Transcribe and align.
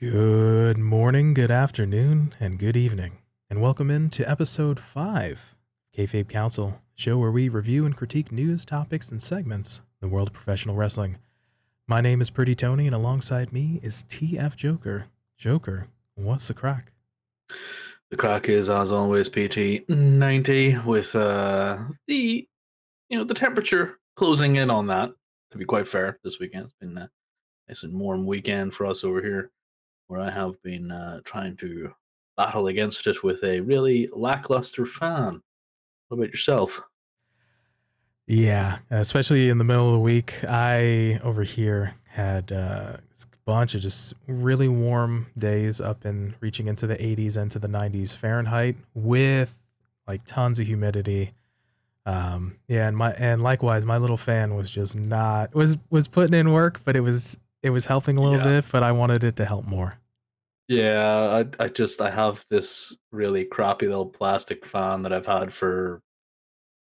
Good 0.00 0.78
morning, 0.78 1.34
good 1.34 1.50
afternoon, 1.50 2.34
and 2.38 2.58
good 2.58 2.76
evening, 2.76 3.18
and 3.48 3.62
welcome 3.62 3.90
in 3.90 4.10
to 4.10 4.30
episode 4.30 4.78
5 4.78 5.54
Kayfabe 5.96 6.26
Kouncil, 6.26 6.74
show 6.94 7.16
where 7.16 7.30
we 7.30 7.48
review 7.48 7.86
and 7.86 7.96
critique 7.96 8.30
news, 8.30 8.64
topics, 8.64 9.10
and 9.10 9.22
segments 9.22 9.80
in 10.02 10.08
the 10.08 10.14
world 10.14 10.28
of 10.28 10.34
professional 10.34 10.74
wrestling. 10.74 11.16
My 11.86 12.00
name 12.00 12.20
is 12.20 12.30
Pretty 12.30 12.54
Tony, 12.54 12.86
and 12.86 12.94
alongside 12.94 13.52
me 13.52 13.80
is 13.82 14.04
TF 14.08 14.56
Joker. 14.56 15.06
Joker, 15.38 15.86
what's 16.16 16.48
the 16.48 16.54
crack? 16.54 16.92
The 18.10 18.16
crack 18.16 18.48
is, 18.48 18.68
as 18.68 18.92
always, 18.92 19.28
PT 19.28 19.88
90 19.88 20.78
with 20.80 21.14
uh, 21.14 21.78
the 22.06 22.46
you 23.08 23.18
know 23.18 23.24
the 23.24 23.34
temperature 23.34 23.98
closing 24.16 24.56
in 24.56 24.70
on 24.70 24.88
that. 24.88 25.12
To 25.54 25.58
be 25.58 25.64
quite 25.64 25.86
fair, 25.86 26.18
this 26.24 26.40
weekend 26.40 26.64
it's 26.64 26.74
been 26.80 26.98
a 26.98 27.08
nice 27.68 27.84
and 27.84 27.96
warm 27.96 28.26
weekend 28.26 28.74
for 28.74 28.86
us 28.86 29.04
over 29.04 29.22
here, 29.22 29.52
where 30.08 30.20
I 30.20 30.28
have 30.28 30.60
been 30.64 30.90
uh, 30.90 31.20
trying 31.24 31.56
to 31.58 31.92
battle 32.36 32.66
against 32.66 33.06
it 33.06 33.22
with 33.22 33.44
a 33.44 33.60
really 33.60 34.08
lackluster 34.12 34.84
fan. 34.84 35.42
What 36.08 36.18
about 36.18 36.30
yourself? 36.30 36.82
Yeah, 38.26 38.78
especially 38.90 39.48
in 39.48 39.58
the 39.58 39.64
middle 39.64 39.86
of 39.86 39.92
the 39.92 40.00
week, 40.00 40.42
I 40.42 41.20
over 41.22 41.44
here 41.44 41.94
had 42.08 42.50
uh, 42.50 42.96
a 42.96 43.26
bunch 43.44 43.76
of 43.76 43.80
just 43.80 44.12
really 44.26 44.66
warm 44.66 45.28
days 45.38 45.80
up 45.80 46.04
in 46.04 46.34
reaching 46.40 46.66
into 46.66 46.88
the 46.88 46.96
80s 46.96 47.40
into 47.40 47.60
the 47.60 47.68
90s 47.68 48.16
Fahrenheit 48.16 48.74
with 48.92 49.56
like 50.08 50.24
tons 50.26 50.58
of 50.58 50.66
humidity. 50.66 51.32
Um, 52.06 52.58
yeah, 52.68 52.86
and 52.88 52.96
my 52.96 53.12
and 53.12 53.42
likewise, 53.42 53.84
my 53.84 53.96
little 53.96 54.16
fan 54.18 54.54
was 54.56 54.70
just 54.70 54.94
not 54.96 55.54
was 55.54 55.76
was 55.90 56.08
putting 56.08 56.34
in 56.38 56.52
work, 56.52 56.80
but 56.84 56.96
it 56.96 57.00
was 57.00 57.38
it 57.62 57.70
was 57.70 57.86
helping 57.86 58.16
a 58.18 58.22
little 58.22 58.38
Yeah. 58.38 58.44
bit, 58.50 58.66
but 58.70 58.82
I 58.82 58.92
wanted 58.92 59.24
it 59.24 59.36
to 59.36 59.44
help 59.46 59.64
more. 59.66 59.94
Yeah, 60.68 61.44
I, 61.60 61.64
I 61.64 61.68
just 61.68 62.00
I 62.00 62.10
have 62.10 62.44
this 62.48 62.96
really 63.12 63.44
crappy 63.44 63.86
little 63.86 64.06
plastic 64.08 64.64
fan 64.64 65.02
that 65.02 65.12
I've 65.12 65.26
had 65.26 65.52
for 65.52 66.00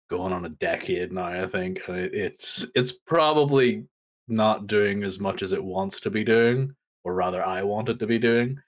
going 0.08 0.32
on 0.32 0.44
a 0.44 0.48
decade 0.50 1.12
now. 1.12 1.24
I 1.26 1.46
think 1.46 1.80
and 1.88 1.96
it, 1.98 2.14
it's 2.14 2.66
it's 2.74 2.92
probably 2.92 3.86
not 4.28 4.66
doing 4.66 5.02
as 5.02 5.18
much 5.20 5.42
as 5.42 5.52
it 5.52 5.62
wants 5.62 6.00
to 6.00 6.10
be 6.10 6.24
doing, 6.24 6.74
or 7.04 7.14
rather, 7.14 7.44
I 7.44 7.62
want 7.62 7.88
it 7.88 7.98
to 8.00 8.06
be 8.06 8.18
doing. 8.18 8.58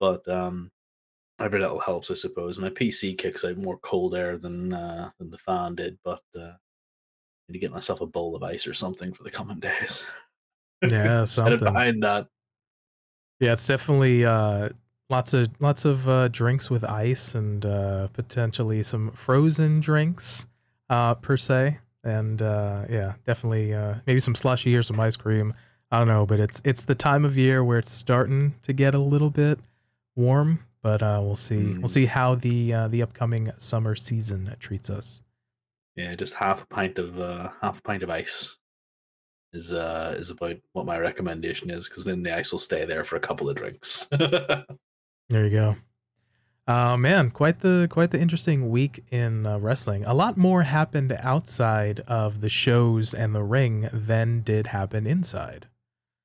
But 0.00 0.26
um, 0.28 0.70
every 1.40 1.60
little 1.60 1.80
helps, 1.80 2.10
I 2.10 2.14
suppose. 2.14 2.58
My 2.58 2.70
PC 2.70 3.16
kicks 3.16 3.44
out 3.44 3.56
more 3.56 3.78
cold 3.78 4.14
air 4.14 4.36
than 4.36 4.72
uh, 4.72 5.10
than 5.18 5.30
the 5.30 5.38
fan 5.38 5.74
did, 5.74 5.98
but 6.04 6.22
uh, 6.36 6.40
I 6.40 7.48
need 7.48 7.54
to 7.54 7.58
get 7.58 7.72
myself 7.72 8.00
a 8.00 8.06
bowl 8.06 8.36
of 8.36 8.42
ice 8.42 8.66
or 8.66 8.74
something 8.74 9.12
for 9.12 9.22
the 9.22 9.30
coming 9.30 9.60
days. 9.60 10.04
Yeah, 10.88 11.24
something. 11.24 11.58
behind 11.58 12.02
that. 12.02 12.28
Yeah, 13.40 13.52
it's 13.52 13.66
definitely 13.66 14.24
uh, 14.24 14.68
lots 15.08 15.34
of 15.34 15.48
lots 15.60 15.84
of 15.84 16.08
uh, 16.08 16.28
drinks 16.28 16.70
with 16.70 16.84
ice 16.84 17.34
and 17.34 17.64
uh, 17.66 18.08
potentially 18.08 18.82
some 18.82 19.10
frozen 19.12 19.80
drinks 19.80 20.46
uh, 20.88 21.14
per 21.14 21.36
se, 21.36 21.78
and 22.04 22.40
uh, 22.40 22.84
yeah, 22.88 23.14
definitely 23.26 23.74
uh, 23.74 23.94
maybe 24.06 24.20
some 24.20 24.34
slushy 24.34 24.74
or 24.76 24.82
some 24.82 24.98
ice 25.00 25.16
cream. 25.16 25.54
I 25.90 25.98
don't 25.98 26.08
know, 26.08 26.24
but 26.24 26.38
it's 26.38 26.62
it's 26.64 26.84
the 26.84 26.94
time 26.94 27.24
of 27.24 27.36
year 27.36 27.64
where 27.64 27.78
it's 27.78 27.90
starting 27.90 28.54
to 28.62 28.72
get 28.72 28.94
a 28.94 28.98
little 28.98 29.30
bit 29.30 29.58
warm, 30.14 30.60
but 30.82 31.02
uh, 31.02 31.20
we'll 31.22 31.36
see. 31.36 31.56
We'll 31.74 31.82
Mm. 31.82 31.88
see 31.88 32.06
how 32.06 32.34
the 32.34 32.72
uh, 32.74 32.88
the 32.88 33.02
upcoming 33.02 33.50
summer 33.56 33.94
season 33.94 34.54
treats 34.60 34.90
us. 34.90 35.22
Yeah, 35.96 36.12
just 36.14 36.34
half 36.34 36.62
a 36.62 36.66
pint 36.66 36.98
of 36.98 37.18
uh, 37.20 37.50
half 37.60 37.78
a 37.78 37.82
pint 37.82 38.02
of 38.02 38.10
ice 38.10 38.56
is 39.52 39.72
uh 39.72 40.14
is 40.16 40.30
about 40.30 40.56
what 40.74 40.86
my 40.86 40.96
recommendation 40.98 41.70
is 41.70 41.88
because 41.88 42.04
then 42.04 42.22
the 42.22 42.34
ice 42.34 42.52
will 42.52 42.58
stay 42.60 42.84
there 42.84 43.02
for 43.04 43.16
a 43.16 43.20
couple 43.20 43.48
of 43.48 43.56
drinks. 43.56 44.08
There 45.28 45.44
you 45.44 45.50
go. 45.50 45.76
Uh, 46.66 46.96
man, 46.96 47.30
quite 47.30 47.60
the 47.60 47.86
quite 47.90 48.10
the 48.10 48.20
interesting 48.20 48.68
week 48.70 49.04
in 49.10 49.46
uh, 49.46 49.58
wrestling. 49.58 50.04
A 50.04 50.14
lot 50.14 50.36
more 50.36 50.62
happened 50.62 51.12
outside 51.20 52.00
of 52.06 52.40
the 52.40 52.48
shows 52.48 53.12
and 53.14 53.34
the 53.34 53.42
ring 53.42 53.88
than 53.92 54.42
did 54.42 54.68
happen 54.68 55.06
inside. 55.06 55.66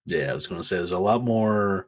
yeah, 0.05 0.31
I 0.31 0.33
was 0.35 0.45
going 0.47 0.61
to 0.61 0.67
say 0.67 0.77
there's 0.77 0.91
a 0.91 0.99
lot 0.99 1.23
more 1.23 1.87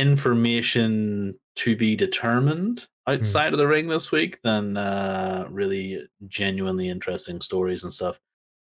information 0.00 1.38
to 1.56 1.76
be 1.76 1.94
determined 1.96 2.86
outside 3.06 3.52
of 3.52 3.58
the 3.58 3.66
ring 3.66 3.88
this 3.88 4.12
week 4.12 4.40
than 4.42 4.76
uh 4.76 5.46
really 5.50 5.98
genuinely 6.26 6.88
interesting 6.88 7.40
stories 7.40 7.84
and 7.84 7.92
stuff 7.92 8.18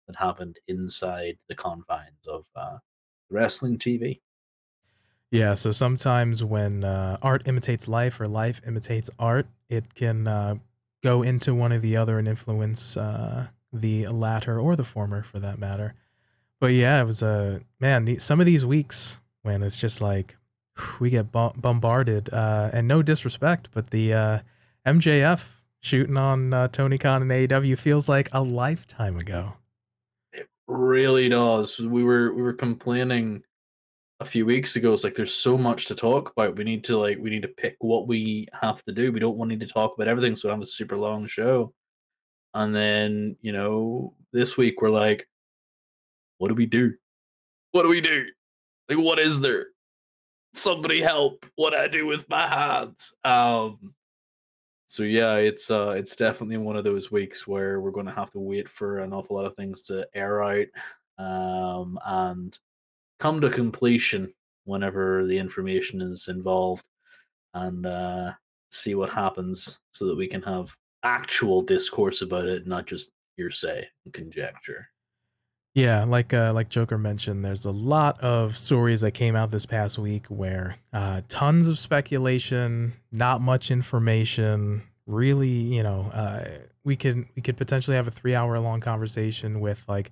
that 0.07 0.15
happened 0.15 0.57
inside 0.67 1.37
the 1.49 1.55
confines 1.55 2.27
of 2.27 2.45
uh 2.55 2.77
wrestling 3.29 3.77
TV. 3.77 4.21
Yeah, 5.31 5.55
so 5.55 5.71
sometimes 5.71 6.43
when 6.43 6.85
uh, 6.85 7.17
art 7.21 7.47
imitates 7.47 7.87
life 7.87 8.19
or 8.21 8.27
life 8.27 8.61
imitates 8.65 9.09
art, 9.19 9.47
it 9.69 9.93
can 9.93 10.25
uh, 10.27 10.55
go 11.03 11.21
into 11.21 11.53
one 11.53 11.73
or 11.73 11.79
the 11.79 11.97
other 11.97 12.17
and 12.17 12.27
influence 12.27 12.95
uh, 12.95 13.47
the 13.73 14.07
latter 14.07 14.59
or 14.59 14.77
the 14.77 14.85
former 14.85 15.23
for 15.23 15.39
that 15.39 15.59
matter. 15.59 15.95
But 16.61 16.67
yeah, 16.67 17.01
it 17.01 17.05
was 17.05 17.21
a 17.21 17.61
man. 17.79 18.19
Some 18.19 18.39
of 18.39 18.45
these 18.45 18.65
weeks 18.65 19.19
when 19.41 19.63
it's 19.63 19.77
just 19.77 19.99
like 20.01 20.37
we 20.99 21.09
get 21.09 21.31
bombarded, 21.31 22.33
uh, 22.33 22.69
and 22.73 22.87
no 22.87 23.01
disrespect, 23.01 23.69
but 23.73 23.89
the 23.89 24.13
uh, 24.13 24.39
MJF 24.85 25.47
shooting 25.81 26.17
on 26.17 26.53
uh, 26.53 26.67
Tony 26.69 26.97
Khan 26.97 27.21
and 27.21 27.31
AEW 27.31 27.77
feels 27.77 28.09
like 28.09 28.29
a 28.31 28.41
lifetime 28.41 29.17
ago. 29.17 29.53
It 30.33 30.47
really 30.67 31.29
does. 31.29 31.79
We 31.79 32.03
were 32.03 32.33
we 32.33 32.41
were 32.41 32.53
complaining 32.53 33.43
a 34.19 34.25
few 34.25 34.45
weeks 34.45 34.75
ago. 34.75 34.93
It's 34.93 35.03
like 35.03 35.15
there's 35.15 35.33
so 35.33 35.57
much 35.57 35.85
to 35.85 35.95
talk 35.95 36.31
about. 36.31 36.55
We 36.55 36.63
need 36.63 36.83
to 36.85 36.97
like 36.97 37.17
we 37.19 37.29
need 37.29 37.43
to 37.43 37.47
pick 37.47 37.77
what 37.79 38.07
we 38.07 38.47
have 38.59 38.83
to 38.85 38.91
do. 38.93 39.11
We 39.11 39.19
don't 39.19 39.37
want 39.37 39.49
need 39.49 39.59
to 39.61 39.67
talk 39.67 39.93
about 39.95 40.07
everything, 40.07 40.35
so 40.35 40.47
we 40.47 40.51
have 40.53 40.61
a 40.61 40.65
super 40.65 40.97
long 40.97 41.27
show. 41.27 41.73
And 42.53 42.75
then 42.75 43.35
you 43.41 43.51
know 43.51 44.13
this 44.33 44.57
week 44.57 44.81
we're 44.81 44.89
like, 44.89 45.27
what 46.37 46.49
do 46.49 46.55
we 46.55 46.65
do? 46.65 46.93
What 47.71 47.83
do 47.83 47.89
we 47.89 48.01
do? 48.01 48.25
Like 48.89 48.97
what 48.97 49.19
is 49.19 49.39
there? 49.39 49.67
Somebody 50.57 51.01
help! 51.01 51.45
What 51.55 51.75
I 51.75 51.87
do 51.87 52.05
with 52.07 52.27
my 52.29 52.47
hands? 52.47 53.13
Um. 53.23 53.93
So 54.87 55.03
yeah, 55.03 55.35
it's 55.35 55.69
uh 55.69 55.93
it's 55.97 56.15
definitely 56.15 56.57
one 56.57 56.77
of 56.77 56.83
those 56.83 57.11
weeks 57.11 57.45
where 57.45 57.81
we're 57.81 57.91
going 57.91 58.05
to 58.05 58.11
have 58.13 58.31
to 58.31 58.39
wait 58.39 58.69
for 58.69 58.99
an 58.99 59.13
awful 59.13 59.35
lot 59.35 59.45
of 59.45 59.55
things 59.55 59.83
to 59.83 60.07
air 60.15 60.41
out 60.43 60.67
um 61.19 61.99
and 62.05 62.57
come 63.19 63.41
to 63.41 63.49
completion 63.49 64.31
whenever 64.65 65.25
the 65.25 65.37
information 65.37 66.01
is 66.01 66.27
involved 66.27 66.85
and 67.53 67.85
uh 67.85 68.31
see 68.71 68.95
what 68.95 69.09
happens 69.09 69.79
so 69.91 70.05
that 70.05 70.15
we 70.15 70.27
can 70.27 70.41
have 70.41 70.75
actual 71.03 71.61
discourse 71.61 72.21
about 72.21 72.45
it, 72.45 72.67
not 72.67 72.85
just 72.85 73.11
hearsay 73.35 73.87
and 74.05 74.13
conjecture. 74.13 74.87
Yeah, 75.77 76.05
like 76.05 76.33
uh, 76.33 76.53
like 76.55 76.69
Joker 76.69 76.97
mentioned, 76.97 77.45
there's 77.45 77.65
a 77.65 77.71
lot 77.71 78.19
of 78.21 78.57
stories 78.57 79.01
that 79.01 79.11
came 79.11 79.35
out 79.35 79.51
this 79.51 79.67
past 79.67 79.99
week 79.99 80.25
where 80.25 80.77
uh, 80.91 81.21
tons 81.29 81.69
of 81.69 81.77
speculation, 81.77 82.93
not 83.11 83.41
much 83.41 83.69
information. 83.69 84.81
Really, 85.05 85.49
you 85.49 85.83
know, 85.83 86.09
uh, 86.11 86.45
we 86.83 86.95
could 86.95 87.27
we 87.35 87.43
could 87.43 87.57
potentially 87.57 87.95
have 87.95 88.07
a 88.07 88.11
three 88.11 88.33
hour 88.33 88.57
long 88.57 88.79
conversation 88.79 89.59
with 89.59 89.85
like, 89.87 90.11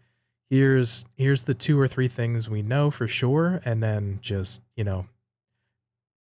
here's 0.51 1.05
here's 1.17 1.41
the 1.45 1.55
two 1.55 1.79
or 1.79 1.87
three 1.87 2.09
things 2.09 2.47
we 2.47 2.61
know 2.61 2.91
for 2.91 3.07
sure, 3.07 3.59
and 3.65 3.81
then 3.81 4.19
just 4.21 4.61
you 4.75 4.83
know, 4.83 5.07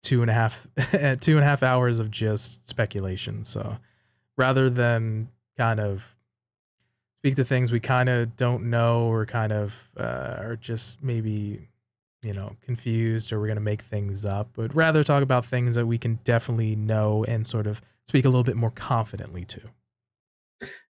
two 0.03 0.21
and 0.21 0.31
a 0.31 0.33
half 0.33 0.65
two 1.19 1.35
and 1.35 1.43
a 1.43 1.47
half 1.47 1.63
hours 1.63 1.99
of 1.99 2.09
just 2.09 2.69
speculation. 2.69 3.43
So 3.43 3.75
rather 4.37 4.69
than 4.69 5.27
kind 5.57 5.81
of 5.81 6.15
speak 7.27 7.35
to 7.35 7.43
things 7.43 7.73
we 7.73 7.79
kind 7.81 8.07
of 8.07 8.37
don't 8.37 8.63
know 8.69 9.01
or 9.11 9.25
kind 9.25 9.51
of 9.51 9.89
uh, 9.99 10.37
are 10.39 10.55
just 10.55 11.03
maybe 11.03 11.67
you 12.21 12.31
know 12.31 12.55
confused 12.61 13.33
or 13.33 13.39
we're 13.41 13.47
going 13.47 13.57
to 13.57 13.61
make 13.61 13.81
things 13.81 14.23
up 14.23 14.47
but 14.53 14.73
rather 14.73 15.03
talk 15.03 15.21
about 15.21 15.45
things 15.45 15.75
that 15.75 15.85
we 15.85 15.97
can 15.97 16.17
definitely 16.23 16.73
know 16.73 17.25
and 17.25 17.45
sort 17.45 17.67
of 17.67 17.81
speak 18.07 18.23
a 18.23 18.29
little 18.29 18.45
bit 18.45 18.55
more 18.55 18.71
confidently 18.71 19.43
to 19.43 19.59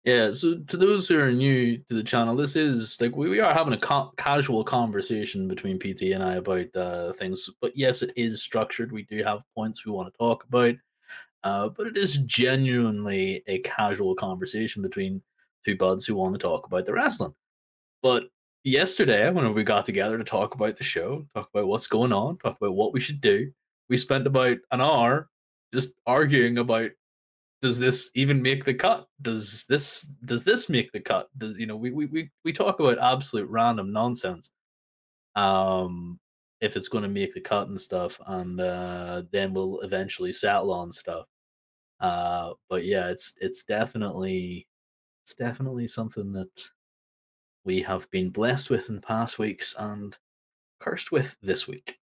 Yeah, 0.04 0.30
so 0.32 0.58
to 0.58 0.76
those 0.76 1.08
who 1.08 1.18
are 1.18 1.32
new 1.32 1.78
to 1.88 1.94
the 1.96 2.04
channel, 2.04 2.36
this 2.36 2.54
is 2.54 3.00
like 3.00 3.16
we, 3.16 3.30
we 3.30 3.40
are 3.40 3.54
having 3.54 3.72
a 3.72 3.78
ca- 3.78 4.10
casual 4.18 4.62
conversation 4.62 5.48
between 5.48 5.78
PT 5.78 6.12
and 6.12 6.22
I 6.22 6.34
about 6.34 6.66
uh, 6.76 7.12
things. 7.14 7.48
But 7.62 7.72
yes, 7.74 8.02
it 8.02 8.12
is 8.14 8.42
structured. 8.42 8.92
We 8.92 9.04
do 9.04 9.24
have 9.24 9.42
points 9.54 9.86
we 9.86 9.92
want 9.92 10.12
to 10.12 10.18
talk 10.18 10.44
about, 10.44 10.74
uh, 11.44 11.70
but 11.70 11.86
it 11.86 11.96
is 11.96 12.18
genuinely 12.18 13.42
a 13.46 13.58
casual 13.60 14.14
conversation 14.14 14.82
between 14.82 15.22
two 15.66 15.76
buds 15.76 16.06
who 16.06 16.14
want 16.14 16.34
to 16.34 16.38
talk 16.38 16.66
about 16.66 16.86
the 16.86 16.92
wrestling. 16.92 17.34
But 18.02 18.24
yesterday, 18.64 19.28
when 19.30 19.52
we 19.52 19.64
got 19.64 19.84
together 19.84 20.16
to 20.16 20.24
talk 20.24 20.54
about 20.54 20.76
the 20.76 20.84
show, 20.84 21.26
talk 21.34 21.48
about 21.52 21.66
what's 21.66 21.88
going 21.88 22.12
on, 22.12 22.38
talk 22.38 22.56
about 22.60 22.74
what 22.74 22.92
we 22.92 23.00
should 23.00 23.20
do, 23.20 23.50
we 23.88 23.96
spent 23.96 24.26
about 24.26 24.58
an 24.70 24.80
hour 24.80 25.28
just 25.74 25.90
arguing 26.06 26.58
about 26.58 26.90
does 27.62 27.78
this 27.78 28.10
even 28.14 28.42
make 28.42 28.64
the 28.64 28.74
cut? 28.74 29.06
Does 29.22 29.64
this 29.68 30.02
does 30.24 30.44
this 30.44 30.68
make 30.68 30.92
the 30.92 31.00
cut? 31.00 31.28
Does 31.36 31.58
you 31.58 31.66
know 31.66 31.76
we 31.76 31.90
we 31.90 32.06
we, 32.06 32.30
we 32.44 32.52
talk 32.52 32.78
about 32.80 32.98
absolute 32.98 33.48
random 33.48 33.92
nonsense. 33.92 34.52
Um, 35.34 36.20
if 36.60 36.76
it's 36.76 36.88
going 36.88 37.02
to 37.02 37.08
make 37.08 37.34
the 37.34 37.40
cut 37.40 37.68
and 37.68 37.80
stuff, 37.80 38.20
and 38.26 38.60
uh, 38.60 39.22
then 39.32 39.52
we'll 39.52 39.80
eventually 39.80 40.32
settle 40.32 40.72
on 40.72 40.92
stuff. 40.92 41.26
Uh, 42.00 42.52
but 42.68 42.84
yeah, 42.84 43.08
it's 43.08 43.34
it's 43.40 43.64
definitely 43.64 44.66
it's 45.26 45.34
definitely 45.34 45.88
something 45.88 46.32
that 46.34 46.68
we 47.64 47.82
have 47.82 48.08
been 48.12 48.30
blessed 48.30 48.70
with 48.70 48.88
in 48.88 49.00
past 49.00 49.40
weeks 49.40 49.74
and 49.76 50.16
cursed 50.78 51.10
with 51.10 51.36
this 51.42 51.66
week. 51.66 51.98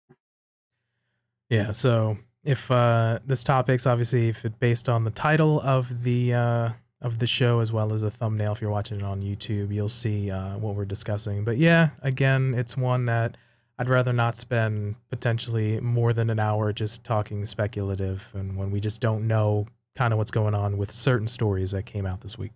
Yeah, 1.48 1.70
so 1.70 2.18
if 2.44 2.72
uh, 2.72 3.20
this 3.24 3.44
topic's 3.44 3.86
obviously 3.86 4.30
if 4.30 4.44
it 4.44 4.60
based 4.60 4.90
on 4.90 5.04
the 5.04 5.12
title 5.12 5.62
of 5.62 6.02
the 6.02 6.34
uh, 6.34 6.70
of 7.00 7.20
the 7.20 7.28
show 7.28 7.60
as 7.60 7.72
well 7.72 7.94
as 7.94 8.02
the 8.02 8.10
thumbnail, 8.10 8.54
if 8.54 8.62
you're 8.62 8.72
watching 8.72 8.98
it 8.98 9.04
on 9.04 9.22
YouTube, 9.22 9.72
you'll 9.72 9.88
see 9.88 10.32
uh, 10.32 10.58
what 10.58 10.74
we're 10.74 10.84
discussing. 10.84 11.44
But 11.44 11.58
yeah, 11.58 11.92
again, 12.02 12.56
it's 12.56 12.76
one 12.76 13.06
that 13.06 13.38
I'd 13.78 13.88
rather 13.88 14.14
not 14.14 14.36
spend 14.36 14.96
potentially 15.12 15.80
more 15.80 16.12
than 16.12 16.32
an 16.32 16.40
hour 16.40 16.74
just 16.74 17.04
talking 17.04 17.46
speculative, 17.46 18.32
and 18.34 18.58
when 18.58 18.72
we 18.72 18.80
just 18.80 19.00
don't 19.00 19.28
know 19.28 19.68
kind 19.96 20.12
of 20.12 20.18
what's 20.18 20.32
going 20.32 20.56
on 20.56 20.80
with 20.80 20.92
certain 20.92 21.28
stories 21.28 21.70
that 21.70 21.86
came 21.86 22.08
out 22.08 22.22
this 22.22 22.36
week. 22.36 22.54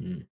Mm. 0.00 0.26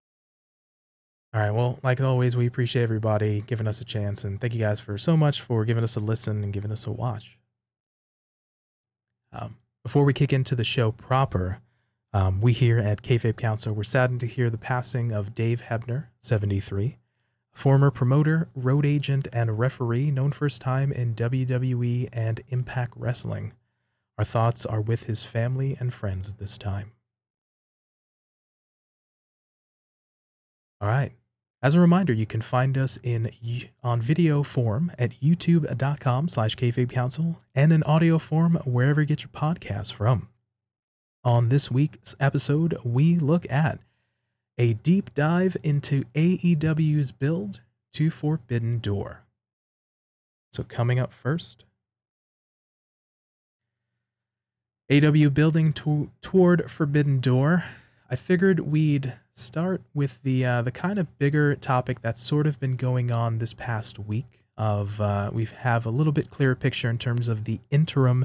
All 1.34 1.40
right. 1.40 1.50
Well, 1.50 1.78
like 1.82 2.00
always, 2.00 2.36
we 2.36 2.46
appreciate 2.46 2.82
everybody 2.82 3.42
giving 3.42 3.68
us 3.68 3.80
a 3.80 3.84
chance, 3.84 4.24
and 4.24 4.40
thank 4.40 4.54
you 4.54 4.60
guys 4.60 4.80
for 4.80 4.96
so 4.96 5.16
much 5.16 5.42
for 5.42 5.64
giving 5.64 5.84
us 5.84 5.96
a 5.96 6.00
listen 6.00 6.42
and 6.42 6.52
giving 6.52 6.72
us 6.72 6.86
a 6.86 6.90
watch. 6.90 7.38
Um, 9.32 9.56
before 9.82 10.04
we 10.04 10.14
kick 10.14 10.32
into 10.32 10.54
the 10.54 10.64
show 10.64 10.90
proper, 10.90 11.60
um, 12.14 12.40
we 12.40 12.54
here 12.54 12.78
at 12.78 13.02
Kayfabe 13.02 13.34
Kouncil 13.34 13.74
were 13.74 13.84
saddened 13.84 14.20
to 14.20 14.26
hear 14.26 14.48
the 14.48 14.56
passing 14.56 15.12
of 15.12 15.34
Dave 15.34 15.64
Hebner, 15.64 16.06
73, 16.22 16.96
former 17.52 17.90
promoter, 17.90 18.48
road 18.54 18.86
agent, 18.86 19.28
and 19.30 19.58
referee 19.58 20.10
known 20.10 20.32
for 20.32 20.46
his 20.46 20.58
time 20.58 20.90
in 20.92 21.14
WWE 21.14 22.08
and 22.10 22.40
Impact 22.48 22.94
Wrestling. 22.96 23.52
Our 24.16 24.24
thoughts 24.24 24.64
are 24.64 24.80
with 24.80 25.04
his 25.04 25.24
family 25.24 25.76
and 25.78 25.92
friends 25.92 26.30
at 26.30 26.38
this 26.38 26.56
time. 26.56 26.92
All 30.80 30.88
right. 30.88 31.12
As 31.60 31.75
a 31.75 31.80
reminder, 31.80 32.12
you 32.12 32.25
can 32.25 32.40
find 32.40 32.78
us 32.78 33.00
in 33.02 33.32
on 33.82 34.00
video 34.00 34.44
form 34.44 34.92
at 34.96 35.20
youtube.com 35.20 36.28
slash 36.28 36.54
kayfabe 36.54 37.34
and 37.54 37.72
in 37.72 37.82
audio 37.82 38.19
form 38.19 38.54
wherever 38.64 39.00
you 39.00 39.06
get 39.06 39.22
your 39.22 39.30
podcasts 39.30 39.92
from. 39.92 40.28
On 41.25 41.48
this 41.48 41.69
week's 41.69 42.14
episode, 42.20 42.76
we 42.84 43.16
look 43.19 43.44
at 43.50 43.80
a 44.56 44.75
deep 44.75 45.12
dive 45.14 45.56
into 45.64 46.04
AEW's 46.14 47.10
build 47.10 47.60
to 47.94 48.08
Forbidden 48.10 48.78
Door. 48.78 49.25
So 50.52 50.62
coming 50.62 51.00
up 51.00 51.12
first, 51.12 51.64
AW 54.90 55.28
building 55.28 55.72
to, 55.75 56.10
toward 56.22 56.70
Forbidden 56.70 57.20
Door. 57.20 57.64
I 58.08 58.16
figured 58.16 58.60
we'd 58.60 59.14
start 59.38 59.82
with 59.94 60.23
the 60.23 60.44
uh, 60.44 60.62
the 60.62 60.70
kind 60.70 60.99
of 60.99 61.19
bigger 61.19 61.55
topic 61.55 62.00
that's 62.02 62.23
sort 62.23 62.46
of 62.46 62.61
been 62.61 62.76
going 62.76 63.11
on 63.11 63.38
this 63.38 63.55
past 63.55 63.99
week. 63.99 64.44
Of 64.56 65.00
uh, 65.00 65.31
we 65.32 65.44
have 65.44 65.87
a 65.87 65.90
little 65.90 66.12
bit 66.12 66.31
clearer 66.31 66.56
picture 66.56 66.90
in 66.90 66.99
terms 66.99 67.29
of 67.29 67.44
the 67.44 67.61
interim 67.70 68.25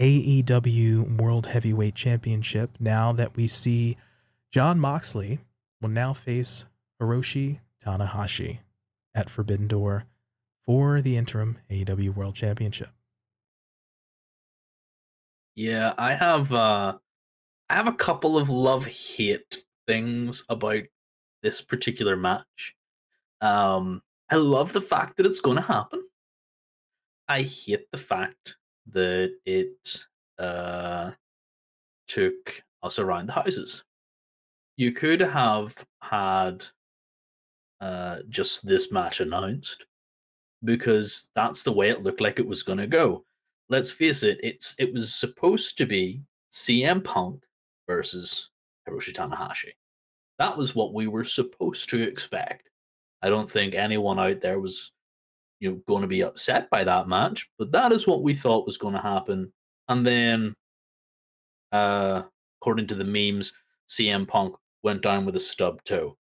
AEW 0.00 1.20
World 1.20 1.46
Heavyweight 1.46 1.94
Championship. 1.94 2.70
Now 2.78 3.12
that 3.12 3.36
we 3.36 3.48
see 3.48 3.96
Jon 4.50 4.78
Moxley 4.78 5.40
will 5.80 5.88
now 5.88 6.12
face 6.12 6.66
Hiroshi 7.00 7.60
Tanahashi 7.84 8.58
at 9.14 9.28
Forbidden 9.28 9.66
Door 9.66 10.04
for 10.64 11.02
the 11.02 11.16
interim 11.16 11.58
AEW 11.70 12.14
World 12.14 12.34
Championship. 12.34 12.90
Yeah, 15.54 15.94
I 15.98 16.14
have 16.14 16.52
uh 16.52 16.98
I 17.68 17.74
have 17.74 17.88
a 17.88 17.92
couple 17.92 18.38
of 18.38 18.48
love 18.48 18.86
hate 18.86 19.64
things 19.86 20.44
about 20.48 20.82
this 21.42 21.60
particular 21.60 22.16
match. 22.16 22.76
Um, 23.40 24.02
I 24.30 24.36
love 24.36 24.72
the 24.72 24.80
fact 24.80 25.16
that 25.16 25.26
it's 25.26 25.40
going 25.40 25.56
to 25.56 25.62
happen. 25.62 26.02
I 27.28 27.42
hate 27.42 27.90
the 27.90 27.98
fact 27.98 28.56
that 28.92 29.34
it 29.44 30.06
uh, 30.38 31.12
took 32.08 32.62
us 32.82 32.98
around 32.98 33.26
the 33.26 33.32
houses. 33.32 33.84
You 34.76 34.92
could 34.92 35.20
have 35.20 35.74
had 36.02 36.64
uh, 37.80 38.18
just 38.28 38.66
this 38.66 38.92
match 38.92 39.20
announced 39.20 39.86
because 40.64 41.30
that's 41.34 41.62
the 41.62 41.72
way 41.72 41.90
it 41.90 42.02
looked 42.02 42.20
like 42.20 42.38
it 42.38 42.46
was 42.46 42.62
going 42.62 42.78
to 42.78 42.86
go. 42.86 43.24
Let's 43.68 43.90
face 43.90 44.22
it, 44.22 44.38
it's 44.42 44.74
it 44.78 44.92
was 44.92 45.14
supposed 45.14 45.78
to 45.78 45.86
be 45.86 46.22
CM 46.52 47.02
Punk 47.02 47.42
versus 47.88 48.50
Hiroshi 48.92 49.12
Tanahashi. 49.12 49.70
That 50.38 50.56
was 50.56 50.74
what 50.74 50.94
we 50.94 51.06
were 51.06 51.24
supposed 51.24 51.88
to 51.90 52.02
expect. 52.02 52.68
I 53.22 53.30
don't 53.30 53.50
think 53.50 53.74
anyone 53.74 54.18
out 54.18 54.40
there 54.40 54.60
was 54.60 54.92
you 55.60 55.70
know 55.70 55.82
going 55.86 56.02
to 56.02 56.08
be 56.08 56.22
upset 56.22 56.68
by 56.70 56.84
that 56.84 57.08
match, 57.08 57.48
but 57.58 57.72
that 57.72 57.92
is 57.92 58.06
what 58.06 58.22
we 58.22 58.34
thought 58.34 58.66
was 58.66 58.78
going 58.78 58.94
to 58.94 59.00
happen. 59.00 59.52
And 59.88 60.06
then 60.06 60.54
uh 61.70 62.22
according 62.60 62.86
to 62.88 62.94
the 62.94 63.04
memes, 63.04 63.52
CM 63.88 64.26
Punk 64.26 64.54
went 64.82 65.02
down 65.02 65.24
with 65.24 65.36
a 65.36 65.40
stub 65.40 65.82
toe. 65.84 66.16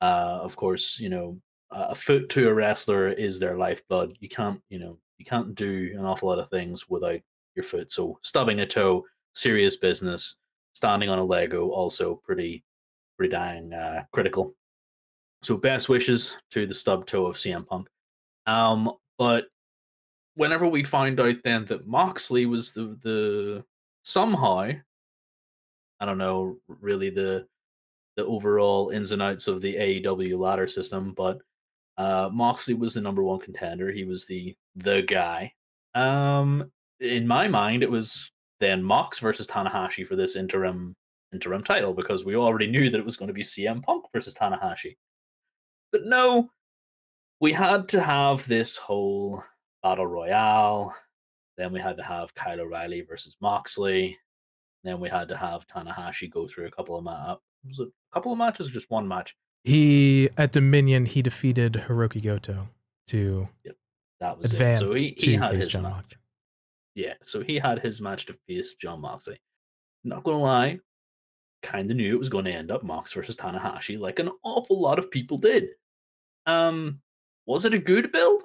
Uh 0.00 0.38
of 0.42 0.56
course, 0.56 0.98
you 1.00 1.08
know, 1.08 1.40
a 1.70 1.94
foot 1.94 2.28
to 2.30 2.48
a 2.48 2.54
wrestler 2.54 3.08
is 3.08 3.40
their 3.40 3.56
lifeblood. 3.58 4.16
You 4.20 4.28
can't, 4.28 4.60
you 4.68 4.78
know, 4.78 4.98
you 5.18 5.24
can't 5.24 5.54
do 5.54 5.92
an 5.94 6.04
awful 6.04 6.28
lot 6.28 6.38
of 6.38 6.48
things 6.50 6.88
without 6.88 7.20
your 7.54 7.64
foot. 7.64 7.90
So 7.90 8.18
stubbing 8.22 8.60
a 8.60 8.66
toe, 8.66 9.04
serious 9.34 9.76
business 9.76 10.36
standing 10.76 11.08
on 11.08 11.18
a 11.18 11.24
Lego 11.24 11.70
also 11.70 12.20
pretty 12.22 12.62
pretty 13.16 13.32
dang 13.32 13.72
uh, 13.72 14.04
critical. 14.12 14.54
So 15.42 15.56
best 15.56 15.88
wishes 15.88 16.36
to 16.50 16.66
the 16.66 16.74
stub 16.74 17.06
toe 17.06 17.26
of 17.26 17.36
CM 17.36 17.66
Punk. 17.66 17.88
Um, 18.46 18.92
but 19.16 19.46
whenever 20.34 20.66
we 20.66 20.84
find 20.84 21.18
out 21.18 21.36
then 21.44 21.64
that 21.66 21.86
Moxley 21.86 22.44
was 22.44 22.72
the 22.72 22.98
the 23.02 23.64
somehow, 24.04 24.70
I 25.98 26.04
don't 26.04 26.18
know 26.18 26.58
really 26.68 27.08
the 27.08 27.46
the 28.16 28.26
overall 28.26 28.90
ins 28.90 29.12
and 29.12 29.22
outs 29.22 29.48
of 29.48 29.62
the 29.62 29.74
AEW 29.74 30.38
ladder 30.38 30.66
system, 30.66 31.14
but 31.16 31.38
uh, 31.96 32.28
Moxley 32.30 32.74
was 32.74 32.92
the 32.92 33.00
number 33.00 33.22
one 33.22 33.40
contender. 33.40 33.90
He 33.90 34.04
was 34.04 34.26
the 34.26 34.54
the 34.74 35.02
guy. 35.02 35.52
Um, 35.94 36.70
in 37.00 37.26
my 37.26 37.48
mind, 37.48 37.82
it 37.82 37.90
was 37.90 38.30
then 38.60 38.82
Mox 38.82 39.18
versus 39.18 39.46
Tanahashi 39.46 40.06
for 40.06 40.16
this 40.16 40.36
interim 40.36 40.96
interim 41.32 41.62
title 41.62 41.92
because 41.92 42.24
we 42.24 42.36
already 42.36 42.66
knew 42.66 42.88
that 42.90 42.98
it 42.98 43.04
was 43.04 43.16
going 43.16 43.28
to 43.28 43.34
be 43.34 43.42
CM 43.42 43.82
Punk 43.82 44.04
versus 44.12 44.34
Tanahashi. 44.34 44.96
But 45.92 46.02
no, 46.04 46.50
we 47.40 47.52
had 47.52 47.88
to 47.90 48.00
have 48.00 48.46
this 48.46 48.76
whole 48.76 49.42
battle 49.82 50.06
royale. 50.06 50.94
Then 51.56 51.72
we 51.72 51.80
had 51.80 51.96
to 51.96 52.02
have 52.02 52.34
Kyle 52.34 52.60
O'Reilly 52.60 53.02
versus 53.02 53.36
Moxley. 53.40 54.18
Then 54.84 55.00
we 55.00 55.08
had 55.08 55.28
to 55.28 55.36
have 55.36 55.66
Tanahashi 55.66 56.30
go 56.30 56.46
through 56.46 56.66
a 56.66 56.70
couple 56.70 56.96
of 56.96 57.04
ma- 57.04 57.36
was 57.66 57.80
it 57.80 57.88
a 57.88 58.14
couple 58.14 58.32
of 58.32 58.38
matches 58.38 58.68
or 58.68 58.70
just 58.70 58.90
one 58.90 59.08
match? 59.08 59.36
He 59.64 60.28
at 60.36 60.52
Dominion 60.52 61.06
he 61.06 61.22
defeated 61.22 61.84
Hiroki 61.88 62.22
Goto 62.22 62.68
to 63.08 63.48
yep, 63.64 63.74
that 64.20 64.38
was 64.38 64.52
advance 64.52 64.80
it. 64.80 64.88
So 64.88 64.94
he, 64.94 65.14
he 65.18 65.26
he 65.30 65.34
had 65.34 65.52
face 65.52 65.64
his 65.64 65.74
match. 65.74 65.82
Moxley. 65.82 66.18
Yeah, 66.96 67.12
so 67.22 67.42
he 67.42 67.56
had 67.56 67.78
his 67.78 68.00
match 68.00 68.24
to 68.26 68.38
face 68.48 68.74
Jon 68.74 69.02
Moxley. 69.02 69.38
Not 70.02 70.24
gonna 70.24 70.40
lie, 70.40 70.80
kind 71.62 71.90
of 71.90 71.96
knew 71.96 72.14
it 72.14 72.18
was 72.18 72.30
going 72.30 72.46
to 72.46 72.52
end 72.52 72.70
up 72.70 72.82
Mox 72.82 73.12
versus 73.12 73.36
Tanahashi, 73.36 73.98
like 73.98 74.18
an 74.18 74.30
awful 74.42 74.80
lot 74.80 74.98
of 74.98 75.10
people 75.10 75.36
did. 75.36 75.68
Um, 76.46 77.00
was 77.44 77.66
it 77.66 77.74
a 77.74 77.78
good 77.78 78.12
build? 78.12 78.44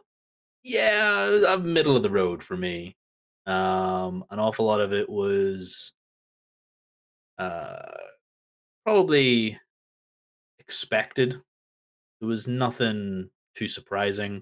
Yeah, 0.63 1.53
a 1.53 1.57
middle 1.57 1.95
of 1.95 2.03
the 2.03 2.09
road 2.09 2.43
for 2.43 2.57
me. 2.57 2.97
Um, 3.45 4.25
an 4.31 4.39
awful 4.39 4.65
lot 4.65 4.81
of 4.81 4.91
it 4.91 5.09
was 5.09 5.93
uh 7.37 7.93
probably 8.83 9.57
expected. 10.59 11.41
There 12.19 12.29
was 12.29 12.47
nothing 12.49 13.29
too 13.55 13.67
surprising 13.67 14.41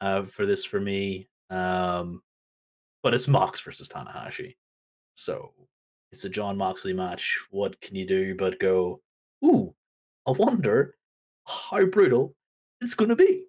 uh 0.00 0.22
for 0.24 0.46
this 0.46 0.64
for 0.64 0.80
me. 0.80 1.28
Um 1.50 2.22
but 3.02 3.14
it's 3.14 3.28
Mox 3.28 3.60
versus 3.60 3.88
Tanahashi. 3.88 4.56
So 5.14 5.52
it's 6.12 6.24
a 6.24 6.28
Jon 6.28 6.56
Moxley 6.56 6.92
match. 6.92 7.38
What 7.50 7.80
can 7.80 7.96
you 7.96 8.06
do 8.06 8.34
but 8.34 8.58
go, 8.58 9.00
ooh, 9.44 9.74
I 10.26 10.32
wonder 10.32 10.96
how 11.46 11.84
brutal 11.86 12.34
it's 12.80 12.94
going 12.94 13.10
to 13.10 13.16
be. 13.16 13.44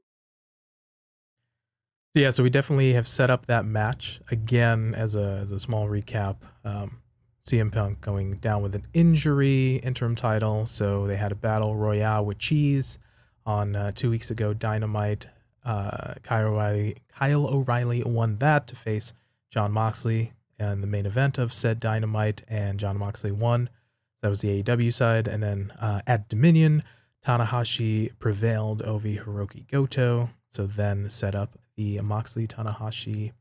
Yeah, 2.15 2.29
so 2.29 2.43
we 2.43 2.49
definitely 2.51 2.93
have 2.93 3.07
set 3.07 3.29
up 3.31 3.47
that 3.47 3.65
match 3.65 4.21
again 4.29 4.93
as 4.95 5.15
a 5.15 5.39
as 5.43 5.51
a 5.51 5.57
small 5.59 5.87
recap. 5.87 6.37
Um, 6.63 6.99
CM 7.47 7.71
Punk 7.71 7.99
going 8.01 8.35
down 8.37 8.61
with 8.61 8.75
an 8.75 8.85
injury, 8.93 9.77
interim 9.77 10.15
title. 10.15 10.65
So 10.67 11.07
they 11.07 11.15
had 11.17 11.31
a 11.31 11.35
battle 11.35 11.75
royale 11.75 12.23
with 12.25 12.37
Cheese 12.37 12.99
on 13.45 13.75
uh, 13.75 13.91
two 13.93 14.09
weeks 14.09 14.31
ago, 14.31 14.53
Dynamite. 14.53 15.25
uh, 15.65 16.13
Kyle 16.23 16.47
O'Reilly, 16.47 16.97
Kyle 17.09 17.47
O'Reilly 17.47 18.03
won 18.03 18.37
that 18.37 18.67
to 18.67 18.75
face 18.75 19.13
Jon 19.53 19.71
Moxley 19.71 20.33
in 20.57 20.81
the 20.81 20.87
main 20.87 21.05
event 21.05 21.37
of 21.37 21.53
said 21.53 21.79
Dynamite, 21.79 22.41
and 22.47 22.79
Jon 22.79 22.97
Moxley 22.97 23.31
won. 23.31 23.69
That 24.23 24.29
was 24.29 24.41
the 24.41 24.63
AEW 24.63 24.91
side, 24.91 25.27
and 25.27 25.43
then 25.43 25.69
uh, 25.79 26.01
at 26.07 26.27
Dominion, 26.27 26.81
Tanahashi 27.23 28.17
prevailed 28.17 28.81
over 28.81 29.07
Hiroki 29.07 29.67
Goto. 29.67 30.31
So 30.49 30.65
then 30.65 31.07
set 31.11 31.35
up 31.35 31.59
the 31.77 32.01
Moxley 32.01 32.47
Tanahashi 32.47 33.33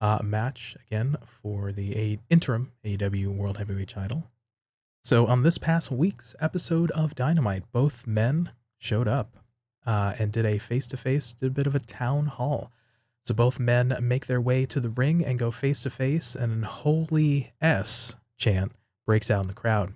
uh, 0.00 0.18
match 0.24 0.76
again 0.88 1.16
for 1.40 1.70
the 1.70 1.96
a- 1.96 2.18
interim 2.28 2.72
AEW 2.84 3.28
World 3.28 3.58
Heavyweight 3.58 3.88
title. 3.88 4.24
So 5.04 5.28
on 5.28 5.44
this 5.44 5.58
past 5.58 5.92
week's 5.92 6.34
episode 6.40 6.90
of 6.90 7.14
Dynamite, 7.14 7.70
both 7.70 8.04
men 8.04 8.50
showed 8.78 9.06
up 9.06 9.36
uh, 9.86 10.14
and 10.18 10.32
did 10.32 10.44
a 10.44 10.58
face 10.58 10.88
to 10.88 10.96
face, 10.96 11.32
did 11.32 11.46
a 11.46 11.50
bit 11.54 11.68
of 11.68 11.76
a 11.76 11.80
town 11.80 12.26
hall. 12.26 12.72
So 13.30 13.34
both 13.34 13.60
men 13.60 13.96
make 14.02 14.26
their 14.26 14.40
way 14.40 14.66
to 14.66 14.80
the 14.80 14.90
ring 14.90 15.24
and 15.24 15.38
go 15.38 15.52
face 15.52 15.84
to 15.84 15.90
face, 15.90 16.34
and 16.34 16.50
an 16.50 16.64
holy 16.64 17.52
S 17.60 18.16
chant 18.36 18.72
breaks 19.06 19.30
out 19.30 19.42
in 19.42 19.46
the 19.46 19.54
crowd. 19.54 19.94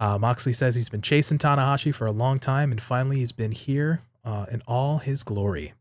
Uh, 0.00 0.18
Moxley 0.18 0.52
says 0.52 0.74
he's 0.74 0.88
been 0.88 1.00
chasing 1.00 1.38
Tanahashi 1.38 1.94
for 1.94 2.08
a 2.08 2.10
long 2.10 2.40
time, 2.40 2.72
and 2.72 2.82
finally 2.82 3.18
he's 3.18 3.30
been 3.30 3.52
here 3.52 4.02
uh, 4.24 4.46
in 4.50 4.62
all 4.66 4.98
his 4.98 5.22
glory. 5.22 5.74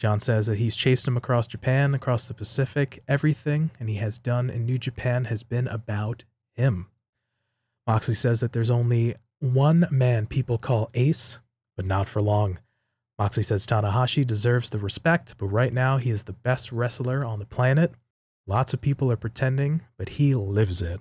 Jon 0.00 0.18
says 0.18 0.48
that 0.48 0.58
he's 0.58 0.74
chased 0.74 1.06
him 1.06 1.16
across 1.16 1.46
Japan, 1.46 1.94
across 1.94 2.26
the 2.26 2.34
Pacific, 2.34 3.04
everything, 3.06 3.70
and 3.78 3.88
he 3.88 3.94
has 3.98 4.18
done 4.18 4.50
in 4.50 4.66
New 4.66 4.78
Japan 4.78 5.26
has 5.26 5.44
been 5.44 5.68
about 5.68 6.24
him. 6.54 6.88
Moxley 7.86 8.16
says 8.16 8.40
that 8.40 8.52
there's 8.52 8.68
only 8.68 9.14
one 9.38 9.86
man 9.92 10.26
people 10.26 10.58
call 10.58 10.90
Ace, 10.92 11.38
but 11.76 11.86
not 11.86 12.08
for 12.08 12.20
long. 12.20 12.58
Moxley 13.20 13.42
says 13.42 13.66
Tanahashi 13.66 14.26
deserves 14.26 14.70
the 14.70 14.78
respect, 14.78 15.34
but 15.36 15.48
right 15.48 15.74
now 15.74 15.98
he 15.98 16.08
is 16.08 16.22
the 16.22 16.32
best 16.32 16.72
wrestler 16.72 17.22
on 17.22 17.38
the 17.38 17.44
planet. 17.44 17.92
Lots 18.46 18.72
of 18.72 18.80
people 18.80 19.12
are 19.12 19.16
pretending, 19.16 19.82
but 19.98 20.08
he 20.08 20.34
lives 20.34 20.80
it. 20.80 21.00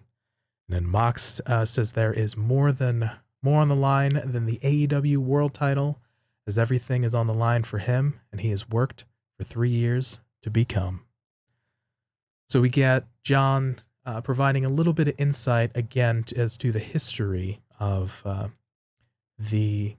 And 0.68 0.76
then 0.76 0.86
Mox 0.86 1.40
uh, 1.46 1.64
says 1.64 1.94
there 1.94 2.12
is 2.12 2.36
more 2.36 2.74
than 2.74 3.10
more 3.42 3.62
on 3.62 3.70
the 3.70 3.76
line 3.76 4.22
than 4.26 4.46
the 4.46 4.60
AEW 4.62 5.20
World 5.20 5.54
Title, 5.54 5.98
as 6.46 6.58
everything 6.58 7.06
is 7.06 7.16
on 7.16 7.28
the 7.28 7.34
line 7.34 7.64
for 7.64 7.78
him, 7.78 8.20
and 8.34 8.42
he 8.42 8.50
has 8.50 8.68
worked 8.68 9.06
for 9.38 9.46
three 9.46 9.70
years 9.70 10.20
to 10.42 10.50
become. 10.50 11.06
So 12.50 12.60
we 12.60 12.68
get 12.68 13.06
Jon 13.24 13.80
uh, 14.06 14.20
providing 14.20 14.66
a 14.66 14.70
little 14.70 14.92
bit 14.92 15.08
of 15.08 15.16
insight 15.18 15.72
again 15.74 16.26
as 16.36 16.58
to 16.58 16.74
the 16.74 16.80
history 16.80 17.62
of 17.80 18.22
uh, 18.26 18.50
the 19.40 19.96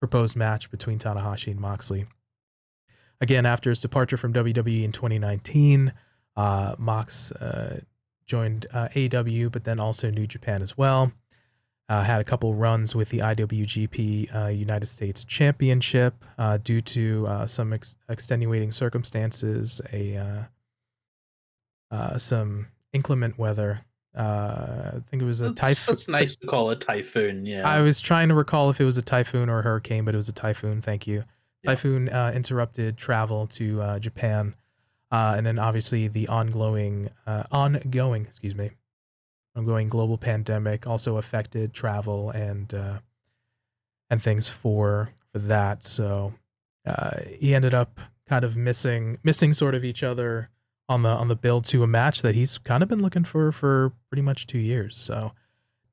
proposed 0.00 0.36
match 0.36 0.70
between 0.70 0.98
Tanahashi 0.98 1.48
and 1.50 1.60
Moxley. 1.60 2.06
Again, 3.20 3.46
after 3.46 3.70
his 3.70 3.80
departure 3.80 4.16
from 4.16 4.32
WWE 4.32 4.84
in 4.84 4.92
2019, 4.92 5.92
uh, 6.36 6.74
Mox 6.78 7.32
uh, 7.32 7.80
joined 8.26 8.66
uh, 8.72 8.88
AEW, 8.88 9.50
but 9.50 9.64
then 9.64 9.80
also 9.80 10.10
New 10.10 10.26
Japan 10.26 10.62
as 10.62 10.76
well. 10.76 11.12
Uh, 11.88 12.02
had 12.02 12.20
a 12.20 12.24
couple 12.24 12.52
runs 12.52 12.96
with 12.96 13.10
the 13.10 13.20
IWGP 13.20 14.34
uh, 14.34 14.48
United 14.48 14.86
States 14.86 15.22
Championship 15.22 16.24
uh, 16.36 16.58
due 16.58 16.80
to 16.80 17.28
some 17.46 17.72
ex- 17.72 17.94
extenuating 18.08 18.72
circumstances, 18.72 19.80
a 19.92 20.48
some 22.16 22.66
inclement 22.92 23.38
weather. 23.38 23.85
Uh, 24.16 24.92
I 24.96 25.00
think 25.10 25.22
it 25.22 25.26
was 25.26 25.42
a 25.42 25.52
typhoon. 25.52 25.92
It's 25.92 26.08
nice 26.08 26.36
to 26.36 26.46
call 26.46 26.70
a 26.70 26.76
typhoon. 26.76 27.44
Yeah. 27.44 27.68
I 27.68 27.82
was 27.82 28.00
trying 28.00 28.28
to 28.28 28.34
recall 28.34 28.70
if 28.70 28.80
it 28.80 28.84
was 28.84 28.96
a 28.96 29.02
typhoon 29.02 29.50
or 29.50 29.58
a 29.58 29.62
hurricane, 29.62 30.04
but 30.04 30.14
it 30.14 30.16
was 30.16 30.28
a 30.28 30.32
typhoon. 30.32 30.80
Thank 30.80 31.06
you. 31.06 31.24
Yeah. 31.62 31.72
Typhoon 31.72 32.08
uh, 32.08 32.32
interrupted 32.34 32.96
travel 32.96 33.46
to 33.48 33.82
uh, 33.82 33.98
Japan, 33.98 34.54
and 35.10 35.44
then 35.44 35.58
obviously 35.58 36.08
the 36.08 36.28
ongoing, 36.28 37.10
ongoing, 37.26 38.22
excuse 38.26 38.54
me, 38.54 38.70
ongoing 39.56 39.88
global 39.88 40.18
pandemic 40.18 40.86
also 40.86 41.16
affected 41.16 41.72
travel 41.72 42.30
and 42.30 42.72
uh, 42.74 42.98
and 44.10 44.22
things 44.22 44.48
for 44.48 45.10
for 45.32 45.38
that. 45.40 45.84
So 45.84 46.34
uh, 46.86 47.18
he 47.38 47.54
ended 47.54 47.74
up 47.74 47.98
kind 48.28 48.44
of 48.44 48.56
missing 48.56 49.18
missing 49.24 49.54
sort 49.54 49.74
of 49.74 49.84
each 49.84 50.02
other 50.02 50.50
on 50.88 51.02
the 51.02 51.08
on 51.08 51.28
the 51.28 51.36
build 51.36 51.64
to 51.66 51.82
a 51.82 51.86
match 51.86 52.22
that 52.22 52.34
he's 52.34 52.58
kind 52.58 52.82
of 52.82 52.88
been 52.88 53.02
looking 53.02 53.24
for 53.24 53.50
for 53.52 53.92
pretty 54.10 54.22
much 54.22 54.46
two 54.46 54.58
years. 54.58 54.96
So 54.96 55.32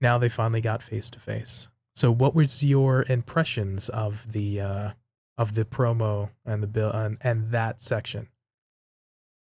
now 0.02 0.18
they 0.18 0.30
finally 0.30 0.62
got 0.62 0.84
face 0.84 1.10
to 1.12 1.20
face. 1.20 1.70
So 1.96 2.12
what 2.12 2.36
was 2.36 2.64
your 2.64 3.06
impressions 3.08 3.90
of 3.90 4.32
the 4.32 4.62
uh, 4.62 4.90
of 5.38 5.56
the 5.56 5.66
promo 5.66 6.30
and 6.46 6.62
the 6.62 6.68
bill 6.68 6.92
and, 6.92 7.18
and 7.22 7.52
that 7.52 7.82
section? 7.82 8.28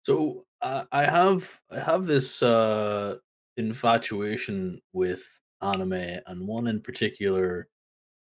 So 0.02 0.44
uh, 0.60 0.84
I 0.92 1.04
have 1.04 1.60
I 1.70 1.80
have 1.80 2.06
this 2.06 2.42
uh, 2.42 3.16
infatuation 3.56 4.80
with 4.92 5.22
anime, 5.60 5.92
and 5.92 6.46
one 6.46 6.66
in 6.66 6.80
particular, 6.80 7.68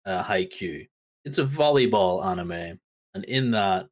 uh, 0.06 0.22
Haikyuu. 0.24 0.88
It's 1.24 1.38
a 1.38 1.44
volleyball 1.44 2.24
anime, 2.24 2.78
and 3.14 3.24
in 3.24 3.50
that 3.52 3.88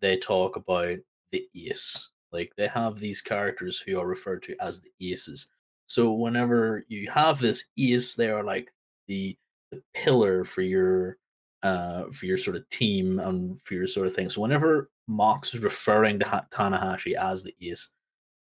they 0.00 0.16
talk 0.16 0.56
about 0.56 0.98
the 1.32 1.46
ace. 1.56 2.09
Like 2.32 2.52
they 2.56 2.68
have 2.68 2.98
these 2.98 3.20
characters 3.20 3.78
who 3.78 3.98
are 3.98 4.06
referred 4.06 4.42
to 4.44 4.56
as 4.60 4.80
the 4.80 4.90
aces. 5.00 5.48
So 5.86 6.12
whenever 6.12 6.84
you 6.88 7.10
have 7.10 7.40
this 7.40 7.64
ace, 7.78 8.14
they 8.14 8.30
are 8.30 8.44
like 8.44 8.72
the 9.08 9.36
the 9.70 9.82
pillar 9.94 10.44
for 10.44 10.62
your 10.62 11.16
uh 11.62 12.04
for 12.12 12.26
your 12.26 12.36
sort 12.36 12.56
of 12.56 12.68
team 12.70 13.18
and 13.20 13.60
for 13.62 13.74
your 13.74 13.86
sort 13.86 14.06
of 14.06 14.14
thing. 14.14 14.30
So 14.30 14.40
whenever 14.40 14.90
Mox 15.08 15.54
is 15.54 15.62
referring 15.62 16.18
to 16.20 16.28
ha- 16.28 16.46
Tanahashi 16.52 17.14
as 17.14 17.42
the 17.42 17.54
ace, 17.60 17.90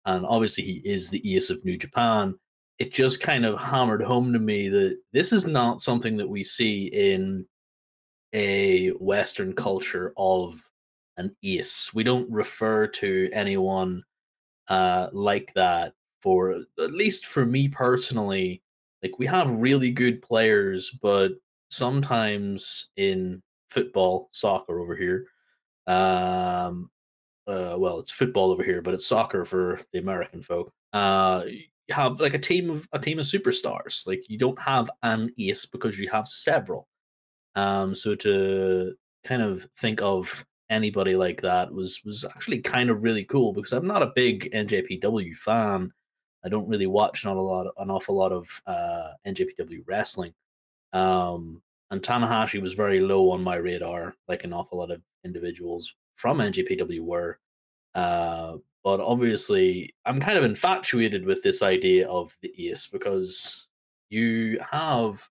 and 0.06 0.26
obviously 0.26 0.64
he 0.64 0.82
is 0.86 1.10
the 1.10 1.36
ace 1.36 1.50
of 1.50 1.64
New 1.66 1.78
Japan, 1.78 2.36
it 2.80 2.94
just 2.94 3.22
kind 3.22 3.46
of 3.46 3.60
hammered 3.60 4.02
home 4.02 4.34
to 4.34 4.40
me 4.40 4.70
that 4.70 4.98
this 5.14 5.32
is 5.34 5.46
not 5.46 5.82
something 5.82 6.18
that 6.18 6.30
we 6.30 6.44
see 6.44 6.86
in 6.88 7.46
a 8.34 8.90
Western 8.92 9.54
culture 9.54 10.14
of 10.18 10.62
an 11.18 11.36
ace. 11.44 11.94
We 11.94 12.04
don't 12.04 12.30
refer 12.32 12.88
to 12.88 13.30
anyone 13.34 14.04
uh, 14.68 15.10
like 15.14 15.54
that 15.54 15.94
for 16.22 16.52
at 16.80 16.92
least 16.92 17.26
for 17.26 17.46
me 17.46 17.68
personally. 17.68 18.62
Like 19.04 19.20
we 19.20 19.26
have 19.28 19.50
really 19.52 19.92
good 19.92 20.22
players, 20.22 20.90
but 21.02 21.34
sometimes 21.70 22.90
in 22.98 23.42
football, 23.70 24.30
soccer 24.32 24.80
over 24.80 24.96
here, 24.96 25.28
um, 25.88 26.90
uh, 27.48 27.76
well, 27.78 28.00
it's 28.00 28.12
football 28.12 28.52
over 28.52 28.64
here, 28.64 28.82
but 28.82 28.94
it's 28.94 29.08
soccer 29.08 29.46
for 29.46 29.80
the 29.94 30.00
American 30.00 30.42
folk. 30.42 30.72
Uh, 30.94 31.44
you 31.46 31.94
have 31.94 32.20
like 32.20 32.34
a 32.34 32.40
team 32.40 32.70
of 32.70 32.88
a 32.94 33.00
team 33.00 33.20
of 33.20 33.26
superstars. 33.26 34.08
Like 34.08 34.24
you 34.28 34.38
don't 34.38 34.60
have 34.60 34.90
an 35.04 35.32
ace 35.38 35.66
because 35.66 36.00
you 36.00 36.10
have 36.10 36.28
several. 36.28 36.88
Um, 37.56 37.94
so 37.94 38.16
to 38.16 38.94
kind 39.24 39.42
of 39.42 39.68
think 39.80 40.02
of 40.02 40.44
anybody 40.70 41.16
like 41.16 41.42
that 41.42 41.72
was 41.72 42.02
was 42.04 42.26
actually 42.26 42.60
kind 42.60 42.90
of 42.90 43.04
really 43.04 43.24
cool 43.24 43.54
because 43.54 43.74
I'm 43.74 43.88
not 43.88 44.04
a 44.04 44.12
big 44.16 44.52
NJPW 44.52 45.36
fan. 45.36 45.92
I 46.44 46.50
don't 46.50 46.68
really 46.68 46.88
watch 46.88 47.26
not 47.26 47.38
a 47.38 47.42
lot 47.42 47.68
an 47.78 47.90
awful 47.90 48.16
lot 48.16 48.32
of 48.32 48.62
uh, 48.68 49.10
NJPW 49.28 49.84
wrestling. 49.88 50.34
Um, 50.94 51.62
and 51.92 52.02
Tanahashi 52.02 52.62
was 52.62 52.74
very 52.74 53.00
low 53.00 53.32
on 53.32 53.44
my 53.44 53.56
radar, 53.56 54.16
like 54.28 54.44
an 54.44 54.54
awful 54.54 54.80
lot 54.80 54.92
of 54.92 55.02
individuals 55.24 55.94
from 56.16 56.40
NJPW 56.40 57.02
were. 57.02 57.40
Uh, 57.94 58.58
but 58.84 59.00
obviously, 59.00 59.94
I'm 60.06 60.20
kind 60.20 60.38
of 60.38 60.44
infatuated 60.44 61.26
with 61.26 61.42
this 61.44 61.62
idea 61.62 62.08
of 62.08 62.36
the 62.42 62.70
ace 62.70 62.88
because 62.88 63.68
you 64.10 64.60
have 64.72 65.28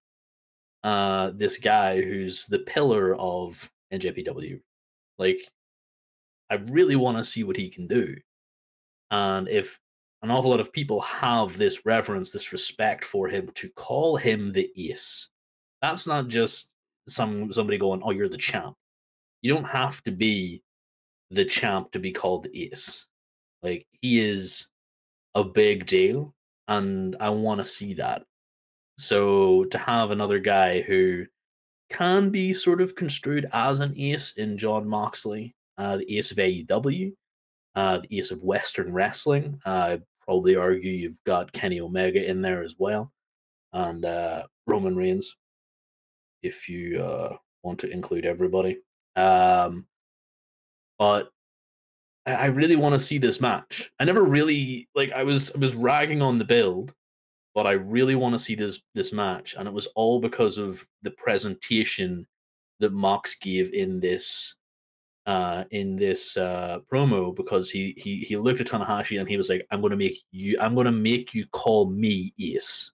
uh, 0.82 1.30
this 1.34 1.58
guy 1.58 2.02
who's 2.02 2.46
the 2.46 2.58
pillar 2.60 3.16
of 3.16 3.70
NJPW. 3.92 4.60
Like, 5.18 5.40
I 6.50 6.54
really 6.54 6.96
want 6.96 7.18
to 7.18 7.24
see 7.24 7.44
what 7.44 7.56
he 7.56 7.68
can 7.68 7.86
do. 7.86 8.16
And 9.10 9.48
if 9.48 9.78
an 10.22 10.30
awful 10.30 10.50
lot 10.50 10.60
of 10.60 10.72
people 10.72 11.00
have 11.02 11.58
this 11.58 11.84
reverence, 11.86 12.30
this 12.30 12.52
respect 12.52 13.04
for 13.04 13.28
him, 13.28 13.50
to 13.54 13.68
call 13.70 14.16
him 14.16 14.52
the 14.52 14.70
ace, 14.76 15.28
that's 15.82 16.06
not 16.06 16.28
just 16.28 16.74
some 17.08 17.52
somebody 17.52 17.78
going, 17.78 18.02
"Oh, 18.02 18.10
you're 18.10 18.28
the 18.28 18.38
champ." 18.38 18.76
You 19.42 19.52
don't 19.54 19.64
have 19.64 20.02
to 20.04 20.10
be 20.10 20.62
the 21.30 21.44
champ 21.44 21.92
to 21.92 21.98
be 21.98 22.12
called 22.12 22.44
the 22.44 22.72
ace. 22.72 23.06
Like 23.62 23.86
he 24.00 24.20
is 24.20 24.68
a 25.34 25.44
big 25.44 25.86
deal, 25.86 26.34
and 26.68 27.16
I 27.20 27.30
want 27.30 27.60
to 27.60 27.64
see 27.64 27.94
that. 27.94 28.24
So 28.98 29.64
to 29.66 29.78
have 29.78 30.10
another 30.10 30.38
guy 30.38 30.80
who 30.80 31.26
can 31.90 32.30
be 32.30 32.54
sort 32.54 32.80
of 32.80 32.94
construed 32.94 33.46
as 33.52 33.80
an 33.80 33.94
ace 33.96 34.32
in 34.32 34.58
Jon 34.58 34.88
Moxley, 34.88 35.54
uh, 35.78 35.98
the 35.98 36.18
ace 36.18 36.30
of 36.30 36.38
AEW, 36.38 37.12
uh, 37.74 37.98
the 37.98 38.18
ace 38.18 38.30
of 38.30 38.42
Western 38.42 38.92
wrestling. 38.92 39.60
Uh, 39.64 39.98
I 39.98 40.00
probably 40.24 40.56
argue 40.56 40.90
you've 40.90 41.22
got 41.24 41.52
Kenny 41.52 41.80
Omega 41.80 42.24
in 42.28 42.42
there 42.42 42.62
as 42.62 42.76
well, 42.78 43.12
and 43.72 44.04
uh, 44.04 44.44
Roman 44.66 44.96
Reigns, 44.96 45.36
if 46.42 46.68
you 46.68 47.02
uh, 47.02 47.36
want 47.62 47.78
to 47.80 47.90
include 47.90 48.24
everybody. 48.24 48.78
Um, 49.16 49.86
but 50.98 51.30
I 52.26 52.46
really 52.46 52.76
want 52.76 52.94
to 52.94 52.98
see 52.98 53.18
this 53.18 53.40
match. 53.40 53.92
I 54.00 54.04
never 54.04 54.22
really 54.22 54.88
like 54.94 55.12
I 55.12 55.24
was 55.24 55.54
I 55.54 55.58
was 55.58 55.74
ragging 55.74 56.22
on 56.22 56.38
the 56.38 56.44
build, 56.44 56.94
but 57.54 57.66
I 57.66 57.72
really 57.72 58.14
want 58.14 58.34
to 58.34 58.38
see 58.38 58.54
this 58.54 58.82
this 58.94 59.12
match, 59.12 59.54
and 59.58 59.68
it 59.68 59.74
was 59.74 59.86
all 59.94 60.20
because 60.20 60.58
of 60.58 60.86
the 61.02 61.10
presentation 61.12 62.26
that 62.80 62.92
Mox 62.92 63.34
gave 63.36 63.72
in 63.72 64.00
this 64.00 64.56
uh 65.26 65.64
in 65.70 65.96
this 65.96 66.36
uh 66.36 66.80
promo 66.92 67.34
because 67.34 67.70
he 67.70 67.94
he 67.96 68.18
he 68.18 68.36
looked 68.36 68.60
at 68.60 68.66
Tanahashi 68.66 69.18
and 69.18 69.28
he 69.28 69.36
was 69.36 69.48
like, 69.48 69.66
I'm 69.70 69.80
gonna 69.80 69.96
make 69.96 70.18
you 70.32 70.58
I'm 70.60 70.74
gonna 70.74 70.92
make 70.92 71.34
you 71.34 71.46
call 71.46 71.90
me 71.90 72.34
Ace. 72.40 72.92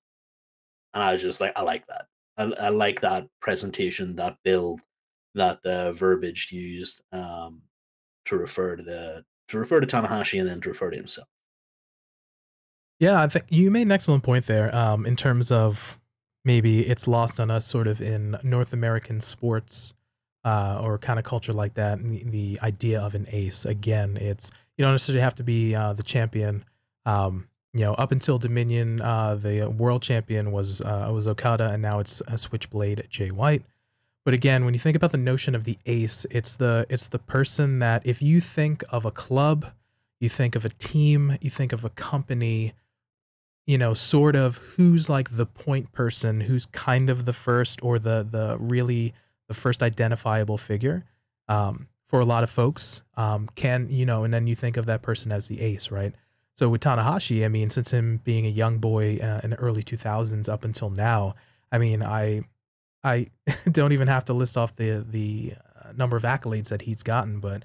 And 0.95 1.03
I 1.03 1.13
was 1.13 1.23
just 1.23 1.41
like, 1.41 1.53
I 1.57 1.63
like 1.63 1.87
that. 1.87 2.07
I, 2.37 2.45
I 2.67 2.69
like 2.69 3.01
that 3.01 3.27
presentation, 3.41 4.17
that 4.17 4.37
build, 4.45 4.81
that 5.35 5.65
uh, 5.65 5.93
verbiage 5.93 6.53
used. 6.53 7.03
Um 7.13 7.63
to 8.27 8.37
refer 8.37 8.77
to 8.77 8.83
the 8.83 9.25
to 9.49 9.59
refer 9.59 9.81
to 9.81 9.87
Tanahashi 9.87 10.41
and 10.41 10.49
then 10.49 10.61
to 10.61 10.69
refer 10.69 10.91
to 10.91 10.97
himself. 10.97 11.29
Yeah, 13.01 13.23
I 13.23 13.29
think 13.29 13.47
you 13.49 13.71
made 13.71 13.83
an 13.83 13.93
excellent 13.93 14.23
point 14.23 14.47
there. 14.47 14.75
Um, 14.77 15.07
in 15.07 15.17
terms 15.17 15.51
of 15.51 15.99
maybe 16.45 16.81
it's 16.87 17.09
lost 17.09 17.41
on 17.41 17.51
us, 17.51 17.67
sort 17.67 17.87
of 17.87 18.01
in 18.01 18.39
North 18.43 18.75
American 18.75 19.23
sports 19.23 19.95
uh, 20.45 20.79
or 20.83 20.99
kind 20.99 21.19
of 21.19 21.25
culture 21.25 21.55
like 21.55 21.75
that. 21.75 21.99
The, 22.03 22.25
the, 22.25 22.61
idea 22.63 23.01
of 23.01 23.15
an 23.15 23.27
ace 23.31 23.65
again, 23.65 24.19
it's 24.21 24.51
you 24.77 24.85
don't 24.85 24.93
necessarily 24.93 25.23
have 25.23 25.35
to 25.37 25.43
be 25.43 25.75
uh, 25.75 25.95
the 25.95 26.03
champion. 26.03 26.65
Um, 27.07 27.49
you 27.73 27.85
know, 27.85 27.95
up 27.95 28.13
until 28.13 28.39
Dominion, 28.39 29.01
uh, 29.01 29.35
the 29.35 29.67
world 29.67 30.03
champion 30.03 30.53
was 30.53 30.83
uh, 30.83 31.11
was 31.13 31.27
Okada, 31.27 31.71
and 31.71 31.81
now 31.81 32.01
it's 32.01 32.21
a 32.27 32.37
Switchblade 32.37 33.07
Jay 33.09 33.31
White. 33.31 33.63
But 34.27 34.35
again, 34.35 34.67
when 34.67 34.75
you 34.75 34.81
think 34.81 34.97
about 34.97 35.13
the 35.13 35.19
notion 35.19 35.55
of 35.55 35.65
the 35.65 35.79
ace, 35.87 36.27
it's 36.31 36.57
the 36.57 36.85
it's 36.91 37.09
the 37.09 37.19
person 37.19 37.79
that 37.79 38.03
if 38.05 38.21
you 38.21 38.41
think 38.41 38.85
of 38.91 39.07
a 39.07 39.11
club, 39.11 39.67
you 40.19 40.29
think 40.29 40.55
of 40.55 40.67
a 40.67 40.71
team, 40.71 41.39
you 41.41 41.49
think 41.49 41.73
of 41.73 41.83
a 41.85 41.91
company, 41.91 42.75
you 43.67 43.79
know, 43.79 43.95
sort 43.95 44.37
of 44.37 44.59
who's 44.59 45.09
like 45.09 45.37
the 45.37 45.47
point 45.47 45.93
person, 45.93 46.41
who's 46.41 46.67
kind 46.67 47.11
of 47.11 47.25
the 47.25 47.33
first 47.33 47.83
or 47.83 47.99
the 47.99 48.27
the 48.29 48.57
really 48.59 49.15
the 49.49 49.55
first 49.55 49.83
identifiable 49.83 50.59
figure. 50.59 51.05
Um, 51.49 51.89
for 52.07 52.19
a 52.19 52.25
lot 52.25 52.43
of 52.43 52.51
folks, 52.51 53.03
um, 53.17 53.49
can 53.55 53.89
you 53.89 54.05
know, 54.05 54.25
and 54.25 54.35
then 54.35 54.49
you 54.49 54.57
think 54.57 54.77
of 54.77 54.87
that 54.87 55.01
person 55.01 55.31
as 55.31 55.47
the 55.47 55.61
ace, 55.61 55.93
right? 55.93 56.13
So 56.57 56.69
with 56.69 56.81
Tanahashi, 56.83 57.45
I 57.45 57.49
mean, 57.49 57.71
since 57.71 57.93
him 57.93 58.21
being 58.25 58.45
a 58.45 58.51
young 58.51 58.79
boy 58.79 59.19
uh, 59.23 59.41
in 59.45 59.51
the 59.51 59.57
early 59.57 59.83
2000s 59.83 60.49
up 60.49 60.65
until 60.65 60.91
now, 60.91 61.37
I 61.71 61.79
mean, 61.79 62.03
I 62.03 62.43
I 63.03 63.29
don't 63.71 63.93
even 63.93 64.09
have 64.09 64.25
to 64.27 64.33
list 64.33 64.59
off 64.59 64.77
the 64.77 65.05
the 65.09 65.55
uh, 65.83 65.93
number 65.97 66.17
of 66.17 66.25
accolades 66.25 66.69
that 66.69 66.83
he's 66.83 67.03
gotten, 67.03 67.41
but 67.41 67.65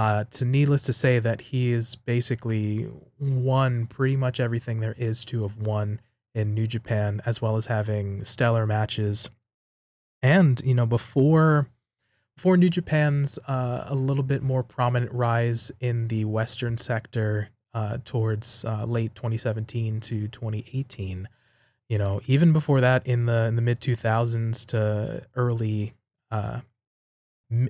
uh, 0.00 0.24
to 0.30 0.46
needless 0.46 0.80
to 0.80 0.94
say 0.94 1.18
that 1.18 1.42
he 1.42 1.72
is 1.72 1.94
basically 1.94 2.88
won 3.18 3.86
pretty 3.86 4.16
much 4.16 4.40
everything 4.40 4.80
there 4.80 4.94
is 4.96 5.26
to 5.26 5.42
have 5.42 5.58
won 5.58 6.00
in 6.34 6.54
New 6.54 6.66
Japan, 6.66 7.20
as 7.26 7.42
well 7.42 7.54
as 7.56 7.66
having 7.66 8.24
stellar 8.24 8.66
matches. 8.66 9.28
And 10.22 10.58
you 10.64 10.72
know, 10.72 10.86
before 10.86 11.68
before 12.34 12.56
New 12.56 12.70
Japan's 12.70 13.38
uh, 13.46 13.84
a 13.88 13.94
little 13.94 14.22
bit 14.22 14.42
more 14.42 14.62
prominent 14.62 15.12
rise 15.12 15.70
in 15.80 16.08
the 16.08 16.24
Western 16.24 16.78
sector 16.78 17.50
uh, 17.74 17.98
towards 18.02 18.64
uh, 18.64 18.86
late 18.86 19.14
2017 19.14 20.00
to 20.00 20.28
2018 20.28 21.28
you 21.90 21.98
know, 21.98 22.22
even 22.26 22.54
before 22.54 22.80
that, 22.80 23.06
in 23.06 23.26
the 23.26 23.46
in 23.46 23.56
the 23.56 23.62
mid 23.62 23.82
two 23.82 23.96
thousands 23.96 24.64
to 24.66 25.26
early 25.34 25.92
uh, 26.30 26.60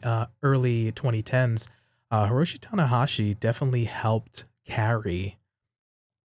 uh, 0.02 0.26
early 0.42 0.92
twenty 0.92 1.22
tens, 1.22 1.70
uh, 2.10 2.28
Hiroshi 2.28 2.58
Tanahashi 2.58 3.38
definitely 3.38 3.84
helped 3.84 4.44
carry 4.66 5.38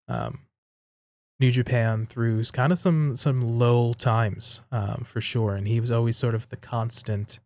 um, 0.07 0.39
New 1.39 1.51
Japan 1.51 2.05
through 2.05 2.43
kind 2.45 2.71
of 2.71 2.79
some 2.79 3.15
some 3.15 3.41
low 3.41 3.93
times 3.93 4.61
um, 4.71 5.03
for 5.05 5.21
sure, 5.21 5.55
and 5.55 5.67
he 5.67 5.79
was 5.79 5.91
always 5.91 6.17
sort 6.17 6.35
of 6.35 6.49
the 6.49 6.57
constant 6.57 7.39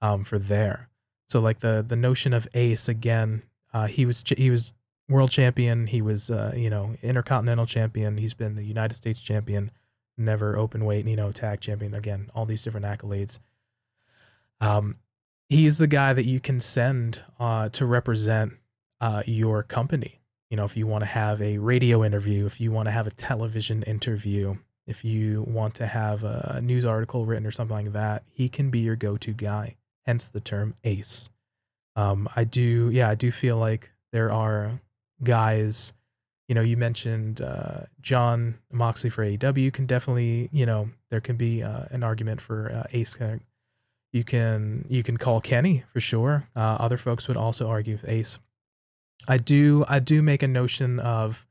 um, 0.00 0.24
for 0.24 0.38
there. 0.38 0.88
So 1.28 1.40
like 1.40 1.60
the 1.60 1.84
the 1.86 1.96
notion 1.96 2.32
of 2.32 2.48
Ace 2.54 2.88
again, 2.88 3.42
uh, 3.74 3.86
he 3.86 4.06
was 4.06 4.24
he 4.36 4.50
was 4.50 4.72
world 5.08 5.30
champion, 5.30 5.86
he 5.86 6.02
was 6.02 6.30
uh, 6.30 6.54
you 6.56 6.70
know 6.70 6.94
intercontinental 7.02 7.66
champion, 7.66 8.16
he's 8.16 8.34
been 8.34 8.54
the 8.54 8.64
United 8.64 8.94
States 8.94 9.20
champion 9.20 9.70
never 10.18 10.56
open 10.56 10.84
weight, 10.84 11.06
you 11.06 11.16
know, 11.16 11.32
tag 11.32 11.60
champion. 11.60 11.94
Again, 11.94 12.30
all 12.34 12.46
these 12.46 12.62
different 12.62 12.86
accolades. 12.86 13.38
Um, 14.60 14.96
he's 15.48 15.78
the 15.78 15.86
guy 15.86 16.12
that 16.12 16.26
you 16.26 16.40
can 16.40 16.60
send 16.60 17.22
uh, 17.38 17.68
to 17.70 17.86
represent 17.86 18.52
uh, 19.00 19.22
your 19.26 19.62
company. 19.62 20.20
You 20.50 20.56
know, 20.56 20.64
if 20.64 20.76
you 20.76 20.86
want 20.86 21.02
to 21.02 21.06
have 21.06 21.42
a 21.42 21.58
radio 21.58 22.04
interview, 22.04 22.46
if 22.46 22.60
you 22.60 22.70
want 22.70 22.86
to 22.86 22.92
have 22.92 23.06
a 23.06 23.10
television 23.10 23.82
interview, 23.82 24.56
if 24.86 25.04
you 25.04 25.42
want 25.42 25.74
to 25.76 25.86
have 25.86 26.22
a 26.22 26.60
news 26.62 26.84
article 26.84 27.26
written 27.26 27.46
or 27.46 27.50
something 27.50 27.76
like 27.76 27.92
that, 27.92 28.22
he 28.30 28.48
can 28.48 28.70
be 28.70 28.78
your 28.80 28.96
go-to 28.96 29.32
guy. 29.32 29.76
Hence 30.04 30.28
the 30.28 30.40
term 30.40 30.74
ace. 30.84 31.30
Um, 31.96 32.28
I 32.36 32.44
do, 32.44 32.90
yeah, 32.92 33.08
I 33.08 33.16
do 33.16 33.32
feel 33.32 33.56
like 33.56 33.90
there 34.12 34.30
are 34.30 34.80
guys 35.24 35.92
you 36.48 36.54
know, 36.54 36.60
you 36.60 36.76
mentioned 36.76 37.40
uh, 37.40 37.80
Jon 38.00 38.58
Moxley 38.70 39.10
for 39.10 39.24
AEW 39.24 39.72
can 39.72 39.86
definitely, 39.86 40.48
you 40.52 40.64
know, 40.64 40.90
there 41.10 41.20
can 41.20 41.36
be 41.36 41.62
uh, 41.62 41.86
an 41.90 42.02
argument 42.02 42.40
for 42.40 42.70
uh, 42.70 42.84
Ace. 42.92 43.16
You 44.16 44.24
can 44.24 44.86
you 44.88 45.02
can 45.02 45.18
call 45.18 45.42
Kenny 45.42 45.84
for 45.92 46.00
sure. 46.00 46.48
Uh, 46.56 46.78
other 46.80 46.96
folks 46.96 47.28
would 47.28 47.36
also 47.36 47.68
argue 47.68 47.96
with 47.96 48.08
Ace. 48.08 48.38
I 49.28 49.36
do 49.36 49.84
I 49.90 49.98
do 49.98 50.22
make 50.22 50.42
a 50.42 50.48
notion 50.48 50.98
of 51.00 51.46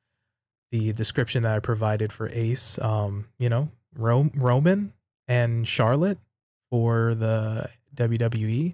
the 0.71 0.91
description 0.93 1.43
that 1.43 1.55
I 1.55 1.59
provided 1.59 2.11
for 2.11 2.27
Ace. 2.29 2.79
Um, 2.79 3.27
you 3.37 3.49
know, 3.49 3.69
Ro- 3.95 4.31
Roman 4.33 4.93
and 5.27 5.67
Charlotte 5.67 6.17
for 6.71 7.13
the 7.13 7.69
WWE 7.93 8.73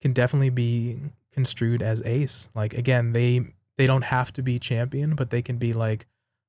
can 0.00 0.14
definitely 0.14 0.48
be 0.48 0.98
construed 1.30 1.82
as 1.82 2.00
Ace. 2.06 2.48
Like 2.54 2.72
again, 2.72 3.12
they 3.12 3.52
they 3.76 3.86
don't 3.86 4.04
have 4.04 4.32
to 4.32 4.42
be 4.42 4.58
champion, 4.58 5.14
but 5.14 5.28
they 5.28 5.42
can 5.42 5.58
be 5.58 5.74
like, 5.74 6.06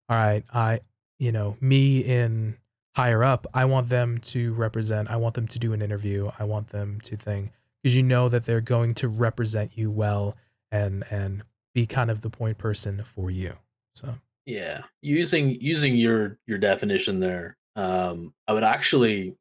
all 0.08 0.16
right, 0.16 0.46
I, 0.54 0.80
you 1.20 1.34
know, 1.34 1.58
me 1.60 2.00
in 2.00 2.56
higher 2.98 3.24
up, 3.24 3.46
I 3.54 3.66
want 3.66 3.90
them 3.90 4.18
to 4.34 4.56
represent, 4.56 5.12
I 5.12 5.18
want 5.18 5.36
them 5.36 5.48
to 5.50 5.60
do 5.60 5.72
an 5.72 5.84
interview, 5.84 6.32
I 6.40 6.46
want 6.46 6.70
them 6.70 7.00
to 7.02 7.16
think 7.16 7.52
because 7.84 7.96
you 7.96 8.02
know 8.02 8.28
that 8.28 8.48
they're 8.48 8.60
going 8.60 8.96
to 8.96 9.08
represent 9.08 9.78
you 9.78 9.92
well 9.92 10.36
and 10.72 11.04
and 11.12 11.44
be 11.76 11.86
kind 11.86 12.10
of 12.10 12.24
the 12.24 12.32
point 12.32 12.58
person 12.58 13.04
for 13.04 13.30
you. 13.30 13.54
So 13.94 14.16
yeah, 14.48 14.82
using 15.04 15.62
using 15.62 15.96
your 15.96 16.40
your 16.48 16.58
definition 16.58 17.20
there, 17.20 17.56
um, 17.76 18.34
I 18.48 18.54
would 18.54 18.64
actually 18.64 19.36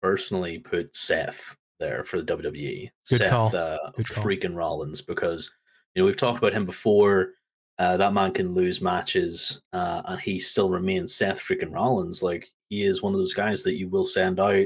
personally 0.00 0.60
put 0.60 0.94
Seth 0.94 1.56
there 1.80 2.04
for 2.04 2.22
the 2.22 2.36
WWE. 2.36 2.88
Good 3.08 3.18
Seth 3.18 3.30
call. 3.30 3.56
Uh, 3.56 3.78
freaking 3.98 4.54
Rollins 4.54 5.02
because 5.02 5.50
you 5.96 6.02
know, 6.02 6.06
we've 6.06 6.16
talked 6.16 6.38
about 6.38 6.52
him 6.52 6.66
before. 6.66 7.32
Uh, 7.80 7.96
that 7.96 8.14
man 8.14 8.32
can 8.32 8.54
lose 8.54 8.80
matches, 8.80 9.60
uh, 9.72 10.02
and 10.04 10.20
he 10.20 10.38
still 10.38 10.70
remains 10.70 11.12
Seth 11.12 11.40
freaking 11.40 11.74
Rollins. 11.74 12.22
Like 12.22 12.48
he 12.72 12.84
is 12.84 13.02
one 13.02 13.12
of 13.12 13.18
those 13.18 13.34
guys 13.34 13.62
that 13.62 13.76
you 13.76 13.86
will 13.86 14.06
send 14.06 14.40
out 14.40 14.64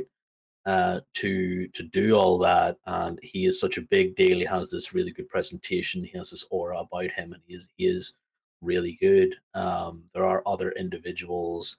uh, 0.65 1.01
to 1.15 1.67
to 1.67 1.83
do 1.83 2.15
all 2.15 2.39
that, 2.39 2.77
and 2.87 3.19
he 3.21 3.47
is 3.47 3.59
such 3.59 3.79
a 3.79 3.89
big 3.97 4.15
deal. 4.15 4.39
He 4.39 4.45
has 4.45 4.71
this 4.71 4.95
really 4.95 5.11
good 5.11 5.29
presentation. 5.29 6.05
He 6.05 6.17
has 6.17 6.31
this 6.31 6.47
aura 6.53 6.79
about 6.79 7.11
him, 7.11 7.33
and 7.33 7.43
he 7.49 7.55
is 7.57 7.69
he 7.77 7.87
is 7.87 8.15
really 8.63 8.97
good. 9.01 9.35
Um, 9.55 10.05
there 10.15 10.25
are 10.25 10.41
other 10.47 10.71
individuals 10.73 11.79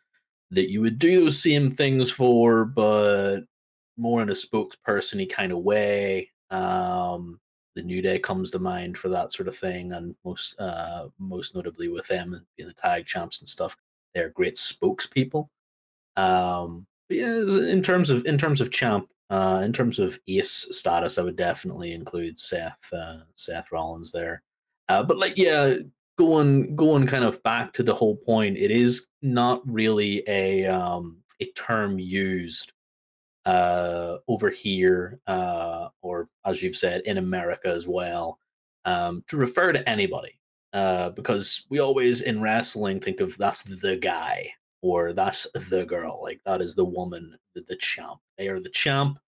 that 0.52 0.70
you 0.70 0.82
would 0.82 1.00
do 1.00 1.22
those 1.22 1.42
same 1.42 1.72
things 1.72 2.12
for, 2.12 2.66
but 2.66 3.42
more 3.96 4.22
in 4.22 4.30
a 4.30 4.34
spokespersony 4.34 5.30
kind 5.30 5.54
of 5.54 5.60
way. 5.60 6.30
Um, 6.50 7.40
the 7.76 7.84
New 7.84 8.02
Day 8.02 8.20
comes 8.20 8.52
to 8.52 8.60
mind 8.60 8.98
for 8.98 9.08
that 9.08 9.32
sort 9.32 9.48
of 9.48 9.56
thing, 9.56 9.94
and 9.94 10.14
most 10.26 10.60
uh, 10.60 11.08
most 11.20 11.56
notably 11.56 11.88
with 11.88 12.08
them 12.08 12.46
being 12.58 12.68
the 12.68 12.74
tag 12.74 13.06
champs 13.06 13.40
and 13.40 13.48
stuff, 13.48 13.78
they're 14.14 14.30
great 14.30 14.56
spokespeople. 14.56 15.48
Um, 16.18 16.86
but 17.08 17.18
yeah, 17.18 17.42
in 17.72 17.82
terms 17.82 18.10
of 18.10 18.26
in 18.26 18.38
terms 18.38 18.60
of 18.60 18.72
champ, 18.72 19.08
uh, 19.30 19.62
in 19.64 19.72
terms 19.72 20.00
of 20.00 20.20
ace 20.28 20.68
status, 20.72 21.18
I 21.18 21.22
would 21.22 21.38
definitely 21.38 21.94
include 21.94 22.38
Seth 22.38 22.92
uh, 22.92 23.20
Seth 23.36 23.72
Rollins 23.72 24.12
there. 24.12 24.42
Uh, 24.90 25.04
but 25.04 25.18
like, 25.18 25.38
yeah, 25.38 25.76
going 26.18 26.76
going 26.76 27.08
kind 27.08 27.24
of 27.24 27.42
back 27.44 27.72
to 27.74 27.84
the 27.84 27.94
whole 27.94 28.18
point, 28.18 28.58
it 28.58 28.72
is 28.72 29.08
not 29.22 29.62
really 29.66 30.24
a 30.28 30.66
um, 30.66 31.18
a 31.40 31.46
term 31.56 32.00
used 32.00 32.74
uh, 33.46 34.18
over 34.28 34.50
here, 34.50 35.20
uh, 35.28 35.90
or 36.02 36.28
as 36.46 36.62
you've 36.62 36.76
said, 36.76 37.02
in 37.06 37.18
America 37.18 37.70
as 37.70 37.88
well, 37.88 38.40
um, 38.86 39.24
to 39.28 39.38
refer 39.38 39.72
to 39.72 39.88
anybody. 39.88 40.34
Uh, 40.74 41.10
because 41.12 41.66
we 41.70 41.80
always 41.80 42.22
in 42.22 42.42
wrestling 42.42 43.00
think 43.00 43.22
of 43.22 43.38
that's 43.38 43.64
the 43.64 43.96
guy 43.96 44.48
or 44.82 45.14
that's 45.14 45.48
the 45.70 45.86
girl, 45.86 46.20
like 46.22 46.42
that 46.46 46.62
is 46.62 46.76
the 46.76 46.86
woman, 46.86 47.38
the, 47.56 47.62
the 47.68 47.76
champ. 47.78 48.20
They 48.38 48.48
are 48.48 48.60
the 48.60 48.70
champ. 48.70 49.20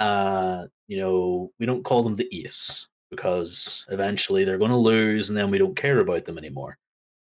Uh, 0.00 0.66
you 0.88 0.98
know, 0.98 1.52
we 1.58 1.66
don't 1.66 1.84
call 1.84 2.02
them 2.02 2.16
the 2.16 2.28
ace. 2.32 2.88
because 3.12 3.84
eventually 3.90 4.42
they're 4.42 4.58
going 4.58 4.70
to 4.70 4.76
lose 4.76 5.28
and 5.28 5.36
then 5.36 5.50
we 5.50 5.58
don't 5.58 5.76
care 5.76 6.00
about 6.00 6.24
them 6.24 6.38
anymore. 6.38 6.78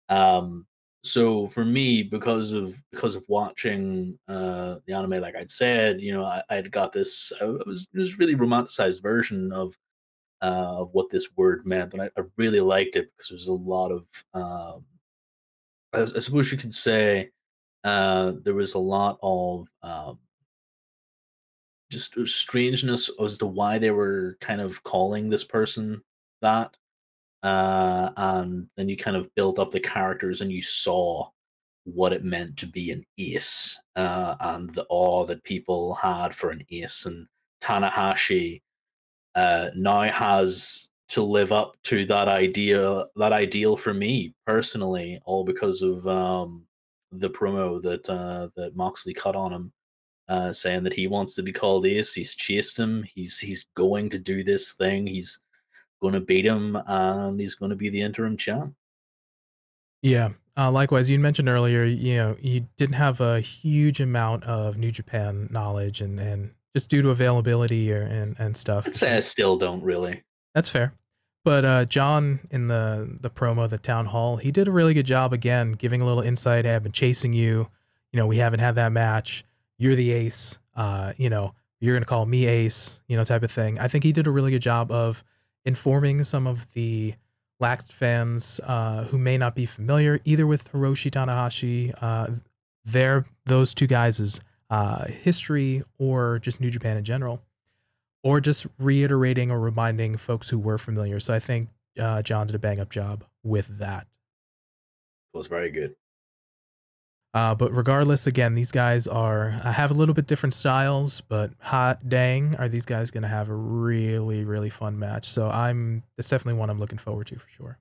Um, 0.09 0.67
so 1.03 1.47
for 1.49 1.65
me, 1.65 2.03
because 2.03 2.53
of 2.55 2.83
because 2.91 3.15
of 3.15 3.25
watching 3.29 4.19
uh, 4.27 4.77
the 4.87 4.95
anime, 4.95 5.21
like 5.21 5.37
I'd 5.37 5.51
said, 5.51 6.01
you 6.01 6.15
know, 6.15 6.25
I, 6.25 6.43
I'd 6.49 6.73
got 6.73 6.93
this. 6.95 7.31
I 7.41 7.45
was 7.45 7.87
was 7.93 8.19
really 8.19 8.35
romanticized 8.35 9.03
version 9.03 9.53
of 9.53 9.77
uh, 10.41 10.81
of 10.81 10.91
what 10.95 11.11
this 11.11 11.29
word 11.37 11.67
meant, 11.67 11.93
and 11.93 12.01
I, 12.03 12.07
I 12.17 12.23
really 12.39 12.61
liked 12.61 12.97
it 12.97 13.11
because 13.13 13.29
there's 13.29 13.49
a 13.49 13.53
lot 13.53 13.93
of. 13.93 14.07
Um, 14.33 14.87
I, 15.93 16.03
I 16.03 16.21
suppose 16.21 16.51
you 16.51 16.57
could 16.57 16.75
say 16.75 17.31
uh, 17.85 18.33
there 18.43 18.55
was 18.55 18.75
a 18.75 18.79
lot 18.79 19.19
of 19.23 19.69
um, 19.83 20.19
just 21.91 22.15
strangeness 22.27 23.11
as 23.23 23.39
to 23.39 23.47
why 23.47 23.79
they 23.79 23.91
were 23.91 24.37
kind 24.41 24.61
of 24.61 24.83
calling 24.83 25.29
this 25.29 25.45
person 25.45 26.03
that 26.43 26.77
uh, 27.43 28.11
and 28.17 28.67
then 28.77 28.89
you 28.89 28.97
kind 28.97 29.17
of 29.17 29.33
built 29.35 29.59
up 29.59 29.71
the 29.71 29.81
characters 29.81 30.41
and 30.41 30.51
you 30.51 30.63
saw 30.63 31.29
what 31.85 32.15
it 32.15 32.25
meant 32.25 32.57
to 32.57 32.67
be 32.67 32.91
an 32.91 33.05
ace 33.19 33.79
uh, 33.97 34.35
and 34.41 34.75
the 34.75 34.87
awe 34.89 35.25
that 35.27 35.45
people 35.45 35.95
had 35.95 36.35
for 36.35 36.51
an 36.51 36.65
ace 36.71 37.05
and 37.05 37.27
Tanahashi 37.63 38.63
uh, 39.35 39.69
now 39.77 40.01
has 40.01 40.89
to 41.09 41.23
live 41.23 41.53
up 41.53 41.77
to 41.85 42.07
that 42.07 42.29
idea 42.29 43.05
that 43.17 43.33
ideal 43.33 43.77
for 43.77 43.93
me 43.93 44.35
personally 44.47 45.21
all 45.27 45.45
because 45.45 45.83
of 45.83 46.07
um, 46.09 46.65
the 47.21 47.31
promo 47.31 47.81
that 47.83 48.09
uh, 48.09 48.49
that 48.57 48.77
Moxley 48.77 49.15
cut 49.15 49.37
on 49.37 49.53
him 49.53 49.73
uh, 50.29 50.53
saying 50.53 50.85
that 50.85 50.93
he 50.93 51.07
wants 51.07 51.35
to 51.35 51.43
be 51.43 51.53
called 51.53 51.87
ace 51.87 52.15
he's 52.15 52.35
chased 52.35 52.79
him 52.79 53.05
he's 53.15 53.39
he's 53.39 53.67
going 53.75 54.09
to 54.09 54.19
do 54.19 54.43
this 54.43 54.73
thing 54.73 55.07
he's 55.07 55.41
going 56.05 56.15
to 56.15 56.21
beat 56.21 56.45
him, 56.45 56.77
and 56.87 57.41
he's 57.41 57.55
going 57.55 57.71
to 57.71 57.77
be 57.77 57.89
the 57.89 58.03
interim 58.03 58.37
champ. 58.37 58.75
Yeah. 60.03 60.31
Uh, 60.57 60.71
likewise, 60.71 61.09
you 61.09 61.19
mentioned 61.19 61.49
earlier, 61.49 61.83
you 61.83 62.17
know, 62.17 62.37
you 62.41 62.69
didn't 62.77 62.97
have 62.97 63.21
a 63.21 63.41
huge 63.41 64.01
amount 64.01 64.45
of 64.45 64.77
New 64.77 64.91
Japan 64.91 65.49
knowledge, 65.51 66.01
and 66.01 66.21
and 66.21 66.53
just 66.77 66.91
due 66.91 67.03
to 67.03 67.11
availability 67.11 67.93
or 67.93 68.03
and 68.03 68.37
and 68.39 68.57
stuff. 68.57 68.87
I'd 68.87 68.95
say 68.95 69.17
I 69.17 69.21
still 69.21 69.57
don't 69.57 69.83
really. 69.83 70.23
That's 70.55 70.69
fair. 70.69 70.93
But 71.45 71.65
uh, 71.65 71.85
Jon 71.85 72.41
in 72.51 72.69
the 72.69 73.19
the 73.21 73.31
promo, 73.31 73.69
the 73.69 73.79
town 73.79 74.07
hall, 74.07 74.39
he 74.39 74.51
did 74.51 74.67
a 74.67 74.71
really 74.71 74.95
good 74.95 75.07
job 75.07 75.33
again, 75.33 75.73
giving 75.73 76.01
a 76.01 76.07
little 76.07 76.23
insight. 76.23 76.67
I've 76.67 76.83
been 76.83 76.93
chasing 76.93 77.33
you. 77.35 77.69
You 78.13 78.17
know, 78.17 78.27
we 78.27 78.39
haven't 78.39 78.61
had 78.61 78.77
that 78.77 78.93
match. 78.93 79.45
You're 79.79 79.95
the 79.95 80.11
ace. 80.13 80.59
Uh, 80.75 81.13
you 81.19 81.29
know, 81.29 81.55
you're 81.81 81.95
gonna 81.95 82.07
call 82.07 82.25
me 82.25 82.47
ace. 82.47 83.03
You 83.09 83.17
know, 83.17 83.25
type 83.25 83.43
of 83.43 83.51
thing. 83.51 83.79
I 83.79 83.89
think 83.89 84.05
he 84.05 84.13
did 84.13 84.27
a 84.27 84.31
really 84.31 84.51
good 84.51 84.63
job 84.63 84.91
of 84.91 85.23
informing 85.65 86.25
some 86.25 86.47
of 86.47 86.73
the 86.73 87.15
Laxed 87.63 87.93
fans 87.93 88.61
uh, 88.65 89.05
who 89.05 89.19
may 89.19 89.39
not 89.39 89.55
be 89.55 89.65
familiar 89.65 90.21
either 90.25 90.47
with 90.47 90.73
Hiroshi 90.73 91.11
Tanahashi, 91.11 91.95
uh, 92.03 92.29
their 92.85 93.27
those 93.47 93.75
two 93.75 93.87
guys' 93.87 94.41
uh, 94.71 95.07
history 95.07 95.83
or 95.99 96.41
just 96.41 96.61
New 96.61 96.71
Japan 96.71 96.97
in 96.97 97.05
general, 97.05 97.43
or 98.25 98.41
just 98.41 98.67
reiterating 98.81 99.53
or 99.53 99.61
reminding 99.61 100.17
folks 100.17 100.49
who 100.49 100.59
were 100.59 100.79
familiar. 100.79 101.21
So 101.21 101.33
I 101.33 101.39
think 101.39 101.69
uh, 102.01 102.23
Jon 102.23 102.47
did 102.49 102.57
a 102.57 102.59
bang 102.59 102.81
up 102.81 102.91
job 102.91 103.23
with 103.45 103.79
that. 103.79 104.09
It 105.33 105.39
was 105.39 105.47
very 105.47 105.71
good. 105.71 105.95
Uh, 107.35 107.55
but 107.55 107.75
regardless, 107.75 108.27
again, 108.27 108.55
these 108.55 108.71
guys 108.71 109.07
are 109.09 109.61
uh, 109.65 109.73
have 109.73 109.91
a 109.91 109.95
little 109.95 110.15
bit 110.15 110.27
different 110.27 110.55
styles, 110.55 111.21
but 111.21 111.51
hot 111.59 112.09
dang, 112.09 112.55
are 112.57 112.69
these 112.69 112.87
guys 112.87 113.11
going 113.11 113.23
to 113.23 113.29
have 113.29 113.49
a 113.49 113.55
really 113.55 114.45
really 114.45 114.71
fun 114.71 114.97
match? 114.97 115.29
So 115.29 115.51
I'm 115.51 116.05
it's 116.17 116.29
definitely 116.29 116.61
one 116.61 116.71
I'm 116.71 116.79
looking 116.79 116.99
forward 116.99 117.27
to 117.29 117.39
for 117.39 117.49
sure. 117.51 117.79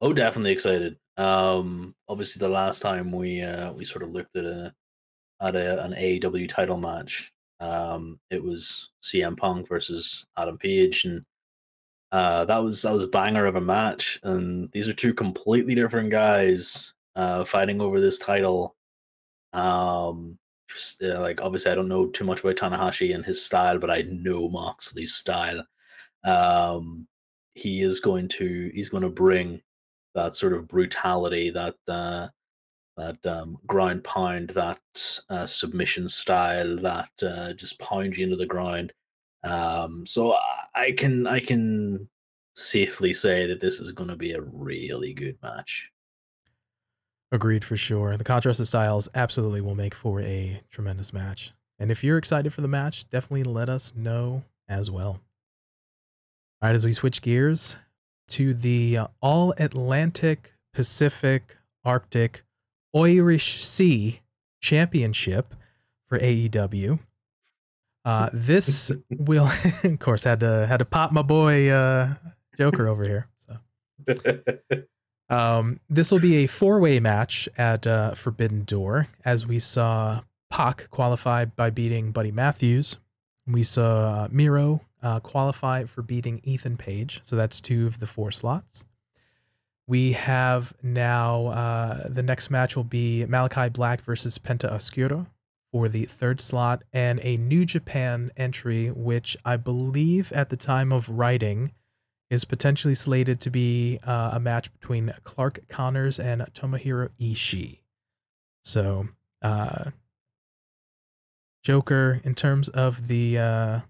Oh, 0.00 0.12
definitely 0.12 0.50
excited. 0.50 0.98
Um, 1.16 1.94
obviously, 2.08 2.40
the 2.40 2.48
last 2.48 2.80
time 2.80 3.12
we 3.12 3.40
uh, 3.40 3.72
we 3.72 3.84
sort 3.84 4.02
of 4.02 4.10
looked 4.10 4.36
at 4.36 4.44
a 4.44 4.74
at 5.40 5.54
a, 5.54 5.84
an 5.84 5.92
AEW 5.92 6.48
title 6.48 6.76
match, 6.76 7.32
um, 7.60 8.20
it 8.30 8.42
was 8.42 8.90
CM 9.02 9.36
Punk 9.36 9.68
versus 9.68 10.26
Adam 10.36 10.58
Page, 10.58 11.04
and 11.04 11.24
uh, 12.12 12.44
that 12.44 12.58
was 12.58 12.82
that 12.82 12.92
was 12.92 13.02
a 13.02 13.08
banger 13.08 13.46
of 13.46 13.56
a 13.56 13.60
match. 13.60 14.18
And 14.22 14.70
these 14.72 14.88
are 14.88 14.92
two 14.92 15.14
completely 15.14 15.74
different 15.74 16.10
guys 16.10 16.94
uh, 17.14 17.44
fighting 17.44 17.80
over 17.80 18.00
this 18.00 18.18
title. 18.18 18.76
Um, 19.52 20.38
just, 20.68 21.02
uh, 21.02 21.20
like 21.20 21.40
obviously, 21.40 21.72
I 21.72 21.74
don't 21.74 21.88
know 21.88 22.08
too 22.08 22.24
much 22.24 22.40
about 22.40 22.56
Tanahashi 22.56 23.14
and 23.14 23.24
his 23.24 23.44
style, 23.44 23.78
but 23.78 23.90
I 23.90 24.02
know 24.02 24.48
Moxley's 24.48 25.14
style. 25.14 25.64
Um, 26.24 27.06
he 27.54 27.82
is 27.82 28.00
going 28.00 28.28
to 28.28 28.70
he's 28.74 28.90
going 28.90 29.02
to 29.02 29.08
bring 29.08 29.62
that 30.14 30.34
sort 30.34 30.52
of 30.52 30.68
brutality, 30.68 31.50
that 31.50 31.76
uh, 31.88 32.28
that 32.96 33.24
um, 33.26 33.58
ground 33.66 34.04
pound, 34.04 34.50
that 34.50 34.80
uh, 35.28 35.46
submission 35.46 36.08
style, 36.08 36.76
that 36.76 37.10
uh, 37.22 37.52
just 37.52 37.78
pound 37.78 38.16
you 38.16 38.24
into 38.24 38.36
the 38.36 38.46
ground. 38.46 38.92
Um, 39.44 40.06
so 40.06 40.36
I 40.74 40.92
can 40.92 41.26
I 41.26 41.40
can 41.40 42.08
safely 42.54 43.12
say 43.12 43.46
that 43.46 43.60
this 43.60 43.80
is 43.80 43.92
going 43.92 44.08
to 44.08 44.16
be 44.16 44.32
a 44.32 44.40
really 44.40 45.12
good 45.12 45.36
match. 45.42 45.90
Agreed 47.32 47.64
for 47.64 47.76
sure. 47.76 48.16
The 48.16 48.24
contrast 48.24 48.60
of 48.60 48.66
styles 48.66 49.08
absolutely 49.14 49.60
will 49.60 49.74
make 49.74 49.94
for 49.94 50.20
a 50.20 50.62
tremendous 50.70 51.12
match. 51.12 51.52
And 51.78 51.90
if 51.90 52.02
you're 52.02 52.18
excited 52.18 52.52
for 52.54 52.62
the 52.62 52.68
match, 52.68 53.08
definitely 53.10 53.44
let 53.44 53.68
us 53.68 53.92
know 53.94 54.44
as 54.68 54.90
well. 54.90 55.20
All 56.62 56.68
right, 56.68 56.74
as 56.74 56.86
we 56.86 56.92
switch 56.92 57.20
gears 57.20 57.76
to 58.28 58.54
the 58.54 58.98
uh, 58.98 59.06
All 59.20 59.52
Atlantic 59.58 60.54
Pacific 60.72 61.56
Arctic 61.84 62.42
Irish 62.96 63.64
Sea 63.64 64.20
Championship 64.60 65.54
for 66.06 66.18
AEW. 66.18 66.98
Uh, 68.04 68.30
this 68.32 68.90
will, 69.10 69.50
of 69.84 69.98
course, 69.98 70.24
had 70.24 70.40
to 70.40 70.66
had 70.66 70.78
to 70.78 70.84
pop 70.84 71.12
my 71.12 71.22
boy 71.22 71.68
uh, 71.68 72.14
Joker 72.56 72.88
over 72.88 73.04
here. 73.04 73.28
So 73.46 74.14
Um, 75.28 75.80
this 75.90 76.12
will 76.12 76.20
be 76.20 76.44
a 76.44 76.46
four 76.46 76.78
way 76.78 77.00
match 77.00 77.48
at 77.58 77.86
uh, 77.86 78.14
Forbidden 78.14 78.64
Door, 78.64 79.08
as 79.24 79.46
we 79.46 79.58
saw 79.58 80.20
Pac 80.50 80.88
qualify 80.90 81.46
by 81.46 81.70
beating 81.70 82.12
Buddy 82.12 82.30
Matthews. 82.30 82.98
We 83.46 83.64
saw 83.64 84.28
Miro 84.30 84.82
uh, 85.02 85.20
qualify 85.20 85.84
for 85.84 86.02
beating 86.02 86.40
Ethan 86.44 86.76
Page. 86.76 87.20
So 87.24 87.36
that's 87.36 87.60
two 87.60 87.86
of 87.86 87.98
the 87.98 88.06
four 88.06 88.30
slots. 88.30 88.84
We 89.88 90.12
have 90.12 90.72
now 90.82 91.46
uh, 91.46 92.08
the 92.08 92.22
next 92.22 92.50
match 92.50 92.74
will 92.74 92.84
be 92.84 93.24
Malachi 93.26 93.68
Black 93.68 94.02
versus 94.02 94.38
Penta 94.38 94.70
Oscuro 94.70 95.26
for 95.72 95.88
the 95.88 96.06
third 96.06 96.40
slot, 96.40 96.82
and 96.92 97.20
a 97.22 97.36
New 97.36 97.64
Japan 97.64 98.30
entry, 98.36 98.90
which 98.90 99.36
I 99.44 99.56
believe 99.56 100.32
at 100.32 100.48
the 100.48 100.56
time 100.56 100.92
of 100.92 101.08
writing 101.08 101.72
is 102.30 102.44
potentially 102.44 102.94
slated 102.94 103.40
to 103.40 103.50
be 103.50 104.00
uh, 104.04 104.30
a 104.32 104.40
match 104.40 104.72
between 104.72 105.12
Clark 105.22 105.68
Connors 105.68 106.18
and 106.18 106.42
Tomohiro 106.52 107.10
Ishii. 107.20 107.80
So, 108.64 109.08
uh, 109.42 109.90
Joker, 111.62 112.20
in 112.24 112.34
terms 112.34 112.68
of 112.70 113.06
the 113.06 113.38
uh, 113.38 113.80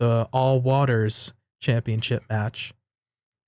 the 0.00 0.28
All 0.32 0.60
Waters 0.60 1.34
Championship 1.60 2.24
match, 2.28 2.72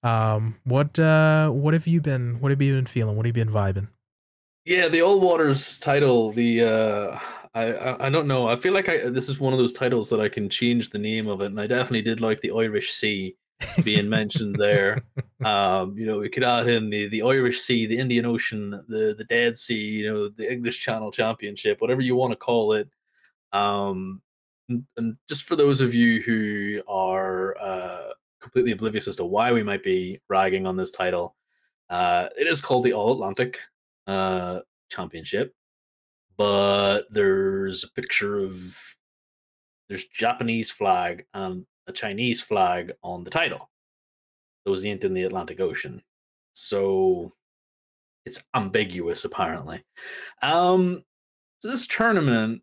um, 0.06 0.56
what 0.64 0.98
uh, 0.98 1.50
what 1.50 1.74
have 1.74 1.86
you 1.86 2.00
been 2.00 2.40
what 2.40 2.50
have 2.50 2.62
you 2.62 2.74
been 2.74 2.86
feeling? 2.86 3.16
What 3.16 3.26
have 3.26 3.36
you 3.36 3.44
been 3.44 3.52
vibing? 3.52 3.88
Yeah, 4.64 4.88
the 4.88 5.02
Old 5.02 5.22
Waters 5.22 5.80
title. 5.80 6.32
The 6.32 6.62
uh, 6.62 7.18
I, 7.54 7.72
I 7.72 8.06
I 8.06 8.10
don't 8.10 8.28
know. 8.28 8.48
I 8.48 8.56
feel 8.56 8.72
like 8.72 8.88
I 8.88 9.08
this 9.08 9.28
is 9.28 9.40
one 9.40 9.52
of 9.52 9.58
those 9.58 9.72
titles 9.72 10.08
that 10.10 10.20
I 10.20 10.28
can 10.28 10.48
change 10.48 10.90
the 10.90 10.98
name 10.98 11.26
of 11.26 11.40
it, 11.40 11.46
and 11.46 11.60
I 11.60 11.66
definitely 11.66 12.02
did 12.02 12.20
like 12.20 12.40
the 12.40 12.52
Irish 12.52 12.92
Sea 12.92 13.36
being 13.82 14.08
mentioned 14.08 14.56
there. 14.58 15.02
Um, 15.44 15.96
you 15.96 16.06
know, 16.06 16.18
we 16.18 16.30
could 16.30 16.42
add 16.42 16.66
in 16.66 16.88
the 16.90 17.08
the 17.08 17.22
Irish 17.22 17.60
Sea, 17.60 17.86
the 17.86 17.98
Indian 17.98 18.26
Ocean, 18.26 18.70
the 18.70 19.14
the 19.16 19.24
Dead 19.28 19.56
Sea, 19.56 19.78
you 19.78 20.10
know, 20.10 20.28
the 20.28 20.50
English 20.50 20.80
Channel 20.80 21.12
Championship, 21.12 21.80
whatever 21.80 22.00
you 22.00 22.16
want 22.16 22.32
to 22.32 22.36
call 22.36 22.72
it. 22.72 22.88
Um, 23.52 24.22
and, 24.68 24.84
and 24.96 25.16
just 25.28 25.44
for 25.44 25.54
those 25.54 25.82
of 25.82 25.94
you 25.94 26.22
who 26.22 26.82
are 26.88 27.56
uh, 27.60 28.10
completely 28.46 28.72
oblivious 28.72 29.08
as 29.08 29.16
to 29.16 29.24
why 29.24 29.52
we 29.52 29.62
might 29.62 29.82
be 29.82 30.20
ragging 30.28 30.66
on 30.66 30.76
this 30.76 30.90
title, 30.90 31.34
uh, 31.90 32.28
it 32.38 32.46
is 32.46 32.60
called 32.60 32.84
the 32.84 32.92
All 32.92 33.12
Atlantic 33.12 33.60
uh, 34.06 34.60
Championship, 34.88 35.54
but 36.36 37.02
there's 37.10 37.84
a 37.84 37.90
picture 37.90 38.38
of 38.38 38.76
there's 39.88 40.06
Japanese 40.06 40.70
flag 40.70 41.26
and 41.34 41.64
a 41.86 41.92
Chinese 41.92 42.42
flag 42.42 42.92
on 43.02 43.24
the 43.24 43.30
title. 43.30 43.70
It 44.64 44.70
was 44.70 44.84
in 44.84 44.98
the 45.14 45.22
Atlantic 45.22 45.60
Ocean. 45.60 46.02
So 46.52 47.32
it's 48.24 48.42
ambiguous 48.54 49.24
apparently. 49.24 49.84
Um 50.42 51.04
so 51.60 51.68
this 51.68 51.86
tournament 51.86 52.62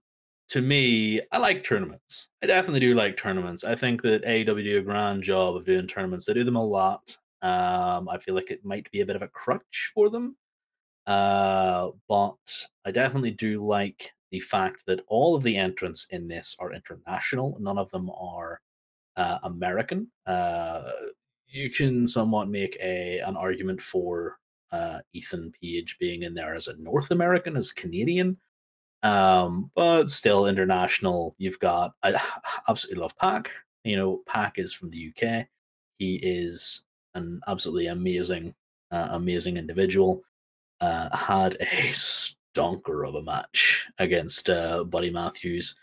to 0.54 0.62
me, 0.62 1.20
I 1.32 1.40
like 1.40 1.64
tournaments. 1.64 2.28
I 2.44 2.46
definitely 2.46 2.82
do 2.82 2.94
like 2.94 3.18
tournaments. 3.18 3.64
I 3.64 3.74
think 3.74 4.04
that 4.04 4.24
AEW 4.24 4.64
do 4.64 4.78
a 4.78 4.84
grand 4.84 5.24
job 5.24 5.56
of 5.56 5.66
doing 5.66 5.88
tournaments. 5.88 6.28
They 6.28 6.36
do 6.36 6.44
them 6.44 6.58
a 6.58 6.64
lot. 6.64 7.18
Um, 7.42 8.08
I 8.08 8.20
feel 8.20 8.36
like 8.36 8.52
it 8.52 8.64
might 8.64 8.90
be 8.92 9.02
a 9.02 9.06
bit 9.06 9.16
of 9.16 9.24
a 9.24 9.28
crutch 9.30 9.92
for 9.96 10.12
them. 10.12 10.38
Uh, 11.08 11.90
but 12.08 12.68
I 12.86 12.92
definitely 12.92 13.32
do 13.32 13.66
like 13.66 14.12
the 14.30 14.42
fact 14.42 14.84
that 14.86 15.04
all 15.08 15.34
of 15.36 15.42
the 15.42 15.58
entrants 15.58 16.06
in 16.12 16.28
this 16.28 16.56
are 16.60 16.72
international. 16.72 17.58
None 17.60 17.80
of 17.80 17.90
them 17.90 18.12
are 18.12 18.62
uh, 19.18 19.40
American. 19.42 20.12
Uh, 20.28 20.84
you 21.48 21.72
can 21.72 22.08
somewhat 22.08 22.48
make 22.48 22.78
a 22.80 23.18
an 23.22 23.36
argument 23.36 23.82
for 23.82 24.38
uh, 24.72 25.00
Ethan 25.14 25.52
Page 25.60 25.98
being 26.00 26.22
in 26.22 26.36
there 26.36 26.54
as 26.54 26.68
a 26.68 26.78
North 26.78 27.10
American, 27.10 27.58
as 27.58 27.72
a 27.72 27.76
Canadian, 27.76 28.38
um, 29.04 29.70
but 29.76 30.10
still 30.10 30.48
international. 30.48 31.36
You've 31.38 31.60
got 31.60 31.94
I 32.02 32.20
absolutely 32.70 33.02
love 33.02 33.18
Pac. 33.18 33.52
You 33.84 33.98
know, 33.98 34.22
Pac 34.28 34.58
is 34.58 34.74
from 34.74 34.90
the 34.90 35.12
UK. 35.12 35.46
He 36.00 36.16
is 36.16 36.86
an 37.14 37.42
absolutely 37.48 37.88
amazing, 37.88 38.56
uh, 38.92 39.10
amazing 39.12 39.58
individual. 39.58 40.24
Uh, 40.82 41.16
had 41.16 41.56
a 41.60 41.92
stonker 41.92 43.08
of 43.08 43.16
a 43.16 43.24
match 43.24 43.88
against 44.00 44.50
uh, 44.50 44.84
Buddy 44.84 45.10
Matthews, 45.10 45.76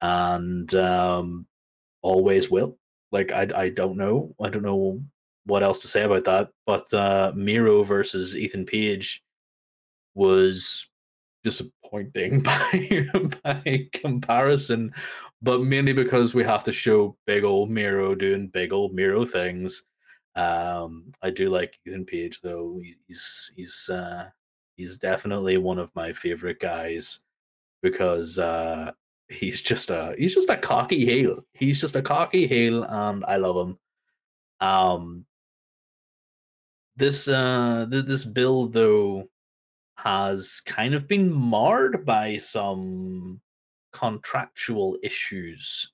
and 0.00 0.72
um, 0.74 1.46
always 2.02 2.50
will. 2.50 2.76
Like 3.12 3.32
I, 3.32 3.48
I 3.54 3.68
don't 3.70 3.96
know, 3.96 4.34
I 4.40 4.50
don't 4.50 4.62
know 4.62 5.00
what 5.46 5.62
else 5.62 5.80
to 5.82 5.88
say 5.88 6.02
about 6.02 6.24
that. 6.24 6.50
But 6.66 6.92
uh, 6.92 7.32
Miro 7.34 7.84
versus 7.84 8.36
Ethan 8.36 8.66
Page 8.66 9.22
was 10.14 10.88
disappointing 11.46 12.40
by 12.42 13.06
by 13.44 13.88
comparison, 13.92 14.92
but 15.40 15.62
mainly 15.62 15.92
because 15.92 16.34
we 16.34 16.42
have 16.42 16.64
to 16.64 16.72
show 16.72 17.16
big 17.24 17.44
old 17.44 17.70
Miro 17.70 18.16
doing 18.16 18.48
big 18.48 18.72
old 18.72 18.92
Miro 18.92 19.24
things. 19.24 19.84
Um, 20.34 21.12
I 21.22 21.30
do 21.30 21.48
like 21.48 21.78
Ethan 21.86 22.04
Page 22.04 22.40
though. 22.40 22.80
He's 23.06 23.52
he's 23.56 23.88
uh, 23.88 24.28
he's 24.76 24.98
definitely 24.98 25.56
one 25.56 25.78
of 25.78 25.94
my 25.94 26.12
favorite 26.12 26.58
guys 26.58 27.22
because 27.80 28.40
uh, 28.40 28.90
he's 29.28 29.62
just 29.62 29.90
a 29.90 30.16
he's 30.18 30.34
just 30.34 30.50
a 30.50 30.56
cocky 30.56 31.04
heel. 31.04 31.44
He's 31.54 31.80
just 31.80 31.94
a 31.94 32.02
cocky 32.02 32.48
heel, 32.48 32.82
and 32.82 33.24
I 33.24 33.36
love 33.36 33.68
him. 33.68 33.78
Um, 34.60 35.26
this 36.96 37.28
uh, 37.28 37.86
th- 37.88 38.06
this 38.06 38.24
build 38.24 38.72
though 38.72 39.28
has 39.96 40.60
kind 40.66 40.94
of 40.94 41.08
been 41.08 41.32
marred 41.32 42.04
by 42.04 42.36
some 42.38 43.40
contractual 43.92 44.98
issues, 45.02 45.92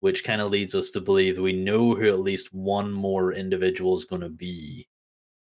which 0.00 0.24
kind 0.24 0.40
of 0.40 0.50
leads 0.50 0.74
us 0.74 0.90
to 0.90 1.00
believe 1.00 1.38
we 1.38 1.52
know 1.52 1.94
who 1.94 2.08
at 2.08 2.20
least 2.20 2.52
one 2.52 2.90
more 2.92 3.32
individual 3.32 3.96
is 3.96 4.04
going 4.04 4.22
to 4.22 4.28
be 4.28 4.88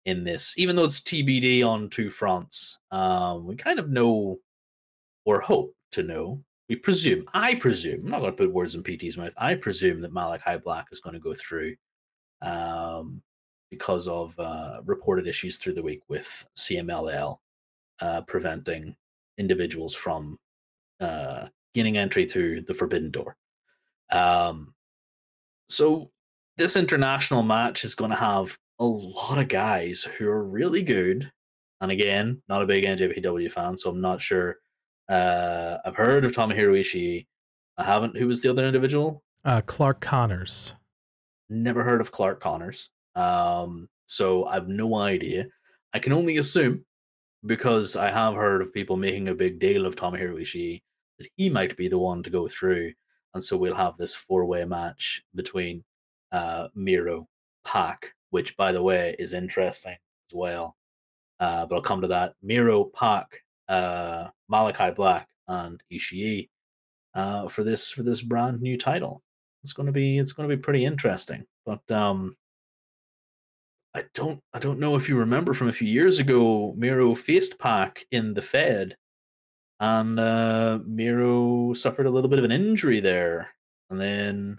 in 0.06 0.24
this, 0.24 0.54
even 0.58 0.76
though 0.76 0.84
it's 0.84 1.00
TBD 1.00 1.66
on 1.66 1.88
two 1.88 2.10
fronts. 2.10 2.78
Um, 2.90 3.46
we 3.46 3.56
kind 3.56 3.78
of 3.78 3.90
know 3.90 4.38
or 5.24 5.40
hope 5.40 5.74
to 5.92 6.02
know 6.02 6.42
we 6.68 6.76
presume, 6.76 7.24
I 7.34 7.54
presume, 7.56 8.04
I'm 8.04 8.10
not 8.10 8.20
going 8.20 8.32
to 8.32 8.36
put 8.36 8.52
words 8.52 8.74
in 8.74 8.82
PT's 8.82 9.18
mouth. 9.18 9.34
I 9.36 9.54
presume 9.54 10.00
that 10.00 10.12
Malachi 10.12 10.56
Black 10.56 10.86
is 10.90 11.00
going 11.00 11.14
to 11.14 11.20
go 11.20 11.34
through 11.34 11.76
um, 12.40 13.22
because 13.70 14.08
of 14.08 14.38
uh, 14.38 14.80
reported 14.84 15.26
issues 15.26 15.58
through 15.58 15.74
the 15.74 15.82
week 15.82 16.00
with 16.08 16.46
CMLL 16.56 17.38
uh, 18.04 18.20
preventing 18.22 18.94
individuals 19.38 19.94
from 19.94 20.38
uh, 21.00 21.46
gaining 21.74 21.96
entry 21.96 22.26
through 22.26 22.60
the 22.60 22.74
Forbidden 22.74 23.10
Door. 23.10 23.36
Um, 24.12 24.74
so 25.70 26.10
this 26.58 26.76
international 26.76 27.42
match 27.42 27.82
is 27.82 27.94
going 27.94 28.10
to 28.10 28.16
have 28.16 28.58
a 28.78 28.84
lot 28.84 29.38
of 29.38 29.48
guys 29.48 30.04
who 30.04 30.28
are 30.28 30.44
really 30.44 30.82
good. 30.82 31.32
And 31.80 31.90
again, 31.90 32.42
not 32.46 32.62
a 32.62 32.66
big 32.66 32.84
NJPW 32.84 33.50
fan, 33.50 33.78
so 33.78 33.90
I'm 33.90 34.02
not 34.02 34.20
sure 34.20 34.58
uh, 35.08 35.78
I've 35.84 35.96
heard 35.96 36.24
of 36.24 36.32
Tomohiro 36.32 36.78
Ishii. 36.78 37.26
I 37.76 37.84
haven't. 37.84 38.16
Who 38.16 38.28
was 38.28 38.42
the 38.42 38.50
other 38.50 38.66
individual? 38.66 39.22
Uh, 39.44 39.60
Clark 39.62 40.00
Connors. 40.00 40.74
Never 41.50 41.82
heard 41.82 42.00
of 42.00 42.12
Clark 42.12 42.40
Connors. 42.40 42.90
Um, 43.14 43.88
so 44.06 44.44
I've 44.46 44.68
no 44.68 44.94
idea. 44.94 45.46
I 45.92 45.98
can 45.98 46.12
only 46.12 46.36
assume 46.36 46.84
because 47.46 47.96
I 47.96 48.10
have 48.10 48.34
heard 48.34 48.62
of 48.62 48.72
people 48.72 48.96
making 48.96 49.28
a 49.28 49.34
big 49.34 49.58
deal 49.58 49.86
of 49.86 49.96
Tomohiro 49.96 50.40
Ishii 50.40 50.82
that 51.18 51.28
he 51.36 51.50
might 51.50 51.76
be 51.76 51.88
the 51.88 51.98
one 51.98 52.22
to 52.22 52.30
go 52.30 52.48
through, 52.48 52.92
and 53.34 53.42
so 53.42 53.56
we'll 53.56 53.74
have 53.74 53.96
this 53.96 54.14
four-way 54.14 54.64
match 54.64 55.22
between 55.34 55.84
uh, 56.32 56.68
Miro, 56.74 57.28
Pac, 57.64 58.12
which 58.30 58.56
by 58.56 58.72
the 58.72 58.82
way 58.82 59.14
is 59.18 59.32
interesting 59.32 59.92
as 59.92 60.34
well. 60.34 60.76
Uh, 61.40 61.66
but 61.66 61.76
I'll 61.76 61.82
come 61.82 62.00
to 62.00 62.08
that. 62.08 62.34
Miro, 62.42 62.84
Pac, 62.84 63.42
uh, 63.68 64.28
Malachi 64.48 64.90
Black 64.90 65.28
and 65.48 65.82
Ishii 65.92 66.48
uh, 67.14 67.48
for 67.48 67.64
this 67.64 67.90
for 67.90 68.02
this 68.02 68.22
brand 68.22 68.60
new 68.60 68.76
title. 68.76 69.22
It's 69.62 69.72
going 69.72 69.86
to 69.86 69.92
be 69.92 70.18
it's 70.18 70.32
going 70.32 70.48
to 70.48 70.56
be 70.56 70.60
pretty 70.60 70.84
interesting. 70.84 71.44
But 71.64 71.90
um, 71.90 72.36
I 73.94 74.04
don't 74.14 74.40
I 74.52 74.58
don't 74.58 74.80
know 74.80 74.96
if 74.96 75.08
you 75.08 75.18
remember 75.18 75.54
from 75.54 75.68
a 75.68 75.72
few 75.72 75.88
years 75.88 76.18
ago, 76.18 76.74
Miro 76.76 77.14
faced 77.14 77.58
Pac 77.58 78.04
in 78.10 78.34
the 78.34 78.42
Fed, 78.42 78.96
and 79.80 80.18
uh, 80.18 80.80
Miro 80.84 81.74
suffered 81.74 82.06
a 82.06 82.10
little 82.10 82.28
bit 82.28 82.40
of 82.40 82.44
an 82.44 82.52
injury 82.52 83.00
there, 83.00 83.50
and 83.90 84.00
then 84.00 84.58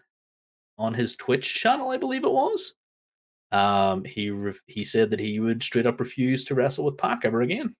on 0.77 0.93
his 0.93 1.15
Twitch 1.15 1.53
channel, 1.53 1.89
I 1.89 1.97
believe 1.97 2.23
it 2.23 2.31
was, 2.31 2.75
um, 3.51 4.03
he 4.05 4.29
re- 4.29 4.53
he 4.67 4.83
said 4.83 5.09
that 5.11 5.19
he 5.19 5.39
would 5.39 5.63
straight 5.63 5.85
up 5.85 5.99
refuse 5.99 6.45
to 6.45 6.55
wrestle 6.55 6.85
with 6.85 6.97
Pac 6.97 7.25
ever 7.25 7.41
again. 7.41 7.75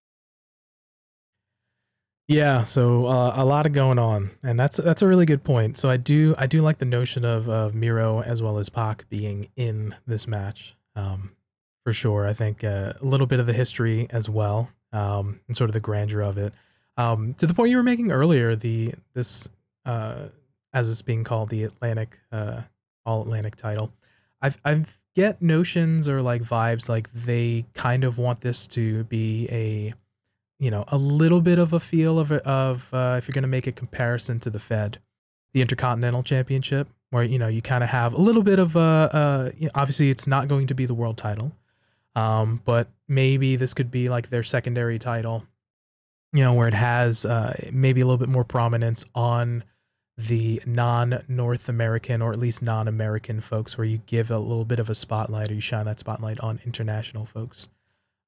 Yeah, 2.27 2.63
so 2.63 3.05
uh, 3.05 3.33
a 3.35 3.45
lot 3.45 3.65
of 3.67 3.73
going 3.73 3.99
on, 3.99 4.31
and 4.41 4.59
that's 4.59 4.77
that's 4.77 5.03
a 5.03 5.07
really 5.07 5.27
good 5.27 5.43
point. 5.43 5.77
So 5.77 5.89
I 5.89 5.97
do 5.97 6.33
I 6.37 6.47
do 6.47 6.61
like 6.61 6.79
the 6.79 6.85
notion 6.85 7.23
of 7.23 7.47
of 7.47 7.75
Miro 7.75 8.21
as 8.21 8.41
well 8.41 8.57
as 8.57 8.67
Pac 8.67 9.07
being 9.09 9.49
in 9.55 9.95
this 10.07 10.27
match, 10.27 10.75
um, 10.95 11.31
for 11.85 11.93
sure. 11.93 12.27
I 12.27 12.33
think 12.33 12.65
uh, 12.65 12.93
a 12.99 13.05
little 13.05 13.27
bit 13.27 13.39
of 13.39 13.45
the 13.45 13.53
history 13.53 14.07
as 14.09 14.27
well, 14.27 14.69
um, 14.91 15.39
and 15.47 15.55
sort 15.55 15.69
of 15.69 15.73
the 15.73 15.79
grandeur 15.79 16.21
of 16.21 16.37
it. 16.37 16.51
Um, 16.97 17.33
to 17.35 17.47
the 17.47 17.53
point 17.53 17.69
you 17.69 17.77
were 17.77 17.83
making 17.83 18.11
earlier, 18.11 18.55
the 18.57 18.93
this 19.13 19.47
uh, 19.85 20.27
as 20.73 20.89
it's 20.89 21.01
being 21.01 21.23
called 21.23 21.49
the 21.49 21.63
Atlantic 21.63 22.19
uh, 22.33 22.61
All 23.05 23.21
Atlantic 23.21 23.55
title, 23.55 23.93
I've 24.41 24.57
I've 24.65 24.97
get 25.15 25.41
notions 25.41 26.09
or 26.09 26.21
like 26.21 26.41
vibes 26.41 26.89
like 26.89 27.09
they 27.13 27.65
kind 27.73 28.03
of 28.03 28.17
want 28.17 28.41
this 28.41 28.67
to 28.67 29.05
be 29.05 29.47
a 29.49 29.93
you 30.59 30.71
know, 30.71 30.85
a 30.87 30.97
little 30.97 31.41
bit 31.41 31.59
of 31.59 31.73
a 31.73 31.79
feel 31.79 32.19
of 32.19 32.31
of 32.31 32.93
uh, 32.93 33.15
if 33.17 33.27
you're 33.27 33.33
going 33.33 33.43
to 33.43 33.47
make 33.47 33.67
a 33.67 33.71
comparison 33.71 34.39
to 34.41 34.49
the 34.49 34.59
Fed, 34.59 34.99
the 35.53 35.61
Intercontinental 35.61 36.23
Championship, 36.23 36.87
where 37.09 37.23
you 37.23 37.37
know 37.37 37.47
you 37.47 37.61
kind 37.61 37.83
of 37.83 37.89
have 37.89 38.13
a 38.13 38.21
little 38.21 38.43
bit 38.43 38.59
of 38.59 38.75
a. 38.75 38.79
Uh, 38.79 39.51
you 39.57 39.65
know, 39.65 39.71
obviously, 39.75 40.09
it's 40.09 40.27
not 40.27 40.47
going 40.47 40.67
to 40.67 40.75
be 40.75 40.85
the 40.85 40.93
world 40.93 41.17
title, 41.17 41.51
um, 42.15 42.61
but 42.65 42.87
maybe 43.07 43.55
this 43.55 43.73
could 43.73 43.91
be 43.91 44.09
like 44.09 44.29
their 44.29 44.43
secondary 44.43 44.99
title. 44.99 45.45
You 46.33 46.43
know, 46.43 46.53
where 46.53 46.67
it 46.67 46.73
has 46.73 47.25
uh, 47.25 47.55
maybe 47.71 48.01
a 48.01 48.05
little 48.05 48.17
bit 48.17 48.27
more 48.27 48.43
prominence 48.43 49.05
on 49.15 49.63
the 50.17 50.61
non-North 50.65 51.69
American 51.69 52.21
or 52.21 52.31
at 52.31 52.39
least 52.39 52.61
non-American 52.61 53.41
folks, 53.41 53.77
where 53.77 53.85
you 53.85 53.99
give 54.05 54.31
a 54.31 54.39
little 54.39 54.65
bit 54.65 54.79
of 54.79 54.89
a 54.89 54.95
spotlight 54.95 55.49
or 55.49 55.53
you 55.53 55.61
shine 55.61 55.85
that 55.85 55.99
spotlight 55.99 56.39
on 56.41 56.59
international 56.65 57.25
folks. 57.25 57.69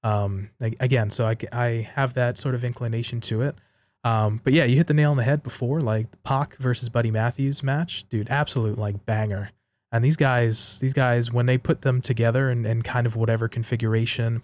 Um, 0.04 0.52
again, 0.60 1.10
so 1.10 1.28
I, 1.28 1.36
I 1.52 1.89
have 1.95 2.13
that 2.13 2.38
sort 2.38 2.56
of 2.56 2.63
inclination 2.63 3.19
to 3.21 3.41
it. 3.41 3.56
Um, 4.04 4.39
but 4.43 4.54
yeah, 4.54 4.63
you 4.63 4.78
hit 4.78 4.88
the 4.88 4.93
nail 4.93 5.12
on 5.12 5.17
the 5.17 5.23
head 5.23 5.43
before, 5.43 5.82
like 5.82 6.08
Pac 6.23 6.56
versus 6.58 6.88
Buddy 6.88 7.12
Matthews 7.12 7.62
match, 7.62 8.08
dude, 8.10 8.30
absolute 8.30 8.78
like 8.78 9.06
banger. 9.06 9.52
And 9.91 10.04
these 10.04 10.17
guys, 10.17 10.80
these 10.80 10.93
guys, 10.93 11.32
when 11.32 11.45
they 11.45 11.58
put 11.58 11.82
them 11.82 12.02
together 12.02 12.50
and, 12.50 12.65
and 12.65 12.84
kind 12.84 13.08
of 13.08 13.15
whatever 13.15 13.47
configuration, 13.47 14.43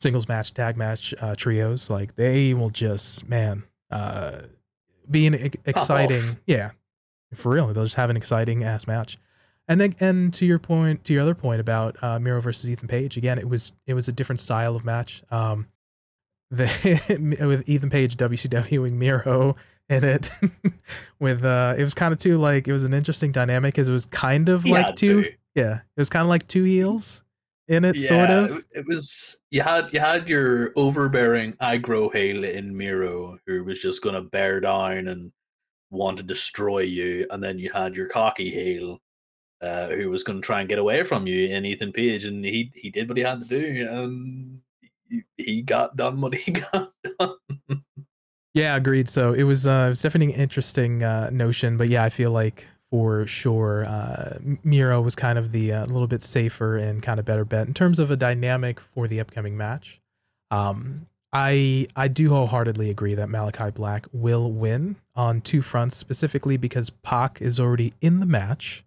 singles 0.00 0.28
match, 0.28 0.54
tag 0.54 0.76
match, 0.76 1.14
uh, 1.20 1.34
trios, 1.34 1.90
like 1.90 2.14
they 2.14 2.54
will 2.54 2.70
just, 2.70 3.28
man, 3.28 3.64
uh, 3.90 4.42
be 5.10 5.26
an 5.26 5.52
exciting, 5.64 6.38
yeah, 6.46 6.70
for 7.34 7.50
real. 7.50 7.72
They'll 7.72 7.84
just 7.84 7.96
have 7.96 8.10
an 8.10 8.16
exciting 8.16 8.62
ass 8.62 8.86
match. 8.86 9.18
And 9.66 9.80
then, 9.80 9.96
and 10.00 10.32
to 10.34 10.46
your 10.46 10.58
point, 10.58 11.04
to 11.04 11.12
your 11.12 11.22
other 11.22 11.34
point 11.34 11.60
about 11.60 12.02
uh, 12.02 12.18
Miro 12.18 12.40
versus 12.40 12.70
Ethan 12.70 12.88
Page, 12.88 13.16
again, 13.16 13.38
it 13.38 13.48
was 13.48 13.72
it 13.86 13.94
was 13.94 14.08
a 14.08 14.12
different 14.12 14.40
style 14.40 14.74
of 14.74 14.84
match. 14.84 15.22
Um, 15.30 15.66
the 16.50 16.66
with 17.40 17.68
Ethan 17.68 17.90
Page 17.90 18.16
WCWing 18.16 18.92
Miro 18.92 19.56
in 19.88 20.04
it, 20.04 20.30
with 21.20 21.44
uh, 21.44 21.74
it 21.76 21.84
was 21.84 21.94
kind 21.94 22.12
of 22.12 22.18
too 22.18 22.38
like 22.38 22.68
it 22.68 22.72
was 22.72 22.84
an 22.84 22.94
interesting 22.94 23.32
dynamic 23.32 23.74
because 23.74 23.88
it 23.88 23.92
was 23.92 24.06
kind 24.06 24.48
of 24.48 24.64
like 24.64 24.96
two, 24.96 25.24
yeah, 25.54 25.76
it 25.76 26.00
was 26.00 26.10
kind 26.10 26.22
of 26.22 26.28
like 26.28 26.46
two 26.48 26.64
heels 26.64 27.24
in 27.68 27.84
it, 27.84 27.96
yeah, 27.96 28.08
sort 28.08 28.30
of. 28.30 28.64
It 28.72 28.86
was 28.86 29.40
you 29.50 29.62
had 29.62 29.92
you 29.92 30.00
had 30.00 30.28
your 30.28 30.72
overbearing 30.76 31.52
aggro 31.54 32.12
heel 32.14 32.44
in 32.44 32.76
Miro 32.76 33.38
who 33.46 33.64
was 33.64 33.80
just 33.80 34.02
gonna 34.02 34.22
bear 34.22 34.60
down 34.60 35.08
and 35.08 35.32
want 35.90 36.18
to 36.18 36.22
destroy 36.22 36.80
you, 36.80 37.26
and 37.30 37.42
then 37.42 37.58
you 37.58 37.70
had 37.72 37.96
your 37.96 38.08
cocky 38.08 38.50
heel 38.50 39.00
uh, 39.60 39.88
who 39.88 40.10
was 40.10 40.24
going 40.24 40.40
to 40.40 40.46
try 40.46 40.60
and 40.60 40.68
get 40.68 40.78
away 40.78 41.02
from 41.02 41.26
you 41.26 41.48
in 41.48 41.64
Ethan 41.64 41.92
Page, 41.92 42.24
and 42.24 42.44
he 42.44 42.70
he 42.74 42.90
did 42.90 43.08
what 43.08 43.18
he 43.18 43.24
had 43.24 43.40
to 43.40 43.46
do, 43.46 43.88
and 43.90 44.60
he, 45.08 45.22
he 45.36 45.62
got 45.62 45.96
done 45.96 46.20
what 46.20 46.34
he 46.34 46.52
got 46.72 46.92
done. 47.18 47.34
Yeah, 48.54 48.76
agreed. 48.76 49.08
So 49.08 49.32
it 49.32 49.44
was 49.44 49.68
uh, 49.68 49.84
it 49.86 49.88
was 49.90 50.02
definitely 50.02 50.34
an 50.34 50.40
interesting 50.40 51.02
uh, 51.02 51.30
notion, 51.30 51.76
but 51.76 51.88
yeah, 51.88 52.04
I 52.04 52.10
feel 52.10 52.30
like 52.30 52.66
for 52.90 53.26
sure 53.26 53.84
uh, 53.84 54.38
Miro 54.64 55.00
was 55.00 55.14
kind 55.14 55.38
of 55.38 55.52
the 55.52 55.72
uh, 55.72 55.86
little 55.86 56.06
bit 56.06 56.22
safer 56.22 56.76
and 56.76 57.02
kind 57.02 57.20
of 57.20 57.26
better 57.26 57.44
bet 57.44 57.66
in 57.66 57.74
terms 57.74 57.98
of 57.98 58.10
a 58.10 58.16
dynamic 58.16 58.80
for 58.80 59.06
the 59.06 59.20
upcoming 59.20 59.56
match. 59.56 60.00
Um, 60.50 61.06
I 61.32 61.86
I 61.94 62.08
do 62.08 62.30
wholeheartedly 62.30 62.88
agree 62.88 63.14
that 63.14 63.28
Malachi 63.28 63.70
Black 63.70 64.06
will 64.12 64.50
win 64.50 64.96
on 65.14 65.40
two 65.42 65.60
fronts, 65.60 65.96
specifically 65.96 66.56
because 66.56 66.90
Pac 66.90 67.42
is 67.42 67.60
already 67.60 67.92
in 68.00 68.20
the 68.20 68.26
match. 68.26 68.84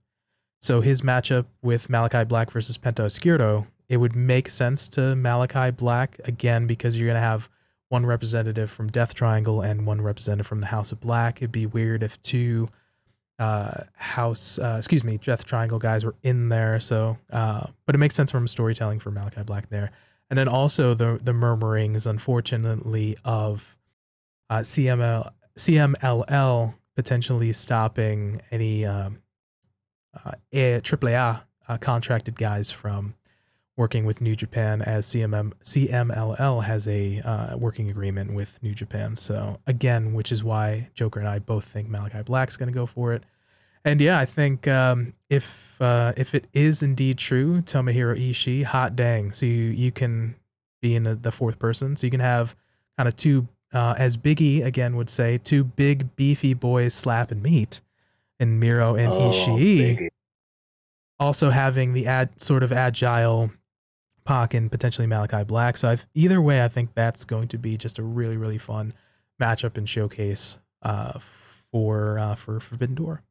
So 0.60 0.82
his 0.82 1.02
matchup 1.02 1.46
with 1.62 1.90
Malachi 1.90 2.24
Black 2.24 2.52
versus 2.52 2.78
Penta 2.78 3.06
Oscuro, 3.06 3.68
it 3.90 3.98
would 3.98 4.16
make 4.16 4.50
sense 4.50 4.88
to 4.90 5.16
Malachi 5.16 5.72
Black 5.72 6.20
again 6.26 6.66
because 6.66 7.00
you're 7.00 7.08
gonna 7.08 7.20
have 7.20 7.50
one 7.92 8.06
representative 8.06 8.72
from 8.72 8.90
Death 8.90 9.14
Triangle 9.14 9.62
and 9.62 9.86
one 9.86 10.02
representative 10.02 10.48
from 10.48 10.62
the 10.62 10.68
House 10.68 10.92
of 10.92 11.00
Black. 11.00 11.38
It'd 11.38 11.52
be 11.52 11.66
weird 11.66 12.04
if 12.04 12.22
two 12.24 12.70
uh, 13.40 13.84
House, 13.96 14.60
uh, 14.60 14.76
excuse 14.78 15.04
me, 15.04 15.18
Death 15.18 15.46
Triangle 15.46 15.80
guys 15.80 16.06
were 16.06 16.16
in 16.24 16.50
there. 16.50 16.80
So, 16.80 17.18
uh, 17.32 17.68
but 17.86 17.96
it 17.96 17.98
makes 17.98 18.16
sense 18.16 18.32
from 18.32 18.48
storytelling 18.48 19.00
for 19.00 19.12
Malachi 19.12 19.44
Black 19.44 19.70
there 19.70 19.92
and 20.32 20.38
then 20.38 20.48
also 20.48 20.94
the 20.94 21.20
the 21.22 21.34
murmurings, 21.34 22.08
unfortunately, 22.08 23.18
of 23.26 23.78
uh, 24.50 24.60
CML 24.60 25.30
CMLL 25.60 26.74
potentially 26.96 27.52
stopping 27.52 28.42
any 28.50 28.86
um, 28.86 29.22
uh, 30.26 30.32
AAA 30.54 31.42
uh, 31.68 31.78
contracted 31.78 32.38
guys 32.38 32.72
from 32.72 33.14
working 33.82 34.06
with 34.06 34.22
New 34.22 34.36
Japan, 34.36 34.84
as 34.84 35.08
CMM 35.08 35.54
CMLL 35.64 36.64
has 36.64 36.88
a 36.88 37.20
uh, 37.22 37.58
working 37.58 37.90
agreement 37.90 38.32
with 38.32 38.62
New 38.62 38.76
Japan. 38.76 39.16
So 39.16 39.58
again, 39.66 40.14
which 40.14 40.32
is 40.32 40.44
why 40.44 40.92
Joker 40.94 41.20
and 41.20 41.28
I 41.28 41.40
both 41.40 41.66
think 41.66 41.90
Malachi 41.90 42.22
Black's 42.22 42.56
going 42.56 42.68
to 42.68 42.74
go 42.74 42.86
for 42.86 43.14
it. 43.14 43.24
And 43.84 44.00
yeah, 44.00 44.20
I 44.20 44.26
think 44.28 44.68
um, 44.68 45.14
if 45.32 45.82
uh, 45.82 46.14
if 46.16 46.36
it 46.36 46.46
is 46.54 46.84
indeed 46.84 47.18
true, 47.18 47.64
Tomohiro 47.64 48.16
Ishii, 48.16 48.66
hot 48.66 48.96
dang. 48.96 49.32
So 49.32 49.48
you, 49.48 49.64
you 49.86 49.92
can 49.92 50.36
be 50.80 50.94
in 50.96 51.02
the, 51.02 51.16
the 51.16 51.32
fourth 51.32 51.58
person. 51.58 51.96
So 51.96 52.06
you 52.06 52.12
can 52.12 52.20
have 52.20 52.56
kind 53.00 53.08
of 53.08 53.16
two, 53.16 53.48
uh, 53.74 53.96
as 53.98 54.16
Biggie 54.16 54.64
again 54.64 54.96
would 54.96 55.10
say, 55.10 55.40
two 55.40 55.64
big 55.64 56.16
beefy 56.16 56.54
boys 56.54 56.94
slap 56.94 57.32
and 57.32 57.42
meet 57.42 57.82
in 58.40 58.60
Miro 58.60 58.94
and 58.94 59.12
oh, 59.12 59.32
Ishii. 59.32 59.98
Biggie. 59.98 60.10
Also 61.20 61.50
having 61.50 61.94
the 61.94 62.06
ad 62.06 62.30
sort 62.40 62.62
of 62.62 62.72
agile 62.72 63.50
Pac 64.26 64.54
and 64.54 64.72
potentially 64.72 65.08
Malachi 65.08 65.44
Black. 65.44 65.78
So 65.78 65.90
I've, 65.90 66.08
either 66.14 66.42
way, 66.42 66.64
I 66.64 66.68
think 66.68 66.94
that's 66.94 67.26
going 67.26 67.48
to 67.50 67.58
be 67.58 67.78
just 67.78 68.00
a 68.00 68.04
really 68.04 68.38
really 68.38 68.58
fun 68.58 68.94
matchup 69.42 69.78
and 69.78 69.90
showcase 69.90 70.58
uh, 70.84 71.20
for 71.72 72.20
uh, 72.20 72.36
for 72.36 72.60
Forbidden 72.60 72.96
Door. 72.96 73.24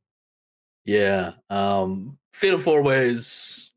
Yeah. 0.84 1.32
Um 1.50 2.18
Fatal 2.32 2.58
Four 2.58 2.82
Ways 2.82 3.70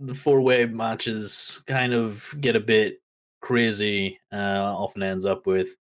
the 0.00 0.14
four 0.14 0.40
way 0.40 0.64
matches 0.64 1.62
kind 1.66 1.92
of 1.92 2.34
get 2.40 2.56
a 2.56 2.60
bit 2.60 3.00
crazy. 3.40 4.20
Uh 4.32 4.74
often 4.76 5.02
ends 5.02 5.24
up 5.24 5.46
with 5.46 5.76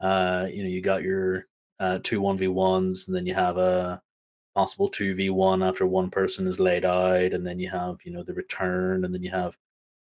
uh 0.00 0.46
you 0.50 0.62
know, 0.62 0.68
you 0.68 0.80
got 0.80 1.02
your 1.02 1.46
uh 1.78 1.98
two 2.02 2.20
one 2.20 2.36
v 2.36 2.48
ones 2.48 3.06
and 3.06 3.16
then 3.16 3.26
you 3.26 3.34
have 3.34 3.56
a 3.58 4.02
possible 4.54 4.88
two 4.88 5.14
v 5.14 5.30
one 5.30 5.62
after 5.62 5.86
one 5.86 6.10
person 6.10 6.46
is 6.46 6.58
laid 6.58 6.84
out, 6.84 7.32
and 7.32 7.46
then 7.46 7.58
you 7.60 7.70
have, 7.70 7.98
you 8.04 8.10
know, 8.12 8.22
the 8.24 8.34
return, 8.34 9.04
and 9.04 9.14
then 9.14 9.22
you 9.22 9.30
have 9.30 9.56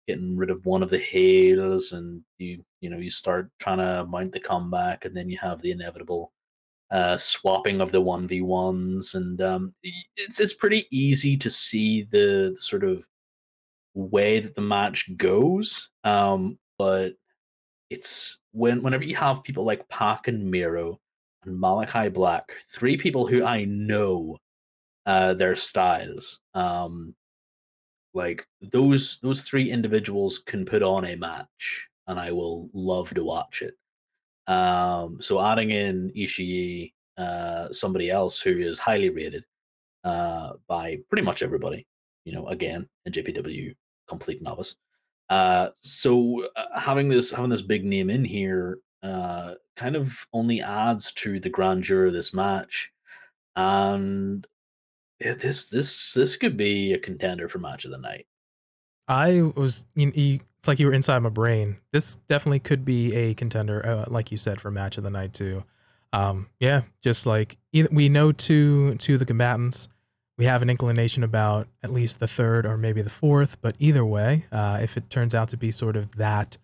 getting 0.07 0.37
rid 0.37 0.51
of 0.51 0.67
one 0.67 0.83
of 0.83 0.91
the 0.91 0.99
hails 0.99 1.93
and 1.93 2.23
you 2.39 2.63
you 2.81 2.91
know 2.91 2.99
you 2.99 3.11
start 3.11 3.51
trying 3.59 3.79
to 3.79 4.07
mount 4.07 4.33
the 4.33 4.41
comeback 4.41 5.05
and 5.05 5.17
then 5.17 5.29
you 5.29 5.39
have 5.41 5.63
the 5.63 5.71
inevitable 5.71 6.33
uh, 6.91 7.17
swapping 7.17 7.81
of 7.81 7.91
the 7.93 8.01
one 8.01 8.29
v 8.29 8.41
ones, 8.41 9.15
and 9.15 9.41
um, 9.43 9.73
it's 10.17 10.39
it's 10.39 10.55
pretty 10.55 10.87
easy 10.91 11.37
to 11.37 11.51
see 11.51 12.03
the, 12.03 12.53
the, 12.55 12.61
sort 12.61 12.85
of 12.85 13.07
way 13.95 14.39
that 14.39 14.55
the 14.55 14.61
match 14.61 15.11
goes. 15.17 15.91
Um, 16.05 16.59
but 16.79 17.15
it's 17.91 18.39
when 18.53 18.83
whenever 18.83 19.05
you 19.05 19.17
have 19.17 19.43
people 19.43 19.65
like 19.65 19.89
Pac 19.89 20.29
and 20.29 20.51
Miro 20.51 21.01
and 21.45 21.59
Malachi 21.59 22.11
Black, 22.11 22.53
three 22.73 22.97
people 22.97 23.27
who 23.27 23.45
I 23.45 23.65
know 23.65 24.39
uh, 25.07 25.35
their 25.35 25.57
styles. 25.57 26.39
Um, 26.55 27.15
like 28.15 28.47
those 28.63 29.19
those 29.21 29.43
three 29.43 29.71
individuals 29.71 30.39
can 30.39 30.65
put 30.65 30.83
on 30.83 31.05
a 31.05 31.17
match, 31.17 31.89
and 32.07 32.19
I 32.19 32.33
will 32.33 32.71
love 32.73 33.13
to 33.15 33.25
watch 33.25 33.63
it. 33.63 33.75
Um, 34.47 35.19
so 35.21 35.41
adding 35.45 35.71
in 35.71 36.13
Ishii, 36.17 36.93
uh, 37.19 37.71
somebody 37.71 38.11
else 38.11 38.41
who 38.41 38.57
is 38.57 38.79
highly 38.79 39.11
rated 39.11 39.45
uh, 40.05 40.53
by 40.69 40.99
pretty 41.09 41.25
much 41.25 41.43
everybody, 41.43 41.87
you 42.25 42.33
know, 42.33 42.47
again, 42.49 42.89
a 43.07 43.11
JPW 43.11 43.75
complete 44.09 44.43
novice. 44.43 44.77
Uh, 45.31 45.71
so 45.81 46.47
uh, 46.57 46.79
having 46.79 47.09
this 47.09 47.31
having 47.31 47.51
this 47.51 47.63
big 47.63 47.85
name 47.85 48.11
in 48.11 48.25
here 48.25 48.79
uh, 49.03 49.55
kind 49.77 49.97
of 49.97 50.27
only 50.33 50.63
adds 50.63 51.13
to 51.13 51.41
the 51.41 51.51
grandeur 51.51 52.07
of 52.07 52.13
this 52.13 52.35
match, 52.35 52.93
and 53.57 54.47
yeah, 55.21 55.35
this 55.35 55.67
this 55.67 56.13
this 56.13 56.37
could 56.37 56.57
be 56.57 56.93
a 56.93 56.99
contender 56.99 57.49
for 57.49 57.59
match 57.59 57.85
of 57.85 57.91
the 57.91 57.99
night. 57.99 58.27
I 59.07 59.43
was, 59.55 59.85
you, 59.95 60.11
you, 60.15 60.41
it's 60.59 60.67
like 60.67 60.79
you 60.79 60.87
were 60.87 60.95
inside 60.95 61.19
my 61.19 61.29
brain. 61.29 61.77
This 61.93 62.17
definitely 62.27 62.61
could 62.61 62.85
be 62.85 63.15
a 63.15 63.35
contender, 63.35 63.85
uh, 63.85 64.05
like 64.09 64.31
you 64.31 64.39
said, 64.39 64.61
for 64.61 64.71
match 64.71 64.97
of 64.97 65.05
the 65.05 65.11
night 65.11 65.35
too. 65.35 65.63
Um, 66.13 66.49
yeah, 66.59 66.83
just 67.03 67.27
like 67.27 67.59
we 67.73 68.09
know 68.09 68.33
two 68.33 68.95
two 68.97 69.19
the 69.19 69.27
combatants, 69.27 69.89
we 70.39 70.45
have 70.47 70.63
an 70.63 70.71
inclination 70.71 71.23
about 71.23 71.69
at 71.83 71.93
least 71.93 72.21
the 72.21 72.29
third 72.29 72.67
or 72.67 72.77
maybe 72.77 73.03
the 73.03 73.11
fourth. 73.11 73.61
But 73.61 73.75
either 73.79 74.05
way, 74.05 74.47
uh, 74.53 74.79
if 74.81 74.97
it 74.97 75.11
turns 75.11 75.35
out 75.35 75.49
to 75.51 75.57
be 75.57 75.71
sort 75.71 75.97
of 75.97 76.17
that 76.17 76.57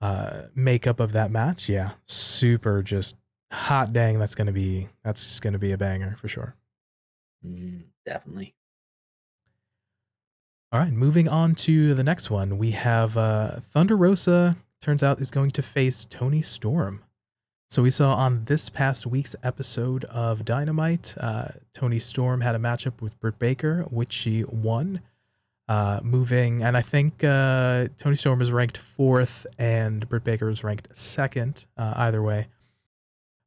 uh, 0.00 0.42
makeup 0.54 1.00
of 1.00 1.12
that 1.12 1.30
match, 1.30 1.68
yeah, 1.68 1.92
super 2.06 2.82
just 2.82 3.16
hot 3.50 3.92
dang. 3.92 4.18
That's 4.18 4.34
gonna 4.34 4.52
be 4.52 4.88
that's 5.02 5.24
just 5.24 5.42
gonna 5.42 5.58
be 5.58 5.72
a 5.72 5.78
banger 5.78 6.16
for 6.20 6.28
sure. 6.28 6.54
Mm, 7.44 7.82
definitely. 8.04 8.54
All 10.72 10.80
right, 10.80 10.92
moving 10.92 11.28
on 11.28 11.54
to 11.56 11.94
the 11.94 12.04
next 12.04 12.28
one. 12.30 12.58
We 12.58 12.72
have 12.72 13.16
uh, 13.16 13.60
Thunder 13.60 13.96
Rosa, 13.96 14.56
turns 14.80 15.02
out, 15.02 15.20
is 15.20 15.30
going 15.30 15.52
to 15.52 15.62
face 15.62 16.04
Toni 16.04 16.42
Storm. 16.42 17.02
So 17.70 17.82
we 17.82 17.90
saw 17.90 18.14
on 18.14 18.44
this 18.44 18.68
past 18.68 19.06
week's 19.06 19.34
episode 19.42 20.04
of 20.04 20.44
Dynamite, 20.44 21.14
uh, 21.18 21.48
Toni 21.72 21.98
Storm 21.98 22.40
had 22.40 22.54
a 22.54 22.58
matchup 22.58 23.00
with 23.00 23.18
Britt 23.20 23.38
Baker, 23.38 23.82
which 23.90 24.12
she 24.12 24.44
won. 24.44 25.00
Uh, 25.68 25.98
moving, 26.04 26.62
and 26.62 26.76
I 26.76 26.80
think 26.82 27.24
uh, 27.24 27.88
Toni 27.98 28.14
Storm 28.14 28.40
is 28.40 28.52
ranked 28.52 28.76
fourth, 28.78 29.48
and 29.58 30.08
Britt 30.08 30.22
Baker 30.22 30.48
is 30.48 30.62
ranked 30.62 30.96
second. 30.96 31.66
Uh, 31.76 31.92
either 31.96 32.22
way, 32.22 32.46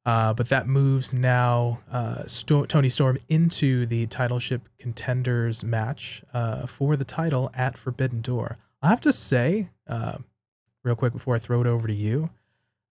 uh, 0.10 0.34
but 0.34 0.50
that 0.50 0.68
moves 0.68 1.14
now 1.14 1.78
uh, 1.92 2.26
Sto- 2.26 2.66
Toni 2.66 2.90
Storm 2.90 3.20
into 3.28 3.86
the 3.86 4.08
title 4.08 4.40
ship 4.40 4.68
contenders 4.80 5.64
match 5.64 6.24
uh, 6.34 6.66
for 6.66 6.96
the 6.96 7.06
title 7.06 7.52
at 7.54 7.78
Forbidden 7.78 8.22
Door. 8.22 8.58
I 8.82 8.90
have 8.90 9.02
to 9.02 9.14
say, 9.14 9.70
uh, 9.88 10.18
real 10.84 10.96
quick 10.96 11.14
before 11.14 11.36
I 11.36 11.38
throw 11.38 11.62
it 11.62 11.68
over 11.68 11.88
to 11.88 11.94
you, 11.94 12.32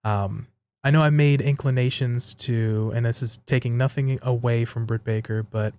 um, 0.04 0.46
I 0.84 0.92
know 0.92 1.02
I 1.02 1.10
made 1.10 1.40
inclinations 1.40 2.34
to, 2.34 2.92
and 2.94 3.04
this 3.04 3.20
is 3.20 3.40
taking 3.46 3.76
nothing 3.76 4.20
away 4.22 4.64
from 4.64 4.86
Britt 4.86 5.02
Baker, 5.02 5.42
but 5.42 5.74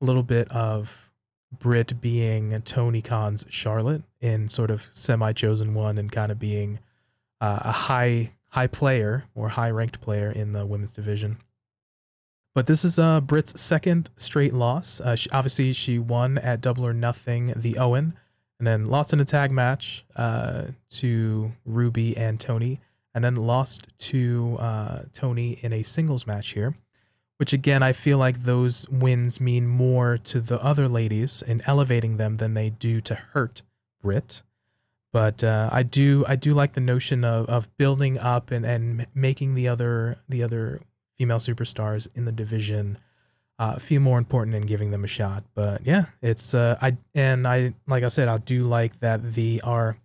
a 0.00 0.06
little 0.06 0.22
bit 0.22 0.50
of 0.50 1.10
Britt 1.58 2.00
being 2.00 2.58
Tony 2.62 3.02
Khan's 3.02 3.44
Charlotte 3.50 4.02
in 4.22 4.48
sort 4.48 4.70
of 4.70 4.88
semi 4.92 5.34
chosen 5.34 5.74
one 5.74 5.98
and 5.98 6.10
kind 6.10 6.32
of 6.32 6.38
being 6.38 6.78
uh, 7.42 7.58
a 7.64 7.72
high 7.72 8.32
high 8.50 8.66
player 8.66 9.24
or 9.34 9.48
high 9.48 9.70
ranked 9.70 10.00
player 10.00 10.30
in 10.30 10.52
the 10.52 10.66
women's 10.66 10.92
division. 10.92 11.38
But 12.54 12.66
this 12.66 12.84
is 12.84 12.98
uh, 12.98 13.20
Britt's 13.20 13.60
second 13.60 14.10
straight 14.16 14.52
loss. 14.52 15.00
Uh, 15.00 15.14
she, 15.14 15.30
obviously, 15.30 15.72
she 15.72 15.98
won 15.98 16.36
at 16.38 16.60
Double 16.60 16.84
or 16.84 16.92
Nothing 16.92 17.52
the 17.56 17.78
Owen, 17.78 18.14
and 18.58 18.66
then 18.66 18.84
lost 18.84 19.12
in 19.12 19.20
a 19.20 19.24
tag 19.24 19.52
match 19.52 20.04
uh, 20.16 20.64
to 20.90 21.52
Ruby 21.64 22.16
and 22.16 22.40
Toni, 22.40 22.80
and 23.14 23.24
then 23.24 23.36
lost 23.36 23.86
to 23.98 24.56
uh, 24.58 25.02
Toni 25.12 25.58
in 25.62 25.72
a 25.72 25.84
singles 25.84 26.26
match 26.26 26.50
here. 26.50 26.74
Which 27.36 27.52
again, 27.54 27.82
I 27.82 27.92
feel 27.94 28.18
like 28.18 28.42
those 28.42 28.86
wins 28.90 29.40
mean 29.40 29.66
more 29.66 30.18
to 30.18 30.40
the 30.40 30.62
other 30.62 30.88
ladies 30.88 31.42
in 31.42 31.62
elevating 31.66 32.18
them 32.18 32.36
than 32.36 32.52
they 32.54 32.68
do 32.68 33.00
to 33.02 33.14
hurt 33.14 33.62
Britt. 34.02 34.42
But 35.12 35.42
uh, 35.42 35.68
I 35.72 35.82
do 35.82 36.24
I 36.28 36.36
do 36.36 36.54
like 36.54 36.74
the 36.74 36.80
notion 36.80 37.24
of, 37.24 37.46
of 37.46 37.76
building 37.76 38.18
up 38.18 38.50
and, 38.50 38.64
and 38.64 39.06
making 39.14 39.54
the 39.54 39.68
other 39.68 40.18
the 40.28 40.42
other 40.42 40.80
female 41.18 41.38
superstars 41.38 42.08
in 42.14 42.24
the 42.24 42.32
division 42.32 42.98
uh, 43.58 43.76
feel 43.78 44.00
more 44.00 44.18
important 44.18 44.56
and 44.56 44.66
giving 44.66 44.90
them 44.90 45.04
a 45.04 45.08
shot. 45.08 45.44
But 45.54 45.84
yeah, 45.84 46.06
it's 46.22 46.54
uh, 46.54 46.78
I 46.80 46.96
and 47.14 47.46
I 47.46 47.74
like 47.86 48.04
I 48.04 48.08
said, 48.08 48.28
I 48.28 48.38
do 48.38 48.64
like 48.64 49.00
that 49.00 49.34
the 49.34 49.60
are 49.62 49.96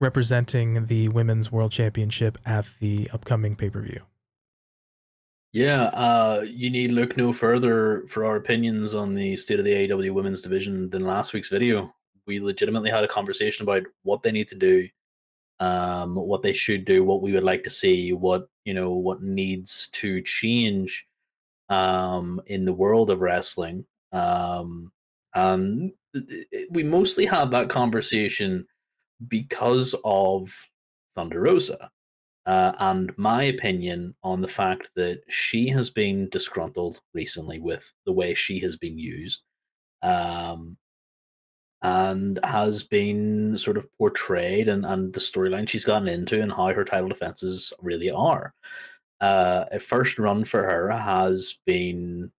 representing 0.00 0.86
the 0.86 1.08
women's 1.08 1.50
world 1.50 1.72
championship 1.72 2.36
at 2.44 2.68
the 2.80 3.08
upcoming 3.12 3.56
pay 3.56 3.70
per 3.70 3.80
view. 3.80 4.02
Yeah, 5.52 5.84
uh, 5.92 6.44
you 6.46 6.70
need 6.70 6.92
look 6.92 7.16
no 7.16 7.32
further 7.32 8.04
for 8.08 8.24
our 8.24 8.36
opinions 8.36 8.94
on 8.94 9.14
the 9.14 9.36
state 9.36 9.58
of 9.58 9.64
the 9.64 9.72
AEW 9.72 10.12
women's 10.12 10.40
division 10.40 10.88
than 10.90 11.04
last 11.04 11.32
week's 11.32 11.48
video. 11.48 11.94
We 12.26 12.40
legitimately 12.40 12.90
had 12.90 13.04
a 13.04 13.08
conversation 13.08 13.64
about 13.64 13.82
what 14.02 14.22
they 14.22 14.32
need 14.32 14.48
to 14.48 14.54
do, 14.54 14.88
um, 15.60 16.14
what 16.14 16.42
they 16.42 16.52
should 16.52 16.84
do, 16.84 17.04
what 17.04 17.22
we 17.22 17.32
would 17.32 17.44
like 17.44 17.64
to 17.64 17.70
see, 17.70 18.12
what 18.12 18.46
you 18.64 18.74
know, 18.74 18.92
what 18.92 19.22
needs 19.22 19.88
to 19.92 20.22
change 20.22 21.06
um, 21.68 22.40
in 22.46 22.64
the 22.64 22.72
world 22.72 23.10
of 23.10 23.20
wrestling. 23.20 23.84
Um, 24.12 24.92
and 25.34 25.92
we 26.70 26.82
mostly 26.82 27.24
had 27.24 27.50
that 27.50 27.70
conversation 27.70 28.66
because 29.28 29.94
of 30.04 30.68
Thunder 31.16 31.40
Rosa 31.40 31.90
uh, 32.46 32.72
and 32.78 33.12
my 33.16 33.44
opinion 33.44 34.14
on 34.22 34.40
the 34.40 34.48
fact 34.48 34.90
that 34.96 35.20
she 35.28 35.68
has 35.68 35.90
been 35.90 36.28
disgruntled 36.30 37.00
recently 37.14 37.58
with 37.60 37.92
the 38.04 38.12
way 38.12 38.34
she 38.34 38.58
has 38.60 38.76
been 38.76 38.98
used 38.98 39.42
um, 40.02 40.76
and 41.82 42.38
has 42.44 42.84
been 42.84 43.56
sort 43.58 43.76
of 43.76 43.86
portrayed 43.98 44.68
and, 44.68 44.86
and 44.86 45.12
the 45.12 45.20
storyline 45.20 45.68
she's 45.68 45.84
gotten 45.84 46.08
into 46.08 46.40
and 46.40 46.52
how 46.52 46.72
her 46.72 46.84
title 46.84 47.08
defenses 47.08 47.72
really 47.80 48.10
are 48.10 48.54
uh, 49.22 49.66
a 49.70 49.78
first 49.78 50.18
run 50.18 50.44
for 50.44 50.64
her 50.64 50.90
has 50.90 51.58
been 51.64 52.30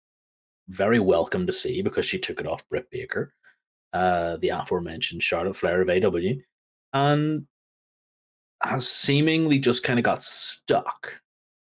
very 0.67 0.99
welcome 0.99 1.47
to 1.47 1.53
see 1.53 1.81
because 1.81 2.05
she 2.05 2.19
took 2.19 2.41
it 2.41 2.45
off 2.47 2.67
Britt 2.67 2.91
Baker, 2.91 3.33
uh, 3.93 4.35
the 4.37 4.49
aforementioned 4.49 5.23
Charlotte 5.23 5.55
Flair 5.55 5.81
of 5.81 5.89
AW, 5.89 6.33
and 6.91 7.47
has 8.61 8.87
seemingly 8.89 9.59
just 9.59 9.81
kind 9.81 9.97
of 9.97 10.03
got 10.03 10.23
stuck, 10.23 11.21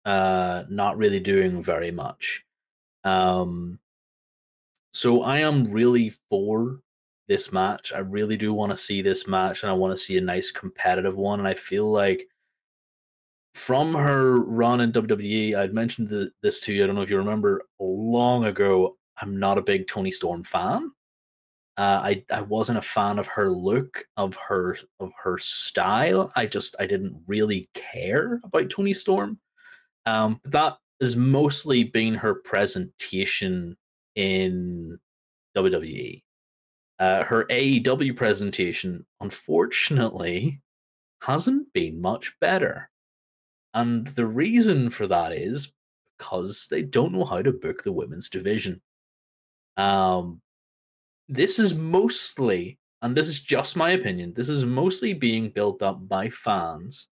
uh, 0.05 0.65
not 0.69 0.99
really 0.99 1.21
doing 1.21 1.63
very 1.63 1.93
much. 1.93 2.45
Um, 3.05 3.79
so 4.95 5.23
I 5.23 5.39
am 5.41 5.71
really 5.71 6.13
for 6.29 6.81
this 7.29 7.53
match. 7.53 7.93
I 7.93 7.99
really 7.99 8.37
do 8.37 8.53
want 8.53 8.71
to 8.71 8.77
see 8.77 9.03
this 9.03 9.27
match, 9.27 9.63
and 9.63 9.71
I 9.71 9.75
want 9.75 9.97
to 9.97 10.03
see 10.03 10.17
a 10.17 10.21
nice 10.21 10.51
competitive 10.51 11.17
one. 11.17 11.39
And 11.39 11.49
I 11.49 11.55
feel 11.55 11.91
like 11.91 12.27
from 13.55 13.95
her 13.95 14.41
run 14.41 14.81
in 14.81 14.93
WWE, 14.93 15.55
I'd 15.55 15.75
mentioned 15.75 16.09
the, 16.09 16.31
this 16.43 16.61
to 16.63 16.73
you. 16.73 16.85
I 16.85 16.87
don't 16.87 16.97
know 16.97 17.03
if 17.03 17.11
you 17.11 17.19
remember 17.19 17.63
long 17.79 18.45
ago. 18.45 18.97
I'm 19.21 19.39
not 19.39 19.59
a 19.59 19.63
big 19.63 19.87
Toni 19.87 20.11
Storm 20.11 20.43
fan. 20.43 20.91
Uh, 21.77 22.01
I 22.05 22.25
I 22.31 22.41
wasn't 22.43 22.79
a 22.79 22.83
fan 22.83 23.19
of 23.19 23.27
her 23.27 23.51
look, 23.51 24.05
of 24.17 24.37
her 24.37 24.77
of 25.01 25.11
her 25.23 25.39
style. 25.39 26.31
I 26.37 26.47
just 26.47 26.77
I 26.79 26.87
didn't 26.87 27.17
really 27.27 27.69
care 27.75 28.41
about 28.45 28.71
Toni 28.71 28.93
Storm. 28.93 29.41
Um, 30.07 30.41
but 30.45 30.53
that 30.53 30.77
has 31.01 31.17
mostly 31.17 31.85
been 31.85 32.15
her 32.15 32.35
presentation 32.35 33.77
in 34.15 34.99
WWE. 35.57 36.24
Uh, 37.05 37.23
her 37.23 37.45
AEW 37.51 38.17
presentation, 38.17 39.05
unfortunately, 39.21 40.63
hasn't 41.21 41.71
been 41.75 42.01
much 42.01 42.35
better. 42.41 42.89
And 43.75 44.07
the 44.07 44.25
reason 44.25 44.89
for 44.89 45.07
that 45.09 45.33
is 45.33 45.71
because 46.17 46.67
they 46.71 46.81
don't 46.81 47.13
know 47.13 47.27
how 47.27 47.43
to 47.43 47.53
book 47.53 47.83
the 47.83 47.93
women's 47.93 48.31
division. 48.31 48.81
Um, 49.77 50.41
this 51.29 51.59
is 51.59 51.75
mostly, 51.75 52.79
and 53.03 53.15
this 53.15 53.29
is 53.29 53.43
just 53.43 53.77
my 53.77 53.91
opinion, 53.91 54.33
this 54.33 54.49
is 54.49 54.65
mostly 54.65 55.13
being 55.13 55.51
built 55.51 55.83
up 55.83 56.09
by 56.09 56.31
fans 56.31 57.09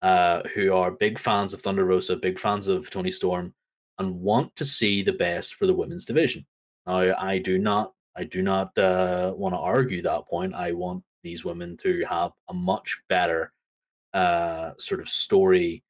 uh, 0.00 0.40
who 0.54 0.72
are 0.72 0.90
big 0.90 1.18
fans 1.18 1.52
of 1.52 1.60
Thunder 1.60 1.84
Rosa, 1.84 2.16
big 2.16 2.38
fans 2.38 2.66
of 2.66 2.88
Toni 2.88 3.10
Storm, 3.10 3.52
and 3.98 4.22
want 4.22 4.56
to 4.56 4.64
see 4.64 5.02
the 5.02 5.12
best 5.12 5.54
for 5.56 5.66
the 5.66 5.74
women's 5.74 6.06
division. 6.06 6.46
Now, 6.86 7.14
I 7.18 7.36
do 7.36 7.58
not, 7.58 7.92
I 8.18 8.24
do 8.24 8.42
not 8.42 8.76
uh, 8.76 9.32
want 9.36 9.54
to 9.54 9.58
argue 9.58 10.02
that 10.02 10.26
point. 10.26 10.52
I 10.52 10.72
want 10.72 11.04
these 11.22 11.44
women 11.44 11.76
to 11.78 12.04
have 12.10 12.32
a 12.48 12.54
much 12.54 13.00
better 13.08 13.52
uh, 14.12 14.72
sort 14.76 15.00
of 15.00 15.08
story 15.08 15.84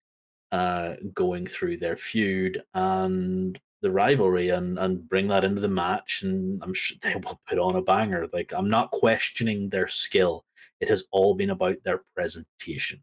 uh, 0.52 0.94
going 1.14 1.46
through 1.46 1.78
their 1.78 1.96
feud 1.96 2.62
and 2.74 3.58
the 3.80 3.90
rivalry 3.90 4.50
and 4.50 4.78
and 4.78 5.08
bring 5.08 5.28
that 5.28 5.44
into 5.44 5.60
the 5.60 5.68
match 5.68 6.22
and 6.22 6.60
I'm 6.62 6.74
sure 6.74 6.98
they 7.02 7.14
will 7.14 7.40
put 7.48 7.58
on 7.58 7.76
a 7.76 7.82
banger. 7.82 8.26
Like 8.30 8.52
I'm 8.54 8.68
not 8.68 8.90
questioning 8.90 9.70
their 9.70 9.88
skill. 9.88 10.44
It 10.80 10.88
has 10.88 11.04
all 11.10 11.34
been 11.34 11.50
about 11.50 11.76
their 11.82 12.02
presentation. 12.14 13.02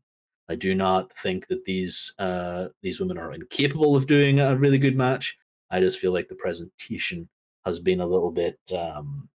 I 0.50 0.56
do 0.56 0.76
not 0.76 1.12
think 1.14 1.48
that 1.48 1.66
these 1.66 2.14
uh, 2.20 2.68
these 2.84 3.00
women 3.00 3.18
are 3.18 3.34
incapable 3.34 3.96
of 3.96 4.06
doing 4.06 4.40
a 4.40 4.56
really 4.56 4.78
good 4.78 4.96
match. 4.96 5.36
I 5.72 5.80
just 5.80 5.98
feel 5.98 6.14
like 6.14 6.28
the 6.28 6.36
presentation 6.36 7.28
has 7.66 7.80
been 7.80 8.00
a 8.00 8.06
little 8.06 8.32
bit 8.32 8.60
um, 8.78 9.30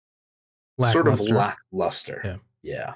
sort 0.82 1.08
of 1.08 1.20
lackluster. 1.20 2.20
Yeah. 2.24 2.36
Yeah. 2.62 2.94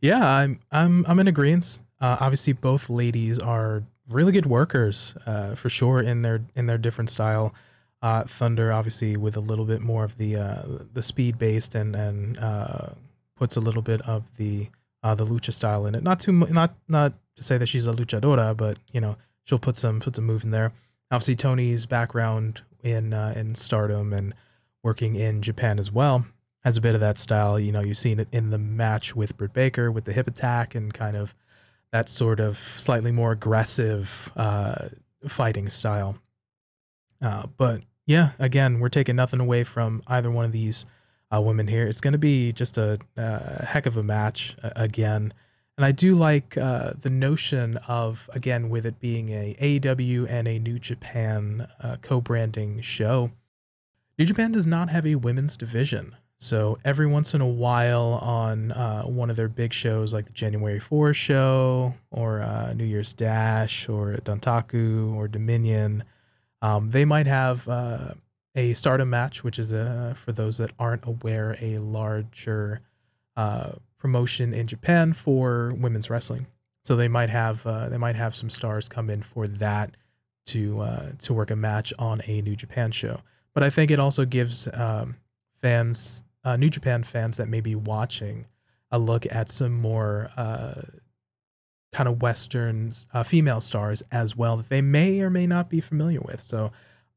Yeah, 0.00 0.26
I'm 0.26 0.60
I'm 0.70 1.06
I'm 1.06 1.18
in 1.18 1.28
agreement. 1.28 1.80
Uh, 2.00 2.18
obviously, 2.20 2.52
both 2.52 2.90
ladies 2.90 3.38
are 3.38 3.82
really 4.08 4.32
good 4.32 4.44
workers, 4.46 5.16
uh, 5.24 5.54
for 5.54 5.70
sure 5.70 6.00
in 6.00 6.22
their 6.22 6.42
in 6.54 6.66
their 6.66 6.78
different 6.78 7.08
style. 7.08 7.54
Uh, 8.02 8.22
Thunder, 8.24 8.70
obviously, 8.70 9.16
with 9.16 9.36
a 9.36 9.40
little 9.40 9.64
bit 9.64 9.80
more 9.80 10.04
of 10.04 10.18
the 10.18 10.36
uh, 10.36 10.62
the 10.92 11.02
speed 11.02 11.38
based 11.38 11.74
and 11.74 11.96
and 11.96 12.38
uh, 12.38 12.88
puts 13.36 13.56
a 13.56 13.60
little 13.60 13.80
bit 13.80 14.02
of 14.02 14.24
the 14.36 14.68
uh, 15.02 15.14
the 15.14 15.24
lucha 15.24 15.52
style 15.52 15.86
in 15.86 15.94
it. 15.94 16.02
Not 16.02 16.20
too 16.20 16.32
not 16.32 16.74
not 16.86 17.14
to 17.36 17.42
say 17.42 17.56
that 17.56 17.66
she's 17.66 17.86
a 17.86 17.92
luchadora, 17.92 18.54
but 18.54 18.76
you 18.92 19.00
know 19.00 19.16
she'll 19.44 19.58
put 19.58 19.76
some 19.76 20.00
put 20.00 20.16
some 20.16 20.26
move 20.26 20.44
in 20.44 20.50
there. 20.50 20.72
Obviously, 21.10 21.36
Toni's 21.36 21.86
background 21.86 22.60
in 22.84 23.12
in 23.12 23.54
Stardom 23.54 24.12
and 24.12 24.34
working 24.82 25.16
in 25.16 25.42
Japan 25.42 25.78
as 25.78 25.90
well 25.90 26.26
has 26.64 26.76
a 26.76 26.80
bit 26.80 26.94
of 26.94 27.00
that 27.00 27.18
style. 27.18 27.60
You 27.60 27.72
know, 27.72 27.80
you've 27.80 27.96
seen 27.96 28.18
it 28.18 28.28
in 28.32 28.50
the 28.50 28.58
match 28.58 29.14
with 29.14 29.36
Britt 29.36 29.52
Baker 29.52 29.92
with 29.92 30.04
the 30.04 30.12
hip 30.12 30.26
attack 30.26 30.74
and 30.74 30.92
kind 30.92 31.16
of 31.16 31.34
that 31.92 32.08
sort 32.08 32.40
of 32.40 32.58
slightly 32.58 33.12
more 33.12 33.32
aggressive 33.32 34.32
uh, 34.36 34.88
fighting 35.28 35.68
style. 35.68 36.18
Uh, 37.20 37.46
but 37.56 37.82
yeah, 38.06 38.30
again, 38.38 38.80
we're 38.80 38.88
taking 38.88 39.16
nothing 39.16 39.40
away 39.40 39.62
from 39.62 40.02
either 40.06 40.30
one 40.30 40.44
of 40.44 40.52
these 40.52 40.86
uh, 41.34 41.40
women 41.40 41.68
here. 41.68 41.86
It's 41.86 42.00
going 42.00 42.12
to 42.12 42.18
be 42.18 42.52
just 42.52 42.78
a, 42.78 42.98
a, 43.16 43.64
heck 43.64 43.86
of 43.86 43.96
a 43.96 44.02
match 44.02 44.56
uh, 44.62 44.70
again. 44.74 45.32
And 45.76 45.84
I 45.84 45.92
do 45.92 46.14
like 46.14 46.56
uh, 46.56 46.92
the 47.00 47.10
notion 47.10 47.78
of, 47.88 48.30
again, 48.32 48.68
with 48.68 48.86
it 48.86 49.00
being 49.00 49.30
a 49.30 49.56
AEW 49.60 50.30
and 50.30 50.46
a 50.46 50.58
New 50.58 50.78
Japan 50.78 51.66
uh, 51.80 51.96
co 52.00 52.20
branding 52.20 52.80
show, 52.80 53.32
New 54.18 54.24
Japan 54.24 54.52
does 54.52 54.66
not 54.66 54.88
have 54.90 55.04
a 55.04 55.16
women's 55.16 55.56
division. 55.56 56.14
So 56.38 56.78
every 56.84 57.06
once 57.06 57.34
in 57.34 57.40
a 57.40 57.46
while 57.46 58.14
on 58.22 58.70
uh, 58.72 59.02
one 59.04 59.30
of 59.30 59.36
their 59.36 59.48
big 59.48 59.72
shows, 59.72 60.12
like 60.12 60.26
the 60.26 60.32
January 60.32 60.78
4 60.78 61.14
show 61.14 61.94
or 62.10 62.42
uh, 62.42 62.72
New 62.74 62.84
Year's 62.84 63.12
Dash 63.12 63.88
or 63.88 64.16
Dontaku 64.24 65.14
or 65.14 65.26
Dominion, 65.26 66.04
um, 66.62 66.88
they 66.88 67.04
might 67.04 67.26
have 67.26 67.68
uh, 67.68 68.14
a 68.54 68.74
stardom 68.74 69.10
match, 69.10 69.42
which 69.42 69.58
is 69.58 69.72
a, 69.72 70.14
for 70.16 70.32
those 70.32 70.58
that 70.58 70.70
aren't 70.78 71.06
aware, 71.06 71.56
a 71.60 71.78
larger 71.78 72.80
uh, 73.36 73.72
promotion 74.04 74.52
in 74.52 74.66
Japan 74.66 75.14
for 75.14 75.72
women's 75.78 76.10
wrestling. 76.10 76.46
So 76.84 76.94
they 76.94 77.08
might 77.08 77.30
have 77.30 77.66
uh, 77.66 77.88
they 77.88 77.96
might 77.96 78.16
have 78.16 78.36
some 78.36 78.50
stars 78.50 78.86
come 78.86 79.08
in 79.08 79.22
for 79.22 79.48
that 79.48 79.96
to 80.48 80.82
uh, 80.82 81.12
to 81.20 81.32
work 81.32 81.50
a 81.50 81.56
match 81.56 81.90
on 81.98 82.20
a 82.26 82.42
New 82.42 82.54
Japan 82.54 82.92
show. 82.92 83.22
But 83.54 83.62
I 83.62 83.70
think 83.70 83.90
it 83.90 83.98
also 83.98 84.26
gives 84.26 84.68
um, 84.74 85.16
fans 85.62 86.22
uh, 86.44 86.58
New 86.58 86.68
Japan 86.68 87.02
fans 87.02 87.38
that 87.38 87.48
may 87.48 87.62
be 87.62 87.74
watching 87.74 88.44
a 88.90 88.98
look 88.98 89.24
at 89.30 89.48
some 89.48 89.72
more 89.72 90.30
uh, 90.36 90.82
kind 91.94 92.06
of 92.06 92.20
Western 92.20 92.92
uh, 93.14 93.22
female 93.22 93.62
stars 93.62 94.02
as 94.12 94.36
well 94.36 94.58
that 94.58 94.68
they 94.68 94.82
may 94.82 95.22
or 95.22 95.30
may 95.30 95.46
not 95.46 95.70
be 95.70 95.80
familiar 95.80 96.20
with. 96.20 96.42
So, 96.42 96.72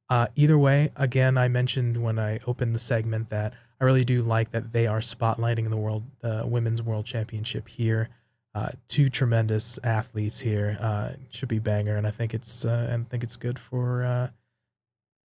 uh, 0.10 0.28
either 0.36 0.58
way, 0.58 0.92
again, 0.96 1.38
I 1.38 1.48
mentioned 1.48 2.02
when 2.02 2.20
I 2.20 2.40
opened 2.48 2.74
the 2.74 2.80
segment 2.80 3.30
that 3.30 3.54
I 3.80 3.86
really 3.86 4.06
do 4.06 4.22
like 4.22 4.52
that 4.52 4.74
they 4.74 4.88
are 4.88 5.00
spotlighting 5.00 5.70
the 5.70 5.78
world, 5.78 6.04
the 6.22 6.44
women's 6.46 6.82
world 6.82 7.06
championship 7.06 7.68
here. 7.68 8.10
Uh, 8.56 8.70
two 8.88 9.08
tremendous 9.08 9.78
athletes 9.84 10.40
here. 10.40 10.78
Uh, 10.80 11.12
should 11.30 11.50
be 11.50 11.60
banger, 11.60 11.96
and 11.96 12.08
I 12.08 12.12
think 12.12 12.34
it's 12.34 12.66
and 12.66 13.06
I 13.06 13.10
think 13.10 13.24
it's 13.24 13.36
good 13.36 13.60
for 13.60 14.04
I 14.04 14.30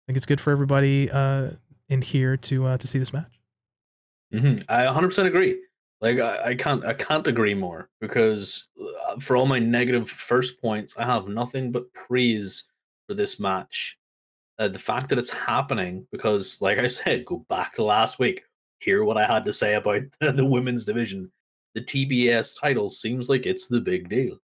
think 0.06 0.18
it's 0.18 0.28
good 0.28 0.40
for 0.40 0.52
everybody 0.52 1.10
in 1.90 2.02
here 2.02 2.38
to 2.38 2.78
to 2.78 2.88
see 2.88 3.00
this 3.00 3.14
match. 3.14 3.40
Mm-hmm. 4.34 4.64
I 4.70 4.86
100% 4.86 5.26
agree. 5.26 5.60
Like 6.02 6.20
I, 6.20 6.50
I, 6.50 6.56
can't 6.56 6.86
I 6.86 6.94
can't 6.94 7.26
agree 7.26 7.54
more 7.54 7.90
because 8.02 8.68
uh, 9.08 9.18
for 9.20 9.38
all 9.38 9.46
my 9.46 9.60
negative 9.60 10.10
first 10.10 10.62
points, 10.62 10.96
I 10.98 11.06
have 11.06 11.28
nothing 11.28 11.72
but 11.72 11.92
praise 11.94 12.66
for 13.08 13.14
this 13.14 13.40
match. 13.40 13.98
Uh, 14.58 14.70
the 14.70 14.80
fact 14.80 15.10
that 15.10 15.20
it's 15.20 15.32
happening 15.32 16.08
because, 16.12 16.62
like 16.62 16.80
I 16.80 16.88
said, 16.88 17.26
go 17.26 17.46
back 17.50 17.74
to 17.74 17.84
last 17.84 18.20
week. 18.20 18.44
Hear 18.80 19.04
what 19.04 19.18
I 19.18 19.26
had 19.26 19.46
to 19.46 19.54
say 19.54 19.76
about 19.76 20.04
the 20.22 20.46
women's 20.46 20.86
division. 20.86 21.32
The 21.74 21.82
TBS 21.82 22.60
title 22.60 22.88
seems 22.88 23.30
like 23.30 23.46
it's 23.46 23.68
the 23.68 23.82
big 23.82 24.08
deal, 24.08 24.38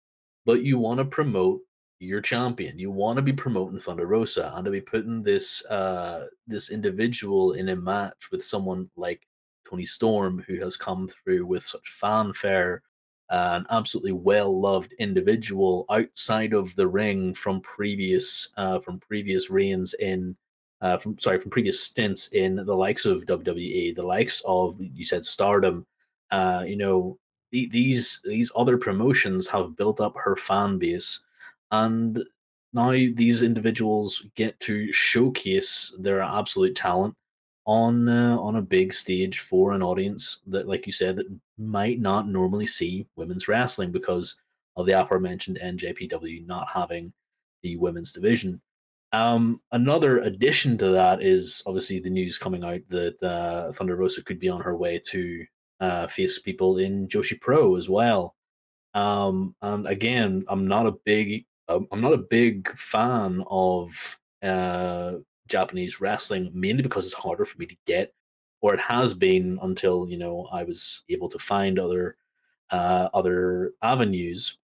but 0.47 0.63
you 0.63 0.79
want 0.79 0.99
to 0.99 1.05
promote 1.05 1.61
your 2.01 2.21
champion. 2.21 2.79
You 2.79 2.91
want 2.91 3.17
to 3.17 3.23
be 3.23 3.33
promoting 3.33 3.79
Thunder 3.79 4.07
Rosa 4.07 4.53
and 4.55 4.65
to 4.65 4.71
be 4.71 4.81
putting 4.81 5.23
this 5.23 5.65
uh 5.67 6.27
this 6.47 6.71
individual 6.71 7.53
in 7.53 7.71
a 7.71 7.77
match 7.77 8.29
with 8.31 8.45
someone 8.45 8.89
like 8.97 9.27
Toni 9.69 9.85
Storm, 9.85 10.43
who 10.47 10.61
has 10.61 10.77
come 10.77 11.09
through 11.09 11.45
with 11.47 11.65
such 11.65 11.89
fanfare, 12.01 12.83
an 13.31 13.67
absolutely 13.71 14.13
well 14.13 14.59
loved 14.59 14.95
individual 14.99 15.85
outside 15.91 16.53
of 16.53 16.75
the 16.77 16.87
ring 16.87 17.35
from 17.35 17.61
previous 17.61 18.53
uh, 18.57 18.79
from 18.79 18.99
previous 19.01 19.51
reigns 19.51 19.95
in 19.95 20.37
uh, 20.81 20.97
from 20.97 21.19
sorry 21.19 21.39
from 21.39 21.51
previous 21.51 21.81
stints 21.83 22.29
in 22.29 22.57
the 22.57 22.77
likes 22.77 23.05
of 23.05 23.27
WWE, 23.27 23.95
the 23.95 24.03
likes 24.03 24.43
of 24.47 24.77
you 24.81 25.05
said 25.05 25.25
Stardom. 25.25 25.87
Uh, 26.31 26.63
you 26.67 26.77
know 26.77 27.19
the, 27.53 27.69
these 27.69 28.21
these 28.25 28.53
other 28.55 28.77
promotions 28.77 29.49
have 29.49 29.77
built 29.77 30.01
up 30.01 30.15
her 30.17 30.37
fan 30.37 30.79
base 30.79 31.25
and 31.71 32.23
now 32.73 32.91
these 32.91 33.43
individuals 33.43 34.27
get 34.35 34.59
to 34.61 34.93
showcase 34.93 35.95
their 35.99 36.21
absolute 36.21 36.77
talent 36.77 37.15
on 37.67 38.09
uh, 38.09 38.37
on 38.39 38.57
a 38.57 38.63
big 38.63 38.93
stage 38.93 39.41
for 39.41 39.73
an 39.73 39.83
audience 39.83 40.43
that, 40.47 40.69
like 40.69 40.87
you 40.87 40.93
said, 40.93 41.17
that 41.17 41.27
might 41.59 42.01
not 42.01 42.29
normally 42.29 42.67
see 42.67 43.07
women's 43.17 43.49
wrestling 43.49 43.93
because 43.93 44.41
of 44.77 44.87
the 44.87 45.01
aforementioned 45.01 45.59
NJPW 45.63 46.47
not 46.47 46.69
having 46.69 47.13
the 47.63 47.77
women's 47.77 48.13
division. 48.13 48.61
Um, 49.13 49.61
another 49.73 50.19
addition 50.19 50.77
to 50.79 50.89
that 50.91 51.23
is 51.23 51.63
obviously 51.67 51.99
the 51.99 52.11
news 52.11 52.39
coming 52.39 52.63
out 52.63 52.81
that 52.89 53.23
uh, 53.23 53.73
Thunder 53.73 53.97
Rosa 53.97 54.23
could 54.23 54.39
be 54.39 54.49
on 54.49 54.61
her 54.61 54.77
way 54.77 55.01
to 55.07 55.47
uh, 55.81 56.07
face 56.09 56.39
people 56.39 56.79
in 56.79 57.09
Joshi 57.09 57.41
Pro 57.41 57.77
as 57.77 57.89
well. 57.89 58.35
Um, 58.95 59.55
and 59.63 59.87
again, 59.87 60.45
I'm 60.49 60.67
not 60.69 60.87
a 60.87 60.93
big 61.05 61.45
um, 61.69 61.87
I'm 61.93 62.01
not 62.01 62.15
a 62.15 62.19
big 62.19 62.75
fan 62.79 63.45
of 63.51 64.19
uh, 64.43 65.15
Japanese 65.49 66.01
wrestling, 66.01 66.51
mainly 66.55 66.83
because 66.83 67.05
it's 67.05 67.15
harder 67.15 67.45
for 67.45 67.59
me 67.59 67.67
to 67.67 67.77
get, 67.87 68.15
or 68.61 68.75
it 68.75 68.81
has 68.81 69.15
been 69.15 69.59
until 69.63 70.09
you 70.09 70.19
know 70.19 70.49
I 70.53 70.65
was 70.65 71.05
able 71.09 71.29
to 71.29 71.39
find 71.39 71.79
other 71.79 72.17
uh, 72.71 73.09
other 73.15 73.73
avenues 73.83 74.59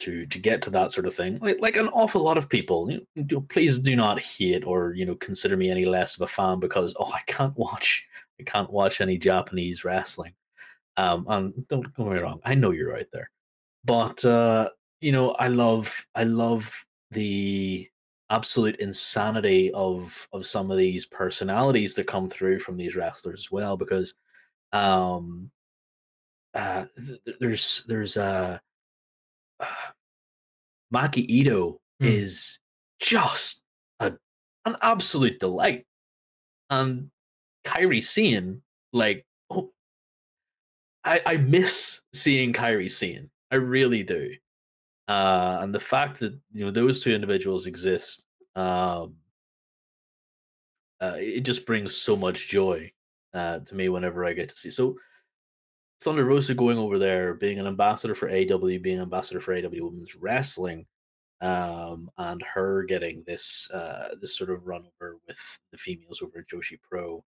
to 0.00 0.26
to 0.26 0.38
get 0.38 0.62
to 0.62 0.70
that 0.70 0.92
sort 0.92 1.06
of 1.06 1.14
thing. 1.14 1.38
Like, 1.40 1.58
like 1.60 1.76
an 1.76 1.88
awful 1.88 2.22
lot 2.22 2.38
of 2.38 2.48
people, 2.48 2.90
you 2.90 3.06
know, 3.16 3.40
please 3.42 3.78
do 3.78 3.96
not 3.96 4.20
hate 4.20 4.64
or 4.66 4.94
you 4.94 5.06
know 5.06 5.14
consider 5.16 5.56
me 5.56 5.70
any 5.70 5.84
less 5.84 6.16
of 6.16 6.22
a 6.22 6.26
fan 6.26 6.60
because 6.60 6.94
oh 6.98 7.12
I 7.12 7.20
can't 7.26 7.56
watch 7.56 8.06
I 8.40 8.42
can't 8.44 8.70
watch 8.70 9.00
any 9.00 9.18
Japanese 9.18 9.84
wrestling. 9.84 10.34
Um, 10.98 11.24
and 11.28 11.66
don't 11.68 11.94
get 11.96 12.06
me 12.06 12.18
wrong, 12.18 12.40
I 12.44 12.54
know 12.54 12.70
you're 12.70 12.96
out 12.96 13.06
there, 13.12 13.30
but 13.84 14.22
uh, 14.24 14.68
you 15.00 15.12
know, 15.12 15.32
I 15.32 15.48
love 15.48 16.06
I 16.14 16.24
love 16.24 16.84
the 17.10 17.88
absolute 18.32 18.76
insanity 18.76 19.70
of 19.72 20.26
of 20.32 20.46
some 20.46 20.70
of 20.70 20.78
these 20.78 21.04
personalities 21.04 21.94
that 21.94 22.06
come 22.06 22.28
through 22.28 22.58
from 22.58 22.76
these 22.78 22.96
wrestlers 22.96 23.40
as 23.40 23.52
well 23.52 23.76
because 23.76 24.14
um 24.72 25.50
uh 26.54 26.86
th- 27.06 27.38
there's 27.40 27.84
there's 27.86 28.16
uh, 28.16 28.58
uh 29.60 29.66
Maki 30.94 31.28
Itoh 31.28 31.78
mm. 32.02 32.06
is 32.06 32.58
just 33.00 33.62
a 34.00 34.12
an 34.64 34.76
absolute 34.80 35.38
delight. 35.38 35.86
And 36.70 37.10
Kairi 37.66 38.02
Sane 38.02 38.62
like 38.94 39.26
oh 39.50 39.72
I 41.04 41.20
I 41.26 41.36
miss 41.36 42.00
seeing 42.14 42.52
Kairi 42.54 42.90
Sane. 42.90 43.30
I 43.50 43.56
really 43.56 44.02
do 44.02 44.30
uh, 45.08 45.58
and 45.60 45.74
the 45.74 45.80
fact 45.80 46.20
that 46.20 46.38
you 46.52 46.64
know 46.64 46.70
those 46.70 47.02
two 47.02 47.12
individuals 47.12 47.66
exist, 47.66 48.24
um, 48.54 49.16
uh, 51.00 51.16
it 51.16 51.40
just 51.40 51.66
brings 51.66 51.96
so 51.96 52.16
much 52.16 52.48
joy 52.48 52.90
uh, 53.34 53.58
to 53.60 53.74
me 53.74 53.88
whenever 53.88 54.24
I 54.24 54.32
get 54.32 54.48
to 54.50 54.56
see. 54.56 54.70
So 54.70 54.96
Thunder 56.02 56.24
Rosa 56.24 56.54
going 56.54 56.78
over 56.78 56.98
there, 56.98 57.34
being 57.34 57.58
an 57.58 57.66
ambassador 57.66 58.14
for 58.14 58.28
AW, 58.28 58.58
being 58.58 58.96
an 58.96 59.02
ambassador 59.02 59.40
for 59.40 59.54
AW 59.54 59.68
Women's 59.70 60.14
Wrestling, 60.14 60.86
um, 61.40 62.10
and 62.18 62.42
her 62.42 62.84
getting 62.84 63.24
this 63.26 63.70
uh, 63.72 64.14
this 64.20 64.36
sort 64.36 64.50
of 64.50 64.66
run 64.66 64.84
over 65.00 65.16
with 65.26 65.38
the 65.72 65.78
females 65.78 66.22
over 66.22 66.38
at 66.38 66.48
Joshi 66.48 66.78
Pro, 66.80 67.24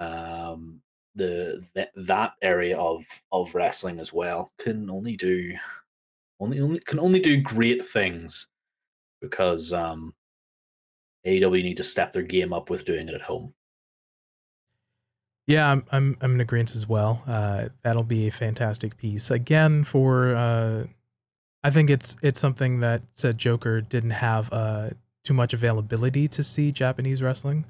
um, 0.00 0.80
the 1.14 1.62
that 1.74 1.90
that 1.96 2.32
area 2.42 2.78
of 2.78 3.04
of 3.32 3.54
wrestling 3.54 4.00
as 4.00 4.12
well 4.12 4.52
can 4.58 4.88
only 4.88 5.16
do 5.16 5.54
only, 6.40 6.60
only 6.60 6.80
can 6.80 6.98
only 6.98 7.20
do 7.20 7.40
great 7.40 7.84
things 7.84 8.48
because 9.20 9.72
um, 9.72 10.14
AEW 11.26 11.62
need 11.62 11.76
to 11.76 11.82
step 11.82 12.12
their 12.12 12.22
game 12.22 12.52
up 12.52 12.70
with 12.70 12.84
doing 12.84 13.08
it 13.08 13.14
at 13.14 13.22
home. 13.22 13.54
Yeah, 15.46 15.70
I'm 15.70 15.84
I'm 15.90 16.16
I'm 16.20 16.34
in 16.34 16.40
agreement 16.40 16.74
as 16.74 16.88
well. 16.88 17.22
Uh, 17.26 17.68
that'll 17.82 18.04
be 18.04 18.28
a 18.28 18.32
fantastic 18.32 18.96
piece 18.96 19.30
again 19.30 19.84
for. 19.84 20.34
Uh, 20.34 20.84
I 21.62 21.70
think 21.70 21.90
it's 21.90 22.16
it's 22.22 22.40
something 22.40 22.80
that 22.80 23.02
said 23.14 23.36
Joker 23.36 23.80
didn't 23.80 24.10
have 24.10 24.52
uh, 24.52 24.90
too 25.24 25.34
much 25.34 25.52
availability 25.52 26.28
to 26.28 26.42
see 26.42 26.72
Japanese 26.72 27.22
wrestling, 27.22 27.64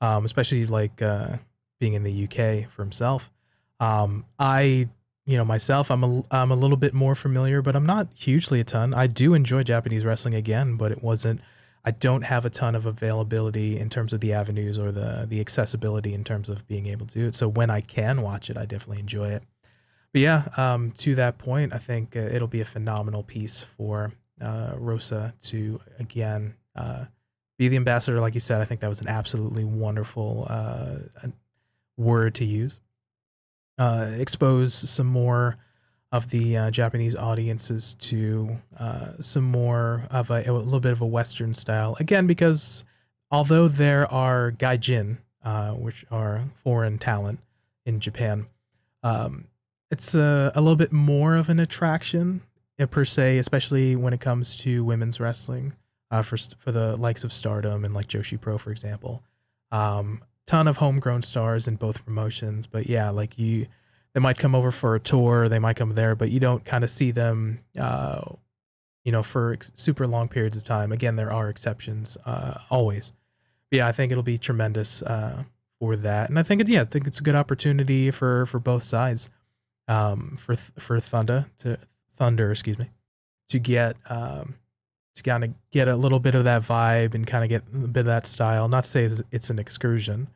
um, 0.00 0.24
especially 0.24 0.66
like 0.66 1.02
uh, 1.02 1.38
being 1.80 1.94
in 1.94 2.02
the 2.02 2.24
UK 2.24 2.70
for 2.70 2.82
himself. 2.82 3.32
Um, 3.80 4.24
I 4.38 4.88
you 5.26 5.36
know 5.36 5.44
myself 5.44 5.90
i'm 5.90 6.04
a 6.04 6.22
i'm 6.30 6.50
a 6.50 6.54
little 6.54 6.76
bit 6.76 6.94
more 6.94 7.14
familiar 7.14 7.62
but 7.62 7.74
i'm 7.74 7.86
not 7.86 8.08
hugely 8.14 8.60
a 8.60 8.64
ton. 8.64 8.92
I 8.94 9.06
do 9.06 9.34
enjoy 9.34 9.62
japanese 9.62 10.04
wrestling 10.04 10.34
again 10.34 10.76
but 10.76 10.92
it 10.92 11.02
wasn't 11.02 11.40
i 11.84 11.90
don't 11.90 12.22
have 12.22 12.44
a 12.44 12.50
ton 12.50 12.74
of 12.74 12.86
availability 12.86 13.78
in 13.78 13.90
terms 13.90 14.12
of 14.12 14.20
the 14.20 14.32
avenues 14.32 14.78
or 14.78 14.92
the 14.92 15.26
the 15.28 15.40
accessibility 15.40 16.14
in 16.14 16.24
terms 16.24 16.48
of 16.48 16.66
being 16.66 16.86
able 16.86 17.06
to 17.06 17.18
do 17.18 17.26
it. 17.26 17.34
So 17.34 17.48
when 17.48 17.70
i 17.70 17.80
can 17.80 18.22
watch 18.22 18.50
it 18.50 18.56
i 18.56 18.64
definitely 18.64 19.00
enjoy 19.00 19.30
it. 19.30 19.42
But 20.12 20.20
yeah 20.20 20.44
um, 20.56 20.92
to 20.98 21.14
that 21.16 21.38
point 21.38 21.72
i 21.72 21.78
think 21.78 22.16
uh, 22.16 22.20
it'll 22.20 22.48
be 22.48 22.60
a 22.60 22.66
phenomenal 22.66 23.22
piece 23.22 23.60
for 23.60 24.12
uh, 24.40 24.72
rosa 24.76 25.34
to 25.44 25.80
again 25.98 26.54
uh, 26.76 27.04
be 27.56 27.68
the 27.68 27.76
ambassador. 27.76 28.20
Like 28.20 28.34
you 28.34 28.40
said 28.40 28.60
i 28.60 28.64
think 28.64 28.80
that 28.82 28.88
was 28.88 29.00
an 29.00 29.08
absolutely 29.08 29.64
wonderful 29.64 30.46
uh, 30.50 30.96
word 31.96 32.34
to 32.34 32.44
use 32.44 32.80
uh, 33.78 34.10
expose 34.16 34.74
some 34.74 35.06
more 35.06 35.56
of 36.12 36.30
the 36.30 36.56
uh, 36.56 36.70
Japanese 36.70 37.16
audiences 37.16 37.96
to 37.98 38.56
uh, 38.78 39.08
some 39.18 39.42
more 39.42 40.04
of 40.10 40.30
a, 40.30 40.44
a, 40.48 40.52
little 40.52 40.78
bit 40.78 40.92
of 40.92 41.00
a 41.00 41.06
Western 41.06 41.52
style. 41.52 41.96
Again, 41.98 42.28
because 42.28 42.84
although 43.32 43.66
there 43.66 44.10
are 44.12 44.52
gaijin, 44.52 45.18
uh, 45.44 45.72
which 45.72 46.06
are 46.12 46.42
foreign 46.62 46.98
talent 46.98 47.40
in 47.84 47.98
Japan, 47.98 48.46
um, 49.02 49.48
it's 49.90 50.14
a, 50.14 50.52
a, 50.54 50.60
little 50.60 50.76
bit 50.76 50.92
more 50.92 51.34
of 51.34 51.48
an 51.48 51.58
attraction 51.58 52.42
uh, 52.78 52.86
per 52.86 53.04
se, 53.04 53.38
especially 53.38 53.96
when 53.96 54.12
it 54.12 54.20
comes 54.20 54.54
to 54.56 54.84
women's 54.84 55.18
wrestling. 55.18 55.72
Uh, 56.12 56.22
for 56.22 56.36
for 56.58 56.70
the 56.70 56.96
likes 56.96 57.24
of 57.24 57.32
Stardom 57.32 57.84
and 57.84 57.92
like 57.92 58.06
Joshi 58.06 58.40
Pro, 58.40 58.56
for 58.56 58.70
example, 58.70 59.20
um, 59.72 60.22
ton 60.46 60.68
of 60.68 60.76
homegrown 60.78 61.22
stars 61.22 61.66
in 61.68 61.76
both 61.76 62.04
promotions. 62.04 62.66
But 62.66 62.88
yeah, 62.88 63.10
like 63.10 63.38
you, 63.38 63.66
they 64.12 64.20
might 64.20 64.38
come 64.38 64.54
over 64.54 64.70
for 64.70 64.94
a 64.94 65.00
tour, 65.00 65.48
they 65.48 65.58
might 65.58 65.76
come 65.76 65.94
there, 65.94 66.14
but 66.14 66.30
you 66.30 66.40
don't 66.40 66.64
kind 66.64 66.84
of 66.84 66.90
see 66.90 67.10
them, 67.10 67.60
uh, 67.78 68.22
you 69.04 69.12
know, 69.12 69.22
for 69.22 69.52
ex- 69.52 69.72
super 69.74 70.06
long 70.06 70.28
periods 70.28 70.56
of 70.56 70.64
time. 70.64 70.92
Again, 70.92 71.16
there 71.16 71.32
are 71.32 71.48
exceptions, 71.48 72.16
uh, 72.24 72.58
always. 72.70 73.12
But 73.70 73.78
yeah, 73.78 73.88
I 73.88 73.92
think 73.92 74.12
it'll 74.12 74.22
be 74.22 74.38
tremendous 74.38 75.02
uh, 75.02 75.42
for 75.80 75.96
that, 75.96 76.28
and 76.28 76.38
I 76.38 76.42
think 76.42 76.60
it, 76.60 76.68
yeah, 76.68 76.82
I 76.82 76.84
think 76.84 77.06
it's 77.06 77.20
a 77.20 77.22
good 77.22 77.34
opportunity 77.34 78.10
for 78.10 78.46
for 78.46 78.58
both 78.58 78.84
sides, 78.84 79.28
um, 79.88 80.36
for 80.38 80.54
for 80.56 81.00
Thunder 81.00 81.46
to 81.58 81.78
Thunder, 82.16 82.50
excuse 82.50 82.78
me, 82.78 82.90
to 83.48 83.58
get 83.58 83.96
um, 84.08 84.54
to 85.16 85.22
kind 85.22 85.44
of 85.44 85.54
get 85.70 85.88
a 85.88 85.96
little 85.96 86.20
bit 86.20 86.34
of 86.34 86.44
that 86.44 86.62
vibe 86.62 87.14
and 87.14 87.26
kind 87.26 87.44
of 87.44 87.50
get 87.50 87.62
a 87.74 87.88
bit 87.88 88.00
of 88.00 88.06
that 88.06 88.26
style. 88.26 88.68
Not 88.68 88.84
to 88.84 88.90
say 88.90 89.10
it's 89.30 89.50
an 89.50 89.58
excursion, 89.58 90.28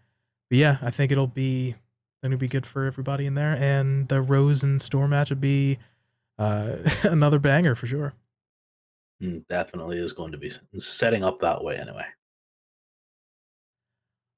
but 0.48 0.58
yeah, 0.58 0.78
I 0.82 0.90
think 0.90 1.12
it'll 1.12 1.26
be 1.26 1.76
going 2.22 2.32
to 2.32 2.38
be 2.38 2.48
good 2.48 2.66
for 2.66 2.86
everybody 2.86 3.26
in 3.26 3.34
there. 3.34 3.56
And 3.56 4.08
the 4.08 4.20
Rose 4.20 4.64
and 4.64 4.80
Storm 4.80 5.10
match 5.10 5.30
would 5.30 5.40
be 5.40 5.78
uh, 6.38 6.76
another 7.04 7.38
banger 7.38 7.74
for 7.74 7.86
sure. 7.86 8.14
Mm, 9.22 9.46
definitely 9.48 9.98
is 9.98 10.12
going 10.12 10.32
to 10.32 10.38
be 10.38 10.52
setting 10.76 11.24
up 11.24 11.40
that 11.40 11.62
way 11.62 11.76
anyway. 11.76 12.04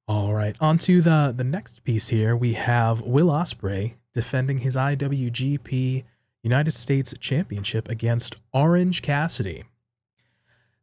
All 0.09 0.35
right, 0.35 0.57
on 0.61 0.77
to 0.79 1.01
the 1.01 1.33
the 1.37 1.45
next 1.45 1.85
piece 1.85 2.09
here. 2.09 2.35
We 2.35 2.55
have 2.55 3.01
Will 3.03 3.29
Ospreay 3.29 3.95
defending 4.13 4.59
his 4.59 4.75
IWGP 4.75 6.03
United 6.43 6.73
States 6.73 7.15
Championship 7.21 7.89
against 7.89 8.35
Orange 8.53 9.03
Cassidy. 9.03 9.65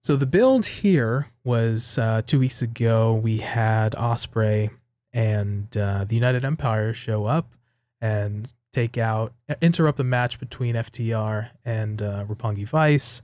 So 0.01 0.15
the 0.15 0.25
build 0.25 0.65
here 0.65 1.31
was 1.43 1.97
uh, 1.97 2.21
two 2.25 2.39
weeks 2.39 2.61
ago. 2.61 3.13
We 3.15 3.39
had 3.39 3.93
Ospreay 3.93 4.69
and 5.17 5.75
uh, 5.75 6.05
the 6.07 6.13
United 6.13 6.45
Empire 6.45 6.93
show 6.93 7.25
up 7.25 7.51
and 7.99 8.53
take 8.71 8.99
out, 8.99 9.33
interrupt 9.63 9.97
the 9.97 10.03
match 10.03 10.39
between 10.39 10.75
FTR 10.75 11.49
and 11.65 12.03
uh, 12.03 12.23
Roppongi 12.25 12.67
Vice, 12.67 13.23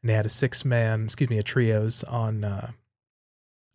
and 0.00 0.08
they 0.08 0.14
had 0.14 0.24
a 0.24 0.30
six 0.30 0.64
man, 0.64 1.04
excuse 1.04 1.28
me, 1.28 1.36
a 1.36 1.42
trios 1.42 2.02
on 2.04 2.44
uh, 2.44 2.70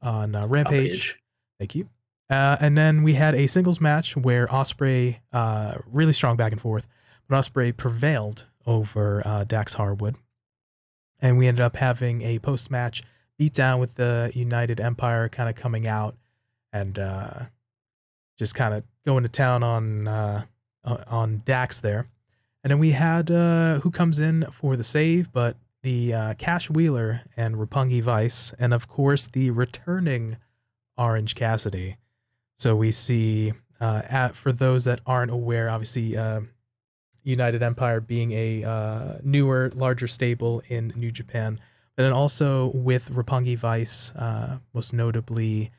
on 0.02 0.36
uh, 0.36 0.48
Rampage. 0.48 0.82
Rampage. 0.82 1.20
Thank 1.60 1.76
you. 1.76 1.88
Uh, 2.28 2.58
and 2.60 2.76
then 2.76 3.04
we 3.04 3.14
had 3.14 3.36
a 3.36 3.46
singles 3.46 3.80
match 3.80 4.18
where 4.18 4.48
Ospreay, 4.48 5.18
uh, 5.32 5.76
really 5.86 6.14
strong 6.14 6.38
back 6.38 6.52
and 6.52 6.60
forth, 6.60 6.88
but 7.28 7.36
Ospreay 7.36 7.78
prevailed 7.78 8.48
over 8.66 9.22
uh, 9.28 9.44
Dax 9.44 9.76
Harwood, 9.76 10.16
and 11.20 11.38
we 11.38 11.48
ended 11.48 11.62
up 11.62 11.76
having 11.76 12.24
a 12.24 12.40
post 12.40 12.72
match 12.72 13.04
beatdown 13.40 13.80
with 13.80 13.94
the 13.94 14.32
United 14.34 14.80
Empire 14.80 15.30
kind 15.30 15.48
of 15.48 15.56
coming 15.56 15.86
out 15.86 16.16
and 16.74 16.98
uh, 16.98 17.46
just 18.40 18.56
kind 18.56 18.74
of 18.74 18.84
going 19.06 19.24
to 19.24 19.30
town 19.30 19.62
on 19.62 20.08
uh, 20.08 20.46
on 20.86 21.44
Dax 21.46 21.80
there. 21.82 22.08
And 22.64 22.72
then 22.72 22.80
we 22.80 22.92
had 22.92 23.30
uh, 23.30 23.80
who 23.82 23.92
comes 23.92 24.20
in 24.20 24.46
for 24.52 24.76
the 24.76 24.84
save, 24.84 25.32
but 25.32 25.58
the 25.84 26.14
uh, 26.14 26.34
Cash 26.36 26.70
Wheeler 26.70 27.22
and 27.38 27.56
Roppongi 27.56 28.02
Vice, 28.02 28.54
and 28.58 28.74
of 28.74 28.88
course 28.88 29.28
the 29.28 29.52
returning 29.52 30.38
Orange 30.98 31.36
Cassidy. 31.36 31.98
So 32.58 32.76
we 32.76 32.92
see, 32.92 33.54
uh, 33.80 34.02
at, 34.10 34.36
for 34.36 34.52
those 34.52 34.84
that 34.86 35.00
aren't 35.06 35.32
aware, 35.32 35.70
obviously 35.70 36.18
uh, 36.18 36.42
United 37.24 37.62
Empire 37.62 38.02
being 38.02 38.32
a 38.32 38.64
uh, 38.64 39.18
newer, 39.24 39.72
larger 39.74 40.08
stable 40.08 40.62
in 40.68 40.92
New 40.96 41.12
Japan, 41.12 41.60
but 41.96 42.04
then 42.04 42.14
also 42.14 42.72
with 42.74 43.12
Roppongi 43.12 43.58
Vice, 43.58 44.12
uh, 44.16 44.58
most 44.74 44.94
notably 44.94 45.72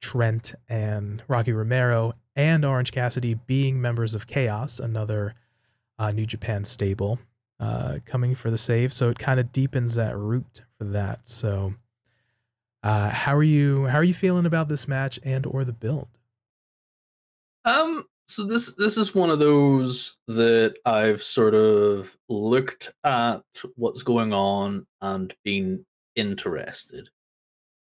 Trent 0.00 0.54
and 0.68 1.22
Rocky 1.28 1.52
Romero 1.52 2.14
and 2.36 2.64
Orange 2.64 2.92
Cassidy 2.92 3.34
being 3.34 3.80
members 3.80 4.14
of 4.14 4.26
Chaos, 4.26 4.78
another 4.78 5.34
uh, 5.98 6.12
New 6.12 6.26
Japan 6.26 6.64
stable, 6.64 7.18
uh, 7.60 7.98
coming 8.06 8.34
for 8.34 8.50
the 8.50 8.58
save. 8.58 8.92
So 8.92 9.10
it 9.10 9.18
kind 9.18 9.40
of 9.40 9.52
deepens 9.52 9.96
that 9.96 10.16
root 10.16 10.62
for 10.78 10.84
that. 10.84 11.28
So, 11.28 11.74
uh, 12.82 13.10
how 13.10 13.34
are 13.34 13.42
you? 13.42 13.86
How 13.86 13.98
are 13.98 14.04
you 14.04 14.14
feeling 14.14 14.46
about 14.46 14.68
this 14.68 14.86
match 14.86 15.18
and 15.24 15.44
or 15.46 15.64
the 15.64 15.72
build? 15.72 16.08
Um, 17.64 18.04
so 18.28 18.44
this 18.44 18.74
this 18.76 18.96
is 18.96 19.14
one 19.14 19.30
of 19.30 19.40
those 19.40 20.18
that 20.28 20.76
I've 20.84 21.22
sort 21.22 21.54
of 21.54 22.16
looked 22.28 22.92
at 23.02 23.42
what's 23.74 24.02
going 24.02 24.32
on 24.32 24.86
and 25.00 25.34
been 25.44 25.86
interested. 26.14 27.08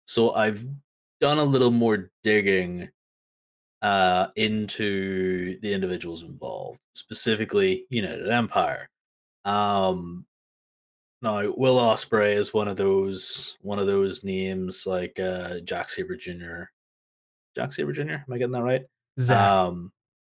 So 0.07 0.33
I've 0.33 0.67
done 1.21 1.39
a 1.39 1.45
little 1.45 1.71
more 1.71 2.11
digging 2.23 2.89
uh, 3.83 4.29
into 4.37 5.59
the 5.61 5.73
individuals 5.73 6.23
involved, 6.23 6.79
specifically 6.95 7.87
United 7.91 8.29
Empire. 8.29 8.89
Um, 9.45 10.25
now, 11.23 11.51
Will 11.57 11.77
Ospreay 11.79 12.35
is 12.35 12.53
one 12.53 12.69
of 12.69 12.77
those 12.77 13.57
one 13.63 13.79
of 13.79 13.87
those 13.87 14.25
names 14.25 14.87
like 14.87 15.19
uh, 15.19 15.61
Jack 15.61 15.89
Sabre 15.91 16.17
Jr. 16.17 16.65
Jack 17.57 17.73
Sabre 17.73 17.93
Jr. 17.93 18.03
Am 18.03 18.25
I 18.33 18.39
getting 18.39 18.53
that 18.53 18.63
right? 18.63 18.83
Zach, 19.21 19.51
Um, 19.51 19.93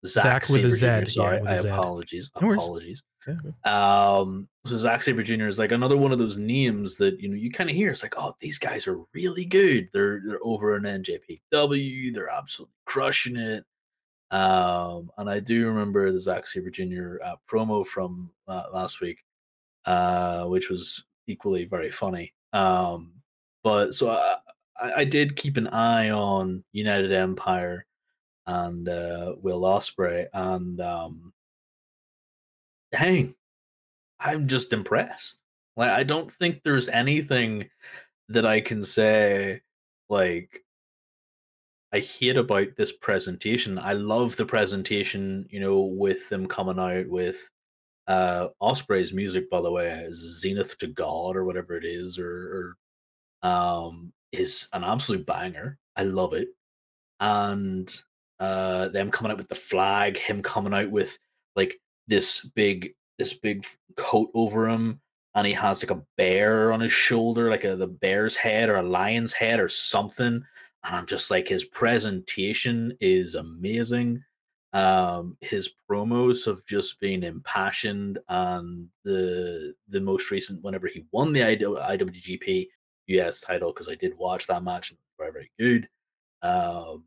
Zach, 0.06 0.46
Zach 0.46 0.50
with 0.50 0.66
a 0.66 0.72
Z. 0.72 0.88
Jr. 1.06 1.10
Sorry, 1.10 1.38
a 1.38 1.44
I 1.44 1.56
Z. 1.56 1.70
apologies. 1.70 2.32
No. 2.42 2.54
Apologies. 2.54 3.04
Yeah. 3.28 3.36
Um, 3.66 4.48
so 4.66 4.78
Zack 4.78 5.02
Sabre 5.02 5.24
Jr. 5.24 5.46
is 5.48 5.60
like 5.60 5.72
another 5.72 5.98
one 5.98 6.12
of 6.12 6.20
those 6.20 6.38
names 6.38 6.96
that 6.98 7.20
you 7.20 7.30
know 7.30 7.36
you 7.36 7.52
kind 7.52 7.70
of 7.70 7.76
hear. 7.76 7.92
It's 7.92 8.04
like, 8.04 8.16
oh, 8.18 8.36
these 8.40 8.60
guys 8.60 8.88
are 8.88 9.00
really 9.14 9.46
good. 9.46 9.90
They're 9.94 10.22
they're 10.26 10.40
over 10.44 10.76
in 10.76 10.84
NJPW. 10.84 12.14
They're 12.14 12.30
absolutely 12.30 12.76
crushing 12.86 13.38
it. 13.38 13.66
Um, 14.32 15.12
and 15.18 15.30
I 15.30 15.40
do 15.40 15.68
remember 15.68 16.12
the 16.12 16.20
Zack 16.20 16.46
Sabre 16.48 16.70
Jr. 16.70 17.18
Uh, 17.24 17.36
promo 17.50 17.86
from 17.86 18.32
uh, 18.48 18.66
last 18.74 19.02
week, 19.02 19.24
uh, 19.86 20.46
which 20.46 20.70
was 20.70 21.06
equally 21.28 21.66
very 21.66 21.92
funny. 21.92 22.34
Um, 22.54 23.14
but 23.64 23.94
so 23.94 24.10
I, 24.10 24.36
I 24.80 24.94
I 24.98 25.04
did 25.04 25.36
keep 25.36 25.58
an 25.58 25.68
eye 25.68 26.10
on 26.12 26.64
United 26.74 27.12
Empire 27.12 27.86
and 28.48 28.88
uh, 28.88 29.36
Will 29.42 29.62
Ospreay, 29.62 30.28
and 30.34 30.80
um, 30.82 31.34
dang, 32.92 33.36
I'm 34.20 34.48
just 34.48 34.74
impressed. 34.74 35.38
Like 35.78 35.90
I 35.90 36.04
don't 36.04 36.32
think 36.32 36.62
there's 36.64 36.88
anything 36.88 37.70
that 38.30 38.46
I 38.46 38.62
can 38.62 38.84
say 38.84 39.62
like 40.10 40.64
I 41.94 42.00
hate 42.00 42.38
about 42.38 42.76
this 42.76 42.92
presentation. 42.92 43.80
I 43.80 43.94
love 43.94 44.36
the 44.36 44.46
presentation, 44.46 45.48
you 45.50 45.60
know, 45.60 45.80
with 45.82 46.30
them 46.30 46.48
coming 46.48 46.80
out 46.80 47.08
with 47.08 47.50
uh 48.08 48.50
Ospreay's 48.62 49.14
music, 49.14 49.50
by 49.50 49.62
the 49.62 49.72
way, 49.72 49.90
is 50.08 50.42
Zenith 50.42 50.78
to 50.80 50.88
God 50.88 51.36
or 51.36 51.44
whatever 51.46 51.76
it 51.76 51.86
is, 51.86 52.20
or, 52.20 52.76
or 53.44 53.50
um 53.50 54.14
is 54.32 54.68
an 54.74 54.84
absolute 54.84 55.26
banger. 55.26 55.78
I 55.96 56.04
love 56.04 56.34
it. 56.34 56.50
And 57.20 57.90
uh 58.40 58.90
them 58.90 59.12
coming 59.12 59.32
out 59.32 59.38
with 59.38 59.48
the 59.48 59.56
flag, 59.56 60.18
him 60.18 60.42
coming 60.42 60.74
out 60.74 60.92
with 60.92 61.18
like 61.56 61.80
this 62.08 62.42
big 62.56 62.94
this 63.18 63.34
big 63.34 63.66
coat 63.96 64.30
over 64.34 64.68
him 64.68 65.00
and 65.36 65.46
he 65.46 65.54
has 65.54 65.84
like 65.84 65.92
a 65.92 66.04
bear 66.18 66.72
on 66.72 66.80
his 66.80 66.92
shoulder 66.92 67.50
like 67.50 67.64
a 67.64 67.76
the 67.76 67.88
bear's 67.88 68.36
head 68.36 68.70
or 68.70 68.78
a 68.78 68.84
lion's 68.84 69.34
head 69.34 69.60
or 69.60 69.70
something 69.70 70.44
and 70.84 70.96
i'm 70.96 71.06
just 71.06 71.32
like 71.32 71.48
his 71.48 71.66
presentation 71.66 72.96
is 73.00 73.36
amazing. 73.36 74.24
Um 74.74 75.38
his 75.42 75.70
promos 75.90 76.46
have 76.46 76.66
just 76.66 77.00
been 77.00 77.24
impassioned 77.24 78.20
and 78.28 78.88
the 79.04 79.74
the 79.88 80.02
most 80.02 80.32
recent 80.32 80.64
whenever 80.64 80.88
he 80.88 81.06
won 81.12 81.32
the 81.32 81.40
iwgp 81.40 82.68
us 83.08 83.40
title 83.40 83.72
because 83.72 83.88
i 83.88 83.96
did 83.96 84.18
watch 84.18 84.48
that 84.48 84.64
match 84.64 84.92
and 84.92 85.00
very 85.18 85.32
very 85.32 85.52
good. 85.58 85.88
Um 86.42 87.06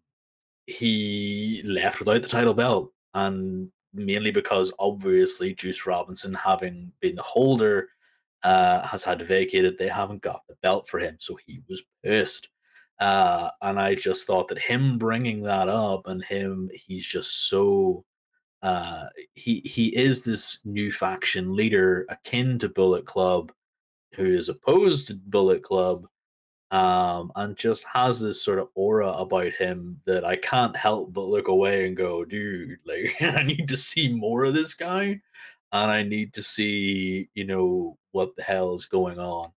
he 0.68 1.62
left 1.64 1.98
without 1.98 2.20
the 2.20 2.28
title 2.28 2.52
belt 2.52 2.92
and 3.14 3.70
mainly 3.94 4.30
because 4.30 4.70
obviously 4.78 5.54
Juice 5.54 5.86
Robinson, 5.86 6.34
having 6.34 6.92
been 7.00 7.14
the 7.14 7.22
holder, 7.22 7.88
uh, 8.42 8.86
has 8.86 9.02
had 9.02 9.18
to 9.18 9.24
vacate 9.24 9.64
it. 9.64 9.78
They 9.78 9.88
haven't 9.88 10.20
got 10.20 10.42
the 10.46 10.56
belt 10.62 10.86
for 10.86 10.98
him, 10.98 11.16
so 11.18 11.38
he 11.46 11.62
was 11.70 11.82
pissed. 12.04 12.48
Uh, 13.00 13.48
and 13.62 13.80
I 13.80 13.94
just 13.94 14.26
thought 14.26 14.48
that 14.48 14.58
him 14.58 14.98
bringing 14.98 15.42
that 15.44 15.68
up 15.68 16.06
and 16.06 16.22
him, 16.24 16.70
he's 16.74 17.06
just 17.06 17.48
so. 17.48 18.04
Uh, 18.60 19.06
he 19.34 19.60
he 19.60 19.96
is 19.96 20.24
this 20.24 20.60
new 20.66 20.92
faction 20.92 21.54
leader 21.54 22.04
akin 22.10 22.58
to 22.58 22.68
Bullet 22.68 23.06
Club, 23.06 23.52
who 24.16 24.26
is 24.26 24.48
opposed 24.48 25.06
to 25.06 25.14
Bullet 25.14 25.62
Club, 25.62 26.06
um, 26.70 27.32
and 27.36 27.56
just 27.56 27.86
has 27.92 28.20
this 28.20 28.42
sort 28.42 28.58
of 28.58 28.68
aura 28.74 29.08
about 29.08 29.52
him 29.52 30.00
that 30.04 30.24
I 30.24 30.36
can't 30.36 30.76
help 30.76 31.12
but 31.12 31.26
look 31.26 31.48
away 31.48 31.86
and 31.86 31.96
go, 31.96 32.24
dude, 32.24 32.78
like 32.84 33.16
I 33.20 33.42
need 33.42 33.68
to 33.68 33.76
see 33.76 34.08
more 34.08 34.44
of 34.44 34.54
this 34.54 34.74
guy, 34.74 35.20
and 35.72 35.90
I 35.90 36.02
need 36.02 36.34
to 36.34 36.42
see, 36.42 37.28
you 37.34 37.44
know, 37.44 37.96
what 38.12 38.36
the 38.36 38.42
hell 38.42 38.74
is 38.74 38.86
going 38.86 39.18
on. 39.18 39.52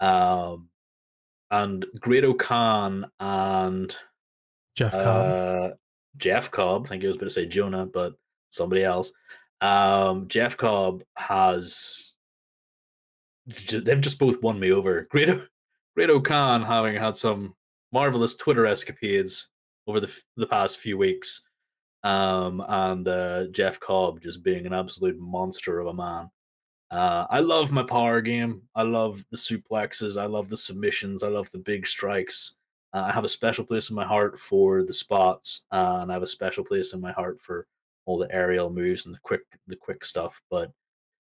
Um, 0.00 0.68
and 1.50 1.84
Great-O-Khan 2.00 3.10
and 3.20 3.94
Jeff 4.74 4.92
Cobb. 4.92 5.04
uh, 5.04 5.70
Jeff 6.16 6.50
Cobb, 6.50 6.86
I 6.86 6.88
think 6.88 7.04
I 7.04 7.06
was 7.06 7.16
about 7.16 7.26
to 7.26 7.30
say 7.30 7.46
Jonah, 7.46 7.86
but 7.86 8.14
somebody 8.50 8.84
else. 8.84 9.12
Um, 9.60 10.28
Jeff 10.28 10.56
Cobb 10.56 11.04
has 11.16 12.12
they've 13.46 14.00
just 14.00 14.18
both 14.18 14.42
won 14.42 14.58
me 14.58 14.72
over. 14.72 15.06
Grado 15.10 15.46
Great-O-Khan 15.96 16.62
having 16.62 16.94
had 16.96 17.16
some 17.16 17.54
marvelous 17.92 18.34
Twitter 18.34 18.66
escapades 18.66 19.50
over 19.86 20.00
the 20.00 20.14
the 20.36 20.46
past 20.46 20.78
few 20.78 20.96
weeks, 20.96 21.42
um, 22.02 22.64
and 22.66 23.06
uh, 23.08 23.46
Jeff 23.48 23.78
Cobb 23.80 24.20
just 24.20 24.42
being 24.42 24.66
an 24.66 24.72
absolute 24.72 25.18
monster 25.18 25.80
of 25.80 25.88
a 25.88 25.94
man. 25.94 26.30
Uh, 26.90 27.26
I 27.30 27.40
love 27.40 27.72
my 27.72 27.82
power 27.82 28.20
game. 28.20 28.62
I 28.74 28.82
love 28.82 29.24
the 29.30 29.36
suplexes. 29.36 30.20
I 30.20 30.26
love 30.26 30.50
the 30.50 30.56
submissions. 30.56 31.22
I 31.22 31.28
love 31.28 31.50
the 31.50 31.58
big 31.58 31.86
strikes. 31.86 32.56
Uh, 32.92 33.06
I 33.08 33.12
have 33.12 33.24
a 33.24 33.28
special 33.28 33.64
place 33.64 33.88
in 33.88 33.96
my 33.96 34.04
heart 34.04 34.38
for 34.38 34.84
the 34.84 34.92
spots, 34.92 35.66
and 35.70 36.10
I 36.10 36.14
have 36.14 36.22
a 36.22 36.26
special 36.26 36.64
place 36.64 36.92
in 36.92 37.00
my 37.00 37.12
heart 37.12 37.40
for 37.40 37.66
all 38.04 38.18
the 38.18 38.32
aerial 38.34 38.68
moves 38.70 39.06
and 39.06 39.14
the 39.14 39.18
quick 39.22 39.42
the 39.66 39.76
quick 39.76 40.04
stuff. 40.04 40.40
But 40.50 40.70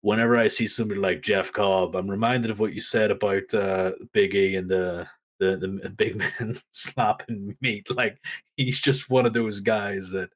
whenever 0.05 0.37
I 0.37 0.49
see 0.49 0.67
somebody 0.67 1.01
like 1.01 1.23
Jeff 1.23 1.51
Cobb, 1.51 1.97
I'm 1.97 2.11
reminded 2.11 2.51
of 2.51 2.61
what 2.61 2.75
you 2.75 2.81
said 2.81 3.11
about 3.11 3.55
uh, 3.55 3.93
Big 4.13 4.35
E 4.35 4.57
and 4.57 4.69
the 4.69 5.09
the 5.39 5.57
the 5.57 5.91
big 5.97 6.17
man 6.17 6.57
slapping 6.73 7.57
meat. 7.63 7.87
Like 7.91 8.19
he's 8.57 8.81
just 8.81 9.09
one 9.09 9.25
of 9.25 9.33
those 9.33 9.61
guys 9.61 10.11
that, 10.11 10.29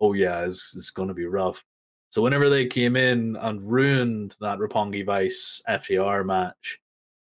oh 0.00 0.12
yeah, 0.12 0.44
it's, 0.44 0.74
it's 0.76 0.90
going 0.90 1.08
to 1.08 1.14
be 1.14 1.26
rough. 1.26 1.62
So 2.10 2.22
whenever 2.22 2.48
they 2.48 2.66
came 2.66 2.96
in 2.96 3.36
and 3.36 3.68
ruined 3.68 4.36
that 4.40 4.60
Roppongi 4.60 5.04
Vice 5.04 5.60
FTR 5.68 6.24
match, 6.24 6.78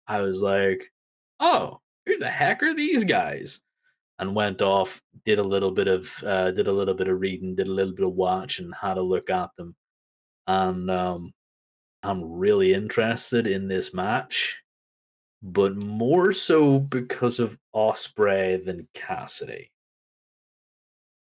I 0.06 0.20
was 0.20 0.42
like, 0.42 0.92
oh, 1.40 1.80
who 2.04 2.18
the 2.18 2.28
heck 2.28 2.62
are 2.62 2.74
these 2.74 3.04
guys? 3.04 3.62
And 4.18 4.34
went 4.34 4.60
off, 4.60 5.02
did 5.24 5.38
a 5.38 5.42
little 5.42 5.70
bit 5.70 5.88
of 5.88 6.12
uh, 6.24 6.50
did 6.50 6.66
a 6.66 6.72
little 6.72 6.94
bit 6.94 7.08
of 7.08 7.20
reading, 7.20 7.54
did 7.54 7.68
a 7.68 7.72
little 7.72 7.94
bit 7.94 8.06
of 8.06 8.12
watching, 8.12 8.70
had 8.78 8.98
a 8.98 9.02
look 9.02 9.30
at 9.30 9.48
them, 9.56 9.74
and 10.46 10.90
um, 10.90 11.32
I'm 12.06 12.38
really 12.38 12.72
interested 12.72 13.46
in 13.46 13.66
this 13.68 13.92
match, 13.92 14.62
but 15.42 15.76
more 15.76 16.32
so 16.32 16.78
because 16.78 17.40
of 17.40 17.58
Ospreay 17.74 18.64
than 18.64 18.86
Cassidy. 18.94 19.72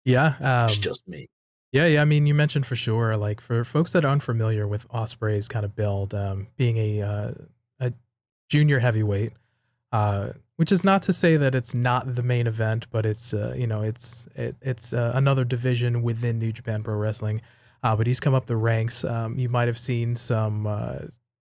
Yeah, 0.05 0.65
It's 0.65 0.75
um, 0.75 0.81
just 0.81 1.07
me. 1.07 1.27
yeah, 1.71 1.85
yeah. 1.85 2.01
I 2.01 2.05
mean, 2.05 2.25
you 2.25 2.33
mentioned 2.33 2.65
for 2.65 2.75
sure, 2.75 3.15
like 3.17 3.41
for 3.41 3.63
folks 3.65 3.91
that 3.91 4.05
are 4.05 4.11
unfamiliar 4.11 4.67
with 4.67 4.87
Ospreay's 4.89 5.47
kind 5.47 5.65
of 5.65 5.75
build, 5.75 6.13
um, 6.13 6.47
being 6.55 6.77
a 6.77 7.01
uh, 7.01 7.31
a 7.79 7.93
junior 8.47 8.79
heavyweight, 8.79 9.33
uh, 9.91 10.29
which 10.55 10.71
is 10.71 10.83
not 10.83 11.01
to 11.03 11.13
say 11.13 11.37
that 11.37 11.55
it's 11.55 11.73
not 11.73 12.15
the 12.15 12.23
main 12.23 12.47
event, 12.47 12.87
but 12.91 13.05
it's 13.05 13.33
uh, 13.33 13.53
you 13.57 13.67
know 13.67 13.81
it's 13.81 14.27
it, 14.35 14.55
it's 14.61 14.93
uh, 14.93 15.11
another 15.15 15.43
division 15.43 16.01
within 16.01 16.39
New 16.39 16.51
Japan 16.51 16.81
Pro 16.83 16.95
Wrestling. 16.95 17.41
Uh, 17.83 17.95
but 17.95 18.07
he's 18.07 18.19
come 18.19 18.33
up 18.33 18.45
the 18.45 18.57
ranks. 18.57 19.03
Um, 19.03 19.37
you 19.37 19.49
might 19.49 19.67
have 19.67 19.77
seen 19.77 20.15
some 20.15 20.67
uh, 20.67 20.99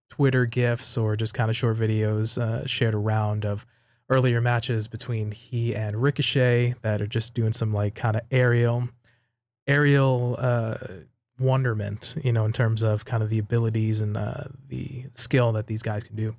Twitter 0.08 0.46
gifs 0.46 0.96
or 0.96 1.16
just 1.16 1.34
kind 1.34 1.50
of 1.50 1.56
short 1.56 1.76
videos 1.76 2.40
uh, 2.40 2.66
shared 2.66 2.94
around 2.94 3.44
of 3.44 3.66
earlier 4.10 4.40
matches 4.40 4.88
between 4.88 5.30
he 5.30 5.74
and 5.74 6.00
Ricochet 6.00 6.74
that 6.82 7.02
are 7.02 7.06
just 7.06 7.34
doing 7.34 7.52
some 7.52 7.72
like 7.72 7.94
kind 7.94 8.16
of 8.16 8.22
aerial 8.30 8.88
aerial 9.66 10.36
uh, 10.38 10.76
wonderment, 11.38 12.14
you 12.22 12.32
know, 12.32 12.44
in 12.44 12.52
terms 12.52 12.82
of 12.82 13.04
kind 13.04 13.22
of 13.22 13.28
the 13.28 13.38
abilities 13.38 14.00
and 14.00 14.16
uh, 14.16 14.44
the 14.68 15.04
skill 15.12 15.52
that 15.52 15.66
these 15.66 15.82
guys 15.82 16.02
can 16.02 16.16
do. 16.16 16.34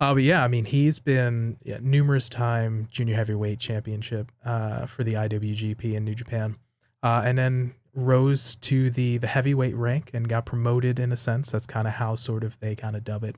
Uh, 0.00 0.14
but 0.14 0.22
yeah, 0.22 0.44
I 0.44 0.48
mean, 0.48 0.64
he's 0.64 0.98
been 0.98 1.56
yeah, 1.64 1.78
numerous 1.80 2.28
time 2.28 2.86
junior 2.90 3.16
heavyweight 3.16 3.58
championship 3.58 4.30
uh, 4.44 4.86
for 4.86 5.04
the 5.04 5.14
IWGP 5.14 5.94
in 5.94 6.04
New 6.04 6.14
Japan, 6.14 6.56
uh, 7.02 7.22
and 7.24 7.36
then 7.36 7.74
rose 7.96 8.54
to 8.56 8.90
the 8.90 9.16
the 9.16 9.26
heavyweight 9.26 9.74
rank 9.74 10.10
and 10.12 10.28
got 10.28 10.46
promoted 10.46 11.00
in 11.00 11.10
a 11.10 11.16
sense. 11.16 11.50
That's 11.50 11.66
kind 11.66 11.88
of 11.88 11.94
how 11.94 12.14
sort 12.14 12.44
of 12.44 12.60
they 12.60 12.76
kind 12.76 12.94
of 12.94 13.02
dub 13.02 13.24
it, 13.24 13.36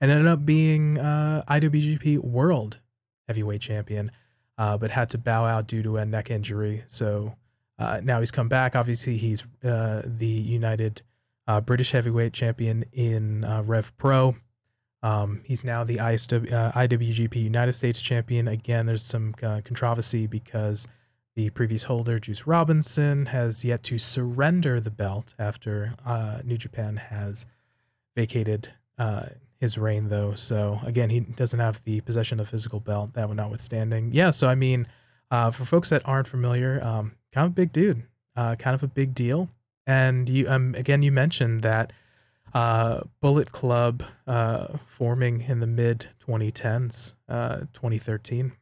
and 0.00 0.10
ended 0.10 0.28
up 0.28 0.46
being 0.46 0.98
uh, 0.98 1.42
IWGP 1.48 2.18
World 2.18 2.78
Heavyweight 3.26 3.60
Champion, 3.60 4.12
uh, 4.56 4.78
but 4.78 4.92
had 4.92 5.10
to 5.10 5.18
bow 5.18 5.44
out 5.44 5.66
due 5.66 5.82
to 5.82 5.96
a 5.96 6.06
neck 6.06 6.30
injury. 6.30 6.84
So 6.86 7.34
uh, 7.78 8.00
now 8.02 8.20
he's 8.20 8.30
come 8.30 8.48
back. 8.48 8.76
Obviously, 8.76 9.18
he's 9.18 9.44
uh, 9.64 10.02
the 10.04 10.26
United 10.26 11.02
uh, 11.48 11.60
British 11.60 11.90
Heavyweight 11.90 12.32
Champion 12.32 12.84
in 12.92 13.44
uh, 13.44 13.62
Rev 13.66 13.94
Pro. 13.96 14.36
Um, 15.02 15.40
he's 15.44 15.64
now 15.64 15.82
the 15.82 15.96
ISW, 15.96 16.72
IWGP 16.74 17.34
United 17.34 17.72
States 17.72 18.00
Champion. 18.00 18.46
Again, 18.46 18.86
there's 18.86 19.02
some 19.02 19.32
controversy 19.32 20.28
because 20.28 20.86
the 21.34 21.50
previous 21.50 21.84
holder, 21.84 22.18
Juice 22.18 22.46
Robinson, 22.46 23.26
has 23.26 23.64
yet 23.64 23.82
to 23.84 23.98
surrender 23.98 24.80
the 24.80 24.90
belt 24.90 25.34
after 25.38 25.94
uh, 26.04 26.40
New 26.44 26.58
Japan 26.58 26.96
has 26.96 27.46
vacated 28.14 28.70
uh, 28.98 29.26
his 29.58 29.78
reign, 29.78 30.08
though. 30.08 30.34
So 30.34 30.80
again, 30.84 31.08
he 31.08 31.20
doesn't 31.20 31.58
have 31.58 31.82
the 31.84 32.00
possession 32.02 32.38
of 32.38 32.46
the 32.46 32.50
physical 32.50 32.80
belt. 32.80 33.14
That 33.14 33.28
one 33.28 33.36
notwithstanding, 33.36 34.10
yeah. 34.12 34.30
So 34.30 34.48
I 34.48 34.54
mean, 34.54 34.86
uh, 35.30 35.50
for 35.50 35.64
folks 35.64 35.88
that 35.88 36.02
aren't 36.04 36.26
familiar, 36.26 36.82
um, 36.84 37.12
kind 37.32 37.46
of 37.46 37.52
a 37.52 37.54
big 37.54 37.72
dude, 37.72 38.02
uh, 38.36 38.54
kind 38.56 38.74
of 38.74 38.82
a 38.82 38.88
big 38.88 39.14
deal. 39.14 39.48
And 39.86 40.28
you, 40.28 40.48
um, 40.48 40.74
again, 40.76 41.02
you 41.02 41.10
mentioned 41.10 41.62
that 41.62 41.92
uh, 42.54 43.00
Bullet 43.20 43.52
Club 43.52 44.02
uh, 44.26 44.76
forming 44.86 45.40
in 45.40 45.60
the 45.60 45.66
mid 45.66 46.08
2010s, 46.28 47.14
uh, 47.28 47.60
2013. 47.72 48.52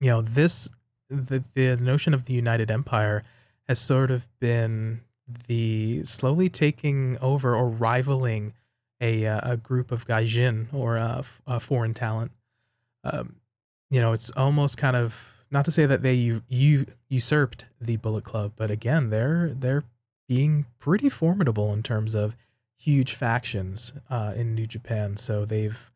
You 0.00 0.10
know, 0.10 0.22
this 0.22 0.68
the 1.08 1.44
the 1.54 1.76
notion 1.76 2.14
of 2.14 2.24
the 2.24 2.34
United 2.34 2.70
Empire 2.70 3.22
has 3.68 3.78
sort 3.78 4.10
of 4.10 4.28
been 4.40 5.00
the 5.48 6.04
slowly 6.04 6.48
taking 6.48 7.18
over 7.20 7.54
or 7.54 7.68
rivaling 7.68 8.52
a 9.00 9.26
uh, 9.26 9.52
a 9.52 9.56
group 9.56 9.92
of 9.92 10.06
gaijin 10.06 10.72
or 10.72 10.96
uh, 10.98 11.22
uh, 11.46 11.58
foreign 11.58 11.94
talent. 11.94 12.32
Um, 13.04 13.36
you 13.90 14.00
know, 14.00 14.12
it's 14.12 14.30
almost 14.30 14.78
kind 14.78 14.96
of 14.96 15.44
not 15.50 15.64
to 15.66 15.70
say 15.70 15.86
that 15.86 16.02
they 16.02 16.14
u- 16.14 16.42
u- 16.48 16.86
usurped 17.08 17.66
the 17.80 17.96
Bullet 17.96 18.24
Club, 18.24 18.52
but 18.56 18.70
again, 18.70 19.10
they're 19.10 19.52
they're 19.54 19.84
being 20.28 20.66
pretty 20.78 21.08
formidable 21.08 21.72
in 21.72 21.82
terms 21.82 22.14
of 22.14 22.36
huge 22.76 23.14
factions 23.14 23.92
uh, 24.10 24.32
in 24.36 24.54
New 24.54 24.66
Japan. 24.66 25.16
So 25.16 25.44
they've 25.44 25.90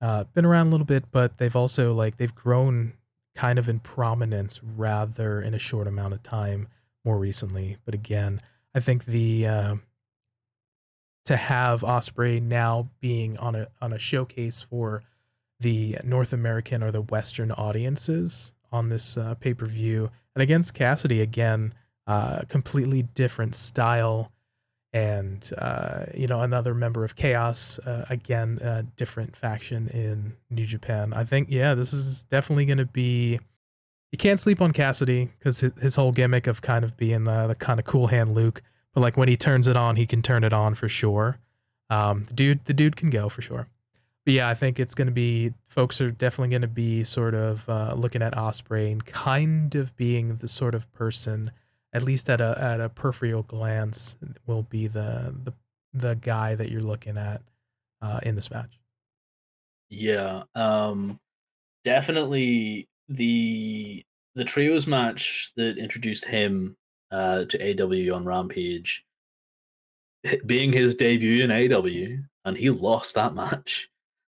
uh, 0.00 0.24
been 0.34 0.44
around 0.44 0.68
a 0.68 0.70
little 0.70 0.86
bit, 0.86 1.04
but 1.10 1.38
they've 1.38 1.54
also 1.56 1.92
like 1.92 2.16
they've 2.16 2.34
grown 2.34 2.94
kind 3.36 3.58
of 3.58 3.68
in 3.68 3.78
prominence 3.78 4.60
rather 4.62 5.40
in 5.40 5.54
a 5.54 5.58
short 5.58 5.86
amount 5.86 6.14
of 6.14 6.22
time 6.22 6.66
more 7.04 7.18
recently. 7.18 7.76
But 7.84 7.94
again, 7.94 8.40
I 8.74 8.80
think 8.80 9.04
the 9.04 9.46
uh, 9.46 9.76
to 11.26 11.36
have 11.36 11.82
Ospreay 11.82 12.42
now 12.42 12.88
being 13.00 13.36
on 13.38 13.54
a 13.54 13.68
on 13.80 13.92
a 13.92 13.98
showcase 13.98 14.62
for 14.62 15.02
the 15.60 15.98
North 16.02 16.32
American 16.32 16.82
or 16.82 16.90
the 16.90 17.02
Western 17.02 17.52
audiences 17.52 18.52
on 18.72 18.88
this 18.88 19.16
uh, 19.16 19.34
pay 19.34 19.54
per 19.54 19.66
view, 19.66 20.10
and 20.34 20.42
against 20.42 20.74
Cassidy 20.74 21.20
again, 21.20 21.74
uh, 22.06 22.40
completely 22.48 23.02
different 23.02 23.54
style, 23.54 24.32
and 24.96 25.52
uh, 25.58 26.06
you 26.14 26.26
know 26.26 26.40
another 26.40 26.74
member 26.74 27.04
of 27.04 27.16
Chaos, 27.16 27.78
uh, 27.80 28.06
again 28.08 28.58
a 28.62 28.82
different 28.82 29.36
faction 29.36 29.88
in 29.88 30.32
New 30.48 30.64
Japan. 30.64 31.12
I 31.12 31.24
think 31.24 31.50
yeah, 31.50 31.74
this 31.74 31.92
is 31.92 32.24
definitely 32.24 32.64
going 32.64 32.78
to 32.78 32.86
be. 32.86 33.38
You 34.12 34.18
can't 34.18 34.40
sleep 34.40 34.62
on 34.62 34.72
Cassidy 34.72 35.28
because 35.38 35.60
his, 35.60 35.72
his 35.80 35.96
whole 35.96 36.12
gimmick 36.12 36.46
of 36.46 36.62
kind 36.62 36.84
of 36.84 36.96
being 36.96 37.24
the, 37.24 37.48
the 37.48 37.54
kind 37.54 37.78
of 37.78 37.84
cool 37.84 38.06
hand 38.06 38.34
Luke, 38.34 38.62
but 38.94 39.02
like 39.02 39.18
when 39.18 39.28
he 39.28 39.36
turns 39.36 39.68
it 39.68 39.76
on, 39.76 39.96
he 39.96 40.06
can 40.06 40.22
turn 40.22 40.44
it 40.44 40.54
on 40.54 40.74
for 40.74 40.88
sure. 40.88 41.38
Um, 41.90 42.24
the 42.24 42.32
dude, 42.32 42.64
the 42.64 42.72
dude 42.72 42.96
can 42.96 43.10
go 43.10 43.28
for 43.28 43.42
sure. 43.42 43.68
But 44.24 44.34
yeah, 44.34 44.48
I 44.48 44.54
think 44.54 44.80
it's 44.80 44.94
going 44.94 45.06
to 45.06 45.12
be 45.12 45.52
folks 45.66 46.00
are 46.00 46.10
definitely 46.10 46.50
going 46.50 46.62
to 46.62 46.68
be 46.68 47.04
sort 47.04 47.34
of 47.34 47.68
uh, 47.68 47.94
looking 47.94 48.22
at 48.22 48.34
Ospreay 48.34 48.90
and 48.90 49.04
kind 49.04 49.74
of 49.74 49.94
being 49.96 50.36
the 50.36 50.48
sort 50.48 50.74
of 50.74 50.90
person, 50.94 51.50
at 51.96 52.02
least 52.02 52.28
at 52.28 52.42
a 52.42 52.58
at 52.60 52.80
a 52.80 52.90
peripheral 52.90 53.42
glance, 53.42 54.16
will 54.46 54.64
be 54.64 54.86
the 54.86 55.34
the 55.44 55.54
the 55.94 56.14
guy 56.16 56.54
that 56.54 56.70
you're 56.70 56.82
looking 56.82 57.16
at 57.16 57.40
uh, 58.02 58.20
in 58.22 58.34
this 58.34 58.50
match. 58.50 58.78
Yeah, 59.88 60.42
um, 60.54 61.18
definitely 61.84 62.88
the 63.08 64.04
the 64.34 64.44
trios 64.44 64.86
match 64.86 65.52
that 65.56 65.78
introduced 65.78 66.26
him 66.26 66.76
uh, 67.10 67.46
to 67.46 67.82
AW 67.82 68.14
on 68.14 68.26
Rampage, 68.26 69.06
being 70.44 70.70
his 70.70 70.94
debut 70.96 71.42
in 71.42 71.50
AW, 71.50 72.22
and 72.44 72.56
he 72.58 72.68
lost 72.68 73.14
that 73.14 73.34
match. 73.34 73.88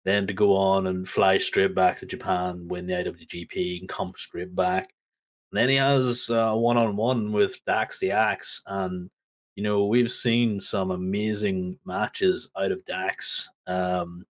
Then 0.06 0.26
to 0.28 0.32
go 0.32 0.56
on 0.56 0.86
and 0.86 1.06
fly 1.06 1.36
straight 1.36 1.74
back 1.74 1.98
to 1.98 2.06
Japan, 2.06 2.68
win 2.68 2.86
the 2.86 2.94
IWGP, 2.94 3.80
and 3.80 3.88
come 3.88 4.14
straight 4.16 4.54
back. 4.54 4.94
Then 5.52 5.68
he 5.68 5.76
has 5.76 6.28
one 6.30 6.76
on 6.76 6.96
one 6.96 7.32
with 7.32 7.64
Dax 7.64 7.98
the 7.98 8.12
Axe, 8.12 8.62
and 8.66 9.10
you 9.56 9.62
know 9.62 9.86
we've 9.86 10.12
seen 10.12 10.60
some 10.60 10.90
amazing 10.90 11.78
matches 11.84 12.50
out 12.56 12.72
of 12.72 12.84
Dax. 12.84 13.50
Um, 13.66 14.24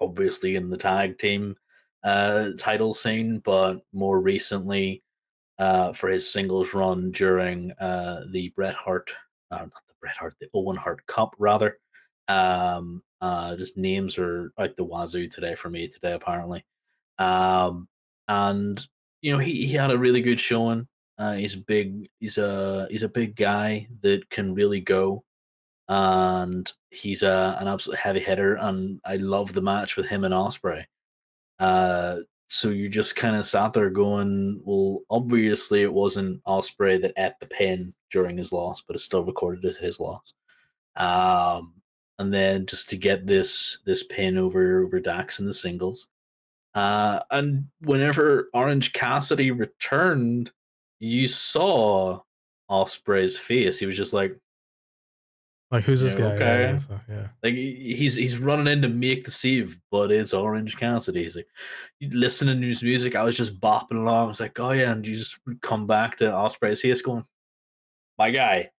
obviously 0.00 0.56
in 0.56 0.70
the 0.70 0.76
tag 0.76 1.18
team 1.18 1.56
uh, 2.04 2.50
title 2.58 2.92
scene, 2.92 3.38
but 3.38 3.78
more 3.92 4.20
recently 4.20 5.02
uh, 5.58 5.92
for 5.92 6.08
his 6.08 6.30
singles 6.30 6.74
run 6.74 7.10
during 7.10 7.72
uh, 7.80 8.24
the 8.30 8.50
Bret 8.50 8.74
Hart, 8.74 9.14
uh, 9.50 9.58
not 9.58 9.82
the 9.88 9.94
Bret 10.00 10.16
Hart, 10.16 10.34
the 10.40 10.48
Owen 10.54 10.76
Hart 10.76 11.06
Cup, 11.06 11.34
rather. 11.38 11.78
Um, 12.28 13.02
uh, 13.20 13.56
just 13.56 13.76
names 13.78 14.18
are 14.18 14.52
out 14.58 14.76
the 14.76 14.84
wazoo 14.84 15.28
today 15.28 15.54
for 15.54 15.70
me 15.70 15.88
today, 15.88 16.12
apparently. 16.12 16.64
Um, 17.18 17.88
and 18.28 18.86
you 19.24 19.32
know 19.32 19.38
he, 19.38 19.66
he 19.66 19.72
had 19.72 19.90
a 19.90 19.98
really 19.98 20.20
good 20.20 20.38
showing. 20.38 20.86
Uh, 21.16 21.32
he's 21.34 21.56
big. 21.56 22.10
He's 22.20 22.36
a 22.36 22.86
he's 22.90 23.02
a 23.02 23.08
big 23.08 23.36
guy 23.36 23.88
that 24.02 24.28
can 24.28 24.54
really 24.54 24.80
go 24.80 25.24
and 25.88 26.70
he's 26.90 27.22
a, 27.22 27.56
an 27.58 27.68
absolute 27.68 27.98
heavy 27.98 28.20
hitter. 28.20 28.56
And 28.56 29.00
I 29.04 29.16
love 29.16 29.52
the 29.52 29.62
match 29.62 29.96
with 29.96 30.06
him 30.06 30.24
and 30.24 30.34
Ospreay. 30.34 30.84
Uh, 31.58 32.18
so 32.48 32.68
you 32.68 32.88
just 32.88 33.16
kind 33.16 33.36
of 33.36 33.46
sat 33.46 33.72
there 33.72 33.90
going, 33.90 34.60
well, 34.64 35.00
obviously 35.10 35.82
it 35.82 35.92
wasn't 35.92 36.42
Ospreay 36.44 37.00
that 37.00 37.12
at 37.16 37.40
the 37.40 37.46
pin 37.46 37.94
during 38.10 38.36
his 38.36 38.52
loss, 38.52 38.82
but 38.82 38.94
it's 38.94 39.04
still 39.04 39.24
recorded 39.24 39.64
as 39.64 39.76
his 39.76 40.00
loss. 40.00 40.34
Um, 40.96 41.74
and 42.18 42.32
then 42.32 42.66
just 42.66 42.90
to 42.90 42.96
get 42.96 43.26
this 43.26 43.78
this 43.86 44.04
pin 44.04 44.38
over 44.38 44.84
over 44.84 45.00
Dax 45.00 45.40
in 45.40 45.46
the 45.46 45.54
singles. 45.54 46.08
Uh, 46.74 47.20
and 47.30 47.66
whenever 47.80 48.48
Orange 48.52 48.92
Cassidy 48.92 49.50
returned, 49.50 50.50
you 50.98 51.28
saw 51.28 52.20
Ospreay's 52.70 53.36
face. 53.36 53.78
He 53.78 53.86
was 53.86 53.96
just 53.96 54.12
like, 54.12 54.36
Like 55.70 55.84
who's 55.84 56.00
this 56.00 56.14
Yeah, 56.14 56.20
guy? 56.20 56.34
okay. 56.34 56.62
Yeah, 56.72 56.76
so, 56.78 57.00
yeah. 57.08 57.28
Like 57.42 57.54
he's 57.54 58.16
he's 58.16 58.38
running 58.38 58.66
in 58.66 58.82
to 58.82 58.88
make 58.88 59.24
the 59.24 59.30
save, 59.30 59.80
but 59.90 60.10
it's 60.10 60.32
Orange 60.34 60.76
Cassidy. 60.76 61.22
He's 61.22 61.36
like, 61.36 61.48
listening 62.00 62.60
to 62.60 62.66
his 62.68 62.82
music. 62.82 63.14
I 63.14 63.22
was 63.22 63.36
just 63.36 63.60
bopping 63.60 64.00
along. 64.00 64.30
It's 64.30 64.40
like, 64.40 64.58
oh 64.58 64.72
yeah, 64.72 64.92
and 64.92 65.06
you 65.06 65.14
just 65.14 65.38
come 65.62 65.86
back 65.86 66.16
to 66.18 66.24
Ospreay's 66.24 66.80
face, 66.80 67.02
going, 67.02 67.24
my 68.18 68.30
guy. 68.30 68.70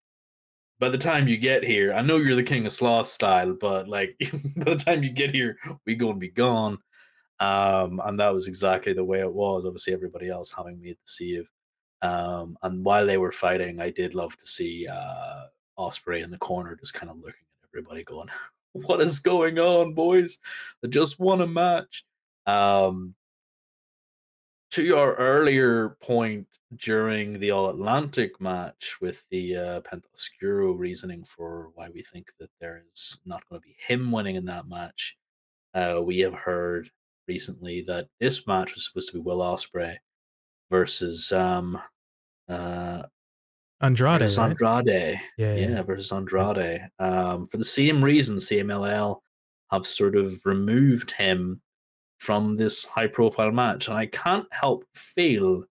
By 0.78 0.90
the 0.90 0.98
time 0.98 1.30
you 1.30 1.38
get 1.38 1.64
here, 1.64 1.94
I 1.94 2.02
know 2.02 2.18
you're 2.18 2.36
the 2.36 2.44
King 2.44 2.66
of 2.66 2.74
Sloth 2.74 3.08
style, 3.08 3.54
but 3.54 3.88
like 3.88 4.18
by 4.58 4.74
the 4.74 4.76
time 4.76 5.04
you 5.04 5.10
get 5.12 5.34
here, 5.34 5.58
we 5.86 5.96
gonna 5.96 6.18
be 6.18 6.30
gone. 6.30 6.80
Um, 7.40 8.02
and 8.06 8.20
that 8.20 8.34
was 8.34 8.48
exactly 8.48 8.94
the 8.94 9.04
way 9.04 9.20
it 9.20 9.34
was. 9.34 9.66
Obviously, 9.66 9.94
everybody 9.94 10.30
else 10.30 10.52
having 10.52 10.82
made 10.82 10.96
the 10.96 11.08
save. 11.08 11.50
Um, 12.02 12.58
and 12.62 12.84
while 12.84 13.06
they 13.06 13.18
were 13.18 13.32
fighting, 13.32 13.82
I 13.82 13.90
did 13.90 14.14
love 14.14 14.38
to 14.38 14.48
see 14.48 14.88
uh 14.88 15.46
Ospreay 15.78 16.24
in 16.24 16.32
the 16.32 16.38
corner, 16.38 16.76
just 16.76 16.94
kind 16.94 17.10
of 17.10 17.18
looking 17.18 17.34
at 17.34 17.70
everybody, 17.70 18.04
going, 18.04 18.30
"What 18.74 19.02
is 19.02 19.20
going 19.20 19.60
on, 19.60 19.94
boys? 19.94 20.40
I 20.84 20.88
just 20.88 21.20
won 21.20 21.42
a 21.42 21.48
match." 21.48 22.06
Um, 22.46 23.16
to 24.72 24.84
your 24.84 25.16
earlier 25.16 25.98
point 26.02 26.48
during 26.76 27.40
the 27.40 27.52
All 27.52 27.70
Atlantic 27.70 28.40
match 28.42 28.98
with 29.02 29.24
the 29.30 29.56
uh, 29.56 29.82
reasoning 30.74 31.24
for 31.24 31.72
why 31.76 31.90
we 31.90 32.02
think 32.02 32.32
that 32.40 32.50
there 32.60 32.84
is 32.94 33.18
not 33.26 33.48
going 33.48 33.62
to 33.62 33.66
be 33.66 33.76
him 33.78 34.12
winning 34.12 34.36
in 34.36 34.46
that 34.46 34.68
match, 34.68 35.18
uh, 35.74 36.02
we 36.04 36.20
have 36.20 36.34
heard 36.34 36.90
recently 37.28 37.82
that 37.88 38.08
this 38.20 38.46
match 38.48 38.74
was 38.76 38.86
supposed 38.86 39.10
to 39.10 39.16
be 39.16 39.20
Will 39.20 39.40
Ospreay 39.40 39.98
versus 40.70 41.32
um 41.32 41.80
uh 42.50 43.04
Andrade, 43.82 44.20
versus 44.20 44.38
right? 44.38 44.50
Yeah, 45.38 45.54
Yeah, 45.56 45.56
yeah. 45.56 45.82
versus 45.82 46.12
Andrade. 46.12 46.88
Um, 47.00 47.48
for 47.48 47.58
the 47.58 47.64
same 47.66 48.04
reason, 48.04 48.38
CMLL 48.38 49.20
have 49.72 49.86
sort 49.86 50.16
of 50.16 50.40
removed 50.46 51.12
him 51.12 51.62
from 52.20 52.56
this 52.56 52.86
high 52.86 53.08
profile 53.08 53.52
match. 53.52 53.88
And 53.90 53.98
I 53.98 54.06
can't 54.06 54.48
help 54.52 54.86
feel 54.96 55.66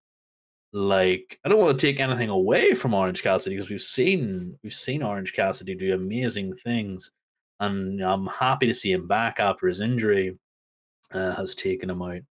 like 0.72 1.38
I 1.44 1.48
don't 1.48 1.58
want 1.60 1.78
to 1.78 1.86
take 1.86 2.00
anything 2.00 2.28
away 2.28 2.74
from 2.74 2.94
Orange 2.94 3.22
Cassidy 3.22 3.56
because 3.56 3.70
we've 3.70 3.80
seen 3.80 4.58
we've 4.62 4.74
seen 4.74 5.02
Orange 5.02 5.32
Cassidy 5.32 5.74
do 5.74 5.94
amazing 5.94 6.54
things. 6.54 7.10
And 7.60 8.02
I'm 8.04 8.26
happy 8.26 8.66
to 8.66 8.74
see 8.74 8.92
him 8.92 9.06
back 9.08 9.40
after 9.40 9.66
his 9.68 9.80
injury 9.80 10.36
uh, 11.12 11.34
has 11.36 11.54
taken 11.54 11.90
him 11.90 12.02
out. 12.02 12.22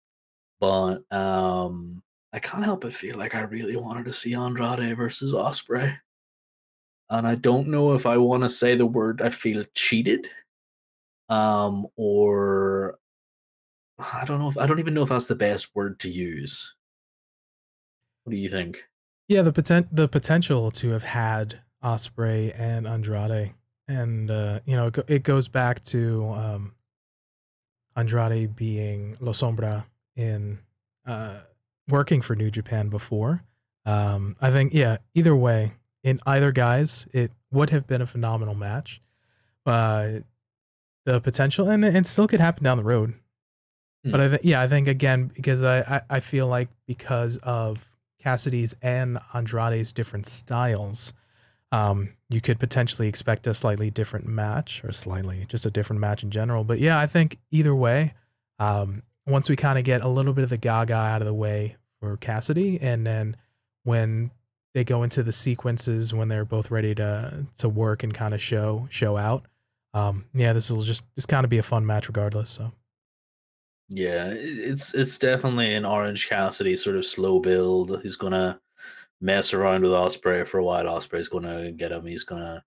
But 0.61 1.12
um 1.12 2.03
I 2.33 2.39
can't 2.39 2.64
help 2.64 2.81
but 2.83 2.95
feel 2.95 3.18
like 3.18 3.35
I 3.35 3.41
really 3.41 3.77
wanted 3.77 4.07
to 4.07 4.12
see 4.12 4.35
Andrade 4.35 4.97
versus 4.97 5.35
Ospreay 5.35 5.99
and 7.12 7.27
I 7.27 7.35
don't 7.35 7.68
know 7.68 7.93
if 7.93 8.07
I 8.07 8.16
want 8.16 8.43
to 8.43 8.49
say 8.49 8.75
the 8.75 8.87
word 8.87 9.20
I 9.20 9.29
feel 9.29 9.64
cheated, 9.75 10.29
um, 11.29 11.87
or 11.95 12.99
I 13.99 14.25
don't 14.25 14.39
know 14.39 14.49
if 14.49 14.57
I 14.57 14.66
don't 14.66 14.79
even 14.79 14.95
know 14.95 15.03
if 15.03 15.11
that's 15.11 15.27
the 15.27 15.35
best 15.35 15.68
word 15.75 16.01
to 16.01 16.11
use. 16.11 16.75
What 18.25 18.31
do 18.31 18.37
you 18.37 18.49
think? 18.49 18.83
Yeah, 19.29 19.43
the 19.43 19.53
potent 19.53 19.95
the 19.95 20.09
potential 20.09 20.70
to 20.73 20.91
have 20.91 21.03
had 21.03 21.61
Ospreay 21.85 22.59
and 22.59 22.87
Andrade, 22.87 23.53
and 23.89 24.31
uh, 24.31 24.61
you 24.64 24.77
know, 24.77 24.87
it, 24.87 24.95
go- 24.95 25.05
it 25.07 25.23
goes 25.23 25.49
back 25.49 25.85
to 25.85 26.27
um, 26.29 26.75
Andrade 27.97 28.55
being 28.57 29.16
La 29.20 29.32
Sombra 29.32 29.84
in 30.16 30.59
uh, 31.07 31.40
working 31.88 32.20
for 32.20 32.34
New 32.36 32.51
Japan 32.51 32.88
before. 32.88 33.43
Um, 33.84 34.36
I 34.40 34.51
think, 34.51 34.72
yeah, 34.74 34.99
either 35.14 35.34
way, 35.34 35.72
in 36.05 36.20
either 36.26 36.53
guys, 36.53 37.07
it 37.12 37.32
would 37.51 37.70
have 37.70 37.86
been 37.86 38.01
a 38.01 38.07
phenomenal 38.07 38.55
match. 38.55 39.01
But 39.64 40.20
the 41.05 41.20
potential, 41.20 41.68
and 41.68 41.84
it 41.84 42.07
still 42.07 42.28
could 42.28 42.40
happen 42.40 42.64
down 42.64 42.76
the 42.76 42.84
road. 42.84 43.14
But 44.05 44.20
I 44.20 44.28
think, 44.28 44.43
yeah, 44.45 44.61
I 44.61 44.66
think 44.66 44.88
again 44.88 45.30
because 45.32 45.62
I, 45.62 45.78
I 45.78 46.03
I 46.11 46.20
feel 46.20 46.49
like 46.49 46.68
because 46.88 47.36
of 47.36 47.93
Cassidy's 48.20 48.74
and 48.82 49.20
Andrade's 49.32 49.93
different 49.93 50.26
styles, 50.26 51.12
um, 51.70 52.14
you 52.33 52.41
could 52.41 52.59
potentially 52.59 53.09
expect 53.09 53.47
a 53.47 53.55
slightly 53.55 53.91
different 53.91 54.26
match 54.26 54.83
or 54.85 54.93
slightly 54.93 55.45
just 55.49 55.66
a 55.66 55.70
different 55.70 56.01
match 56.01 56.22
in 56.22 56.30
general. 56.30 56.64
But 56.64 56.78
yeah, 56.78 56.99
I 56.99 57.07
think 57.07 57.39
either 57.51 57.74
way, 57.74 58.14
um, 58.59 59.03
once 59.26 59.49
we 59.49 59.57
kind 59.57 59.78
of 59.78 59.85
get 59.85 60.03
a 60.03 60.09
little 60.09 60.33
bit 60.33 60.45
of 60.45 60.51
the 60.51 60.57
Gaga 60.57 60.95
out 60.95 61.22
of 61.22 61.26
the 61.26 61.35
way 61.35 61.76
for 62.01 62.16
Cassidy, 62.16 62.80
and 62.80 63.07
then 63.07 63.37
when 63.85 64.30
they 64.74 64.85
go 64.85 65.03
into 65.03 65.22
the 65.22 65.33
sequences 65.33 66.14
when 66.14 66.28
they're 66.28 66.45
both 66.45 66.70
ready 66.70 66.95
to 66.95 67.47
to 67.59 67.68
work 67.68 68.03
and 68.03 68.14
kind 68.14 68.35
of 68.35 68.43
show 68.43 68.87
show 68.91 69.16
out, 69.16 69.45
um, 69.95 70.24
yeah, 70.35 70.53
this 70.53 70.70
will 70.70 70.83
just 70.83 71.05
just 71.14 71.28
kind 71.28 71.45
of 71.45 71.51
be 71.51 71.59
a 71.59 71.62
fun 71.62 71.87
match 71.87 72.09
regardless. 72.09 72.51
So. 72.51 72.72
Yeah, 73.89 74.33
it's 74.33 74.95
it's 74.95 75.18
definitely 75.18 75.74
an 75.74 75.85
Orange 75.85 76.28
Cassidy 76.28 76.76
sort 76.76 76.97
of 76.97 77.05
slow 77.05 77.41
build. 77.41 78.01
He's 78.03 78.16
gonna 78.16 78.61
mess 79.23 79.55
around 79.55 79.83
with 79.83 79.93
Ospreay 79.93 80.47
for 80.47 80.59
a 80.59 80.64
while. 80.64 80.85
Ospreay's 80.85 81.29
gonna 81.29 81.73
get 81.73 81.93
him. 81.93 82.07
He's 82.07 82.25
gonna 82.25 82.62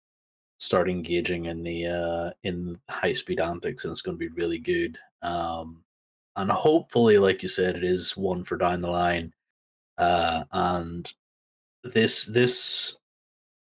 start 0.58 0.90
engaging 0.90 1.46
in 1.46 1.64
the 1.64 1.86
uh 1.88 2.32
in 2.44 2.80
high 2.90 3.14
speed 3.14 3.40
antics, 3.40 3.84
and 3.84 3.92
it's 3.92 4.02
gonna 4.02 4.18
be 4.18 4.30
really 4.30 4.60
good. 4.60 4.98
Um, 5.22 5.84
and 6.38 6.52
hopefully, 6.52 7.18
like 7.18 7.42
you 7.44 7.50
said, 7.50 7.76
it 7.76 7.84
is 7.84 8.18
one 8.18 8.44
for 8.44 8.58
down 8.58 8.82
the 8.82 8.90
line. 8.90 9.34
Uh, 9.98 10.44
and 10.52 11.12
this 11.84 12.26
this 12.26 12.98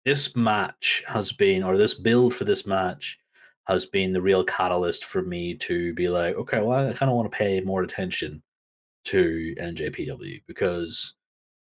this 0.06 0.36
match 0.36 1.04
has 1.08 1.32
been, 1.32 1.64
or 1.64 1.78
this 1.78 1.94
build 1.94 2.34
for 2.36 2.46
this 2.46 2.66
match 2.66 3.20
has 3.68 3.86
been 3.86 4.14
the 4.14 4.22
real 4.22 4.44
catalyst 4.44 5.06
for 5.06 5.22
me 5.22 5.54
to 5.56 5.94
be 5.94 6.10
like, 6.10 6.36
okay, 6.36 6.62
well, 6.62 6.90
I 6.90 6.94
kind 6.94 7.10
of 7.10 7.16
want 7.16 7.32
to 7.32 7.38
pay 7.38 7.62
more 7.62 7.84
attention 7.84 8.42
to 9.06 9.56
NJPW 9.60 10.42
because 10.48 11.16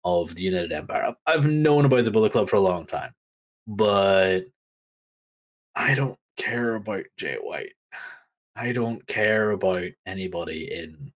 of 0.09 0.35
the 0.35 0.43
United 0.43 0.73
Empire. 0.73 1.15
I've 1.27 1.47
known 1.47 1.85
about 1.85 2.05
the 2.05 2.11
Bullet 2.11 2.33
Club 2.33 2.49
for 2.49 2.57
a 2.57 2.61
long 2.61 2.87
time, 2.87 3.13
but 3.67 4.43
I 5.75 5.95
don't 5.95 6.19
care 6.37 6.75
about 6.75 7.05
Jay 7.17 7.37
White. 7.41 7.73
I 8.57 8.73
don't 8.73 9.07
care 9.07 9.53
about 9.53 9.85
anybody 10.07 10.73
in 10.73 11.13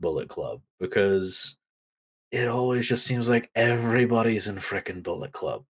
Bullet 0.00 0.28
Club 0.28 0.62
because 0.78 1.58
it 2.30 2.48
always 2.48 2.88
just 2.88 3.04
seems 3.04 3.28
like 3.28 3.50
everybody's 3.54 4.48
in 4.48 4.56
frickin' 4.56 5.02
Bullet 5.02 5.32
Club. 5.32 5.64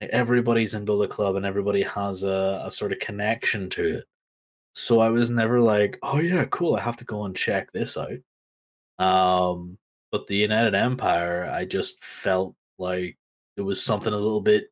Everybody's 0.00 0.74
in 0.74 0.84
Bullet 0.84 1.10
Club 1.10 1.36
and 1.36 1.46
everybody 1.46 1.82
has 1.82 2.22
a, 2.22 2.62
a 2.64 2.70
sort 2.70 2.92
of 2.92 2.98
connection 2.98 3.70
to 3.70 3.98
it. 3.98 4.04
So 4.74 5.00
I 5.00 5.08
was 5.08 5.30
never 5.30 5.60
like, 5.60 5.98
oh 6.02 6.18
yeah, 6.18 6.44
cool, 6.46 6.74
I 6.74 6.80
have 6.80 6.96
to 6.98 7.04
go 7.04 7.24
and 7.24 7.36
check 7.36 7.72
this 7.72 7.96
out. 7.96 8.18
Um, 8.98 9.78
but 10.12 10.26
the 10.26 10.36
United 10.36 10.74
Empire, 10.74 11.50
I 11.52 11.64
just 11.64 12.02
felt 12.02 12.54
like 12.78 13.16
it 13.56 13.62
was 13.62 13.82
something 13.82 14.12
a 14.12 14.16
little 14.16 14.40
bit 14.40 14.68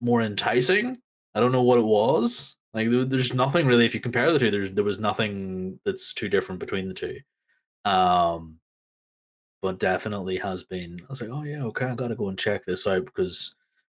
more 0.00 0.22
enticing. 0.22 0.98
I 1.34 1.40
don't 1.40 1.52
know 1.52 1.62
what 1.62 1.78
it 1.78 1.84
was. 1.84 2.56
Like 2.72 2.88
there's 2.90 3.34
nothing 3.34 3.66
really. 3.66 3.86
If 3.86 3.94
you 3.94 4.00
compare 4.00 4.30
the 4.32 4.38
two, 4.38 4.50
there's 4.50 4.72
there 4.72 4.84
was 4.84 4.98
nothing 4.98 5.78
that's 5.84 6.12
too 6.12 6.28
different 6.28 6.60
between 6.60 6.88
the 6.88 6.94
two. 6.94 7.20
Um, 7.84 8.58
but 9.62 9.78
definitely 9.78 10.36
has 10.38 10.64
been. 10.64 11.00
I 11.00 11.06
was 11.08 11.20
like, 11.20 11.30
oh 11.30 11.44
yeah, 11.44 11.62
okay, 11.64 11.86
I 11.86 11.94
gotta 11.94 12.16
go 12.16 12.28
and 12.28 12.38
check 12.38 12.64
this 12.64 12.86
out 12.86 13.04
because 13.04 13.54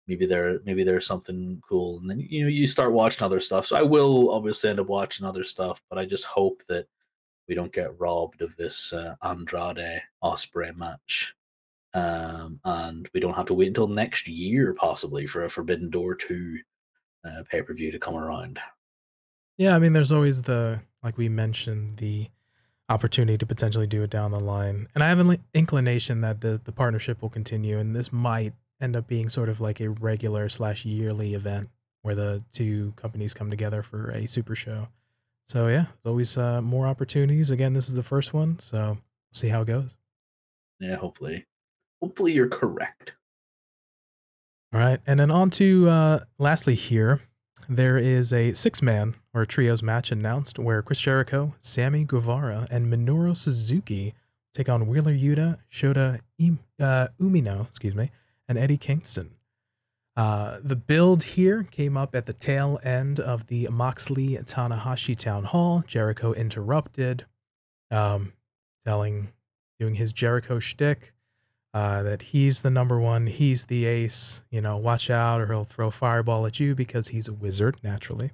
maybe 0.09 0.27
there 0.27 0.61
maybe 0.65 0.85
there's 0.85 1.07
something 1.07 1.63
cool. 1.69 1.99
And 1.99 2.11
then 2.11 2.21
you 2.21 2.43
know 2.43 2.49
you 2.49 2.67
start 2.67 2.93
watching 2.93 3.25
other 3.25 3.41
stuff. 3.41 3.67
So 3.67 3.77
I 3.77 3.83
will 3.83 4.31
obviously 4.31 4.71
end 4.71 4.81
up 4.81 4.89
watching 4.89 5.27
other 5.27 5.45
stuff, 5.45 5.81
but 5.89 5.99
I 5.99 6.05
just 6.05 6.25
hope 6.25 6.63
that 6.69 6.87
we 7.49 7.55
don't 7.55 7.73
get 7.73 7.99
robbed 7.99 8.43
of 8.43 8.57
this 8.57 8.93
uh, 8.93 9.15
Andrade 9.23 10.03
Ospreay 10.23 10.77
match. 10.77 11.35
Um, 11.93 12.59
and 12.65 13.09
we 13.15 13.21
don't 13.21 13.35
have 13.35 13.47
to 13.47 13.55
wait 13.55 13.69
until 13.69 13.87
next 13.87 14.27
year, 14.27 14.75
possibly, 14.75 15.27
for 15.27 15.45
a 15.45 15.51
Forbidden 15.51 15.91
Door 15.91 16.17
2 16.17 16.59
uh, 17.25 17.43
pay 17.49 17.63
per 17.63 17.73
view 17.73 17.93
to 17.93 17.99
come 17.99 18.17
around. 18.17 18.59
Yeah, 19.57 19.77
I 19.77 19.79
mean, 19.79 19.93
there's 19.93 20.13
always 20.13 20.43
the 20.43 20.81
like 21.03 21.17
we 21.17 21.29
mentioned 21.29 21.99
the 21.99 22.29
opportunity 22.89 23.39
to 23.39 23.47
potentially 23.47 23.87
do 23.87 24.03
it 24.03 24.11
down 24.11 24.33
the 24.33 24.41
line, 24.41 24.89
and 24.95 25.05
I 25.05 25.09
have 25.09 25.21
an 25.21 25.39
inclination 25.55 26.21
that 26.23 26.41
the 26.41 26.61
the 26.63 26.73
partnership 26.73 27.23
will 27.23 27.31
continue, 27.31 27.79
and 27.79 27.95
this 27.95 28.13
might 28.13 28.55
end 28.81 28.97
up 28.97 29.07
being 29.07 29.29
sort 29.29 29.49
of 29.49 29.61
like 29.61 29.81
a 29.81 29.91
regular 29.91 30.49
slash 30.49 30.85
yearly 30.85 31.35
event 31.35 31.71
where 32.03 32.17
the 32.17 32.43
two 32.53 32.93
companies 32.97 33.33
come 33.33 33.49
together 33.49 33.83
for 33.83 34.11
a 34.11 34.27
super 34.27 34.57
show. 34.57 34.89
So 35.49 35.69
yeah, 35.69 35.87
there's 36.03 36.11
always 36.11 36.37
uh, 36.39 36.63
more 36.63 36.87
opportunities. 36.87 37.51
Again, 37.51 37.73
this 37.75 37.89
is 37.89 37.95
the 37.95 38.03
first 38.03 38.33
one, 38.33 38.59
so 38.61 38.79
we'll 38.79 38.99
see 39.33 39.49
how 39.49 39.63
it 39.63 39.67
goes. 39.67 39.97
Yeah, 40.81 40.97
hopefully. 40.97 41.47
Hopefully 42.03 42.33
you're 42.33 42.49
correct. 42.49 43.13
All 44.73 44.81
right, 44.81 45.01
and 45.07 45.21
then 45.21 45.31
on 45.31 45.51
to 45.51 45.89
uh, 45.89 46.21
lastly 46.39 46.75
here, 46.75 47.21
there 47.69 47.97
is 47.97 48.33
a 48.33 48.53
six-man 48.55 49.15
or 49.33 49.47
trios 49.47 49.83
match 49.83 50.11
announced 50.11 50.59
where 50.59 50.83
Chris 50.83 51.01
Jericho, 51.01 51.55
Sammy 51.61 52.05
Guevara, 52.05 52.67
and 52.71 52.93
Minoru 52.93 53.37
Suzuki 53.37 54.15
take 54.53 54.69
on 54.69 54.87
Wheeler 54.87 55.13
Yuta, 55.15 55.59
Shota 55.73 56.21
Im- 56.39 56.59
uh, 56.81 57.09
Umino, 57.21 57.69
excuse 57.69 57.95
me, 57.95 58.11
and 58.49 58.59
Eddie 58.59 58.77
Kingston. 58.77 59.31
Uh, 60.17 60.59
the 60.63 60.77
build 60.77 61.25
here 61.25 61.65
came 61.65 61.97
up 61.97 62.15
at 62.15 62.27
the 62.27 62.33
tail 62.33 62.79
end 62.85 63.19
of 63.19 63.49
the 63.49 63.69
Moxley 63.71 64.37
Tanahashi 64.37 65.19
town 65.19 65.45
hall. 65.45 65.83
Jericho 65.87 66.33
interrupted, 66.33 67.27
um, 67.91 68.33
telling, 68.85 69.33
doing 69.81 69.97
his 69.97 70.13
Jericho 70.13 70.61
shtick 70.61 71.15
uh, 71.75 72.05
that 72.05 72.23
he's 72.23 72.63
the 72.63 72.71
number 72.71 73.01
one, 73.01 73.27
he's 73.27 73.67
the 73.67 73.85
ace. 73.85 74.45
You 74.51 74.61
know, 74.61 74.77
watch 74.77 75.11
out, 75.11 75.41
or 75.41 75.49
he'll 75.49 75.65
throw 75.65 75.91
fireball 75.91 76.47
at 76.47 76.61
you 76.61 76.75
because 76.77 77.09
he's 77.09 77.27
a 77.27 77.33
wizard 77.33 77.79
naturally. 77.83 78.31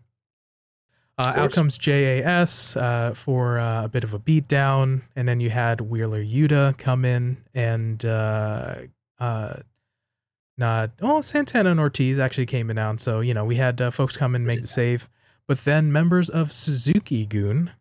Uh, 1.16 1.32
out 1.36 1.52
comes 1.52 1.76
JAS 1.76 2.76
uh, 2.76 3.12
for 3.14 3.58
uh, 3.58 3.84
a 3.84 3.88
bit 3.88 4.04
of 4.04 4.12
a 4.12 4.18
beatdown, 4.18 5.02
and 5.16 5.26
then 5.26 5.40
you 5.40 5.50
had 5.50 5.80
Wheeler 5.80 6.22
Yuta 6.22 6.76
come 6.76 7.04
in 7.04 7.38
and 7.54 8.04
uh, 8.04 8.76
uh, 9.18 9.56
not. 10.60 10.90
Oh, 11.02 11.20
Santana 11.20 11.72
and 11.72 11.80
Ortiz 11.80 12.20
actually 12.20 12.46
came 12.46 12.70
in 12.70 12.76
down, 12.76 12.98
so 12.98 13.18
you 13.20 13.34
know 13.34 13.44
we 13.44 13.56
had 13.56 13.80
uh, 13.80 13.90
folks 13.90 14.16
come 14.16 14.36
and 14.36 14.46
make 14.46 14.62
the 14.62 14.68
save. 14.68 15.10
But 15.48 15.64
then 15.64 15.90
members 15.90 16.30
of 16.30 16.52
Suzuki-gun, 16.52 17.72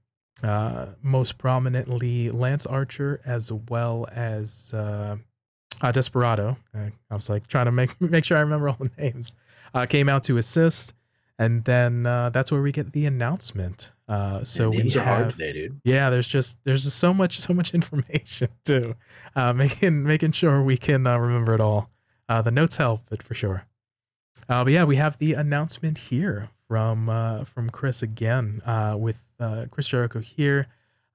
most 1.03 1.37
prominently 1.37 2.29
Lance 2.29 2.65
Archer, 2.65 3.21
as 3.23 3.51
well 3.51 4.07
as 4.11 4.73
uh, 4.73 5.17
Desperado. 5.91 6.57
I, 6.73 6.91
was 7.11 7.29
like 7.29 7.47
trying 7.47 7.65
to 7.65 7.71
make 7.71 7.99
make 8.01 8.23
sure 8.23 8.37
I 8.37 8.41
remember 8.41 8.69
all 8.69 8.77
the 8.79 8.91
names. 8.97 9.35
Uh, 9.73 9.85
came 9.85 10.09
out 10.09 10.23
to 10.23 10.37
assist, 10.37 10.93
and 11.37 11.63
then 11.65 12.05
uh, 12.05 12.29
that's 12.29 12.51
where 12.51 12.61
we 12.61 12.71
get 12.71 12.91
the 12.91 13.05
announcement. 13.05 13.91
Uh, 14.07 14.43
so 14.43 14.71
yeah, 14.71 14.83
we 14.83 14.89
have, 14.89 15.31
today, 15.33 15.53
dude. 15.53 15.81
Yeah, 15.83 16.09
there's 16.09 16.27
just 16.27 16.57
there's 16.63 16.83
just 16.83 16.97
so 16.97 17.13
much 17.13 17.39
so 17.39 17.53
much 17.53 17.73
information 17.73 18.49
too. 18.65 18.95
Uh, 19.35 19.53
making 19.53 20.03
making 20.03 20.31
sure 20.33 20.61
we 20.61 20.77
can 20.77 21.05
uh, 21.07 21.17
remember 21.17 21.53
it 21.53 21.61
all. 21.61 21.89
Uh, 22.29 22.41
the 22.41 22.51
notes 22.51 22.77
help, 22.77 23.01
but 23.09 23.21
for 23.21 23.33
sure. 23.33 23.65
Uh, 24.47 24.63
but 24.63 24.71
yeah, 24.71 24.85
we 24.85 24.95
have 24.95 25.17
the 25.17 25.33
announcement 25.33 25.97
here 25.97 26.49
from 26.67 27.09
uh, 27.09 27.43
from 27.43 27.69
Chris 27.69 28.01
again 28.01 28.61
uh, 28.65 28.95
with 28.97 29.19
uh, 29.39 29.65
Chris 29.69 29.87
Jericho 29.87 30.19
here 30.19 30.67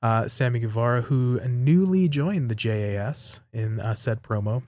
uh, 0.05 0.29
Sammy 0.29 0.59
Guevara, 0.59 1.01
who 1.01 1.41
newly 1.49 2.09
joined 2.11 2.51
the 2.51 2.55
JAS 2.55 3.41
in 3.55 3.81
said 3.95 4.23
promo, 4.23 4.62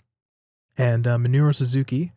and 0.78 1.06
uh, 1.06 1.18
Minoru 1.18 1.54
Suzuki, 1.54 2.12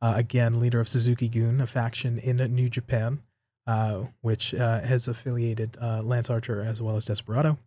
uh, 0.00 0.12
again 0.14 0.60
leader 0.60 0.78
of 0.78 0.88
Suzuki-gun, 0.88 1.60
a 1.60 1.66
faction 1.66 2.16
in 2.18 2.36
New 2.54 2.68
Japan, 2.68 3.22
uh, 3.66 4.04
which 4.20 4.52
has 4.52 5.08
affiliated 5.08 5.76
uh, 5.82 6.02
Lance 6.02 6.30
Archer 6.30 6.62
as 6.62 6.80
well 6.80 6.96
as 6.96 7.06
Desperado, 7.06 7.58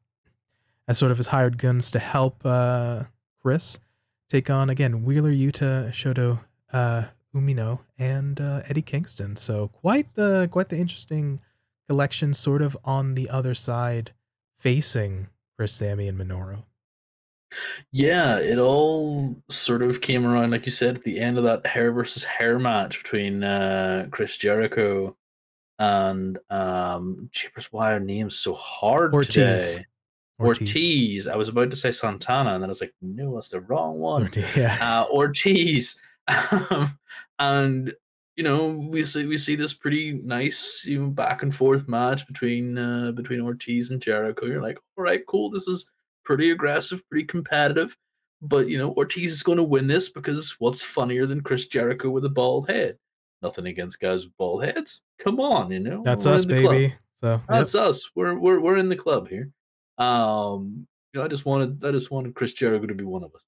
as 0.87 0.97
sort 0.97 1.11
of 1.11 1.17
his 1.17 1.27
hired 1.27 1.57
guns 1.57 1.91
to 1.91 1.99
help 1.99 2.41
Chris 3.41 3.79
take 4.33 4.49
on 4.49 4.67
again 4.67 5.05
Wheeler 5.05 5.31
Yuta, 5.31 5.91
Shota 5.91 6.39
Umino, 7.35 7.79
and 7.99 8.41
Eddie 8.67 8.81
Kingston. 8.81 9.35
So 9.35 9.67
quite 9.67 10.15
the 10.15 10.49
quite 10.51 10.69
the 10.69 10.77
interesting 10.77 11.39
collection, 11.87 12.33
sort 12.33 12.63
of 12.63 12.75
on 12.83 13.13
the 13.13 13.29
other 13.29 13.53
side 13.53 14.11
facing 14.57 15.27
Chris 15.55 15.71
Sammy 15.73 16.07
and 16.07 16.19
Minoru. 16.19 16.63
Yeah, 17.91 18.39
it 18.39 18.57
all 18.57 19.43
sort 19.49 19.83
of 19.83 20.01
came 20.01 20.25
around, 20.25 20.49
like 20.49 20.65
you 20.65 20.71
said, 20.71 20.95
at 20.95 21.03
the 21.03 21.19
end 21.19 21.37
of 21.37 21.43
that 21.43 21.67
hair 21.67 21.91
versus 21.91 22.23
hair 22.23 22.57
match 22.57 23.03
between 23.03 23.43
uh, 23.43 24.07
Chris 24.09 24.37
Jericho 24.37 25.15
and 25.77 26.39
um 26.49 27.29
Jeepers, 27.31 27.71
why 27.71 27.93
are 27.93 27.99
names 27.99 28.35
so 28.35 28.55
hard 28.55 29.13
Ortiz. 29.13 29.73
today? 29.73 29.85
Ortiz. 30.39 30.69
Ortiz. 30.69 31.27
I 31.27 31.35
was 31.35 31.49
about 31.49 31.69
to 31.71 31.75
say 31.75 31.91
Santana, 31.91 32.53
and 32.53 32.63
then 32.63 32.69
I 32.69 32.71
was 32.71 32.81
like, 32.81 32.93
no, 33.01 33.35
that's 33.35 33.49
the 33.49 33.61
wrong 33.61 33.99
one. 33.99 34.23
Ortiz, 34.23 34.55
yeah. 34.57 34.77
uh, 34.81 35.05
Ortiz. 35.11 35.99
Um, 36.29 36.97
and 37.39 37.93
you 38.35 38.43
know, 38.43 38.69
we 38.69 39.03
see 39.03 39.25
we 39.25 39.37
see 39.37 39.55
this 39.55 39.73
pretty 39.73 40.13
nice 40.13 40.85
you 40.85 40.99
know, 40.99 41.09
back 41.09 41.43
and 41.43 41.53
forth 41.53 41.87
match 41.87 42.25
between 42.25 42.77
uh, 42.77 43.11
between 43.11 43.41
Ortiz 43.41 43.91
and 43.91 44.01
Jericho. 44.01 44.45
You're 44.45 44.61
like, 44.61 44.77
all 44.97 45.03
right, 45.03 45.21
cool. 45.27 45.49
This 45.49 45.67
is 45.67 45.91
pretty 46.23 46.51
aggressive, 46.51 47.07
pretty 47.09 47.25
competitive. 47.25 47.95
But 48.41 48.69
you 48.69 48.77
know, 48.77 48.93
Ortiz 48.93 49.31
is 49.31 49.43
going 49.43 49.57
to 49.57 49.63
win 49.63 49.87
this 49.87 50.09
because 50.09 50.55
what's 50.59 50.81
funnier 50.81 51.25
than 51.25 51.41
Chris 51.41 51.67
Jericho 51.67 52.09
with 52.09 52.25
a 52.25 52.29
bald 52.29 52.69
head? 52.69 52.97
Nothing 53.41 53.67
against 53.67 53.99
guys 53.99 54.25
with 54.25 54.37
bald 54.37 54.63
heads. 54.63 55.01
Come 55.19 55.39
on, 55.39 55.71
you 55.71 55.79
know. 55.79 56.01
That's 56.03 56.25
we're 56.25 56.33
us, 56.33 56.45
baby. 56.45 56.89
Club. 56.89 56.91
So 57.21 57.29
yep. 57.29 57.41
that's 57.47 57.75
us. 57.75 58.09
We're 58.15 58.37
we're 58.37 58.59
we're 58.59 58.77
in 58.77 58.89
the 58.89 58.95
club 58.95 59.29
here. 59.29 59.51
Um, 59.97 60.87
you 61.13 61.19
know, 61.19 61.25
I 61.25 61.27
just 61.27 61.45
wanted 61.45 61.83
I 61.85 61.91
just 61.91 62.11
wanted 62.11 62.35
Chris 62.35 62.53
Jericho 62.53 62.87
to 62.87 62.93
be 62.93 63.03
one 63.03 63.23
of 63.23 63.33
us. 63.35 63.45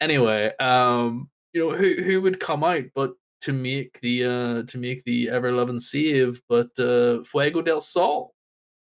Anyway, 0.00 0.52
um, 0.58 1.28
you 1.52 1.60
know, 1.60 1.76
who 1.76 2.02
who 2.02 2.20
would 2.22 2.40
come 2.40 2.62
out 2.62 2.84
but 2.94 3.14
to 3.42 3.52
make 3.52 4.00
the 4.00 4.24
uh 4.24 4.62
to 4.64 4.78
make 4.78 5.04
the 5.04 5.30
ever 5.30 5.52
loving 5.52 5.80
save, 5.80 6.40
but 6.48 6.78
uh 6.78 7.22
Fuego 7.24 7.62
del 7.62 7.80
Sol. 7.80 8.34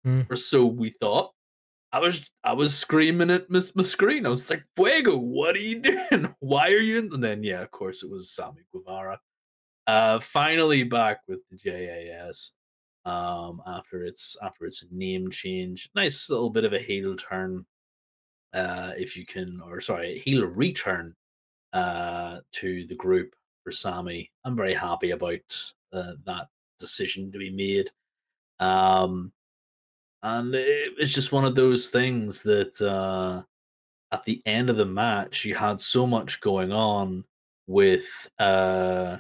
Mm. 0.06 0.30
Or 0.30 0.36
so 0.36 0.66
we 0.66 0.90
thought. 0.90 1.32
I 1.92 2.00
was 2.00 2.26
I 2.44 2.54
was 2.54 2.78
screaming 2.78 3.32
at 3.32 3.50
my, 3.50 3.62
my 3.76 3.84
screen. 3.84 4.26
I 4.26 4.30
was 4.30 4.50
like, 4.50 4.64
Fuego, 4.76 5.18
what 5.18 5.56
are 5.56 5.60
you 5.60 5.80
doing? 6.12 6.36
Why 6.40 6.70
are 6.70 6.80
you 6.80 7.00
in? 7.00 7.14
And 7.14 7.24
then 7.24 7.44
yeah, 7.44 7.62
of 7.62 7.72
course 7.72 8.04
it 8.04 8.12
was 8.12 8.32
Sammy 8.32 8.64
Guevara. 8.74 9.20
Uh 9.88 10.20
finally 10.20 10.84
back 10.84 11.22
with 11.28 11.40
the 11.50 11.58
JAS. 11.58 12.54
Um 13.06 13.62
after 13.68 14.04
its 14.04 14.36
after 14.42 14.66
its 14.66 14.84
name 14.92 15.30
change. 15.30 15.90
Nice 15.96 16.30
little 16.30 16.50
bit 16.50 16.66
of 16.66 16.74
a 16.74 16.80
heel 16.80 17.16
turn. 17.16 17.66
Uh 18.54 18.92
if 18.98 19.16
you 19.16 19.26
can 19.26 19.62
or 19.66 19.82
sorry, 19.82 20.20
heel 20.20 20.46
return 20.46 21.16
uh 21.74 22.40
to 22.54 22.86
the 22.88 22.96
group 22.96 23.36
for 23.66 23.72
Sammy. 23.72 24.32
I'm 24.46 24.56
very 24.56 24.74
happy 24.74 25.12
about 25.12 25.42
uh, 25.92 26.14
that 26.26 26.48
decision 26.80 27.32
to 27.32 27.40
be 27.40 27.50
made. 27.50 27.90
Um, 28.60 29.34
and 30.24 30.54
it, 30.56 30.94
it's 30.98 31.12
just 31.12 31.32
one 31.32 31.46
of 31.46 31.56
those 31.56 31.90
things 31.90 32.44
that 32.44 32.80
uh, 32.82 33.42
at 34.12 34.24
the 34.24 34.42
end 34.46 34.70
of 34.70 34.78
the 34.78 34.86
match, 34.86 35.44
you 35.44 35.56
had 35.56 35.82
so 35.82 36.06
much 36.08 36.40
going 36.42 36.72
on 36.72 37.26
with 37.68 38.30
uh, 38.40 39.18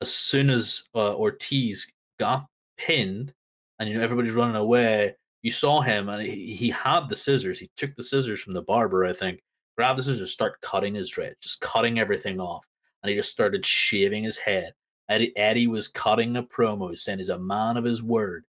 as 0.00 0.12
soon 0.12 0.50
as 0.50 0.82
uh, 0.94 1.14
Ortiz 1.14 1.86
got 2.18 2.46
pinned 2.76 3.32
and 3.78 3.88
you 3.88 3.96
know 3.96 4.02
everybody's 4.02 4.32
running 4.32 4.56
away, 4.56 5.14
you 5.42 5.50
saw 5.50 5.80
him 5.80 6.08
and 6.08 6.22
he, 6.22 6.54
he 6.54 6.70
had 6.70 7.08
the 7.08 7.16
scissors. 7.16 7.58
He 7.58 7.70
took 7.76 7.94
the 7.96 8.02
scissors 8.02 8.40
from 8.40 8.54
the 8.54 8.62
barber, 8.62 9.04
I 9.04 9.12
think, 9.12 9.42
grabbed 9.76 9.98
the 9.98 10.02
scissors, 10.02 10.32
start 10.32 10.60
cutting 10.60 10.94
his 10.94 11.10
dread, 11.10 11.34
just 11.40 11.60
cutting 11.60 11.98
everything 11.98 12.40
off 12.40 12.64
and 13.04 13.10
he 13.10 13.16
just 13.16 13.30
started 13.30 13.64
shaving 13.66 14.24
his 14.24 14.38
head. 14.38 14.72
Eddie, 15.10 15.36
Eddie 15.36 15.66
was 15.66 15.88
cutting 15.88 16.38
a 16.38 16.42
promo, 16.42 16.98
saying 16.98 17.18
he's 17.18 17.28
a 17.28 17.38
man 17.38 17.76
of 17.76 17.84
his 17.84 18.02
word, 18.02 18.44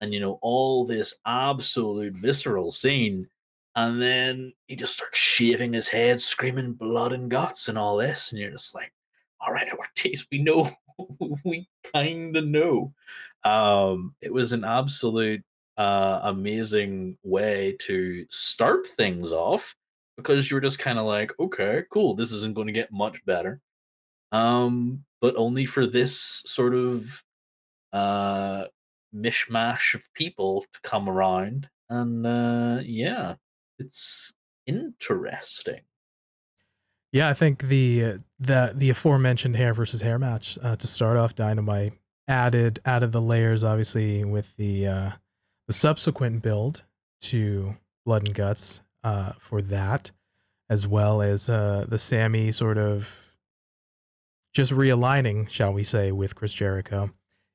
and 0.00 0.12
you 0.12 0.18
know 0.18 0.40
all 0.42 0.84
this 0.84 1.14
absolute 1.24 2.14
visceral 2.14 2.72
scene, 2.72 3.28
and 3.76 4.02
then 4.02 4.52
he 4.66 4.74
just 4.74 4.94
starts 4.94 5.16
shaving 5.16 5.72
his 5.72 5.86
head, 5.86 6.20
screaming 6.20 6.72
blood 6.72 7.12
and 7.12 7.30
guts 7.30 7.68
and 7.68 7.78
all 7.78 7.96
this, 7.96 8.32
and 8.32 8.40
you're 8.40 8.50
just 8.50 8.74
like, 8.74 8.92
all 9.40 9.52
right, 9.52 9.72
Ortiz, 9.72 10.26
we 10.32 10.42
know, 10.42 10.68
we 11.44 11.68
kind 11.94 12.36
of 12.36 12.46
know. 12.46 12.92
Um, 13.44 14.14
it 14.20 14.32
was 14.32 14.52
an 14.52 14.64
absolute 14.64 15.42
uh, 15.76 16.20
amazing 16.24 17.16
way 17.22 17.76
to 17.80 18.26
start 18.30 18.86
things 18.86 19.32
off 19.32 19.74
because 20.16 20.50
you 20.50 20.56
were 20.56 20.60
just 20.60 20.78
kind 20.78 20.98
of 20.98 21.06
like, 21.06 21.32
okay, 21.40 21.84
cool, 21.92 22.14
this 22.14 22.32
isn't 22.32 22.54
going 22.54 22.66
to 22.66 22.72
get 22.72 22.92
much 22.92 23.24
better 23.24 23.60
um, 24.32 25.04
but 25.20 25.36
only 25.36 25.66
for 25.66 25.86
this 25.86 26.42
sort 26.46 26.74
of 26.74 27.22
uh, 27.92 28.64
mishmash 29.14 29.94
of 29.94 30.02
people 30.14 30.64
to 30.72 30.80
come 30.82 31.08
around. 31.08 31.68
And 31.88 32.26
uh, 32.26 32.80
yeah, 32.84 33.34
it's 33.78 34.32
interesting. 34.66 35.80
Yeah, 37.12 37.28
I 37.28 37.34
think 37.34 37.64
the 37.64 38.20
the 38.38 38.72
the 38.74 38.90
aforementioned 38.90 39.56
hair 39.56 39.74
versus 39.74 40.00
hair 40.00 40.18
match 40.18 40.58
uh, 40.62 40.76
to 40.76 40.86
start 40.86 41.16
off 41.16 41.34
Dynamite 41.34 41.94
added 42.28 42.78
added 42.84 43.10
the 43.12 43.22
layers 43.22 43.64
obviously 43.64 44.24
with 44.24 44.56
the 44.56 44.86
uh, 44.86 45.10
the 45.66 45.72
subsequent 45.72 46.42
build 46.42 46.84
to 47.22 47.76
Blood 48.06 48.26
and 48.26 48.34
Guts 48.34 48.82
uh, 49.02 49.32
for 49.38 49.60
that, 49.62 50.12
as 50.68 50.86
well 50.86 51.20
as 51.20 51.48
uh, 51.50 51.84
the 51.88 51.98
Sammy 51.98 52.52
sort 52.52 52.78
of 52.78 53.34
just 54.52 54.72
realigning, 54.72 55.48
shall 55.48 55.72
we 55.72 55.84
say, 55.84 56.12
with 56.12 56.34
Chris 56.34 56.52
Jericho 56.52 57.10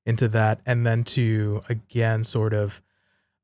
into 0.05 0.27
that, 0.29 0.59
and 0.65 0.85
then 0.85 1.03
to 1.03 1.61
again 1.69 2.23
sort 2.23 2.53
of 2.53 2.81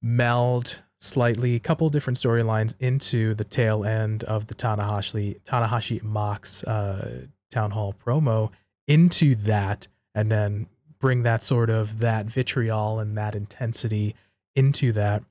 meld 0.02 0.82
slightly 1.02 1.56
a 1.56 1.60
couple 1.60 1.90
different 1.90 2.18
storylines 2.18 2.76
into 2.80 3.34
the 3.34 3.44
tail 3.44 3.84
end 3.84 4.24
of 4.24 4.48
the 4.48 4.54
Tanahashi 4.54 5.42
Tanahashi 5.42 6.02
Mox 6.04 6.64
uh, 6.64 7.26
town 7.52 7.72
hall 7.72 7.94
promo 7.94 8.52
into 8.88 9.36
that, 9.36 9.88
and 10.16 10.32
then 10.32 10.68
bring 11.00 11.24
that 11.24 11.42
sort 11.44 11.70
of 11.70 12.00
that 12.00 12.28
vitriol 12.28 13.00
and 13.00 13.18
that 13.18 13.36
intensity 13.36 14.16
into 14.56 14.92
that, 14.92 15.24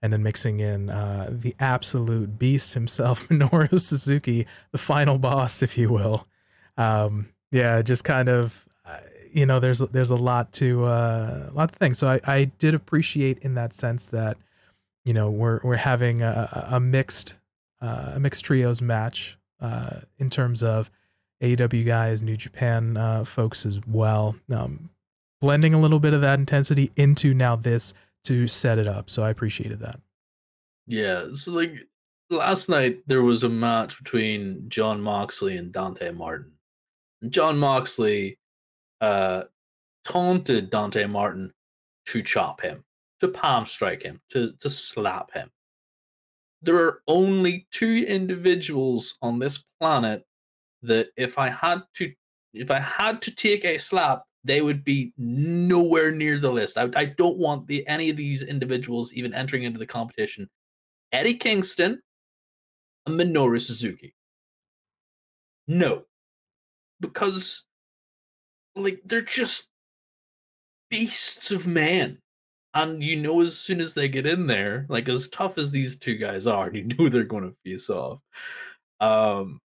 and 0.00 0.12
then 0.12 0.22
mixing 0.22 0.60
in 0.60 0.88
uh, 0.88 1.28
the 1.30 1.54
absolute 1.60 2.38
beast 2.38 2.74
himself, 2.74 3.28
Minoru 3.28 3.78
Suzuki, 3.78 4.46
the 4.72 4.78
final 4.78 5.18
boss, 5.18 5.62
if 5.62 5.76
you 5.76 5.90
will. 5.90 6.26
Um, 6.76 7.28
yeah, 7.50 7.82
just 7.82 8.04
kind 8.04 8.28
of 8.28 8.66
uh, 8.86 8.98
you 9.30 9.44
know, 9.44 9.60
there's 9.60 9.80
there's 9.80 10.10
a 10.10 10.16
lot 10.16 10.52
to 10.54 10.84
uh, 10.86 11.48
a 11.50 11.52
lot 11.52 11.70
of 11.70 11.76
things. 11.76 11.98
So 11.98 12.08
I, 12.08 12.20
I 12.24 12.44
did 12.44 12.74
appreciate 12.74 13.40
in 13.40 13.54
that 13.54 13.74
sense 13.74 14.06
that 14.06 14.38
you 15.08 15.14
know 15.14 15.30
we're 15.30 15.58
we're 15.64 15.76
having 15.76 16.20
a, 16.20 16.68
a 16.72 16.78
mixed 16.78 17.32
uh, 17.80 18.12
a 18.16 18.20
mixed 18.20 18.44
trios 18.44 18.82
match 18.82 19.38
uh, 19.58 20.00
in 20.18 20.28
terms 20.28 20.62
of 20.62 20.90
AEW 21.42 21.86
guys, 21.86 22.22
New 22.22 22.36
Japan 22.36 22.98
uh, 22.98 23.24
folks 23.24 23.64
as 23.64 23.80
well, 23.86 24.36
um, 24.54 24.90
blending 25.40 25.72
a 25.72 25.80
little 25.80 25.98
bit 25.98 26.12
of 26.12 26.20
that 26.20 26.38
intensity 26.38 26.90
into 26.96 27.32
now 27.32 27.56
this 27.56 27.94
to 28.24 28.46
set 28.46 28.76
it 28.76 28.86
up. 28.86 29.08
So 29.08 29.22
I 29.22 29.30
appreciated 29.30 29.80
that. 29.80 29.98
Yeah, 30.86 31.28
so 31.32 31.52
like 31.52 31.72
last 32.28 32.68
night 32.68 32.98
there 33.06 33.22
was 33.22 33.42
a 33.44 33.48
match 33.48 33.96
between 33.96 34.68
Jon 34.68 35.00
Moxley 35.00 35.56
and 35.56 35.72
Dante 35.72 36.10
Martin. 36.10 36.52
Jon 37.30 37.56
Moxley 37.56 38.36
uh, 39.00 39.44
taunted 40.04 40.68
Dante 40.68 41.06
Martin 41.06 41.54
to 42.08 42.22
chop 42.22 42.60
him, 42.60 42.84
to 43.20 43.28
palm 43.28 43.66
strike 43.66 44.02
him, 44.02 44.20
to, 44.30 44.52
to 44.60 44.70
slap 44.70 45.32
him. 45.32 45.50
There 46.62 46.76
are 46.76 47.02
only 47.06 47.66
two 47.70 48.04
individuals 48.08 49.16
on 49.22 49.38
this 49.38 49.64
planet 49.80 50.24
that 50.82 51.08
if 51.16 51.38
I 51.38 51.48
had 51.48 51.82
to 51.94 52.12
if 52.54 52.70
I 52.70 52.78
had 52.78 53.20
to 53.22 53.34
take 53.34 53.64
a 53.64 53.78
slap, 53.78 54.22
they 54.44 54.60
would 54.62 54.82
be 54.82 55.12
nowhere 55.16 56.10
near 56.10 56.38
the 56.38 56.50
list. 56.50 56.78
I, 56.78 56.88
I 56.96 57.04
don't 57.04 57.38
want 57.38 57.66
the 57.66 57.86
any 57.86 58.10
of 58.10 58.16
these 58.16 58.42
individuals 58.42 59.12
even 59.12 59.34
entering 59.34 59.64
into 59.64 59.78
the 59.78 59.86
competition. 59.86 60.48
Eddie 61.12 61.34
Kingston 61.34 62.00
and 63.06 63.20
Minoru 63.20 63.60
Suzuki. 63.60 64.14
No. 65.66 66.04
Because 67.00 67.64
like 68.74 69.02
they're 69.04 69.20
just 69.20 69.68
beasts 70.90 71.50
of 71.50 71.66
men. 71.66 72.18
And 72.74 73.02
you 73.02 73.16
know 73.16 73.40
as 73.40 73.58
soon 73.58 73.80
as 73.80 73.94
they 73.94 74.08
get 74.08 74.26
in 74.26 74.46
there, 74.46 74.86
like 74.88 75.08
as 75.08 75.28
tough 75.28 75.58
as 75.58 75.70
these 75.70 75.98
two 75.98 76.16
guys 76.16 76.46
are, 76.46 76.70
you 76.72 76.84
know 76.84 77.08
they're 77.08 77.24
gonna 77.24 77.52
face 77.64 77.90
off. 77.90 78.20
Um 79.00 79.60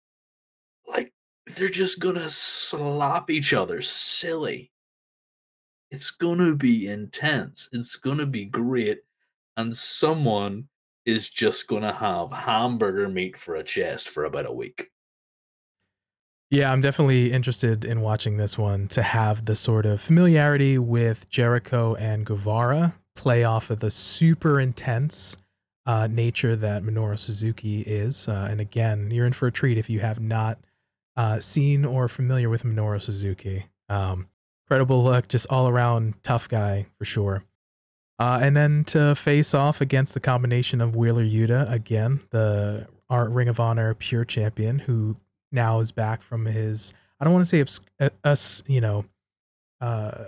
like 0.87 1.13
they're 1.55 1.69
just 1.69 1.99
gonna 1.99 2.29
slap 2.29 3.29
each 3.29 3.53
other 3.53 3.81
silly. 3.81 4.71
It's 5.91 6.11
gonna 6.11 6.55
be 6.55 6.87
intense. 6.87 7.69
It's 7.71 7.95
gonna 7.95 8.25
be 8.25 8.45
great. 8.45 8.99
And 9.57 9.75
someone 9.75 10.67
is 11.05 11.29
just 11.29 11.67
gonna 11.67 11.93
have 11.93 12.31
hamburger 12.31 13.09
meat 13.09 13.37
for 13.37 13.55
a 13.55 13.63
chest 13.63 14.09
for 14.09 14.25
about 14.25 14.47
a 14.47 14.53
week. 14.53 14.92
Yeah, 16.53 16.71
I'm 16.71 16.81
definitely 16.81 17.31
interested 17.31 17.83
in 17.83 18.01
watching 18.01 18.37
this 18.37 18.59
one 18.59 18.87
to 18.89 19.01
have 19.01 19.45
the 19.45 19.55
sort 19.55 19.87
of 19.87 19.99
familiarity 19.99 20.77
with 20.77 21.27
Jericho 21.27 21.95
and 21.95 22.27
Guevara 22.27 22.93
play 23.15 23.43
off 23.43 23.71
of 23.71 23.79
the 23.79 23.89
super 23.89 24.59
intense 24.59 25.35
uh, 25.87 26.05
nature 26.05 26.55
that 26.55 26.83
Minoru 26.83 27.17
Suzuki 27.17 27.81
is. 27.81 28.27
Uh, 28.27 28.47
and 28.51 28.61
again, 28.61 29.09
you're 29.09 29.25
in 29.25 29.33
for 29.33 29.47
a 29.47 29.51
treat 29.51 29.79
if 29.79 29.89
you 29.89 30.01
have 30.01 30.19
not 30.19 30.59
uh, 31.17 31.39
seen 31.39 31.85
or 31.85 32.07
familiar 32.07 32.49
with 32.49 32.61
Minoru 32.61 33.01
Suzuki. 33.01 33.65
Um, 33.89 34.27
incredible 34.67 35.03
look, 35.03 35.27
just 35.27 35.47
all 35.49 35.67
around 35.67 36.13
tough 36.21 36.47
guy 36.47 36.85
for 36.99 37.05
sure. 37.05 37.43
Uh, 38.19 38.37
and 38.43 38.55
then 38.55 38.83
to 38.83 39.15
face 39.15 39.55
off 39.55 39.81
against 39.81 40.13
the 40.13 40.19
combination 40.19 40.81
of 40.81 40.95
Wheeler 40.95 41.25
Yuta, 41.25 41.71
again, 41.71 42.19
the 42.29 42.85
Ring 43.09 43.49
of 43.49 43.59
Honor 43.59 43.95
pure 43.95 44.23
champion, 44.23 44.77
who 44.77 45.17
now 45.53 45.79
is 45.79 45.91
back 45.91 46.21
from 46.21 46.45
his, 46.45 46.93
I 47.19 47.23
don't 47.23 47.33
want 47.33 47.45
to 47.45 47.65
say 47.65 47.83
uh, 47.99 48.09
us, 48.23 48.63
you 48.67 48.81
know, 48.81 49.05
uh, 49.79 50.25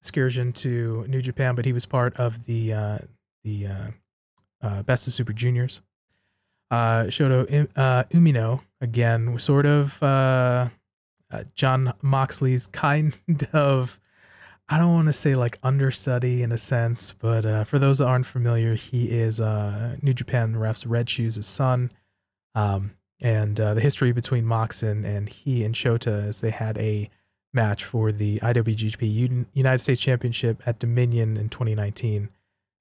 excursion 0.00 0.52
to 0.52 1.04
New 1.08 1.20
Japan, 1.20 1.54
but 1.56 1.64
he 1.64 1.72
was 1.72 1.84
part 1.84 2.14
of 2.16 2.44
the 2.44 2.72
uh, 2.72 2.98
the 3.42 3.66
uh, 3.66 3.86
uh, 4.62 4.82
Best 4.84 5.06
of 5.06 5.12
Super 5.12 5.32
Juniors. 5.32 5.82
Uh, 6.70 7.04
Umino 7.04 8.60
again, 8.80 9.38
sort 9.38 9.66
of 9.66 9.98
Jon 11.54 11.92
Moxley's 12.02 12.66
kind 12.68 13.14
of. 13.52 13.98
I 14.68 14.78
don't 14.78 14.92
want 14.92 15.06
to 15.06 15.12
say 15.12 15.36
like 15.36 15.60
understudy 15.62 16.42
in 16.42 16.50
a 16.50 16.58
sense, 16.58 17.12
but 17.12 17.64
for 17.66 17.78
those 17.78 17.98
that 17.98 18.06
aren't 18.06 18.26
familiar, 18.26 18.74
he 18.74 19.10
is 19.10 19.38
New 19.40 20.12
Japan 20.12 20.54
refs 20.54 20.84
Red 20.88 21.08
Shoes' 21.08 21.46
son. 21.46 21.92
Um, 22.56 22.92
and 23.20 23.58
uh, 23.58 23.74
the 23.74 23.80
history 23.80 24.12
between 24.12 24.44
Mox 24.44 24.82
and, 24.82 25.28
he 25.28 25.64
and 25.64 25.74
Shota 25.74 26.28
is 26.28 26.40
they 26.40 26.50
had 26.50 26.76
a 26.78 27.08
match 27.52 27.84
for 27.84 28.12
the 28.12 28.38
IWGP 28.40 29.46
United 29.54 29.78
States 29.78 30.00
Championship 30.00 30.62
at 30.66 30.78
Dominion 30.78 31.36
in 31.36 31.48
2019. 31.48 32.28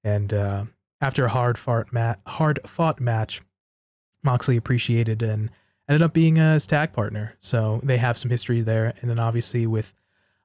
And 0.04 0.34
uh, 0.34 0.66
after 1.02 1.26
a 1.26 1.30
hard 1.30 1.58
fought, 1.58 1.88
hard 2.28 2.60
fought 2.66 3.00
match, 3.00 3.42
Moxley 4.24 4.58
appreciated 4.58 5.22
and 5.24 5.50
ended 5.88 6.02
up 6.02 6.14
being 6.14 6.38
a 6.38 6.60
tag 6.60 6.94
partner. 6.94 7.36
So 7.40 7.80
they 7.84 7.98
have 7.98 8.18
some 8.18 8.32
history 8.32 8.62
there. 8.62 8.94
And 9.00 9.10
then 9.10 9.20
obviously 9.20 9.66
with 9.66 9.94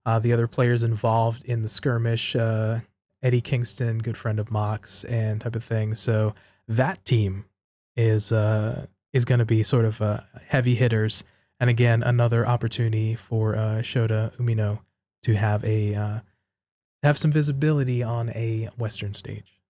uh, 0.06 0.18
the 0.18 0.32
other 0.32 0.46
players 0.46 0.82
involved 0.82 1.44
in 1.44 1.62
the 1.62 1.68
skirmish, 1.68 2.36
uh, 2.36 2.80
Eddie 3.22 3.40
Kingston, 3.40 3.98
good 3.98 4.16
friend 4.16 4.38
of 4.38 4.50
Mox, 4.50 5.04
and 5.04 5.40
type 5.40 5.56
of 5.56 5.64
thing. 5.64 5.94
So 5.94 6.34
that 6.68 7.04
team 7.04 7.44
is 7.96 8.32
uh, 8.32 8.86
is 9.12 9.24
going 9.24 9.38
to 9.38 9.44
be 9.44 9.62
sort 9.62 9.84
of 9.84 10.00
uh, 10.00 10.20
heavy 10.48 10.74
hitters. 10.74 11.24
And 11.58 11.68
again, 11.68 12.02
another 12.02 12.46
opportunity 12.46 13.14
for 13.14 13.56
uh, 13.56 13.82
Shota 13.82 14.34
Umino 14.36 14.80
to 15.22 15.34
have 15.34 15.64
a 15.64 15.94
uh, 15.94 16.20
have 17.02 17.18
some 17.18 17.32
visibility 17.32 18.02
on 18.02 18.30
a 18.30 18.68
Western 18.78 19.14
stage. 19.14 19.60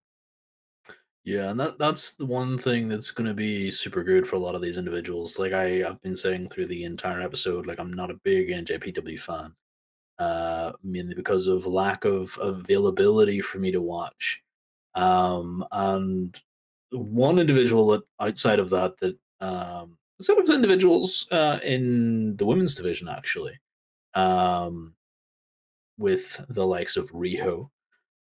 Yeah, 1.24 1.50
and 1.50 1.60
that 1.60 1.78
that's 1.78 2.14
the 2.14 2.26
one 2.26 2.56
thing 2.56 2.88
that's 2.88 3.10
going 3.10 3.26
to 3.26 3.34
be 3.34 3.70
super 3.70 4.02
good 4.02 4.26
for 4.26 4.36
a 4.36 4.38
lot 4.38 4.54
of 4.54 4.62
these 4.62 4.78
individuals. 4.78 5.38
Like 5.38 5.52
I, 5.52 5.86
I've 5.86 6.00
been 6.00 6.16
saying 6.16 6.48
through 6.48 6.66
the 6.66 6.84
entire 6.84 7.20
episode, 7.20 7.66
like 7.66 7.78
I'm 7.78 7.92
not 7.92 8.10
a 8.10 8.20
big 8.24 8.48
NJPW 8.48 9.20
fan, 9.20 9.54
uh, 10.18 10.72
mainly 10.82 11.14
because 11.14 11.46
of 11.46 11.66
lack 11.66 12.04
of 12.04 12.36
availability 12.40 13.40
for 13.40 13.58
me 13.58 13.70
to 13.70 13.82
watch. 13.82 14.42
Um, 14.94 15.64
and 15.70 16.40
one 16.90 17.38
individual 17.38 17.86
that 17.88 18.02
outside 18.18 18.58
of 18.58 18.70
that 18.70 18.98
that 19.00 19.16
um, 19.40 19.96
outside 20.20 20.38
of 20.38 20.50
individuals 20.50 21.26
uh, 21.30 21.58
in 21.62 22.36
the 22.36 22.46
women's 22.46 22.74
division 22.74 23.08
actually, 23.08 23.58
um, 24.14 24.94
with 25.98 26.44
the 26.48 26.66
likes 26.66 26.96
of 26.96 27.10
Riho 27.12 27.70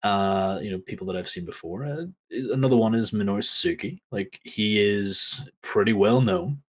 uh, 0.05 0.59
you 0.61 0.69
know, 0.69 0.77
people 0.77 1.07
that 1.07 1.15
I've 1.15 1.27
seen 1.27 1.45
before. 1.45 1.83
Uh, 1.83 2.05
another 2.51 2.77
one 2.77 2.93
is 2.93 3.09
Minoru 3.09 3.43
Suzuki. 3.43 4.03
Like 4.11 4.39
he 4.43 4.79
is 4.79 5.49
pretty 5.63 5.93
well 5.93 6.21
known. 6.21 6.61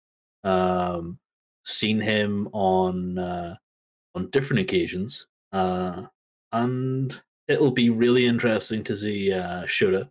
Um, 0.45 1.19
seen 1.65 2.01
him 2.01 2.49
on 2.53 3.19
uh, 3.19 3.57
on 4.15 4.31
different 4.31 4.61
occasions, 4.61 5.27
uh, 5.53 6.03
and 6.53 7.21
it'll 7.49 7.73
be 7.73 7.91
really 7.91 8.25
interesting 8.25 8.85
to 8.85 8.97
see 8.97 9.33
uh, 9.33 9.65
Shota, 9.65 10.09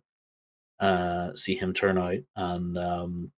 uh, 0.80 1.32
see 1.32 1.54
him 1.54 1.72
turn 1.72 1.96
out 1.96 2.18
and 2.36 2.76
um, 2.76 3.32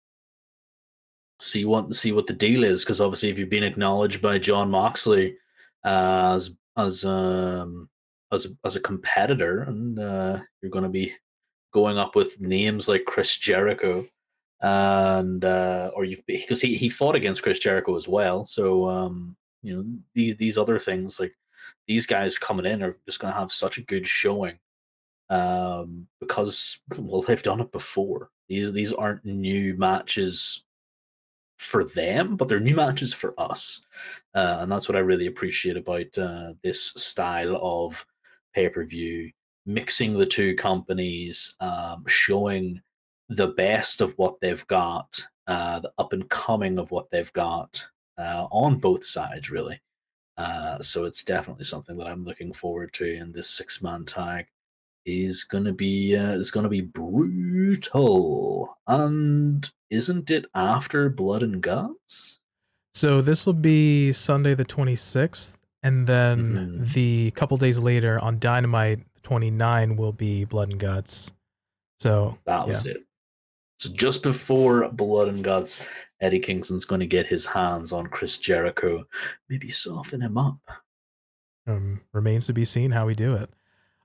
see 1.40 1.64
what 1.64 1.94
see 1.94 2.12
what 2.12 2.26
the 2.26 2.32
deal 2.32 2.64
is. 2.64 2.84
Because 2.84 3.00
obviously, 3.00 3.30
if 3.30 3.38
you've 3.38 3.48
been 3.48 3.62
acknowledged 3.62 4.20
by 4.22 4.38
Jon 4.38 4.70
Moxley 4.70 5.36
uh, 5.84 6.32
as 6.36 6.50
as 6.76 7.04
um, 7.04 7.88
as 8.32 8.46
a, 8.46 8.48
as 8.64 8.76
a 8.76 8.80
competitor, 8.80 9.62
and 9.62 9.98
uh, 9.98 10.40
you're 10.60 10.70
going 10.70 10.84
to 10.84 10.90
be 10.90 11.12
going 11.72 11.98
up 11.98 12.14
with 12.14 12.40
names 12.40 12.88
like 12.88 13.04
Chris 13.04 13.36
Jericho, 13.36 14.06
and 14.60 15.44
uh, 15.44 15.90
or 15.94 16.04
you've 16.04 16.24
because 16.26 16.60
he, 16.60 16.76
he 16.76 16.88
fought 16.88 17.16
against 17.16 17.42
Chris 17.42 17.58
Jericho 17.58 17.96
as 17.96 18.08
well. 18.08 18.44
So 18.44 18.88
um, 18.88 19.36
you 19.62 19.76
know 19.76 19.84
these 20.14 20.36
these 20.36 20.58
other 20.58 20.78
things 20.78 21.18
like 21.20 21.34
these 21.86 22.06
guys 22.06 22.38
coming 22.38 22.66
in 22.66 22.82
are 22.82 22.96
just 23.06 23.20
going 23.20 23.32
to 23.32 23.38
have 23.38 23.52
such 23.52 23.78
a 23.78 23.82
good 23.82 24.06
showing 24.06 24.58
um, 25.30 26.06
because 26.20 26.80
well 26.96 27.22
they've 27.22 27.42
done 27.42 27.60
it 27.60 27.72
before. 27.72 28.30
These 28.48 28.72
these 28.72 28.92
aren't 28.92 29.24
new 29.24 29.76
matches 29.76 30.64
for 31.64 31.84
them, 31.84 32.36
but 32.36 32.48
they're 32.48 32.60
new 32.60 32.74
matches 32.74 33.12
for 33.12 33.34
us, 33.38 33.84
uh, 34.34 34.58
and 34.60 34.70
that's 34.70 34.88
what 34.88 34.96
I 34.96 35.00
really 35.00 35.26
appreciate 35.26 35.76
about 35.76 36.16
uh, 36.18 36.52
this 36.62 36.82
style 36.82 37.56
of 37.62 38.04
pay 38.54 38.68
per 38.68 38.84
view, 38.84 39.30
mixing 39.66 40.16
the 40.16 40.26
two 40.26 40.54
companies, 40.54 41.56
um, 41.60 42.04
showing 42.06 42.80
the 43.28 43.48
best 43.48 44.00
of 44.00 44.12
what 44.18 44.40
they've 44.40 44.66
got, 44.66 45.26
uh, 45.46 45.80
the 45.80 45.92
up 45.98 46.12
and 46.12 46.28
coming 46.28 46.78
of 46.78 46.90
what 46.90 47.10
they've 47.10 47.32
got 47.32 47.86
uh, 48.18 48.46
on 48.50 48.78
both 48.78 49.04
sides, 49.04 49.50
really. 49.50 49.80
Uh, 50.36 50.80
so 50.80 51.04
it's 51.04 51.22
definitely 51.24 51.64
something 51.64 51.96
that 51.96 52.06
I'm 52.06 52.24
looking 52.24 52.52
forward 52.52 52.92
to. 52.94 53.06
in 53.06 53.32
this 53.32 53.48
six 53.48 53.80
man 53.82 54.04
tag 54.04 54.46
is 55.06 55.44
gonna 55.44 55.72
be 55.72 56.16
uh, 56.16 56.32
is 56.32 56.50
gonna 56.50 56.68
be 56.68 56.80
brutal. 56.82 58.76
And 58.86 59.68
isn't 59.90 60.30
it 60.30 60.46
after 60.54 61.08
Blood 61.10 61.42
and 61.42 61.60
Guts? 61.62 62.40
So 62.94 63.20
this 63.20 63.44
will 63.46 63.52
be 63.54 64.12
Sunday 64.12 64.54
the 64.54 64.64
26th 64.64 65.58
and 65.82 66.06
then 66.06 66.78
Mhm. 66.80 66.92
the 66.92 67.30
couple 67.32 67.56
days 67.56 67.78
later 67.78 68.18
on 68.20 68.38
Dynamite 68.38 69.04
29 69.22 69.96
will 69.96 70.12
be 70.12 70.44
Blood 70.44 70.72
and 70.72 70.80
Guts. 70.80 71.32
So 72.00 72.38
That 72.46 72.66
was 72.68 72.86
it. 72.86 73.04
So 73.78 73.90
just 73.92 74.22
before 74.22 74.88
Blood 74.90 75.28
and 75.28 75.42
Guts, 75.42 75.82
Eddie 76.20 76.38
Kingston's 76.38 76.84
going 76.84 77.00
to 77.00 77.06
get 77.06 77.26
his 77.26 77.44
hands 77.46 77.92
on 77.92 78.06
Chris 78.06 78.38
Jericho, 78.38 79.04
maybe 79.48 79.70
soften 79.70 80.20
him 80.20 80.38
up. 80.38 80.58
um, 81.66 82.00
remains 82.12 82.46
to 82.46 82.52
be 82.52 82.64
seen 82.64 82.90
how 82.92 83.06
we 83.06 83.14
do 83.14 83.34
it. 83.34 83.50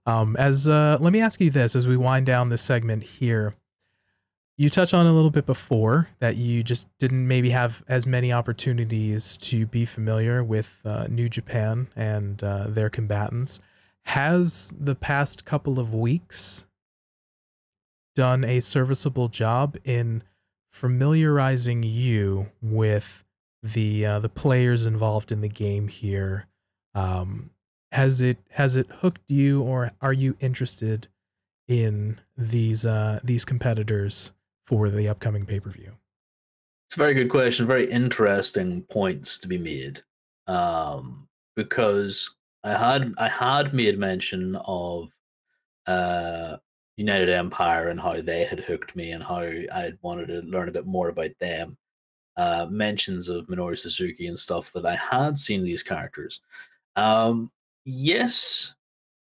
Um, 0.09 0.35
as 0.37 0.67
uh, 0.67 0.97
let 0.99 1.13
me 1.13 1.21
ask 1.21 1.39
you 1.39 1.51
this 1.51 1.75
as 1.75 1.87
we 1.87 1.95
wind 1.95 2.25
down 2.25 2.49
this 2.49 2.63
segment 2.63 3.03
here. 3.03 3.53
You 4.57 4.71
touched 4.71 4.95
on 4.95 5.05
a 5.05 5.13
little 5.13 5.29
bit 5.29 5.45
before 5.45 6.09
that 6.17 6.35
you 6.35 6.63
just 6.63 6.87
didn't 6.97 7.27
maybe 7.27 7.51
have 7.51 7.83
as 7.87 8.07
many 8.07 8.33
opportunities 8.33 9.37
to 9.37 9.67
be 9.67 9.85
familiar 9.85 10.43
with 10.43 10.81
uh, 10.83 11.05
New 11.09 11.29
Japan 11.29 11.89
and 11.95 12.43
uh, 12.43 12.65
their 12.67 12.89
combatants. 12.89 13.59
Has 14.05 14.73
the 14.77 14.95
past 14.95 15.45
couple 15.45 15.79
of 15.79 15.93
weeks 15.93 16.65
done 18.15 18.43
a 18.43 18.61
serviceable 18.61 19.27
job 19.27 19.77
in 19.85 20.23
familiarizing 20.71 21.83
you 21.83 22.47
with 22.63 23.23
the 23.61 24.07
uh, 24.07 24.19
the 24.19 24.29
players 24.29 24.87
involved 24.87 25.31
in 25.31 25.41
the 25.41 25.49
game 25.49 25.87
here? 25.87 26.47
Um, 26.95 27.51
has 27.91 28.21
it 28.21 28.37
has 28.51 28.77
it 28.77 28.87
hooked 29.01 29.21
you, 29.27 29.61
or 29.61 29.91
are 30.01 30.13
you 30.13 30.35
interested 30.39 31.07
in 31.67 32.19
these 32.37 32.85
uh, 32.85 33.19
these 33.23 33.45
competitors 33.45 34.31
for 34.65 34.89
the 34.89 35.07
upcoming 35.07 35.45
pay 35.45 35.59
per 35.59 35.69
view? 35.69 35.93
It's 36.87 36.95
a 36.95 36.99
very 36.99 37.13
good 37.13 37.29
question. 37.29 37.67
Very 37.67 37.89
interesting 37.89 38.83
points 38.83 39.37
to 39.39 39.47
be 39.47 39.57
made. 39.57 40.01
Um, 40.47 41.27
because 41.55 42.35
I 42.63 42.73
had 42.75 43.13
I 43.17 43.27
had 43.27 43.73
made 43.73 43.99
mention 43.99 44.55
of 44.65 45.09
uh, 45.85 46.57
United 46.97 47.29
Empire 47.29 47.89
and 47.89 47.99
how 47.99 48.21
they 48.21 48.43
had 48.45 48.59
hooked 48.59 48.95
me 48.95 49.11
and 49.11 49.23
how 49.23 49.41
I 49.41 49.81
had 49.81 49.97
wanted 50.01 50.27
to 50.27 50.41
learn 50.41 50.69
a 50.69 50.73
bit 50.73 50.85
more 50.85 51.09
about 51.09 51.31
them. 51.39 51.77
Uh, 52.37 52.65
mentions 52.69 53.27
of 53.27 53.47
Minoru 53.47 53.77
Suzuki 53.77 54.27
and 54.27 54.39
stuff 54.39 54.71
that 54.71 54.85
I 54.85 54.95
had 54.95 55.37
seen 55.37 55.61
these 55.61 55.83
characters. 55.83 56.41
Um, 56.95 57.51
yes 57.89 58.75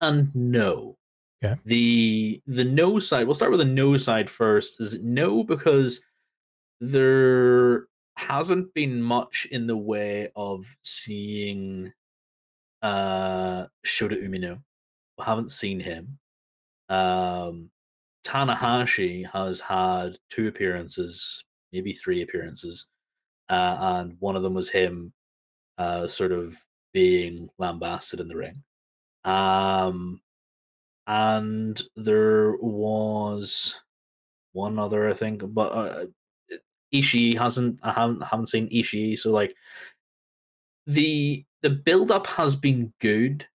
and 0.01 0.33
no. 0.35 0.97
Okay. 1.43 1.59
The 1.65 2.41
the 2.47 2.63
no 2.63 2.99
side. 2.99 3.25
We'll 3.25 3.35
start 3.35 3.51
with 3.51 3.59
the 3.59 3.65
no 3.65 3.97
side 3.97 4.29
first. 4.29 4.79
Is 4.79 4.97
no 5.01 5.43
because 5.43 6.01
there 6.79 7.87
hasn't 8.15 8.73
been 8.73 9.01
much 9.01 9.47
in 9.51 9.67
the 9.67 9.77
way 9.77 10.29
of 10.35 10.75
seeing 10.83 11.91
uh 12.81 13.65
Shota 13.85 14.21
Umino. 14.23 14.61
We 15.17 15.25
haven't 15.25 15.51
seen 15.51 15.79
him. 15.79 16.19
Um 16.89 17.69
Tanahashi 18.25 19.29
has 19.31 19.59
had 19.59 20.17
two 20.29 20.47
appearances, 20.47 21.43
maybe 21.73 21.91
three 21.91 22.21
appearances, 22.21 22.87
uh, 23.49 23.77
and 23.79 24.15
one 24.19 24.37
of 24.37 24.43
them 24.43 24.53
was 24.53 24.69
him 24.69 25.11
uh, 25.77 26.07
sort 26.07 26.31
of 26.31 26.55
being 26.93 27.49
lambasted 27.57 28.19
in 28.19 28.27
the 28.27 28.37
ring. 28.37 28.63
Um, 29.25 30.21
and 31.07 31.81
there 31.95 32.55
was 32.57 33.79
one 34.53 34.79
other, 34.79 35.09
I 35.09 35.13
think, 35.13 35.43
but 35.53 35.71
uh, 35.71 36.05
Ishii 36.93 37.37
hasn't. 37.37 37.79
I 37.83 37.91
haven't 37.91 38.23
haven't 38.23 38.49
seen 38.49 38.69
Ishii, 38.69 39.17
so 39.17 39.31
like 39.31 39.55
the 40.85 41.43
the 41.61 41.69
build 41.69 42.11
up 42.11 42.27
has 42.27 42.55
been 42.55 42.93
good 43.01 43.47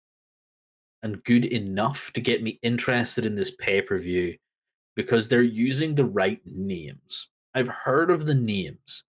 and 1.03 1.23
good 1.23 1.45
enough 1.45 2.11
to 2.14 2.22
get 2.22 2.41
me 2.41 2.59
interested 2.64 3.26
in 3.26 3.35
this 3.35 3.51
pay 3.51 3.81
per 3.81 3.99
view 3.99 4.35
because 4.95 5.27
they're 5.27 5.43
using 5.43 5.93
the 5.93 6.05
right 6.05 6.41
names. 6.45 7.30
I've 7.53 7.68
heard 7.68 8.09
of 8.09 8.26
the 8.26 8.35
names 8.35 9.03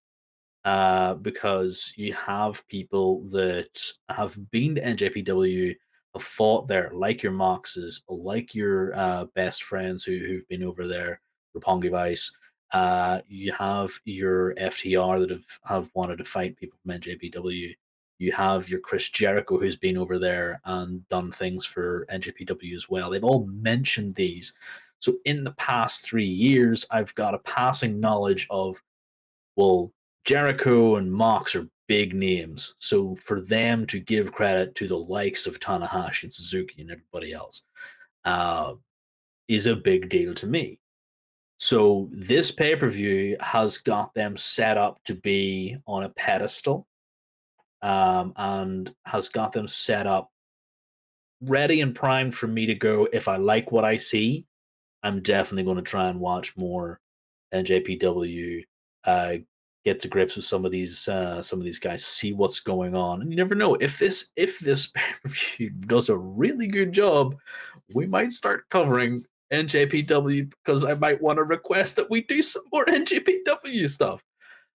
uh, 0.69 1.15
because 1.15 1.91
you 1.95 2.13
have 2.13 2.67
people 2.67 3.23
that 3.31 3.91
have 4.07 4.37
been 4.51 4.75
to 4.75 4.81
NJPW, 4.81 5.75
have 6.13 6.23
fought 6.23 6.67
there, 6.67 6.91
like 6.93 7.23
your 7.23 7.31
Moxes, 7.31 8.03
like 8.07 8.53
your 8.53 8.95
uh, 8.95 9.25
best 9.33 9.63
friends 9.63 10.03
who, 10.03 10.19
who've 10.19 10.47
been 10.47 10.61
over 10.61 10.85
there, 10.85 11.21
Roppongi 11.57 11.89
Vice. 11.89 12.31
Uh, 12.71 13.19
you 13.27 13.51
have 13.51 13.89
your 14.05 14.53
FTR 14.55 15.19
that 15.19 15.31
have, 15.31 15.59
have 15.65 15.89
wanted 15.95 16.19
to 16.19 16.23
fight 16.23 16.55
people 16.55 16.77
from 16.83 16.99
NJPW. 16.99 17.75
You 18.19 18.31
have 18.33 18.69
your 18.69 18.79
Chris 18.79 19.09
Jericho 19.09 19.57
who's 19.57 19.75
been 19.75 19.97
over 19.97 20.19
there 20.19 20.61
and 20.65 21.07
done 21.09 21.31
things 21.31 21.65
for 21.65 22.05
NJPW 22.11 22.75
as 22.75 22.87
well. 22.87 23.09
They've 23.09 23.23
all 23.23 23.47
mentioned 23.47 24.13
these. 24.13 24.53
So 24.99 25.15
in 25.25 25.43
the 25.43 25.53
past 25.53 26.05
three 26.05 26.25
years, 26.25 26.85
I've 26.91 27.15
got 27.15 27.33
a 27.33 27.39
passing 27.39 27.99
knowledge 27.99 28.45
of, 28.51 28.79
well, 29.55 29.91
Jericho 30.25 30.97
and 30.97 31.11
Mox 31.11 31.55
are 31.55 31.67
big 31.87 32.13
names. 32.13 32.75
So 32.79 33.15
for 33.15 33.41
them 33.41 33.85
to 33.87 33.99
give 33.99 34.31
credit 34.31 34.75
to 34.75 34.87
the 34.87 34.97
likes 34.97 35.47
of 35.47 35.59
Tanahashi 35.59 36.23
and 36.23 36.33
Suzuki 36.33 36.81
and 36.81 36.91
everybody 36.91 37.33
else 37.33 37.63
uh, 38.25 38.73
is 39.47 39.65
a 39.65 39.75
big 39.75 40.09
deal 40.09 40.33
to 40.35 40.47
me. 40.47 40.79
So 41.57 42.07
this 42.11 42.51
pay 42.51 42.75
per 42.75 42.89
view 42.89 43.35
has 43.41 43.79
got 43.79 44.13
them 44.13 44.37
set 44.37 44.77
up 44.77 45.03
to 45.05 45.15
be 45.15 45.77
on 45.85 46.03
a 46.03 46.09
pedestal 46.09 46.87
um, 47.81 48.33
and 48.37 48.93
has 49.05 49.27
got 49.27 49.51
them 49.51 49.67
set 49.67 50.07
up 50.07 50.31
ready 51.41 51.81
and 51.81 51.95
primed 51.95 52.35
for 52.35 52.47
me 52.47 52.65
to 52.67 52.75
go. 52.75 53.07
If 53.11 53.27
I 53.27 53.37
like 53.37 53.71
what 53.71 53.83
I 53.83 53.97
see, 53.97 54.45
I'm 55.03 55.21
definitely 55.21 55.63
going 55.63 55.77
to 55.77 55.81
try 55.81 56.09
and 56.09 56.19
watch 56.19 56.55
more 56.55 56.99
NJPW. 57.53 58.63
Uh, 59.03 59.37
get 59.89 59.99
to 60.01 60.07
grips 60.07 60.35
with 60.35 60.45
some 60.45 60.65
of 60.65 60.71
these 60.71 61.07
uh, 61.07 61.41
some 61.41 61.59
of 61.59 61.65
these 61.65 61.79
guys, 61.79 62.05
see 62.05 62.33
what's 62.33 62.59
going 62.59 62.95
on, 62.95 63.21
and 63.21 63.31
you 63.31 63.37
never 63.37 63.55
know 63.55 63.75
if 63.75 63.97
this 63.97 64.31
if 64.35 64.59
this 64.59 64.87
pay 64.93 65.13
per 65.23 65.29
view 65.29 65.69
does 65.69 66.09
a 66.09 66.17
really 66.17 66.67
good 66.67 66.91
job, 66.91 67.35
we 67.93 68.05
might 68.05 68.31
start 68.31 68.69
covering 68.69 69.23
NJPW 69.51 70.51
because 70.63 70.85
I 70.85 70.93
might 70.93 71.21
want 71.21 71.37
to 71.37 71.43
request 71.43 71.95
that 71.95 72.09
we 72.09 72.21
do 72.21 72.43
some 72.43 72.63
more 72.71 72.85
NJPW 72.87 73.89
stuff. 73.89 74.23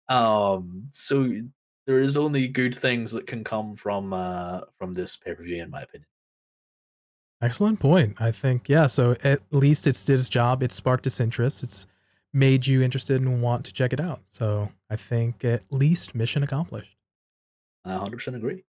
Um, 0.08 0.86
so 0.90 1.32
there 1.86 1.98
is 1.98 2.16
only 2.16 2.46
good 2.46 2.74
things 2.74 3.10
that 3.12 3.26
can 3.26 3.42
come 3.42 3.74
from 3.74 4.12
uh 4.12 4.60
from 4.78 4.94
this 4.94 5.16
pay 5.16 5.34
per 5.34 5.42
view, 5.42 5.62
in 5.62 5.70
my 5.70 5.82
opinion. 5.82 6.06
Excellent 7.42 7.80
point. 7.80 8.16
I 8.20 8.30
think 8.30 8.68
yeah. 8.68 8.86
So 8.86 9.16
at 9.24 9.40
least 9.50 9.86
it's 9.86 10.04
did 10.04 10.20
its 10.20 10.28
job. 10.28 10.62
It 10.62 10.72
sparked 10.72 11.06
its 11.06 11.20
interest. 11.20 11.62
It's 11.62 11.86
made 12.32 12.66
you 12.66 12.82
interested 12.82 13.20
and 13.20 13.42
want 13.42 13.64
to 13.66 13.72
check 13.72 13.92
it 13.92 14.00
out. 14.00 14.20
So 14.26 14.70
I 14.88 14.96
think 14.96 15.44
at 15.44 15.64
least 15.70 16.14
mission 16.14 16.42
accomplished. 16.42 16.96
I 17.84 17.92
100% 17.92 18.36
agree. 18.36 18.64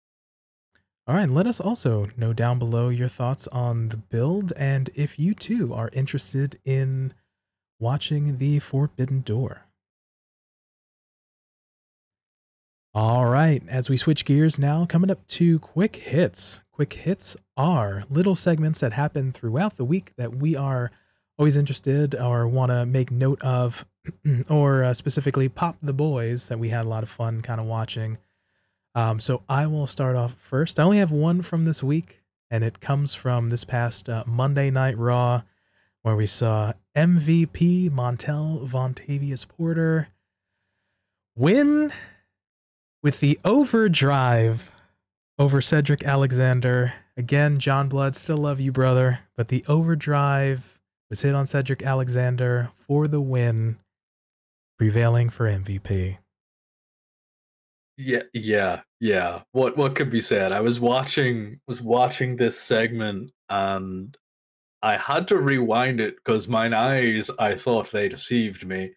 All 1.08 1.16
right, 1.16 1.30
let 1.30 1.48
us 1.48 1.62
also 1.62 2.10
know 2.18 2.34
down 2.34 2.60
below 2.60 2.90
your 2.90 3.08
thoughts 3.08 3.48
on 3.48 3.90
the 3.90 3.98
build 3.98 4.52
and 4.58 4.90
if 4.94 5.18
you 5.18 5.34
too 5.34 5.74
are 5.74 5.90
interested 5.94 6.60
in 6.66 7.14
watching 7.80 8.40
the 8.40 8.60
Forbidden 8.60 9.22
Door. 9.22 9.64
All 12.94 13.26
right, 13.26 13.64
as 13.70 13.90
we 13.90 13.96
switch 13.96 14.26
gears 14.26 14.58
now, 14.58 14.86
coming 14.86 15.12
up 15.12 15.26
to 15.28 15.60
quick 15.60 15.96
hits. 15.98 16.62
Quick 16.72 16.94
hits 16.94 17.38
are 17.56 18.04
little 18.10 18.36
segments 18.36 18.80
that 18.80 18.94
happen 18.94 19.32
throughout 19.32 19.78
the 19.78 19.86
week 19.86 20.14
that 20.18 20.36
we 20.36 20.56
are 20.56 20.92
always 21.38 21.58
interested 21.58 22.16
or 22.16 22.48
want 22.48 22.72
to 22.72 22.86
make 22.86 23.12
note 23.12 23.42
of, 23.42 23.86
or 24.50 24.84
uh, 24.84 24.94
specifically 24.94 25.50
Pop 25.50 25.78
the 25.82 25.94
Boys 25.94 26.48
that 26.48 26.60
we 26.60 26.70
had 26.70 26.86
a 26.86 26.90
lot 26.90 27.04
of 27.04 27.10
fun 27.10 27.42
kind 27.42 27.62
of 27.62 27.68
watching. 27.68 28.18
Um, 28.96 29.20
so 29.20 29.44
I 29.48 29.68
will 29.68 29.86
start 29.86 30.16
off 30.16 30.36
first. 30.40 30.80
I 30.80 30.84
only 30.84 30.98
have 30.98 31.12
one 31.12 31.42
from 31.44 31.66
this 31.66 31.84
week, 31.84 32.24
and 32.50 32.64
it 32.64 32.80
comes 32.80 33.14
from 33.14 33.50
this 33.50 33.64
past 33.64 34.10
uh, 34.10 34.24
Monday 34.26 34.72
Night 34.72 34.98
Raw, 34.98 35.44
where 36.02 36.16
we 36.16 36.26
saw 36.26 36.74
MVP 36.96 37.92
Montel 37.92 38.68
Vontavious 38.68 39.48
Porter 39.48 40.08
win 41.36 41.92
with 43.04 43.20
the 43.20 43.40
overdrive 43.46 44.72
over 45.38 45.62
Cedric 45.62 46.04
Alexander. 46.04 46.94
Again, 47.16 47.60
John 47.60 47.90
Blood, 47.90 48.16
still 48.16 48.38
love 48.38 48.60
you, 48.60 48.72
brother, 48.72 49.20
but 49.36 49.50
the 49.50 49.64
overdrive 49.68 50.77
was 51.10 51.22
hit 51.22 51.36
on 51.36 51.46
Cedric 51.46 51.84
Alexander 51.84 52.72
for 52.88 53.08
the 53.08 53.22
win, 53.22 53.78
prevailing 54.78 55.30
for 55.30 55.48
MVP. 55.48 56.18
Yeah, 57.98 58.24
yeah, 58.34 58.82
yeah. 59.00 59.42
What 59.54 59.76
what 59.76 59.96
could 59.96 60.12
be 60.12 60.22
said? 60.22 60.52
I 60.52 60.62
was 60.62 60.80
watching 60.80 61.60
was 61.68 61.82
watching 61.82 62.36
this 62.36 62.60
segment 62.60 63.32
and 63.50 64.16
I 64.84 64.98
had 64.98 65.28
to 65.30 65.38
rewind 65.38 66.00
it 66.00 66.18
because 66.18 66.48
mine 66.48 66.74
eyes 66.74 67.32
I 67.40 67.56
thought 67.56 67.92
they 67.92 68.08
deceived 68.10 68.68
me. 68.68 68.92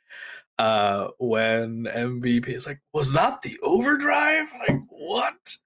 Uh 0.58 1.08
when 1.18 1.84
MVP 1.84 2.48
is 2.48 2.66
like, 2.66 2.80
was 2.92 3.14
that 3.14 3.40
the 3.42 3.56
overdrive? 3.62 4.52
Like 4.68 4.80
what? 4.88 5.56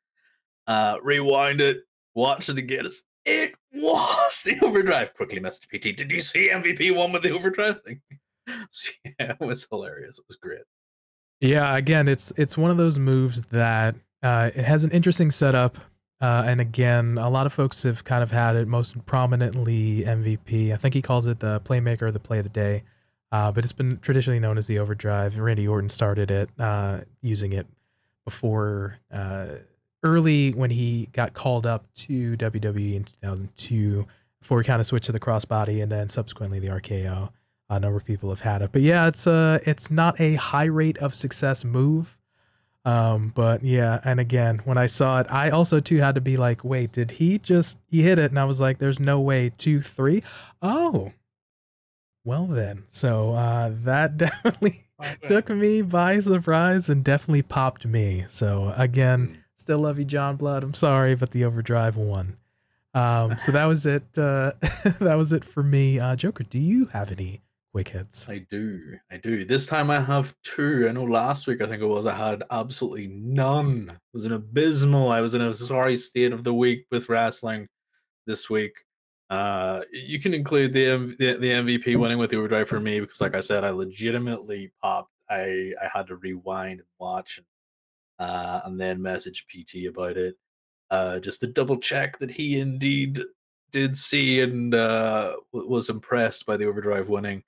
Uh, 0.67 0.97
rewind 1.03 1.61
it, 1.61 1.83
watch 2.15 2.49
it 2.49 2.57
again. 2.59 2.87
It 3.25 3.55
was 3.73 4.43
the 4.43 4.59
overdrive. 4.63 5.15
Quickly, 5.15 5.41
Mr. 5.41 5.67
PT, 5.69 5.97
did 5.97 6.13
you 6.13 6.21
see 6.21 6.51
MVP 6.51 6.95
won 6.95 7.13
with 7.13 7.23
the 7.23 7.31
overdrive 7.31 7.83
thing? 7.83 8.01
so, 8.71 8.91
yeah, 9.05 9.35
it 9.41 9.47
was 9.47 9.67
hilarious. 9.69 10.19
It 10.19 10.25
was 10.29 10.37
great. 10.37 10.63
Yeah, 11.41 11.77
again, 11.77 12.09
it's 12.09 12.33
it's 12.37 12.57
one 12.57 12.71
of 12.71 12.77
those 12.77 12.99
moves 12.99 13.43
that 13.51 13.97
uh, 14.23 14.51
it 14.55 14.65
has 14.65 14.85
an 14.85 14.91
interesting 14.91 15.31
setup. 15.31 15.79
Uh, 16.21 16.45
and 16.47 16.61
again, 16.61 17.19
a 17.19 17.29
lot 17.29 17.45
of 17.45 17.53
folks 17.53 17.83
have 17.83 18.05
kind 18.05 18.23
of 18.23 18.31
had 18.31 18.57
it 18.57 18.67
most 18.67 19.05
prominently 19.05 20.05
MVP. 20.07 20.73
I 20.73 20.77
think 20.77 20.95
he 20.95 21.03
calls 21.03 21.27
it 21.27 21.41
the 21.41 21.61
playmaker 21.61 22.03
or 22.03 22.13
the 22.13 22.21
play 22.21 22.39
of 22.39 22.45
the 22.45 22.51
day. 22.51 22.83
Uh, 23.31 23.51
but 23.51 23.65
it's 23.65 23.73
been 23.73 23.99
traditionally 23.99 24.39
known 24.39 24.57
as 24.57 24.69
the 24.69 24.79
overdrive. 24.79 25.37
Randy 25.37 25.67
Orton 25.67 25.91
started 25.91 26.31
it, 26.31 26.49
uh, 26.59 27.01
using 27.21 27.53
it 27.53 27.67
before 28.25 29.01
uh, 29.13 29.47
early 30.05 30.53
when 30.53 30.71
he 30.71 31.09
got 31.13 31.35
called 31.35 31.67
up 31.67 31.87
to 31.95 32.37
WWE 32.37 32.95
in 32.95 33.05
2002, 33.05 34.07
before 34.41 34.61
he 34.61 34.65
kind 34.65 34.79
of 34.81 34.87
switched 34.87 35.07
to 35.07 35.13
the 35.13 35.19
crossbody 35.19 35.83
and 35.83 35.91
then 35.91 36.09
subsequently 36.09 36.59
the 36.59 36.69
RKO. 36.69 37.31
A 37.71 37.81
number 37.81 37.97
of 37.97 38.05
people 38.05 38.29
have 38.29 38.41
had 38.41 38.61
it, 38.61 38.71
but 38.73 38.83
yeah, 38.83 39.09
it's 39.09 39.27
a 39.27 39.59
it's 39.65 39.91
not 39.91 40.21
a 40.21 40.35
high 40.35 40.67
rate 40.67 40.99
of 40.99 41.15
success 41.15 41.65
move. 41.65 42.19
Um, 42.85 43.33
but 43.35 43.65
yeah, 43.65 44.01
and 44.05 44.21
again, 44.21 44.61
when 44.67 44.77
I 44.77 44.85
saw 44.85 45.21
it, 45.21 45.27
I 45.31 45.49
also 45.49 45.81
too 45.81 45.97
had 45.97 46.15
to 46.17 46.21
be 46.21 46.37
like, 46.37 46.63
wait, 46.63 46.93
did 46.93 47.13
he 47.13 47.39
just 47.39 47.79
he 47.87 48.03
hit 48.03 48.19
it? 48.19 48.31
And 48.31 48.39
I 48.39 48.45
was 48.45 48.61
like, 48.61 48.79
there's 48.79 49.01
no 49.01 49.19
way, 49.19 49.51
two, 49.57 49.81
three. 49.81 50.23
Oh, 50.61 51.13
well 52.25 52.47
then. 52.47 52.85
So 52.91 53.33
uh, 53.33 53.71
that 53.85 54.17
definitely 54.19 54.85
took 55.27 55.49
me 55.49 55.83
by 55.83 56.19
surprise 56.19 56.91
and 56.91 57.03
definitely 57.03 57.43
popped 57.43 57.87
me. 57.87 58.27
So 58.29 58.75
again, 58.77 59.27
hmm. 59.27 59.35
Still 59.65 59.79
love 59.79 59.99
you, 59.99 60.05
John 60.05 60.37
Blood. 60.37 60.63
I'm 60.63 60.75
sorry, 60.75 61.15
but 61.15 61.31
the 61.31 61.45
overdrive 61.45 61.97
won. 61.97 62.37
Um, 62.93 63.41
so 63.41 63.51
that 63.53 63.65
was 63.65 63.87
it. 63.87 64.05
Uh, 64.17 64.53
that 65.01 65.15
was 65.17 65.33
it 65.33 65.43
for 65.43 65.63
me. 65.63 65.99
Uh, 65.99 66.15
Joker, 66.17 66.45
do 66.45 66.59
you 66.59 66.85
have 66.87 67.11
any 67.11 67.41
quick 67.73 67.89
hits. 67.89 68.29
I 68.29 68.39
do. 68.39 68.99
I 69.11 69.17
do. 69.17 69.45
This 69.45 69.67
time 69.67 69.91
I 69.91 70.01
have 70.01 70.33
two. 70.45 70.87
I 70.87 70.93
know 70.93 71.03
last 71.03 71.47
week 71.49 71.63
I 71.63 71.67
think 71.67 71.83
it 71.83 71.87
was 71.87 72.07
I 72.07 72.15
had 72.15 72.45
absolutely 72.51 73.09
none. 73.09 73.89
It 73.91 73.99
was 74.13 74.25
an 74.25 74.33
abysmal. 74.33 75.11
I 75.11 75.21
was 75.21 75.33
in 75.33 75.41
a 75.41 75.55
sorry 75.55 75.97
state 75.97 76.33
of 76.33 76.45
the 76.45 76.53
week 76.55 76.87
with 76.93 77.09
wrestling 77.09 77.67
this 78.27 78.49
week. 78.51 78.85
Uh, 79.31 79.81
you 79.91 80.21
can 80.21 80.35
include 80.35 80.73
the, 80.75 81.17
the 81.19 81.37
the 81.39 81.51
MVP 81.51 81.97
winning 81.97 82.19
with 82.19 82.31
the 82.31 82.37
overdrive 82.37 82.69
for 82.69 82.79
me 82.79 83.01
because, 83.01 83.21
like 83.21 83.35
I 83.35 83.41
said, 83.41 83.65
I 83.65 83.71
legitimately 83.71 84.73
popped. 84.81 85.11
I 85.29 85.73
I 85.83 85.89
had 85.93 86.07
to 86.09 86.17
rewind 86.17 86.79
and 86.79 86.89
watch 87.01 87.39
and 87.39 87.47
uh, 88.19 88.61
and 88.65 88.81
then 88.81 89.03
message 89.03 89.47
PT 89.49 89.87
about 89.89 90.17
it, 90.17 90.37
uh, 90.91 91.19
just 91.19 91.41
to 91.41 91.47
double 91.47 91.77
check 91.79 92.19
that 92.19 92.31
he 92.31 92.61
indeed 92.61 93.21
did 93.73 93.97
see 93.97 94.41
and 94.41 94.75
uh, 94.75 95.35
was 95.53 95.89
impressed 95.89 96.47
by 96.47 96.57
the 96.57 96.67
overdrive 96.67 97.09
winning. 97.09 97.43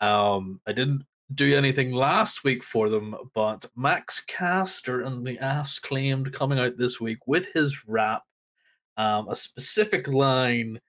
Um, 0.00 0.60
I 0.66 0.72
didn't 0.72 1.04
do 1.34 1.56
anything 1.56 1.92
last 1.92 2.44
week 2.44 2.64
for 2.64 2.88
them, 2.88 3.14
but 3.34 3.64
Max 3.76 4.20
Caster 4.20 5.02
and 5.02 5.26
the 5.26 5.38
Acclaimed 5.40 6.32
coming 6.32 6.58
out 6.58 6.76
this 6.76 7.00
week 7.00 7.18
with 7.26 7.52
his 7.54 7.86
rap, 7.86 8.22
um, 8.96 9.28
a 9.28 9.34
specific 9.34 10.08
line. 10.08 10.80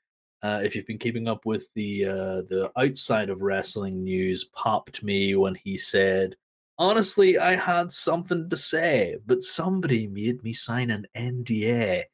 Uh, 0.44 0.60
if 0.64 0.76
you've 0.76 0.88
been 0.88 0.98
keeping 0.98 1.28
up 1.28 1.46
with 1.46 1.70
the 1.76 2.06
uh, 2.06 2.42
the 2.50 2.72
outside 2.76 3.30
of 3.30 3.44
wrestling 3.44 4.04
news, 4.04 4.46
popped 4.46 5.04
me 5.04 5.36
when 5.36 5.56
he 5.56 5.78
said, 5.78 6.36
"Honestly, 6.82 7.38
I 7.38 7.56
had 7.56 7.92
something 7.92 8.50
to 8.50 8.58
say, 8.58 9.18
but 9.26 9.42
somebody 9.44 10.08
made 10.08 10.44
me 10.44 10.54
sign 10.54 10.90
an 10.90 11.06
NDA." 11.16 12.06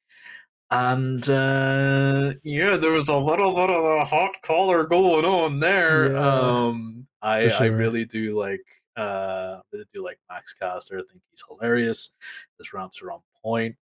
and 0.69 1.29
uh, 1.29 2.33
yeah, 2.43 2.75
there 2.75 2.91
was 2.91 3.07
a 3.07 3.17
little 3.17 3.55
bit 3.55 3.69
of 3.69 3.83
a 3.83 4.03
hot 4.03 4.35
collar 4.43 4.85
going 4.85 5.23
on 5.23 5.59
there. 5.59 6.11
Yeah, 6.11 6.19
um, 6.19 7.07
I 7.21 7.47
sure. 7.49 7.63
I 7.63 7.65
really 7.67 8.05
do 8.05 8.37
like 8.37 8.65
uh, 8.97 9.59
really 9.71 9.85
do 9.93 10.03
like 10.03 10.19
Max 10.29 10.53
Caster. 10.53 10.97
I 10.97 11.03
think 11.09 11.21
he's 11.31 11.43
hilarious. 11.47 12.11
His 12.57 12.73
ramps 12.73 13.01
are 13.01 13.11
on 13.11 13.21
point. 13.41 13.75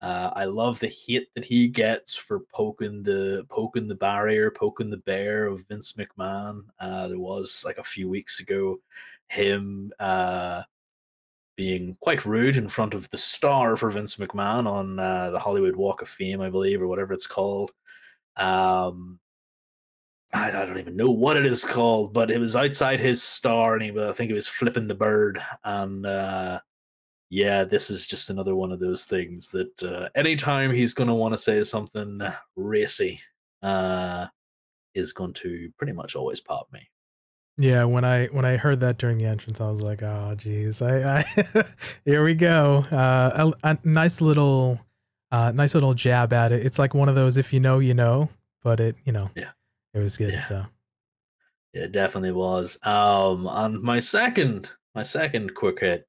Uh, 0.00 0.30
I 0.34 0.44
love 0.44 0.80
the 0.80 0.88
hate 1.06 1.28
that 1.34 1.44
he 1.44 1.68
gets 1.68 2.14
for 2.14 2.40
poking 2.54 3.02
the 3.02 3.44
poking 3.50 3.86
the 3.86 3.94
barrier, 3.94 4.50
poking 4.50 4.88
the 4.88 4.96
bear 4.96 5.46
of 5.46 5.66
Vince 5.68 5.92
McMahon. 5.92 6.62
Uh, 6.78 7.08
there 7.08 7.18
was 7.18 7.64
like 7.66 7.76
a 7.76 7.84
few 7.84 8.08
weeks 8.08 8.40
ago, 8.40 8.78
him 9.30 9.92
uh, 9.98 10.62
being 11.56 11.96
quite 12.00 12.24
rude 12.24 12.56
in 12.56 12.68
front 12.68 12.94
of 12.94 13.08
the 13.10 13.18
star 13.18 13.76
for 13.76 13.90
Vince 13.90 14.16
McMahon 14.16 14.66
on 14.66 14.98
uh, 14.98 15.30
the 15.30 15.38
Hollywood 15.38 15.76
Walk 15.76 16.02
of 16.02 16.08
Fame, 16.08 16.40
I 16.40 16.50
believe, 16.50 16.82
or 16.82 16.88
whatever 16.88 17.12
it's 17.12 17.26
called. 17.26 17.70
Um, 18.36 19.18
I, 20.32 20.50
don't 20.50 20.78
even 20.78 20.96
know 20.96 21.10
what 21.10 21.36
it 21.36 21.44
is 21.44 21.64
called, 21.64 22.12
but 22.12 22.30
it 22.30 22.38
was 22.38 22.56
outside 22.56 23.00
his 23.00 23.22
star, 23.22 23.74
and 23.74 23.82
he, 23.82 23.90
I 23.90 24.12
think 24.12 24.28
he 24.28 24.34
was 24.34 24.48
flipping 24.48 24.86
the 24.86 24.94
bird. 24.94 25.42
And 25.64 26.06
uh, 26.06 26.60
yeah, 27.28 27.64
this 27.64 27.90
is 27.90 28.06
just 28.06 28.30
another 28.30 28.54
one 28.54 28.72
of 28.72 28.80
those 28.80 29.04
things 29.04 29.48
that 29.50 29.82
uh, 29.82 30.08
anytime 30.14 30.72
he's 30.72 30.94
going 30.94 31.08
to 31.08 31.14
want 31.14 31.34
to 31.34 31.38
say 31.38 31.62
something 31.64 32.20
racy, 32.56 33.20
uh, 33.62 34.26
is 34.94 35.12
going 35.12 35.32
to 35.34 35.70
pretty 35.76 35.92
much 35.92 36.16
always 36.16 36.40
pop 36.40 36.68
me. 36.72 36.88
Yeah, 37.60 37.84
when 37.84 38.06
I 38.06 38.26
when 38.28 38.46
I 38.46 38.56
heard 38.56 38.80
that 38.80 38.96
during 38.96 39.18
the 39.18 39.26
entrance, 39.26 39.60
I 39.60 39.70
was 39.70 39.82
like, 39.82 40.02
"Oh, 40.02 40.34
geez, 40.34 40.80
I, 40.80 41.18
I 41.18 41.64
here 42.06 42.24
we 42.24 42.34
go." 42.34 42.86
Uh, 42.90 43.52
a, 43.62 43.72
a, 43.72 43.78
nice 43.84 44.22
little, 44.22 44.80
uh, 45.30 45.52
nice 45.52 45.74
little 45.74 45.92
jab 45.92 46.32
at 46.32 46.52
it. 46.52 46.64
It's 46.64 46.78
like 46.78 46.94
one 46.94 47.10
of 47.10 47.14
those, 47.14 47.36
if 47.36 47.52
you 47.52 47.60
know, 47.60 47.78
you 47.78 47.92
know. 47.92 48.30
But 48.62 48.80
it, 48.80 48.96
you 49.04 49.12
know, 49.12 49.30
yeah, 49.36 49.50
it 49.92 49.98
was 49.98 50.16
good. 50.16 50.32
Yeah. 50.32 50.40
So, 50.40 50.66
yeah, 51.74 51.82
it 51.82 51.92
definitely 51.92 52.32
was. 52.32 52.78
Um, 52.82 53.46
on 53.46 53.84
my 53.84 54.00
second, 54.00 54.70
my 54.94 55.02
second 55.02 55.54
quick 55.54 55.80
hit 55.80 56.06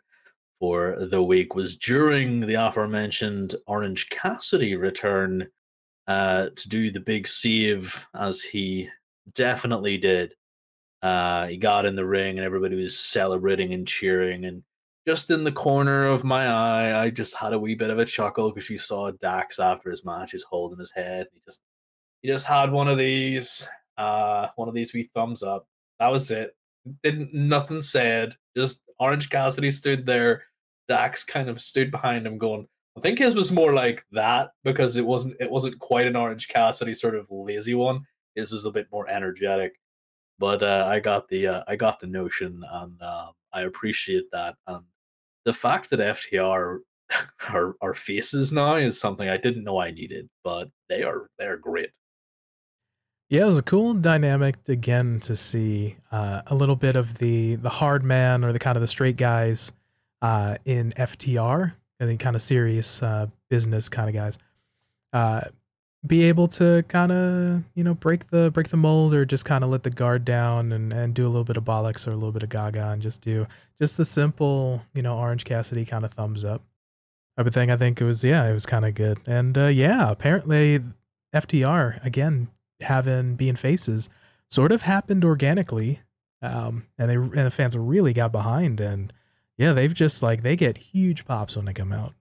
for 0.62 1.06
the 1.12 1.22
week 1.22 1.54
was 1.54 1.76
during 1.76 2.40
the 2.40 2.54
aforementioned 2.54 3.56
Orange 3.68 4.08
Cassidy 4.10 4.78
return, 4.78 5.50
uh, 6.08 6.48
to 6.56 6.70
do 6.70 6.92
the 6.92 7.02
big 7.02 7.28
save 7.28 8.08
as 8.16 8.42
he 8.42 8.88
definitely 9.34 9.98
did 9.98 10.34
uh, 11.02 11.48
he 11.48 11.58
got 11.58 11.86
in 11.86 11.96
the 11.96 12.06
ring 12.06 12.38
and 12.38 12.46
everybody 12.46 12.76
was 12.76 12.98
celebrating 12.98 13.74
and 13.74 13.88
cheering. 13.88 14.46
And 14.46 14.64
just 15.08 15.32
in 15.32 15.44
the 15.44 15.52
corner 15.52 16.06
of 16.06 16.24
my 16.24 16.48
eye, 16.48 17.04
I 17.04 17.10
just 17.10 17.36
had 17.36 17.54
a 17.54 17.60
wee 17.60 17.76
bit 17.76 17.90
of 17.90 18.00
a 18.00 18.06
chuckle 18.06 18.52
because 18.52 18.70
you 18.70 18.78
saw 18.78 19.12
Dax 19.12 19.60
after 19.60 19.90
his 19.90 20.06
match, 20.06 20.32
he's 20.32 20.44
holding 20.44 20.80
his 20.80 20.92
head. 20.92 21.28
He 21.34 21.42
just 21.46 21.62
he 22.22 22.28
just 22.30 22.46
had 22.46 22.72
one 22.72 22.88
of 22.88 23.00
these, 23.00 23.68
uh, 23.98 24.48
one 24.56 24.70
of 24.70 24.76
these 24.76 24.94
wee 24.94 25.10
thumbs 25.16 25.42
up. 25.42 25.66
That 26.00 26.12
was 26.12 26.30
it. 26.30 26.56
Didn't 27.04 27.34
nothing 27.34 27.82
said. 27.82 28.36
Just 28.56 28.84
Orange 29.00 29.30
Cassidy 29.32 29.72
stood 29.72 30.06
there. 30.06 30.44
Dax 30.88 31.24
kind 31.24 31.50
of 31.50 31.62
stood 31.62 31.90
behind 31.90 32.28
him, 32.28 32.38
going. 32.38 32.68
I 32.96 33.00
think 33.02 33.18
his 33.18 33.36
was 33.36 33.52
more 33.52 33.74
like 33.74 34.06
that 34.12 34.52
because 34.64 34.98
it 34.98 35.06
wasn't 35.06 35.38
it 35.40 35.50
wasn't 35.50 35.80
quite 35.80 36.06
an 36.06 36.16
Orange 36.16 36.48
Cassidy 36.48 36.94
sort 36.94 37.16
of 37.16 37.26
lazy 37.32 37.74
one. 37.74 38.02
His 38.36 38.52
was 38.52 38.66
a 38.66 38.72
bit 38.72 38.88
more 38.92 39.10
energetic 39.10 39.74
but 40.42 40.64
uh, 40.64 40.88
I 40.90 41.00
got 41.00 41.30
the 41.30 41.48
uh, 41.48 41.64
I 41.68 41.76
got 41.76 42.00
the 42.00 42.08
notion, 42.08 42.64
and 42.70 43.00
uh, 43.00 43.28
I 43.54 43.62
appreciate 43.62 44.26
that. 44.32 44.56
And 44.66 44.84
the 45.46 45.54
fact 45.54 45.92
that 45.92 46.00
FTR 46.00 46.80
are 47.50 47.76
are 47.80 47.94
faces 47.94 48.52
now 48.52 48.76
is 48.76 49.00
something 49.00 49.30
I 49.30 49.38
didn't 49.38 49.64
know 49.64 49.80
I 49.80 49.92
needed, 49.92 50.28
but 50.44 50.68
they 50.90 51.04
are 51.04 51.30
they 51.38 51.46
are 51.46 51.58
great. 51.58 51.92
Yeah, 53.30 53.44
it 53.44 53.46
was 53.46 53.60
a 53.60 53.64
cool 53.64 53.94
dynamic 53.94 54.56
again 54.68 55.22
to 55.22 55.36
see 55.36 55.96
uh, 56.12 56.42
a 56.48 56.56
little 56.56 56.76
bit 56.76 56.96
of 56.96 57.20
the 57.20 57.56
the 57.56 57.70
hard 57.70 58.04
man 58.04 58.44
or 58.44 58.52
the 58.52 58.60
kind 58.60 58.76
of 58.76 58.82
the 58.82 58.88
straight 58.88 59.18
guys 59.18 59.72
uh, 60.24 60.56
in 60.66 60.92
FTR 60.98 61.74
and 62.00 62.10
the 62.10 62.18
kind 62.18 62.36
of 62.36 62.42
serious 62.42 63.04
uh, 63.04 63.28
business 63.48 63.88
kind 63.90 64.10
of 64.10 64.16
guys 64.16 64.40
be 66.06 66.24
able 66.24 66.48
to 66.48 66.84
kind 66.88 67.12
of 67.12 67.64
you 67.76 67.84
know 67.84 67.94
break 67.94 68.30
the 68.30 68.50
break 68.52 68.70
the 68.70 68.78
mold 68.78 69.14
or 69.14 69.24
just 69.24 69.46
kind 69.46 69.64
of 69.64 69.70
let 69.70 69.84
the 69.84 69.90
guard 69.90 70.26
down 70.26 70.72
and 70.72 70.92
and 70.92 71.14
do 71.14 71.26
a 71.26 71.30
little 71.30 71.44
bit 71.44 71.58
of 71.58 71.64
bollocks 71.64 72.08
or 72.08 72.12
a 72.12 72.16
little 72.16 72.32
bit 72.32 72.44
of 72.44 72.50
gaga 72.50 72.90
and 72.90 73.02
just 73.02 73.22
do 73.22 73.46
just 73.80 73.98
the 73.98 74.06
simple 74.06 74.82
you 74.94 75.02
know 75.02 75.18
orange 75.18 75.46
cassidy 75.46 75.86
kind 75.86 76.04
of 76.04 76.12
thumbs 76.12 76.44
up 76.44 76.64
type 77.38 77.46
of 77.46 77.54
thing 77.54 77.70
i 77.70 77.78
think 77.78 78.02
it 78.02 78.06
was 78.06 78.24
yeah 78.24 78.48
it 78.50 78.54
was 78.54 78.66
kind 78.66 78.86
of 78.86 78.96
good. 78.96 79.20
And 79.28 79.58
uh, 79.58 79.68
yeah 79.68 80.10
apparently 80.10 80.82
ftr 81.34 82.04
again 82.04 82.48
having 82.80 83.36
being 83.36 83.56
faces 83.56 84.10
sort 84.50 84.72
of 84.72 84.82
happened 84.82 85.24
organically 85.24 86.02
um 86.42 86.88
and 86.98 87.12
they 87.12 87.16
and 87.16 87.32
the 87.32 87.52
fans 87.52 87.78
really 87.78 88.12
got 88.12 88.32
behind 88.32 88.82
and 88.82 89.14
yeah 89.56 89.72
they've 89.72 89.94
just 89.94 90.24
like 90.24 90.42
they 90.42 90.56
get 90.56 90.80
huge 90.80 91.26
pops 91.26 91.56
when 91.56 91.66
they 91.66 91.74
come 91.74 91.94
out 91.94 92.16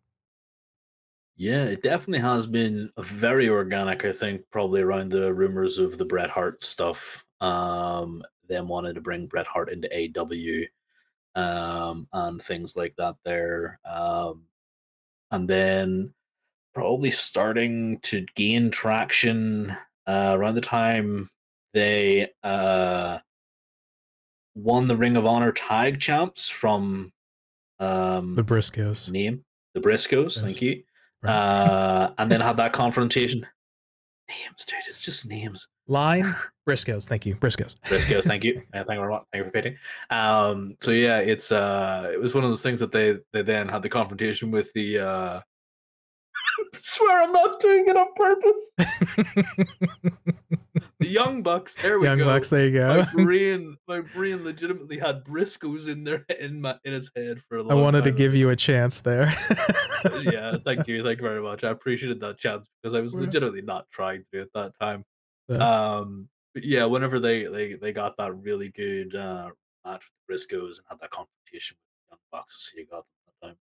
yeah, 1.41 1.65
it 1.65 1.83
definitely 1.83 2.19
has 2.19 2.47
been 2.47 2.91
very 2.99 3.49
organic. 3.49 4.05
I 4.05 4.12
think 4.12 4.43
probably 4.53 4.83
around 4.83 5.11
the 5.11 5.33
rumors 5.33 5.79
of 5.79 5.97
the 5.97 6.05
Bret 6.05 6.29
Hart 6.29 6.62
stuff. 6.62 7.25
Um, 7.41 8.23
them 8.47 8.69
wanted 8.69 8.97
to 8.97 9.01
bring 9.01 9.27
Bret 9.27 9.47
Hart 9.47 9.71
into 9.71 9.89
AW, 9.91 11.41
um, 11.41 12.07
and 12.12 12.43
things 12.43 12.77
like 12.77 12.95
that. 12.97 13.17
There, 13.25 13.81
um, 13.91 14.43
and 15.31 15.49
then 15.49 16.12
probably 16.75 17.11
starting 17.11 18.01
to 18.01 18.27
gain 18.35 18.71
traction 18.71 19.75
uh, 20.07 20.35
around 20.37 20.57
the 20.57 20.61
time 20.61 21.31
they 21.73 22.29
uh, 22.45 23.17
won 24.55 24.89
the 24.89 24.97
Ring 24.97 25.17
of 25.17 25.25
Honor 25.25 25.53
tag 25.53 26.01
champs 26.01 26.49
from 26.49 27.15
um, 27.79 28.35
The 28.35 28.45
Briscoes. 28.45 29.11
name 29.11 29.43
the 29.73 29.81
Briscoes. 29.81 30.37
Yes. 30.37 30.41
Thank 30.41 30.62
you. 30.62 30.83
Right. 31.23 31.33
Uh, 31.33 32.13
and 32.19 32.31
then 32.31 32.41
had 32.41 32.57
that 32.57 32.73
confrontation. 32.83 33.47
Names, 34.29 34.65
dude. 34.65 34.79
It's 34.87 35.01
just 35.01 35.27
names. 35.27 35.67
Line 35.89 36.35
Briscoes. 36.69 37.07
Thank 37.07 37.27
you. 37.27 37.35
Briscoes. 37.35 37.77
Briscoes. 37.87 38.25
Thank 38.25 38.45
you. 38.45 38.63
Uh, 38.73 38.85
thank 38.85 38.97
you 38.97 39.01
very 39.01 39.11
much. 39.11 39.23
Thank 39.33 39.45
you 39.45 39.51
for 39.51 39.57
repeating. 39.57 39.77
Um, 40.11 40.77
so 40.81 40.93
yeah, 40.93 41.19
it's 41.19 41.51
uh, 41.51 42.11
it 42.13 42.21
was 42.21 42.35
one 42.35 42.45
of 42.45 42.51
those 42.51 42.63
things 42.63 42.79
that 42.81 42.93
they 42.93 43.17
they 43.33 43.43
then 43.43 43.69
had 43.69 43.83
the 43.83 43.89
confrontation 43.89 44.51
with 44.51 44.73
the. 44.75 44.99
Uh, 45.01 45.41
swear 46.75 47.23
I'm 47.23 47.33
not 47.33 47.59
doing 47.61 47.87
it 47.89 47.97
on 47.97 48.07
purpose. 48.15 50.37
The 51.01 51.09
Young 51.09 51.43
Bucks. 51.43 51.77
There 51.77 51.98
we 51.98 52.06
Young 52.06 52.18
go. 52.18 52.27
Bucks. 52.27 52.51
There 52.51 52.66
you 52.66 52.72
go. 52.72 53.06
My 53.14 53.24
brain, 53.24 53.74
my 53.89 54.02
brain 54.02 54.44
legitimately 54.44 54.98
had 54.98 55.24
Briscoes 55.24 55.89
in 55.89 56.05
there 56.05 56.27
in 56.40 56.60
my 56.60 56.77
in 56.85 56.93
its 56.93 57.10
head 57.16 57.43
for 57.43 57.56
a 57.56 57.62
long 57.62 57.78
I 57.78 57.81
wanted 57.81 58.05
to 58.05 58.12
give 58.12 58.35
you 58.35 58.51
a 58.51 58.56
chance 58.56 59.01
there. 59.01 59.32
yeah, 60.22 60.56
thank 60.64 60.86
you, 60.86 61.02
thank 61.02 61.18
you 61.18 61.27
very 61.27 61.40
much. 61.40 61.64
I 61.64 61.70
appreciated 61.70 62.20
that 62.20 62.36
chance 62.36 62.68
because 62.82 62.94
I 62.94 63.01
was 63.01 63.14
legitimately 63.14 63.62
not 63.62 63.86
trying 63.90 64.27
to 64.35 64.43
at 64.43 64.48
that 64.55 64.72
time. 64.78 65.06
Yeah. 65.48 65.56
Um, 65.56 66.28
but 66.52 66.64
yeah, 66.64 66.85
whenever 66.85 67.18
they 67.18 67.47
they 67.47 67.74
they 67.74 67.94
got 67.94 68.18
that 68.18 68.35
really 68.35 68.68
good 68.68 69.14
uh 69.14 69.48
match 69.86 70.05
with 70.28 70.39
the 70.51 70.56
Briscoes 70.56 70.78
and 70.78 70.86
had 70.90 71.01
that 71.01 71.10
confrontation 71.10 71.78
with 71.78 72.10
the 72.10 72.14
Young 72.14 72.20
Bucks, 72.31 72.72
you 72.77 72.85
got 72.85 73.05
them 73.40 73.56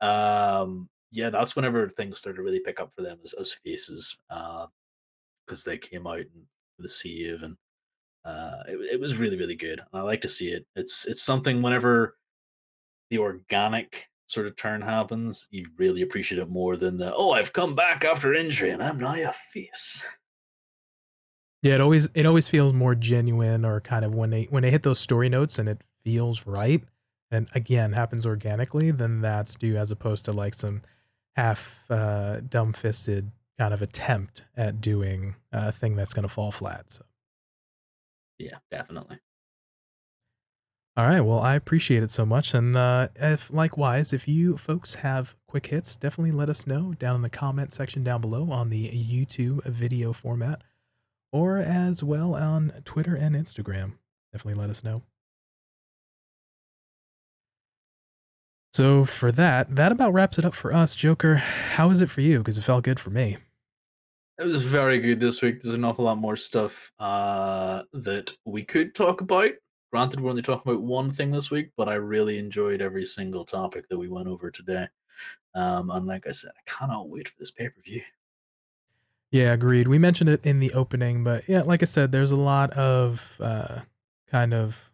time. 0.00 0.62
Um, 0.62 0.88
yeah, 1.10 1.30
that's 1.30 1.56
whenever 1.56 1.88
things 1.88 2.18
started 2.18 2.36
to 2.36 2.42
really 2.44 2.60
pick 2.60 2.78
up 2.78 2.92
for 2.94 3.02
them 3.02 3.18
as, 3.24 3.32
as 3.32 3.50
faces, 3.52 4.16
because 4.28 5.64
they 5.64 5.78
came 5.78 6.06
out 6.06 6.18
and 6.18 6.46
the 6.78 6.88
Sieve 6.88 7.42
and 7.42 7.56
uh, 8.24 8.62
it, 8.68 8.94
it 8.94 9.00
was 9.00 9.18
really 9.18 9.36
really 9.36 9.56
good. 9.56 9.80
I 9.92 10.02
like 10.02 10.20
to 10.22 10.28
see 10.28 10.48
it. 10.48 10.66
It's 10.76 11.06
it's 11.06 11.22
something 11.22 11.62
whenever 11.62 12.16
the 13.10 13.18
organic 13.18 14.08
sort 14.26 14.46
of 14.46 14.56
turn 14.56 14.82
happens, 14.82 15.48
you 15.50 15.66
really 15.78 16.02
appreciate 16.02 16.38
it 16.38 16.48
more 16.48 16.76
than 16.76 16.98
the 16.98 17.14
oh 17.14 17.32
I've 17.32 17.52
come 17.52 17.74
back 17.74 18.04
after 18.04 18.34
injury 18.34 18.70
and 18.70 18.82
I'm 18.82 18.98
now 18.98 19.14
a 19.14 19.32
face. 19.32 20.04
Yeah, 21.62 21.74
it 21.74 21.80
always 21.80 22.08
it 22.14 22.26
always 22.26 22.46
feels 22.46 22.72
more 22.72 22.94
genuine 22.94 23.64
or 23.64 23.80
kind 23.80 24.04
of 24.04 24.14
when 24.14 24.30
they 24.30 24.44
when 24.44 24.62
they 24.62 24.70
hit 24.70 24.82
those 24.82 25.00
story 25.00 25.28
notes 25.28 25.58
and 25.58 25.68
it 25.68 25.82
feels 26.04 26.46
right 26.46 26.82
and 27.30 27.48
again 27.54 27.92
happens 27.92 28.26
organically, 28.26 28.90
then 28.90 29.20
that's 29.20 29.56
due 29.56 29.76
as 29.76 29.90
opposed 29.90 30.24
to 30.26 30.32
like 30.32 30.54
some 30.54 30.82
half 31.36 31.84
uh 31.90 32.40
dumb 32.48 32.72
fisted 32.72 33.30
kind 33.58 33.74
of 33.74 33.82
attempt 33.82 34.42
at 34.56 34.80
doing 34.80 35.34
a 35.52 35.72
thing 35.72 35.96
that's 35.96 36.12
gonna 36.14 36.28
fall 36.28 36.52
flat. 36.52 36.84
So 36.90 37.04
Yeah, 38.38 38.58
definitely. 38.70 39.18
all 40.96 41.06
right, 41.06 41.20
well 41.20 41.40
I 41.40 41.54
appreciate 41.54 42.02
it 42.02 42.10
so 42.10 42.24
much. 42.26 42.54
And 42.54 42.76
uh 42.76 43.08
if 43.16 43.50
likewise, 43.52 44.12
if 44.12 44.26
you 44.28 44.56
folks 44.56 44.94
have 44.96 45.34
quick 45.46 45.66
hits, 45.66 45.96
definitely 45.96 46.32
let 46.32 46.50
us 46.50 46.66
know 46.66 46.92
down 46.94 47.16
in 47.16 47.22
the 47.22 47.30
comment 47.30 47.72
section 47.72 48.02
down 48.04 48.20
below 48.20 48.50
on 48.50 48.70
the 48.70 48.88
YouTube 48.90 49.64
video 49.64 50.12
format. 50.12 50.62
Or 51.30 51.58
as 51.58 52.02
well 52.02 52.34
on 52.34 52.72
Twitter 52.84 53.14
and 53.14 53.36
Instagram. 53.36 53.98
Definitely 54.32 54.60
let 54.60 54.70
us 54.70 54.82
know. 54.82 55.02
So 58.72 59.04
for 59.04 59.32
that, 59.32 59.74
that 59.76 59.92
about 59.92 60.12
wraps 60.12 60.38
it 60.38 60.44
up 60.44 60.54
for 60.54 60.72
us, 60.72 60.94
Joker. 60.94 61.36
How 61.36 61.90
is 61.90 62.00
it 62.00 62.10
for 62.10 62.20
you? 62.20 62.38
Because 62.38 62.58
it 62.58 62.62
felt 62.62 62.84
good 62.84 63.00
for 63.00 63.10
me. 63.10 63.38
It 64.38 64.44
was 64.44 64.62
very 64.62 65.00
good 65.00 65.18
this 65.18 65.42
week. 65.42 65.60
There's 65.60 65.74
an 65.74 65.84
awful 65.84 66.04
lot 66.04 66.18
more 66.18 66.36
stuff 66.36 66.92
uh, 67.00 67.82
that 67.92 68.32
we 68.44 68.64
could 68.64 68.94
talk 68.94 69.20
about. 69.20 69.50
Granted, 69.90 70.20
we're 70.20 70.30
only 70.30 70.42
talking 70.42 70.70
about 70.70 70.82
one 70.82 71.10
thing 71.10 71.32
this 71.32 71.50
week, 71.50 71.70
but 71.76 71.88
I 71.88 71.94
really 71.94 72.38
enjoyed 72.38 72.80
every 72.80 73.04
single 73.04 73.44
topic 73.44 73.88
that 73.88 73.98
we 73.98 74.08
went 74.08 74.28
over 74.28 74.50
today. 74.50 74.86
Um, 75.56 75.90
and 75.90 76.06
like 76.06 76.26
I 76.28 76.30
said, 76.30 76.52
I 76.56 76.70
cannot 76.70 77.08
wait 77.08 77.26
for 77.26 77.34
this 77.38 77.50
pay 77.50 77.68
per 77.68 77.80
view. 77.82 78.02
Yeah, 79.32 79.52
agreed. 79.52 79.88
We 79.88 79.98
mentioned 79.98 80.30
it 80.30 80.44
in 80.44 80.60
the 80.60 80.72
opening, 80.72 81.24
but 81.24 81.48
yeah, 81.48 81.62
like 81.62 81.82
I 81.82 81.86
said, 81.86 82.12
there's 82.12 82.32
a 82.32 82.36
lot 82.36 82.70
of 82.74 83.38
uh, 83.42 83.80
kind 84.30 84.54
of 84.54 84.90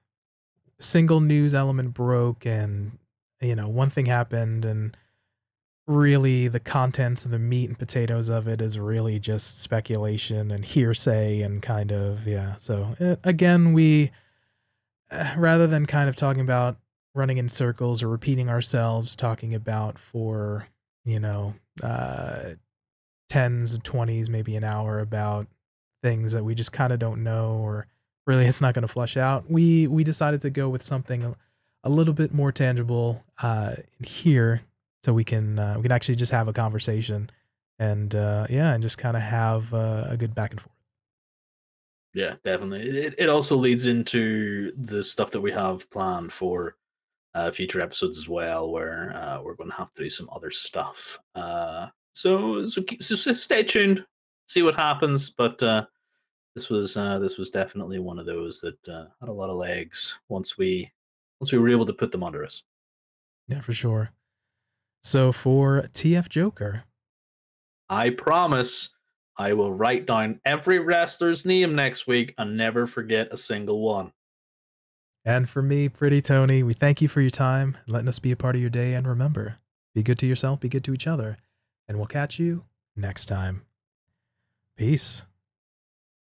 single 0.80 1.20
news 1.20 1.54
element 1.54 1.92
broke, 1.92 2.46
and 2.46 2.98
you 3.40 3.54
know, 3.54 3.68
one 3.68 3.90
thing 3.90 4.06
happened, 4.06 4.64
and 4.64 4.96
really 5.86 6.48
the 6.48 6.60
contents 6.60 7.24
and 7.24 7.34
the 7.34 7.38
meat 7.38 7.68
and 7.68 7.78
potatoes 7.78 8.28
of 8.28 8.48
it 8.48 8.62
is 8.62 8.78
really 8.78 9.18
just 9.18 9.60
speculation 9.60 10.50
and 10.50 10.64
hearsay 10.64 11.42
and 11.42 11.62
kind 11.62 11.92
of 11.92 12.26
yeah. 12.26 12.56
So 12.56 12.94
uh, 13.00 13.16
again, 13.24 13.72
we 13.72 14.10
uh, 15.10 15.34
rather 15.36 15.66
than 15.66 15.86
kind 15.86 16.08
of 16.08 16.16
talking 16.16 16.42
about 16.42 16.78
running 17.14 17.38
in 17.38 17.48
circles 17.48 18.02
or 18.02 18.08
repeating 18.08 18.48
ourselves, 18.48 19.14
talking 19.14 19.54
about 19.54 19.98
for 19.98 20.68
you 21.04 21.20
know. 21.20 21.54
Uh, 21.82 22.54
tens, 23.28 23.78
twenties, 23.82 24.28
maybe 24.28 24.54
an 24.54 24.62
hour 24.62 25.00
about 25.00 25.46
things 26.02 26.32
that 26.32 26.44
we 26.44 26.54
just 26.54 26.72
kind 26.72 26.92
of 26.92 26.98
don't 26.98 27.22
know 27.22 27.58
or 27.62 27.86
really 28.26 28.44
it's 28.44 28.60
not 28.60 28.74
going 28.74 28.82
to 28.82 28.88
flush 28.88 29.16
out. 29.16 29.50
We 29.50 29.86
we 29.86 30.04
decided 30.04 30.40
to 30.42 30.50
go 30.50 30.68
with 30.68 30.82
something 30.82 31.24
a, 31.24 31.34
a 31.82 31.90
little 31.90 32.14
bit 32.14 32.32
more 32.32 32.52
tangible 32.52 33.24
uh, 33.42 33.74
here, 34.04 34.62
so 35.04 35.12
we 35.12 35.24
can 35.24 35.58
uh, 35.58 35.74
we 35.76 35.82
can 35.82 35.92
actually 35.92 36.14
just 36.14 36.32
have 36.32 36.48
a 36.48 36.52
conversation 36.52 37.28
and 37.78 38.14
uh, 38.14 38.46
yeah, 38.48 38.72
and 38.72 38.82
just 38.82 38.96
kind 38.96 39.16
of 39.16 39.22
have 39.22 39.72
uh, 39.74 40.06
a 40.08 40.16
good 40.16 40.34
back 40.34 40.52
and 40.52 40.60
forth. 40.60 40.74
Yeah, 42.14 42.34
definitely. 42.44 42.88
It, 42.88 43.14
it 43.18 43.28
also 43.28 43.56
leads 43.56 43.86
into 43.86 44.72
the 44.76 45.02
stuff 45.02 45.32
that 45.32 45.40
we 45.40 45.52
have 45.52 45.90
planned 45.90 46.32
for 46.32 46.76
uh, 47.34 47.50
future 47.50 47.80
episodes 47.80 48.16
as 48.16 48.28
well, 48.28 48.70
where 48.70 49.12
uh, 49.16 49.42
we're 49.42 49.56
going 49.56 49.70
to 49.70 49.76
have 49.76 49.92
to 49.94 50.04
do 50.04 50.08
some 50.08 50.28
other 50.32 50.52
stuff. 50.52 51.18
Uh, 51.34 51.88
so, 52.12 52.64
so, 52.64 52.82
so, 53.00 53.32
stay 53.32 53.64
tuned, 53.64 54.06
see 54.46 54.62
what 54.62 54.76
happens. 54.76 55.30
But 55.30 55.60
uh, 55.62 55.86
this 56.54 56.70
was 56.70 56.96
uh, 56.96 57.18
this 57.18 57.36
was 57.36 57.50
definitely 57.50 57.98
one 57.98 58.20
of 58.20 58.26
those 58.26 58.60
that 58.60 58.88
uh, 58.88 59.06
had 59.20 59.28
a 59.28 59.32
lot 59.32 59.50
of 59.50 59.56
legs 59.56 60.18
once 60.28 60.56
we 60.56 60.90
once 61.40 61.52
we 61.52 61.58
were 61.58 61.68
able 61.68 61.86
to 61.86 61.92
put 61.92 62.12
them 62.12 62.22
under 62.22 62.44
us. 62.44 62.62
Yeah, 63.48 63.60
for 63.60 63.74
sure. 63.74 64.12
So 65.04 65.32
for 65.32 65.82
TF 65.92 66.30
Joker, 66.30 66.84
I 67.90 68.08
promise 68.08 68.94
I 69.36 69.52
will 69.52 69.72
write 69.72 70.06
down 70.06 70.40
every 70.46 70.78
wrestler's 70.78 71.44
name 71.44 71.74
next 71.74 72.06
week 72.06 72.34
and 72.38 72.56
never 72.56 72.86
forget 72.86 73.28
a 73.30 73.36
single 73.36 73.80
one. 73.80 74.12
and 75.26 75.48
for 75.48 75.62
me, 75.62 75.88
Pretty 75.90 76.20
Tony, 76.22 76.62
we 76.62 76.72
thank 76.72 77.02
you 77.02 77.08
for 77.08 77.20
your 77.20 77.30
time, 77.30 77.76
letting 77.86 78.08
us 78.08 78.18
be 78.18 78.32
a 78.32 78.36
part 78.36 78.54
of 78.56 78.60
your 78.60 78.70
day, 78.70 78.94
and 78.94 79.06
remember, 79.06 79.58
be 79.94 80.02
good 80.02 80.18
to 80.18 80.26
yourself, 80.26 80.60
be 80.60 80.68
good 80.68 80.84
to 80.84 80.94
each 80.94 81.06
other, 81.06 81.36
and 81.86 81.98
we'll 81.98 82.06
catch 82.06 82.38
you 82.38 82.64
next 82.96 83.26
time. 83.26 83.62
Peace. 84.76 85.26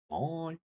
Bye. 0.09 0.59